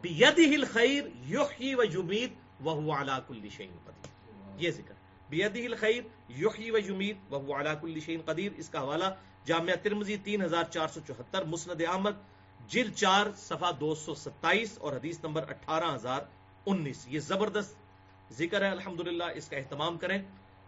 بیدہ 0.00 0.54
الخیر 0.54 1.04
یحیی 1.28 1.74
و 1.74 1.82
یمید 1.84 2.34
وہو 2.60 3.00
علا 3.00 3.18
کل 3.18 3.48
شیء 3.56 3.66
قدیر 3.84 4.62
یہ 4.62 4.70
ذکر. 4.70 4.94
بیدہ 5.28 5.58
الخیر 5.58 6.02
یحیی 6.28 6.70
و 6.70 6.78
یمید 6.78 7.16
وہو 7.30 7.60
علا 7.60 7.74
کل 7.74 7.98
شیء 8.00 8.18
قدیر 8.24 8.52
اس 8.56 8.68
کا 8.68 8.80
حوالہ 8.80 9.04
جامعہ 9.44 9.74
ترمذی 9.82 10.16
3474 10.16 11.44
مسند 11.44 11.80
احمد 11.88 12.16
جلد 12.68 12.94
چار، 12.94 13.26
صفحہ 13.36 13.72
دو 13.72 13.94
سو 13.94 14.14
ستائیس 14.14 14.78
اور 14.78 14.92
حدیث 14.92 15.18
نمبر 15.24 15.42
اٹھارہ 15.48 15.94
ہزار 15.94 16.20
انیس. 16.66 17.06
یہ 17.08 17.20
زبردست 17.20 18.32
ذکر 18.32 18.62
ہے، 18.62 18.68
الحمدللہ، 18.68 19.24
اس 19.34 19.48
کا 19.48 19.56
اہتمام 19.56 19.98
کریں۔ 19.98 20.18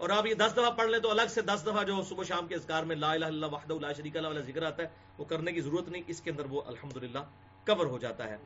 اور 0.02 0.10
آپ 0.10 0.26
یہ 0.26 0.34
دس 0.34 0.52
دفعہ 0.52 0.70
پڑھ 0.70 0.88
لیں 0.90 0.98
تو 0.98 1.10
الگ 1.10 1.28
سے 1.30 1.42
دس 1.42 1.62
دفعہ 1.62 1.82
جو 1.84 2.02
صبح 2.02 2.24
شام 2.24 2.46
کے 2.46 2.54
اذکار 2.54 2.82
میں 2.82 2.96
لا 2.96 3.12
الہ 3.12 3.24
الا 3.24 3.26
اللہ 3.26 3.46
وحدہ 3.46 3.74
لا 3.80 3.92
شریک 3.92 4.16
اللہ 4.16 4.28
والا 4.28 4.40
ذکر 4.40 4.62
آتا 4.62 4.82
ہے، 4.82 4.88
وہ 5.18 5.24
کرنے 5.24 5.52
کی 5.52 5.60
ضرورت 5.60 5.88
نہیں، 5.88 6.02
اس 6.06 6.20
کے 6.20 6.30
اندر 6.30 6.44
وہ 6.44 6.62
الحمدللہ 6.66 7.18
کور 7.66 7.86
ہو 7.86 7.98
جاتا 7.98 8.28
ہے۔ 8.28 8.36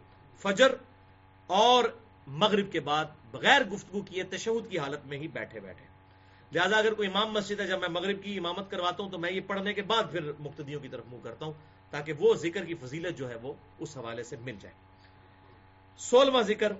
فجر 0.43 0.74
اور 1.47 1.85
مغرب 2.27 2.73
کے 2.73 2.81
بعد 2.81 3.05
بغیر 3.31 3.65
گفتگو 3.65 4.03
کیے، 4.03 4.23
تشہد 4.23 4.70
کی 4.70 4.78
حالت 4.78 5.07
میں 5.07 5.19
ہی 5.19 5.28
بیٹھے 5.28 5.61
بیٹھے۔ 5.61 5.85
لہٰذا 6.53 6.77
اگر 6.77 6.95
کوئی 6.95 7.09
امام 7.09 7.33
مسجد 7.33 7.61
ہے، 7.61 7.66
جب 7.66 7.81
میں 7.81 7.89
مغرب 7.89 8.23
کی 8.23 8.37
امامت 8.39 8.70
کرواتا 8.70 9.03
ہوں 9.03 9.11
تو 9.11 9.19
میں 9.19 9.31
یہ 9.31 9.41
پڑھنے 9.47 9.74
کے 9.74 9.83
بعد 9.83 10.03
پھر 10.11 10.31
مقتدیوں 10.39 10.81
کی 10.81 10.89
طرف 10.89 11.05
منہ 11.07 11.24
کرتا 11.24 11.45
ہوں، 11.47 11.53
تاکہ 11.91 12.12
وہ 12.19 12.35
ذکر 12.35 12.65
کی 12.65 12.74
فضیلت 12.74 13.19
جو 13.19 13.31
ہے 13.31 13.37
وہ 13.43 13.53
اس 13.78 13.97
حوالے 13.97 14.23
سے 14.23 14.37
مل 14.37 14.57
جائے۔ 14.61 14.74
سولہواں 16.01 16.43
ذکر 16.43 16.73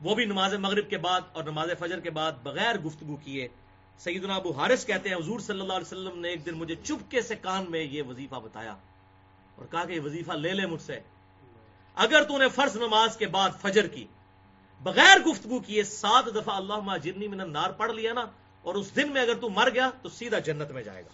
وہ 0.00 0.14
بھی 0.14 0.24
نماز 0.24 0.54
مغرب 0.54 0.88
کے 0.90 0.98
بعد 0.98 1.20
اور 1.32 1.44
نماز 1.44 1.70
فجر 1.78 2.00
کے 2.00 2.10
بعد 2.10 2.32
بغیر 2.42 2.78
گفتگو 2.78 3.16
کیے۔ 3.16 3.46
سیدنا 4.00 4.34
ابو 4.34 4.50
حارث 4.52 4.84
کہتے 4.86 5.08
ہیں، 5.08 5.16
حضور 5.16 5.40
صلی 5.40 5.60
اللہ 5.60 5.72
علیہ 5.72 5.86
وسلم 5.86 6.18
نے 6.20 6.28
ایک 6.28 6.44
دن 6.46 6.54
مجھے 6.54 6.74
چپکے 6.82 7.20
سے 7.22 7.36
کان 7.36 7.64
میں 7.70 7.82
یہ 7.82 8.02
وظیفہ 8.02 8.40
بتایا 8.44 8.74
اور 9.56 9.66
کہا 9.70 9.84
کہ 9.84 9.92
یہ 9.92 10.00
وظیفہ 10.00 10.32
لے 10.32 10.52
لے 10.54 10.66
مجھ 10.66 10.82
سے۔ 10.82 10.98
اگر 11.96 12.24
تو 12.24 12.38
نے 12.38 12.48
فرض 12.48 12.76
نماز 12.76 13.16
کے 13.16 13.26
بعد 13.26 13.50
فجر 13.62 13.86
کی، 13.86 14.06
بغیر 14.80 15.18
گفتگو 15.26 15.58
کیے 15.58 15.82
سات 15.82 16.26
دفعہ 16.34 16.56
اللہ 16.56 16.96
جرنی 17.02 17.28
من 17.28 17.40
النار 17.40 17.70
پڑھ 17.72 17.92
لیا 17.92 18.12
نا، 18.12 18.24
اور 18.64 18.74
اس 18.74 18.94
دن 18.96 19.12
میں 19.12 19.22
اگر 19.22 19.34
تو 19.40 19.48
مر 19.50 19.68
گیا 19.74 19.90
تو 20.02 20.08
سیدھا 20.08 20.38
جنت 20.38 20.70
میں 20.70 20.82
جائے 20.82 21.02
گا۔ 21.02 21.12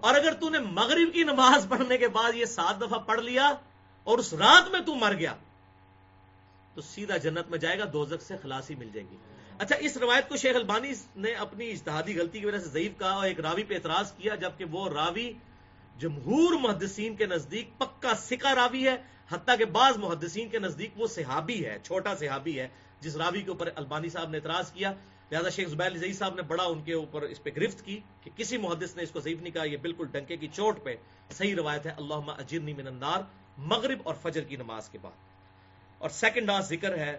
اور 0.00 0.14
اگر 0.14 0.32
تو 0.40 0.48
نے 0.50 0.58
مغرب 0.58 1.12
کی 1.14 1.22
نماز 1.24 1.66
پڑھنے 1.68 1.96
کے 1.98 2.08
بعد 2.08 2.34
یہ 2.34 2.44
سات 2.44 2.80
دفعہ 2.80 2.98
پڑھ 3.06 3.20
لیا 3.20 3.52
اور 4.06 4.18
اس 4.18 4.32
رات 4.34 4.70
میں 4.70 4.80
تو 4.86 4.94
مر 4.94 5.14
گیا 5.14 5.34
تو 6.76 6.82
سیدھا 6.82 7.16
جنت 7.16 7.50
میں 7.50 7.58
جائے 7.58 7.78
گا 7.78 7.84
دوزک 7.92 8.22
سے 8.22 8.36
خلاصی 8.42 8.74
مل 8.74 8.88
جائے 8.94 9.06
گی۔ 9.10 9.16
اچھا 9.58 9.76
اس 9.80 9.96
روایت 9.96 10.28
کو 10.28 10.36
شیخ 10.36 10.56
البانی 10.56 10.92
نے 11.16 11.32
اپنی 11.40 11.70
اجتہادی 11.70 12.18
غلطی 12.18 12.40
کی 12.40 12.46
وجہ 12.46 12.58
سے 12.58 12.68
ضعیف 12.68 12.98
کہا 12.98 13.10
اور 13.10 13.26
ایک 13.26 13.40
راوی 13.40 13.64
پہ 13.64 13.74
اعتراض 13.74 14.12
کیا، 14.12 14.34
جبکہ 14.34 14.64
وہ 14.70 14.88
راوی 14.88 15.32
جمہور 15.98 16.58
محدثین 16.60 17.14
کے 17.16 17.26
نزدیک 17.26 17.70
پکا 17.78 18.14
سکا 18.20 18.54
راوی 18.54 18.86
ہے، 18.88 18.96
حتیٰ 19.30 19.56
کہ 19.58 19.64
بعض 19.72 19.98
محدثین 19.98 20.48
کے 20.48 20.58
نزدیک 20.58 21.00
وہ 21.00 21.06
صحابی 21.06 21.64
ہے، 21.66 21.76
چھوٹا 21.82 22.14
صحابی 22.14 22.58
ہے، 22.60 22.68
جس 23.00 23.16
راوی 23.16 23.42
کے 23.42 23.50
اوپر 23.50 23.70
البانی 23.74 24.08
صاحب 24.08 24.30
نے 24.30 24.38
اعتراض 24.38 24.72
کیا۔ 24.72 24.92
لہٰذا 25.30 25.48
شیخ 25.48 25.68
زبیر 25.68 25.96
زئی 25.96 26.12
صاحب 26.12 26.34
نے 26.34 26.42
بڑا 26.42 26.64
ان 26.64 26.82
کے 26.82 26.92
اوپر 26.92 27.22
اس 27.22 27.42
پہ 27.42 27.50
گرفت 27.56 27.84
کی 27.84 27.98
کہ 28.20 28.30
کسی 28.36 28.56
محدث 28.56 28.96
نے 28.96 29.02
اس 29.02 29.10
کو 29.10 29.20
ضعیف 29.20 29.40
نہیں 29.40 29.54
کہا، 29.54 29.64
یہ 29.64 29.76
بالکل 29.76 30.06
ڈنکے 30.12 30.36
کی 30.36 30.48
چوٹ 30.52 30.82
پہ 30.82 30.94
صحیح 31.30 31.54
روایت 31.56 31.86
ہے 31.86 31.92
اللہ 31.96 32.30
اجرنی 32.36 32.72
من 32.72 32.86
النار، 32.86 33.20
مغرب 33.58 34.00
اور 34.02 34.14
فجر 34.22 34.44
کی 34.44 34.56
نماز 34.56 34.88
کے 34.88 34.98
بعد۔ 35.02 35.35
اور 35.98 36.10
سیکنڈ 36.10 36.50
آس 36.50 36.68
ذکر 36.68 36.98
ہے، 36.98 37.18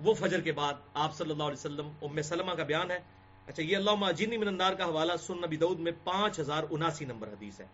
وہ 0.00 0.14
فجر 0.14 0.40
کے 0.40 0.52
بعد 0.52 0.74
آپ 0.94 1.16
صلی 1.16 1.30
اللہ 1.30 1.42
علیہ 1.42 1.58
وسلم، 1.58 1.90
ام 2.02 2.22
سلمہ 2.22 2.52
کا 2.52 2.62
بیان 2.62 2.90
ہے۔ 2.90 2.98
اچھا 3.46 3.62
یہ 3.62 3.76
اللہ 3.76 4.12
جینی 4.12 4.36
من 4.36 4.48
النار 4.48 4.72
کا 4.72 4.84
حوالہ 4.84 5.12
سن 5.20 5.38
نبی 5.38 5.56
دعود 5.56 5.80
میں 5.80 5.92
پانچ 6.04 6.40
ہزار 6.40 6.62
اناسی 6.70 7.04
نمبر 7.04 7.28
حدیث 7.28 7.60
ہے۔ 7.60 7.66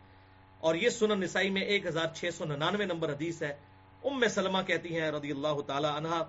اور 0.61 0.75
یہ 0.75 0.89
سنن 0.89 1.21
نسائی 1.21 1.51
میں 1.51 1.63
ایک 1.63 1.87
ہزار 1.87 2.07
چھ 2.15 2.25
سو 2.39 2.45
ننانوے 2.45 2.85
نمبر 2.85 3.13
حدیث 3.13 3.43
ہے۔ 3.43 3.57
ام 4.05 4.29
سلمہ 4.29 4.59
کہتی 4.67 5.01
ہیں 5.01 5.11
رضی 5.11 5.31
اللہ 5.31 5.61
تعالی 5.67 5.89
عنہ 5.97 6.23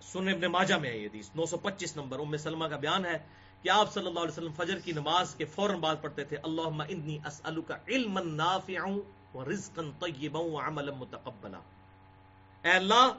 سن 0.00 0.28
ابن 0.28 0.40
ماجہ 0.40 0.74
میں 0.74 0.90
ہے 0.90 0.98
یہ 0.98 1.06
حدیث، 1.06 1.30
نو 1.34 1.46
سو 1.46 1.56
پچیس 1.56 1.96
نمبر۔ 1.96 2.18
ام 2.18 2.36
سلمہ 2.36 2.64
کا 2.64 2.76
بیان 2.76 3.04
ہے 3.06 3.18
کہ 3.62 3.68
آپ 3.68 3.92
صلی 3.92 4.06
اللہ 4.06 4.20
علیہ 4.20 4.30
وسلم 4.30 4.52
فجر 4.52 4.78
کی 4.78 4.92
نماز 4.92 5.34
کے 5.34 5.44
فوراً 5.44 5.76
بعد 5.76 5.96
پڑھتے 6.00 6.24
تھے، 6.24 6.36
اللہم 6.42 6.80
انی 6.88 7.18
اسألک 7.26 7.72
علما 7.88 8.20
نافعا 8.20 8.96
ورزقا 9.34 9.82
طیبا 10.00 10.40
وعملا 10.40 10.92
متقبلا۔ 10.92 11.60
اے 12.64 12.70
اللہ، 12.70 13.12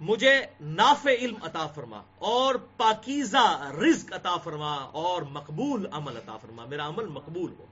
مجھے 0.00 0.46
نافع 0.60 1.10
علم 1.10 1.34
عطا 1.42 1.66
فرما 1.66 2.02
اور 2.18 2.54
پاکیزہ 2.76 3.72
رزق 3.80 4.12
عطا 4.12 4.36
فرما 4.36 4.74
اور 4.74 5.22
مقبول 5.22 5.86
عمل 5.92 6.16
عطا 6.16 6.36
فرما، 6.36 6.64
میرا 6.64 6.88
عمل 6.88 7.06
مقبول 7.06 7.54
ہو۔ 7.58 7.66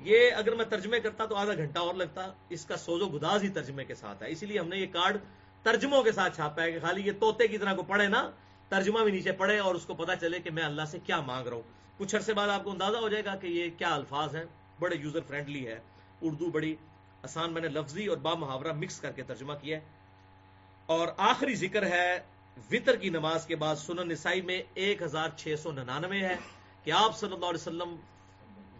یہ 0.00 0.30
اگر 0.32 0.54
میں 0.54 0.64
ترجمے 0.64 1.00
کرتا 1.00 1.26
تو 1.26 1.36
آدھا 1.36 1.54
گھنٹہ 1.54 1.78
اور 1.78 1.94
لگتا، 1.94 2.32
اس 2.48 2.64
کا 2.66 2.76
سوز 2.76 3.02
و 3.02 3.08
گداز 3.08 3.42
ہی 3.42 3.48
ترجمے 3.48 3.84
کے 3.84 3.94
ساتھ 3.94 4.22
ہے۔ 4.22 4.30
اسی 4.30 4.46
لیے 4.46 4.58
ہم 4.58 4.68
نے 4.68 4.76
یہ 4.76 4.86
کارڈ 4.92 5.16
ترجموں 5.62 6.02
کے 6.02 6.12
ساتھ 6.12 6.36
چھاپا 6.36 6.62
ہے 6.62 6.72
کہ 6.72 6.80
خالی 6.80 7.06
یہ 7.06 7.12
توتے 7.20 7.48
کی 7.48 7.58
طرح 7.58 7.74
کو 7.74 7.82
پڑھے 7.82 8.08
نا، 8.08 8.30
ترجمہ 8.68 9.00
بھی 9.00 9.12
نیچے 9.12 9.32
پڑھے 9.32 9.58
اور 9.58 9.74
اس 9.74 9.86
کو 9.86 9.94
پتا 9.94 10.16
چلے 10.16 10.40
کہ 10.40 10.50
میں 10.50 10.62
اللہ 10.62 10.82
سے 10.90 10.98
کیا 11.04 11.20
مانگ 11.20 11.46
رہا 11.46 11.56
ہوں۔ 11.56 11.62
کچھ 11.98 12.16
عرصے 12.16 12.34
بعد 12.34 12.48
آپ 12.48 12.64
کو 12.64 12.70
اندازہ 12.70 12.96
ہو 12.96 13.08
جائے 13.08 13.24
گا 13.24 13.36
کہ 13.36 13.46
یہ 13.46 13.70
کیا 13.78 13.94
الفاظ 13.94 14.36
ہیں۔ 14.36 14.44
بڑے 14.80 14.96
یوزر 14.96 15.20
فرینڈلی 15.28 15.66
ہے، 15.66 15.80
اردو 16.22 16.50
بڑی 16.50 16.76
آسان 17.22 17.52
میں 17.52 17.62
نے 17.62 17.68
لفظی 17.68 18.06
اور 18.06 18.16
با 18.16 18.34
محاورہ 18.34 18.72
مکس 18.72 19.00
کر 19.00 19.12
کے 19.12 19.22
ترجمہ 19.22 19.52
کیا 19.62 19.78
ہے۔ 19.78 19.99
اور 20.90 21.08
آخری 21.16 21.54
ذکر 21.54 21.82
ہے، 21.82 22.18
وطر 22.70 22.96
کی 22.96 23.08
نماز 23.08 23.46
کے 23.46 23.56
بعد 23.56 23.76
سنن 23.76 24.08
نسائی 24.08 24.40
میں 24.40 24.62
ایک 24.74 25.02
ہزار 25.02 25.28
چھ 25.36 25.54
سو 25.62 25.72
ننانوے 25.72 26.20
ہے 26.20 26.36
کہ 26.84 26.90
آپ 26.90 27.18
صلی 27.18 27.32
اللہ 27.32 27.46
علیہ 27.46 27.60
وسلم 27.60 27.96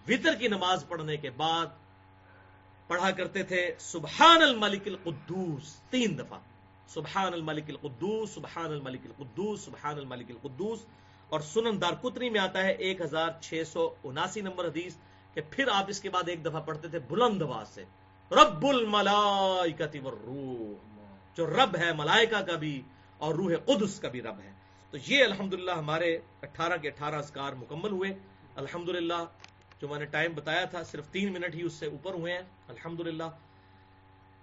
وطر 0.09 0.35
کی 0.35 0.49
نماز 0.49 0.85
پڑھنے 0.89 1.17
کے 1.17 1.31
بعد 1.31 1.67
پڑھا 2.87 3.11
کرتے 3.11 3.43
تھے، 3.43 3.75
سبحان 3.79 4.43
الملک 4.43 4.83
القدوس، 4.87 5.75
تین 5.91 6.19
دفعہ۔ 6.19 6.39
سبحان 6.89 7.33
الملک 7.33 7.65
القدوس، 7.69 8.31
سبحان 8.31 8.65
الملک 8.65 9.01
القدوس، 9.05 9.61
سبحان 9.61 9.99
الملک 9.99 10.31
القدوس۔ 10.31 10.79
اور 11.29 11.41
سنن 11.41 11.81
دار 11.81 11.93
کتنی 12.03 12.31
میں 12.31 12.41
آتا 12.41 12.63
ہے 12.63 12.73
ایک 12.73 13.01
ہزار 13.01 13.29
چھ 13.41 13.63
سو 13.73 13.95
اناسی 14.05 14.41
نمبر 14.41 14.65
حدیث 14.65 14.95
کہ 15.35 15.41
پھر 15.51 15.69
آپ 15.73 15.85
اس 15.89 16.01
کے 16.01 16.11
بعد 16.11 16.29
ایک 16.29 16.45
دفعہ 16.45 16.61
پڑھتے 16.61 16.89
تھے 16.89 16.99
بلند 16.99 17.43
آواز 17.43 17.69
سے۔ 17.69 17.85
رب 18.31 18.67
الملائکتی 18.67 19.99
والروح۔ 19.99 20.90
جو 21.37 21.47
رب 21.47 21.77
ہے، 21.77 21.93
ملائکہ 21.93 22.41
کا 22.41 22.57
بھی 22.57 22.83
اور 23.19 23.35
روح 23.35 23.53
قدس 23.67 24.01
کا 24.01 24.09
بھی 24.09 24.23
رب 24.23 24.41
ہے۔ 24.45 24.53
تو 24.91 24.99
یہ 25.07 25.25
الحمدللہ 25.25 25.71
ہمارے 25.71 26.19
اٹھارہ 26.43 26.77
کے 26.77 26.89
اٹھارہ 26.89 27.15
اسکار 27.15 27.53
مکمل 27.53 27.91
ہوئے۔ 27.91 28.11
الحمدللہ 28.55 29.25
جو 29.81 29.89
میں 29.89 29.99
نے 29.99 30.05
ٹائم 30.05 30.33
بتایا 30.35 30.65
تھا، 30.65 30.83
صرف 30.83 31.09
تین 31.09 31.33
منٹ 31.33 31.55
ہی 31.55 31.63
اس 31.63 31.73
سے 31.73 31.87
اوپر 31.87 32.15
ہوئے 32.15 32.33
ہیں۔ 32.33 32.43
الحمدللہ۔ 32.69 33.23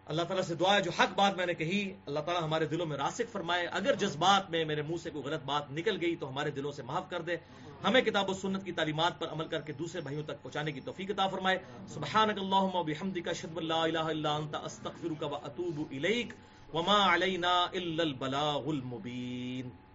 اللہ 0.06 0.22
تعالیٰ 0.22 0.46
سے 0.46 0.56
دعا 0.56 0.76
ہے، 0.76 0.82
جو 0.82 0.92
حق 1.00 1.14
بات 1.16 1.38
میں 1.38 1.46
نے 1.46 1.54
کہی، 1.54 1.94
اللہ 2.06 2.20
تعالیٰ 2.20 2.44
ہمارے 2.44 2.66
دلوں 2.66 2.86
میں 2.86 2.98
راسک 2.98 3.32
فرمائے۔ 3.32 3.68
اگر 3.68 3.96
جذبات 3.96 4.50
میں 4.50 4.66
میرے 4.66 4.82
منہ 4.82 4.96
سے 5.04 5.10
کوئی 5.10 5.24
غلط 5.24 5.44
بات 5.44 5.72
نکل 5.72 5.98
گئی 6.02 6.16
تو 6.16 6.30
ہمارے 6.30 6.52
دلوں 6.52 6.72
سے 6.72 6.84
معاف 6.84 7.10
کر 7.10 7.22
دے۔ 7.22 7.38
ہمیں 7.84 8.02
کتاب 8.02 8.30
و 8.30 8.34
سنت 8.34 8.66
کی 8.66 8.72
تعلیمات 8.72 9.20
پر 9.20 9.28
عمل 9.28 9.48
کر 9.48 9.62
کے 9.62 9.74
دوسرے 9.74 10.02
بھائیوں 10.02 10.24
تک 10.24 10.44
پہنچانے 10.44 10.72
کی 10.72 10.82
توفیق 10.82 11.12
عطا 11.12 11.28
فرمائے۔ 11.28 11.58
سبحانک 11.88 12.38
اللہم 12.38 12.76
و 12.76 12.84
بحمدک، 12.84 13.28
اشہد 13.28 13.58
ان 13.58 13.66
لا 13.66 13.84
الہ 13.84 14.00
الا 14.00 14.36
انت، 14.36 14.56
استغفرک 14.56 15.24
و 15.24 15.36
اتوب 15.36 15.88
الیک۔ 15.92 16.34
وما 16.74 16.94
علينا 16.94 17.74
إلا 17.74 18.04
البلاغ 18.04 18.70
المبين 18.70 19.87